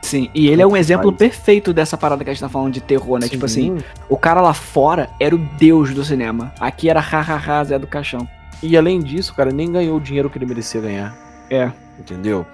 [0.04, 2.80] Sim, e ele é um exemplo perfeito dessa parada que a gente tá falando de
[2.82, 3.26] terror, né?
[3.26, 3.84] Tipo assim, Sim.
[4.06, 6.52] o cara lá fora era o deus do cinema.
[6.60, 8.28] Aqui era hahaha Zé do Caixão.
[8.62, 11.16] E além disso, o cara nem ganhou o dinheiro que ele merecia ganhar.
[11.50, 11.72] É.
[11.98, 12.44] Entendeu?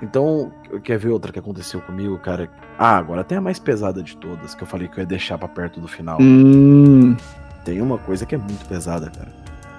[0.00, 0.50] Então,
[0.82, 2.48] quer ver outra que aconteceu comigo, cara?
[2.78, 5.36] Ah, agora tem a mais pesada de todas, que eu falei que eu ia deixar
[5.36, 6.16] pra perto do final.
[6.18, 7.14] Hum.
[7.62, 9.32] Tem uma coisa que é muito pesada, cara.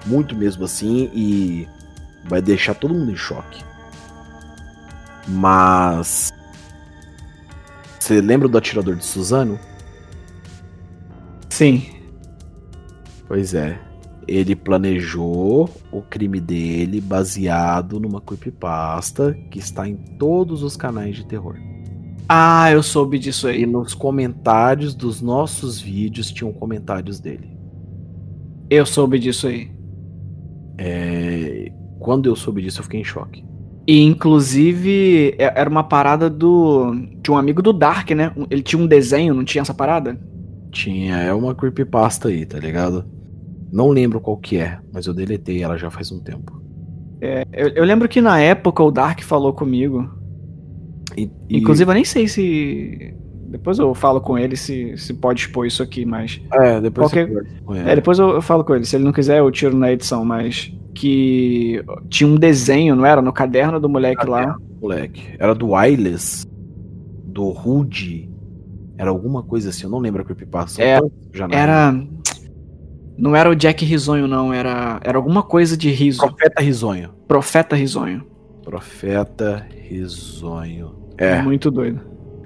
[0.06, 1.68] Muito mesmo assim, e
[2.24, 3.64] vai deixar todo mundo em choque.
[5.26, 6.32] Mas.
[7.98, 9.58] Você lembra do atirador de Suzano?
[11.50, 11.82] Sim.
[13.26, 13.78] Pois é.
[14.26, 21.26] Ele planejou o crime dele baseado numa creepypasta que está em todos os canais de
[21.26, 21.56] terror.
[22.28, 23.66] Ah, eu soube disso E aí.
[23.66, 27.56] nos comentários dos nossos vídeos tinham comentários dele.
[28.68, 29.70] Eu soube disso aí.
[30.76, 33.42] É, Quando eu soube disso, eu fiquei em choque.
[33.88, 36.94] E inclusive é- era uma parada do.
[37.22, 38.30] de um amigo do Dark, né?
[38.50, 40.20] Ele tinha um desenho, não tinha essa parada?
[40.70, 43.06] Tinha, é uma creepypasta aí, tá ligado?
[43.72, 46.60] Não lembro qual que é, mas eu deletei ela já faz um tempo.
[47.50, 50.08] Eu, eu lembro que na época o Dark falou comigo.
[51.16, 53.14] E- e- Inclusive, eu nem sei se.
[53.48, 56.40] Depois eu falo com ele se, se pode expor isso aqui, mas.
[56.52, 57.30] é, depois qualquer-.
[57.86, 58.84] É, depois eu, eu falo com ele.
[58.84, 60.72] Se ele não quiser, eu tiro na edição, mas.
[60.94, 63.22] Que tinha um desenho, não era?
[63.22, 64.56] No caderno do moleque lá.
[64.80, 65.22] moleque.
[65.38, 66.44] Era do Wireless,
[67.24, 68.28] do Rude,
[68.98, 70.82] era alguma coisa assim, eu não lembro a creepypasta.
[70.82, 70.98] É,
[71.32, 72.06] já na Era.
[73.16, 74.52] Não era o Jack Risonho, não.
[74.52, 76.18] Era, era alguma coisa de riso.
[76.20, 77.10] Profeta Risonho.
[77.26, 78.26] Profeta Risonho.
[78.64, 80.94] Profeta Risonho.
[81.16, 82.00] É, Muito doido.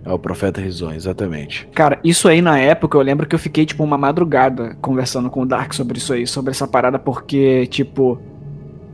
[0.04, 1.68] É o Profeta Risonho, exatamente.
[1.74, 5.42] Cara, isso aí na época eu lembro que eu fiquei, tipo, uma madrugada conversando com
[5.42, 8.18] o Dark sobre isso aí, sobre essa parada, porque, tipo,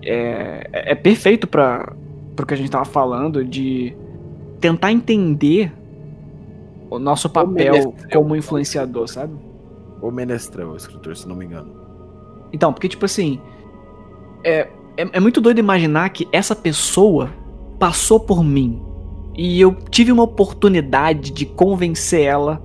[0.03, 1.93] é, é perfeito pra,
[2.37, 3.97] pro que a gente tava falando de
[4.61, 5.73] tentar entender
[6.91, 7.95] o nosso papel menestrel.
[8.13, 9.35] como influenciador, sabe?
[10.01, 11.75] O Menestrel, o escritor, se não me engano.
[12.53, 13.41] Então, porque, tipo assim,
[14.45, 17.31] é, é, é muito doido imaginar que essa pessoa
[17.79, 18.81] passou por mim
[19.39, 22.61] e eu tive uma oportunidade de convencer ela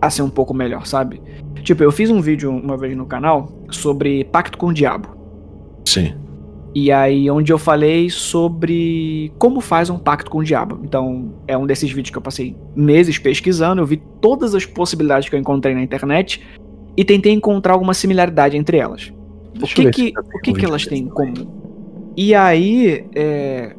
[0.00, 1.20] a ser um pouco melhor, sabe?
[1.62, 5.10] Tipo, eu fiz um vídeo uma vez no canal sobre Pacto com o Diabo.
[5.84, 6.14] Sim.
[6.74, 10.78] E aí, onde eu falei sobre como faz um pacto com o diabo.
[10.84, 15.28] Então, é um desses vídeos que eu passei meses pesquisando, eu vi todas as possibilidades
[15.28, 16.40] que eu encontrei na internet
[16.96, 19.12] e tentei encontrar alguma similaridade entre elas.
[19.60, 22.12] O que que, o que, que elas têm em comum?
[22.16, 23.74] E aí, é,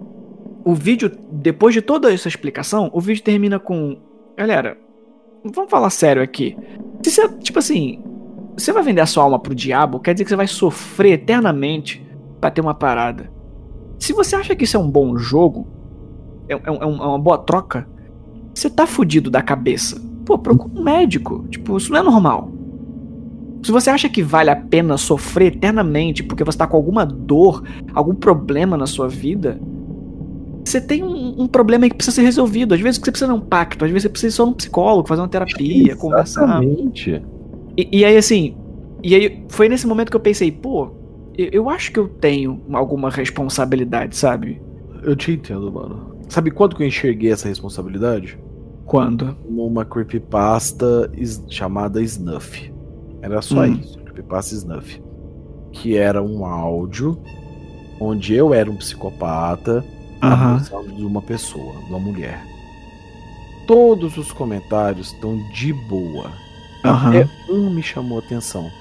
[0.64, 3.98] o vídeo, depois de toda essa explicação, o vídeo termina com:
[4.38, 4.78] Galera,
[5.44, 6.58] vamos falar sério aqui.
[7.04, 8.04] Se você, tipo assim,
[8.58, 12.06] você vai vender a sua alma pro diabo, quer dizer que você vai sofrer eternamente
[12.40, 13.32] pra ter uma parada.
[14.00, 15.68] Se você acha que isso é um bom jogo,
[16.50, 17.88] é, é um- é uma boa troca,
[18.54, 20.02] você tá fudido da cabeça.
[20.26, 21.46] Pô, procura um médico.
[21.50, 22.52] Tipo, isso não é normal.
[23.64, 27.64] Se você acha que vale a pena sofrer eternamente porque você tá com alguma dor,
[27.94, 29.60] algum problema na sua vida,
[30.66, 32.74] você tem um, um problema aí que precisa ser resolvido.
[32.74, 35.08] Às vezes você precisa de um pacto, às vezes você precisa só de um psicólogo,
[35.08, 36.44] fazer uma terapia, conversar.
[36.44, 37.22] Exatamente.
[37.78, 38.56] E, e aí, assim,
[39.04, 40.92] e aí foi nesse momento que eu pensei, pô,
[41.38, 44.62] eu, eu acho que eu tenho alguma responsabilidade, sabe?
[45.04, 46.16] Eu te entendo, mano.
[46.30, 48.38] Sabe quando que eu enxerguei essa responsabilidade?
[48.86, 49.36] Quando?
[49.50, 52.72] Numa creepypasta is- chamada Snuff.
[53.22, 53.80] Era só Hum.
[53.82, 55.02] isso, creepypasta Snuff.
[55.72, 57.18] Que era um áudio
[58.00, 59.84] onde eu era um psicopata
[60.22, 60.56] Aham.
[60.56, 62.46] abusando de uma pessoa, de uma mulher.
[63.68, 66.32] Todos os comentários estão de boa.
[66.84, 68.72] Até um me chamou a atenção.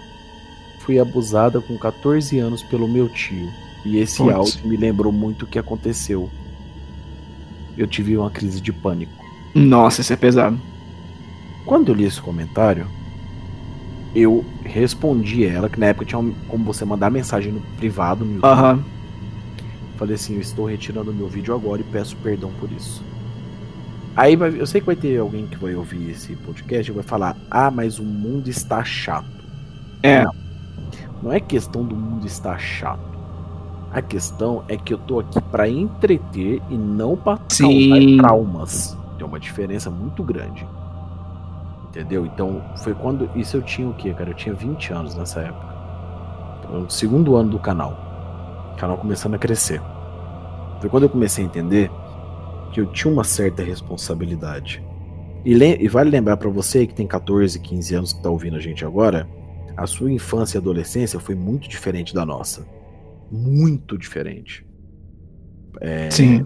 [0.81, 3.49] Fui abusada com 14 anos pelo meu tio.
[3.85, 4.35] E esse Putz.
[4.35, 6.29] áudio me lembrou muito o que aconteceu.
[7.77, 9.13] Eu tive uma crise de pânico.
[9.55, 10.59] Nossa, isso é pesado.
[11.65, 12.87] Quando eu li esse comentário,
[14.15, 18.35] eu respondi ela, que na época tinha um- como você mandar mensagem no privado no
[18.35, 18.51] YouTube.
[18.51, 18.85] Aham.
[20.01, 23.05] Falei assim, eu estou retirando meu vídeo agora e peço perdão por isso.
[24.17, 27.05] Aí vai- eu sei que vai ter alguém que vai ouvir esse podcast e vai
[27.05, 29.29] falar: "Ah, mas o mundo está chato".
[30.03, 30.25] É.
[30.25, 30.33] Não.
[31.23, 33.11] Não é questão do mundo estar chato.
[33.93, 37.19] A questão é que eu tô aqui pra entreter e não
[37.51, 37.91] Sim.
[37.91, 38.97] causar traumas.
[39.19, 40.67] Tem uma diferença muito grande.
[41.91, 42.25] Entendeu?
[42.25, 43.29] Então, foi quando.
[43.35, 44.31] Isso eu tinha o quê, cara?
[44.31, 45.67] Eu tinha 20 anos nessa época.
[46.61, 48.73] Então, no segundo ano do canal.
[48.73, 49.83] O canal começando a crescer.
[50.81, 51.91] Foi quando eu comecei a entender
[52.73, 54.83] que eu tinha uma certa responsabilidade.
[55.45, 58.61] E, e vale lembrar pra você que tem 14, 15 anos que tá ouvindo a
[58.61, 59.29] gente agora,
[59.77, 62.67] a sua infância e adolescência foi muito diferente da nossa.
[63.31, 64.67] Muito diferente.
[66.11, 66.45] Sim.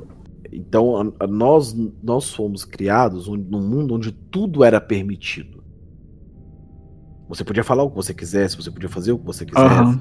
[0.53, 5.65] Então, a- a- nós, nós fomos criados um- num mundo onde tudo era permitido.
[7.29, 9.65] Você podia falar o que você quisesse, você podia fazer o que você quisesse.
[9.67, 9.99] Aham.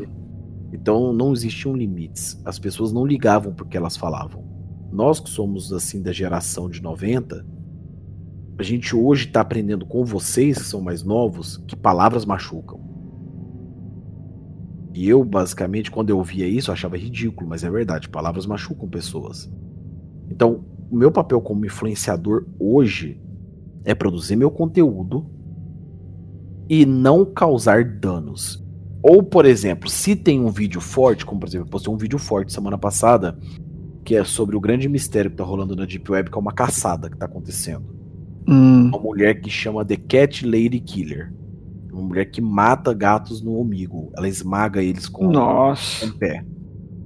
[0.74, 2.42] Então, não existiam limites.
[2.44, 4.44] As pessoas não ligavam porque elas falavam.
[4.92, 7.46] Nós que somos, assim, da geração de 90,
[8.58, 12.80] a gente hoje tá aprendendo com vocês, que são mais novos, que palavras machucam.
[14.96, 18.90] E eu, basicamente, quando eu ouvia isso, eu achava ridículo, mas é verdade, palavras machucam
[18.90, 19.52] pessoas.
[20.30, 23.22] Então, o meu papel como influenciador hoje
[23.84, 25.26] é produzir meu conteúdo
[26.70, 28.63] e não causar danos.
[29.04, 32.18] Ou, por exemplo, se tem um vídeo forte, como por exemplo, eu postei um vídeo
[32.18, 33.38] forte semana passada,
[34.06, 36.54] que é sobre o grande mistério que tá rolando na Deep Web, que é uma
[36.54, 37.84] caçada que tá acontecendo.
[38.48, 38.88] Hum.
[38.88, 41.34] Uma mulher que chama The Cat Lady Killer.
[41.92, 44.10] Uma mulher que mata gatos no umbigo.
[44.18, 46.06] Ela esmaga eles com Nossa.
[46.06, 46.46] o pé.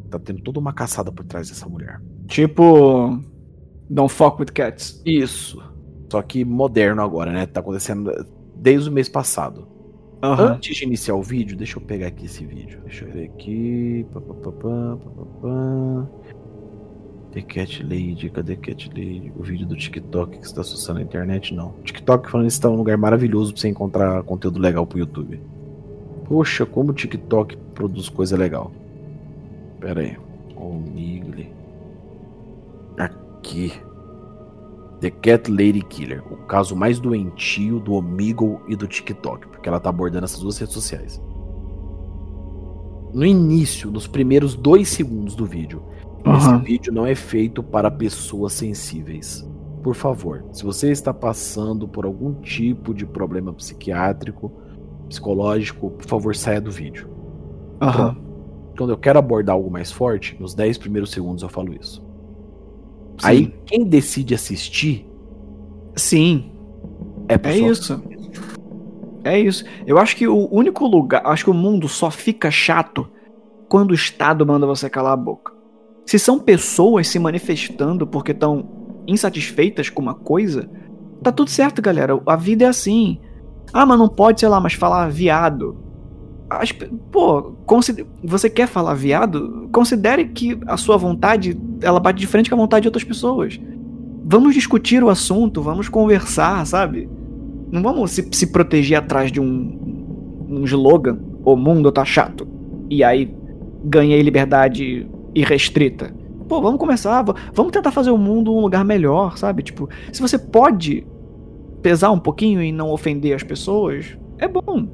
[0.10, 2.00] Tá tendo toda uma caçada por trás dessa mulher.
[2.28, 3.20] Tipo.
[3.90, 5.02] Don't fuck with cats.
[5.06, 5.62] Isso.
[6.12, 7.46] Só que moderno agora, né?
[7.46, 8.12] Tá acontecendo
[8.56, 9.68] desde o mês passado.
[10.22, 10.54] Aham.
[10.54, 12.82] Antes de iniciar o vídeo, deixa eu pegar aqui esse vídeo.
[12.84, 14.06] Deixa eu ver aqui.
[14.14, 14.20] Pá.
[17.32, 19.32] The Cat Lady, cadê Cat Lady?
[19.36, 21.54] O vídeo do TikTok que está associando a internet?
[21.54, 21.74] Não.
[21.84, 25.40] TikTok falando isso tá um lugar maravilhoso pra você encontrar conteúdo legal pro YouTube.
[26.26, 28.72] Poxa, como o TikTok produz coisa legal.
[29.80, 30.18] Pera aí.
[30.56, 31.54] Omegle.
[32.98, 33.72] Aqui.
[35.00, 36.24] The Cat Lady Killer.
[36.32, 39.48] O caso mais doentio do Omegle e do TikTok.
[39.48, 41.22] Porque ela tá abordando essas duas redes sociais.
[43.14, 45.84] No início, nos primeiros dois segundos do vídeo.
[46.36, 46.60] Esse Aham.
[46.60, 49.48] vídeo não é feito para pessoas sensíveis.
[49.82, 54.52] Por favor, se você está passando por algum tipo de problema psiquiátrico,
[55.08, 57.08] psicológico, por favor, saia do vídeo.
[57.82, 58.18] Aham.
[58.78, 62.06] Quando eu quero abordar algo mais forte, nos 10 primeiros segundos eu falo isso.
[63.18, 63.28] Sim.
[63.28, 65.08] Aí, quem decide assistir
[65.96, 66.52] Sim.
[67.28, 68.02] é É isso.
[69.24, 69.66] É isso.
[69.86, 71.22] Eu acho que o único lugar.
[71.26, 73.10] Acho que o mundo só fica chato
[73.68, 75.52] quando o Estado manda você calar a boca.
[76.06, 80.70] Se são pessoas se manifestando porque estão insatisfeitas com uma coisa,
[81.22, 82.22] tá tudo certo, galera.
[82.26, 83.20] A vida é assim.
[83.74, 85.78] Ah, mas não pode, sei lá, mas falar viado.
[86.50, 86.72] As
[87.12, 87.54] pô,
[88.24, 89.68] você quer falar viado?
[89.72, 93.60] Considere que a sua vontade ela bate de frente com a vontade de outras pessoas.
[94.24, 97.10] Vamos discutir o assunto, vamos conversar, sabe?
[97.70, 101.20] Não vamos se, se proteger atrás de um, um slogan.
[101.44, 102.48] O mundo tá chato.
[102.90, 103.34] E aí
[103.84, 106.14] ganhei liberdade irrestrita.
[106.48, 107.24] Pô, vamos começar.
[107.54, 109.64] Vamos tentar fazer o mundo um lugar melhor, sabe?
[109.64, 111.06] Tipo, se você pode
[111.82, 114.88] pesar um pouquinho e não ofender as pessoas, é bom.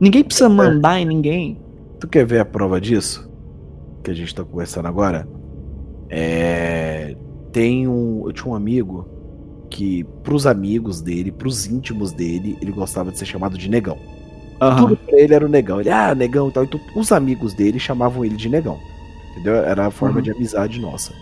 [0.00, 1.60] Ninguém precisa mandar em ninguém.
[2.00, 3.30] Tu quer ver a prova disso?
[4.04, 5.26] Que a gente tá conversando agora?
[6.08, 7.16] É.
[7.52, 8.24] Tem um.
[8.26, 9.08] Eu tinha um amigo
[9.70, 13.98] que, pros amigos dele, pros íntimos dele, ele gostava de ser chamado de negão.
[14.78, 15.80] Tudo pra ele era o negão.
[15.80, 16.64] Ele, ah, negão e tal.
[16.64, 18.78] Então, os amigos dele chamavam ele de negão.
[19.32, 19.54] Entendeu?
[19.56, 20.22] Era a forma Uhum.
[20.22, 21.12] de amizade nossa.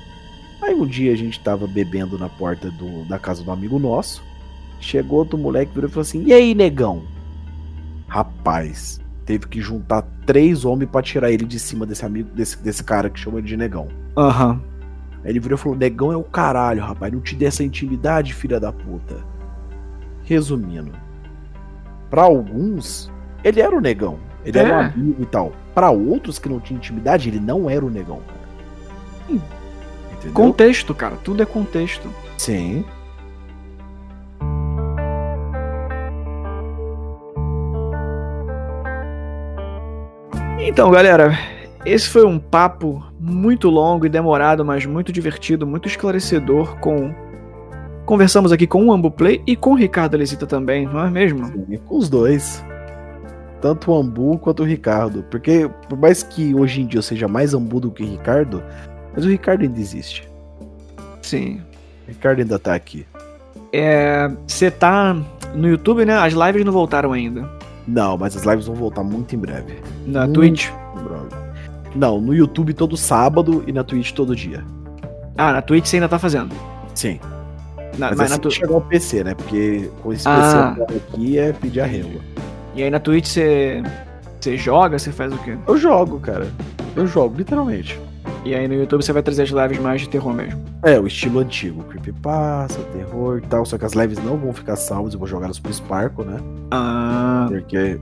[0.63, 4.23] Aí um dia a gente tava bebendo na porta do, da casa do amigo nosso.
[4.81, 7.03] Chegou outro moleque virou e falou assim: E aí, negão?
[8.09, 12.83] Rapaz, teve que juntar três homens pra tirar ele de cima desse amigo, desse, desse
[12.85, 13.89] cara que chama ele de negão.
[14.17, 14.61] Aham.
[15.25, 17.13] Aí ele virou e falou: Negão é o caralho, rapaz.
[17.13, 19.17] Não te dê essa intimidade, filha da puta.
[20.23, 20.93] Resumindo,
[22.11, 23.11] pra alguns,
[23.43, 24.19] ele era o negão.
[24.45, 24.85] Ele era um É.
[24.87, 25.53] amigo e tal.
[25.75, 28.21] Pra outros que não tinham intimidade, ele não era o negão.
[29.29, 30.33] Entendeu?
[30.33, 31.17] Contexto, cara.
[31.17, 32.09] Tudo é contexto.
[32.39, 32.85] Sim.
[40.67, 41.39] Então, galera,
[41.85, 47.15] esse foi um papo muito longo e demorado, mas muito divertido, muito esclarecedor com
[48.07, 51.47] conversamos aqui com o Ambuplay e com o Ricardo Lesita também, não é mesmo?
[51.47, 52.63] Sim, Com os dois.
[53.63, 55.25] tanto o Ambu quanto o Ricardo.
[55.31, 58.63] Porque, por mais que hoje em dia eu seja mais Ambu do que Ricardo,
[59.15, 60.29] mas o Ricardo ainda existe.
[61.23, 61.63] Sim.
[62.07, 63.07] O Ricardo ainda tá aqui.
[63.73, 65.17] É, Você tá
[65.55, 66.15] no YouTube, né?
[66.15, 67.49] As lives não voltaram ainda.
[67.87, 69.75] Não, mas as lives vão voltar muito em breve.
[70.07, 70.69] Na Muito Twitch.
[71.95, 74.65] Não, no YouTube todo sábado e na Twitch todo dia.
[75.37, 76.55] Ah, na Twitch você ainda tá fazendo.
[76.95, 77.21] Sim.
[77.99, 79.35] Na- Mas, mas na assim tu- que chegar o PC, né?
[79.35, 80.75] Porque com esse Ah.
[80.77, 82.21] PC aqui é pedir arrego.
[82.75, 83.83] E aí na Twitch você.
[84.41, 85.57] Você joga, você faz o quê?
[85.67, 86.47] Eu jogo, cara.
[86.97, 87.99] Eu jogo, literalmente.
[88.45, 90.63] E aí no YouTube você vai trazer as lives mais de terror mesmo.
[90.83, 91.83] É, o estilo antigo.
[91.85, 93.65] Creepypasta, terror e tal.
[93.65, 96.39] Só que as lives não vão ficar salvas, eu vou jogá-las pro Sparkle, né?
[96.71, 97.47] Ah.
[97.49, 97.99] Porque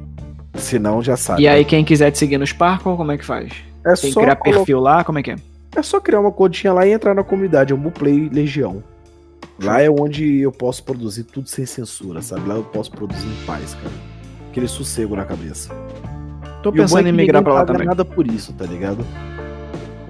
[0.54, 1.42] senão já sabe.
[1.42, 3.52] E aí quem quiser te seguir no Sparkle, como é que faz?
[3.86, 5.36] é Tem que só, criar colo- perfil lá, como é que é?
[5.76, 7.72] é só criar uma continha lá e entrar na comunidade.
[7.72, 8.82] É o Play Legião.
[9.62, 12.48] Lá é onde eu posso produzir tudo sem censura, sabe?
[12.48, 13.94] Lá eu posso produzir em paz, cara.
[14.50, 15.70] Aquele sossego na cabeça.
[16.62, 17.86] Tô E é pensando em migrar pra lá também.
[17.86, 19.04] nada por isso, tá ligado?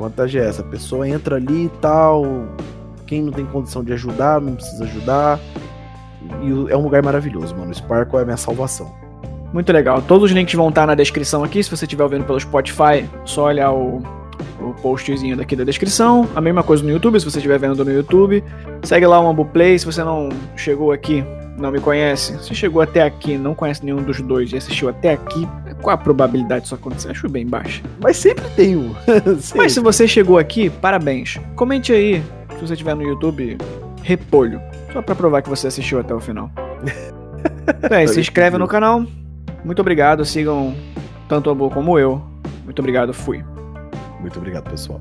[0.02, 2.24] Vantagem é essa, a pessoa entra ali e tal,
[3.06, 5.38] quem não tem condição de ajudar, não precisa ajudar.
[6.42, 7.70] E é um lugar maravilhoso, mano.
[7.70, 8.92] O Sparkle é a minha salvação.
[9.52, 10.02] Muito legal.
[10.02, 11.62] Todos os links vão estar na descrição aqui.
[11.62, 14.02] Se você estiver ouvindo pelo Spotify, só olhar o,
[14.60, 16.28] o postzinho daqui da descrição.
[16.34, 18.42] A mesma coisa no YouTube, se você estiver vendo no YouTube.
[18.82, 19.78] Segue lá o Ambu Play.
[19.78, 21.24] Se você não chegou aqui,
[21.58, 25.12] não me conhece, se chegou até aqui, não conhece nenhum dos dois e assistiu até
[25.12, 25.46] aqui,
[25.82, 27.10] qual a probabilidade disso acontecer?
[27.10, 27.82] Acho bem baixa.
[28.00, 28.94] Mas sempre tem um.
[29.40, 29.58] Sempre.
[29.58, 31.38] Mas se você chegou aqui, parabéns.
[31.56, 32.22] Comente aí,
[32.54, 33.58] se você estiver no YouTube,
[34.02, 34.60] repolho.
[34.92, 36.50] Só pra provar que você assistiu até o final.
[37.84, 39.04] Então é, se inscreve no canal.
[39.64, 40.24] Muito obrigado.
[40.24, 40.74] Sigam
[41.28, 42.22] tanto o Ambu como eu.
[42.64, 43.12] Muito obrigado.
[43.12, 43.44] Fui.
[44.20, 45.00] Muito obrigado, pessoal.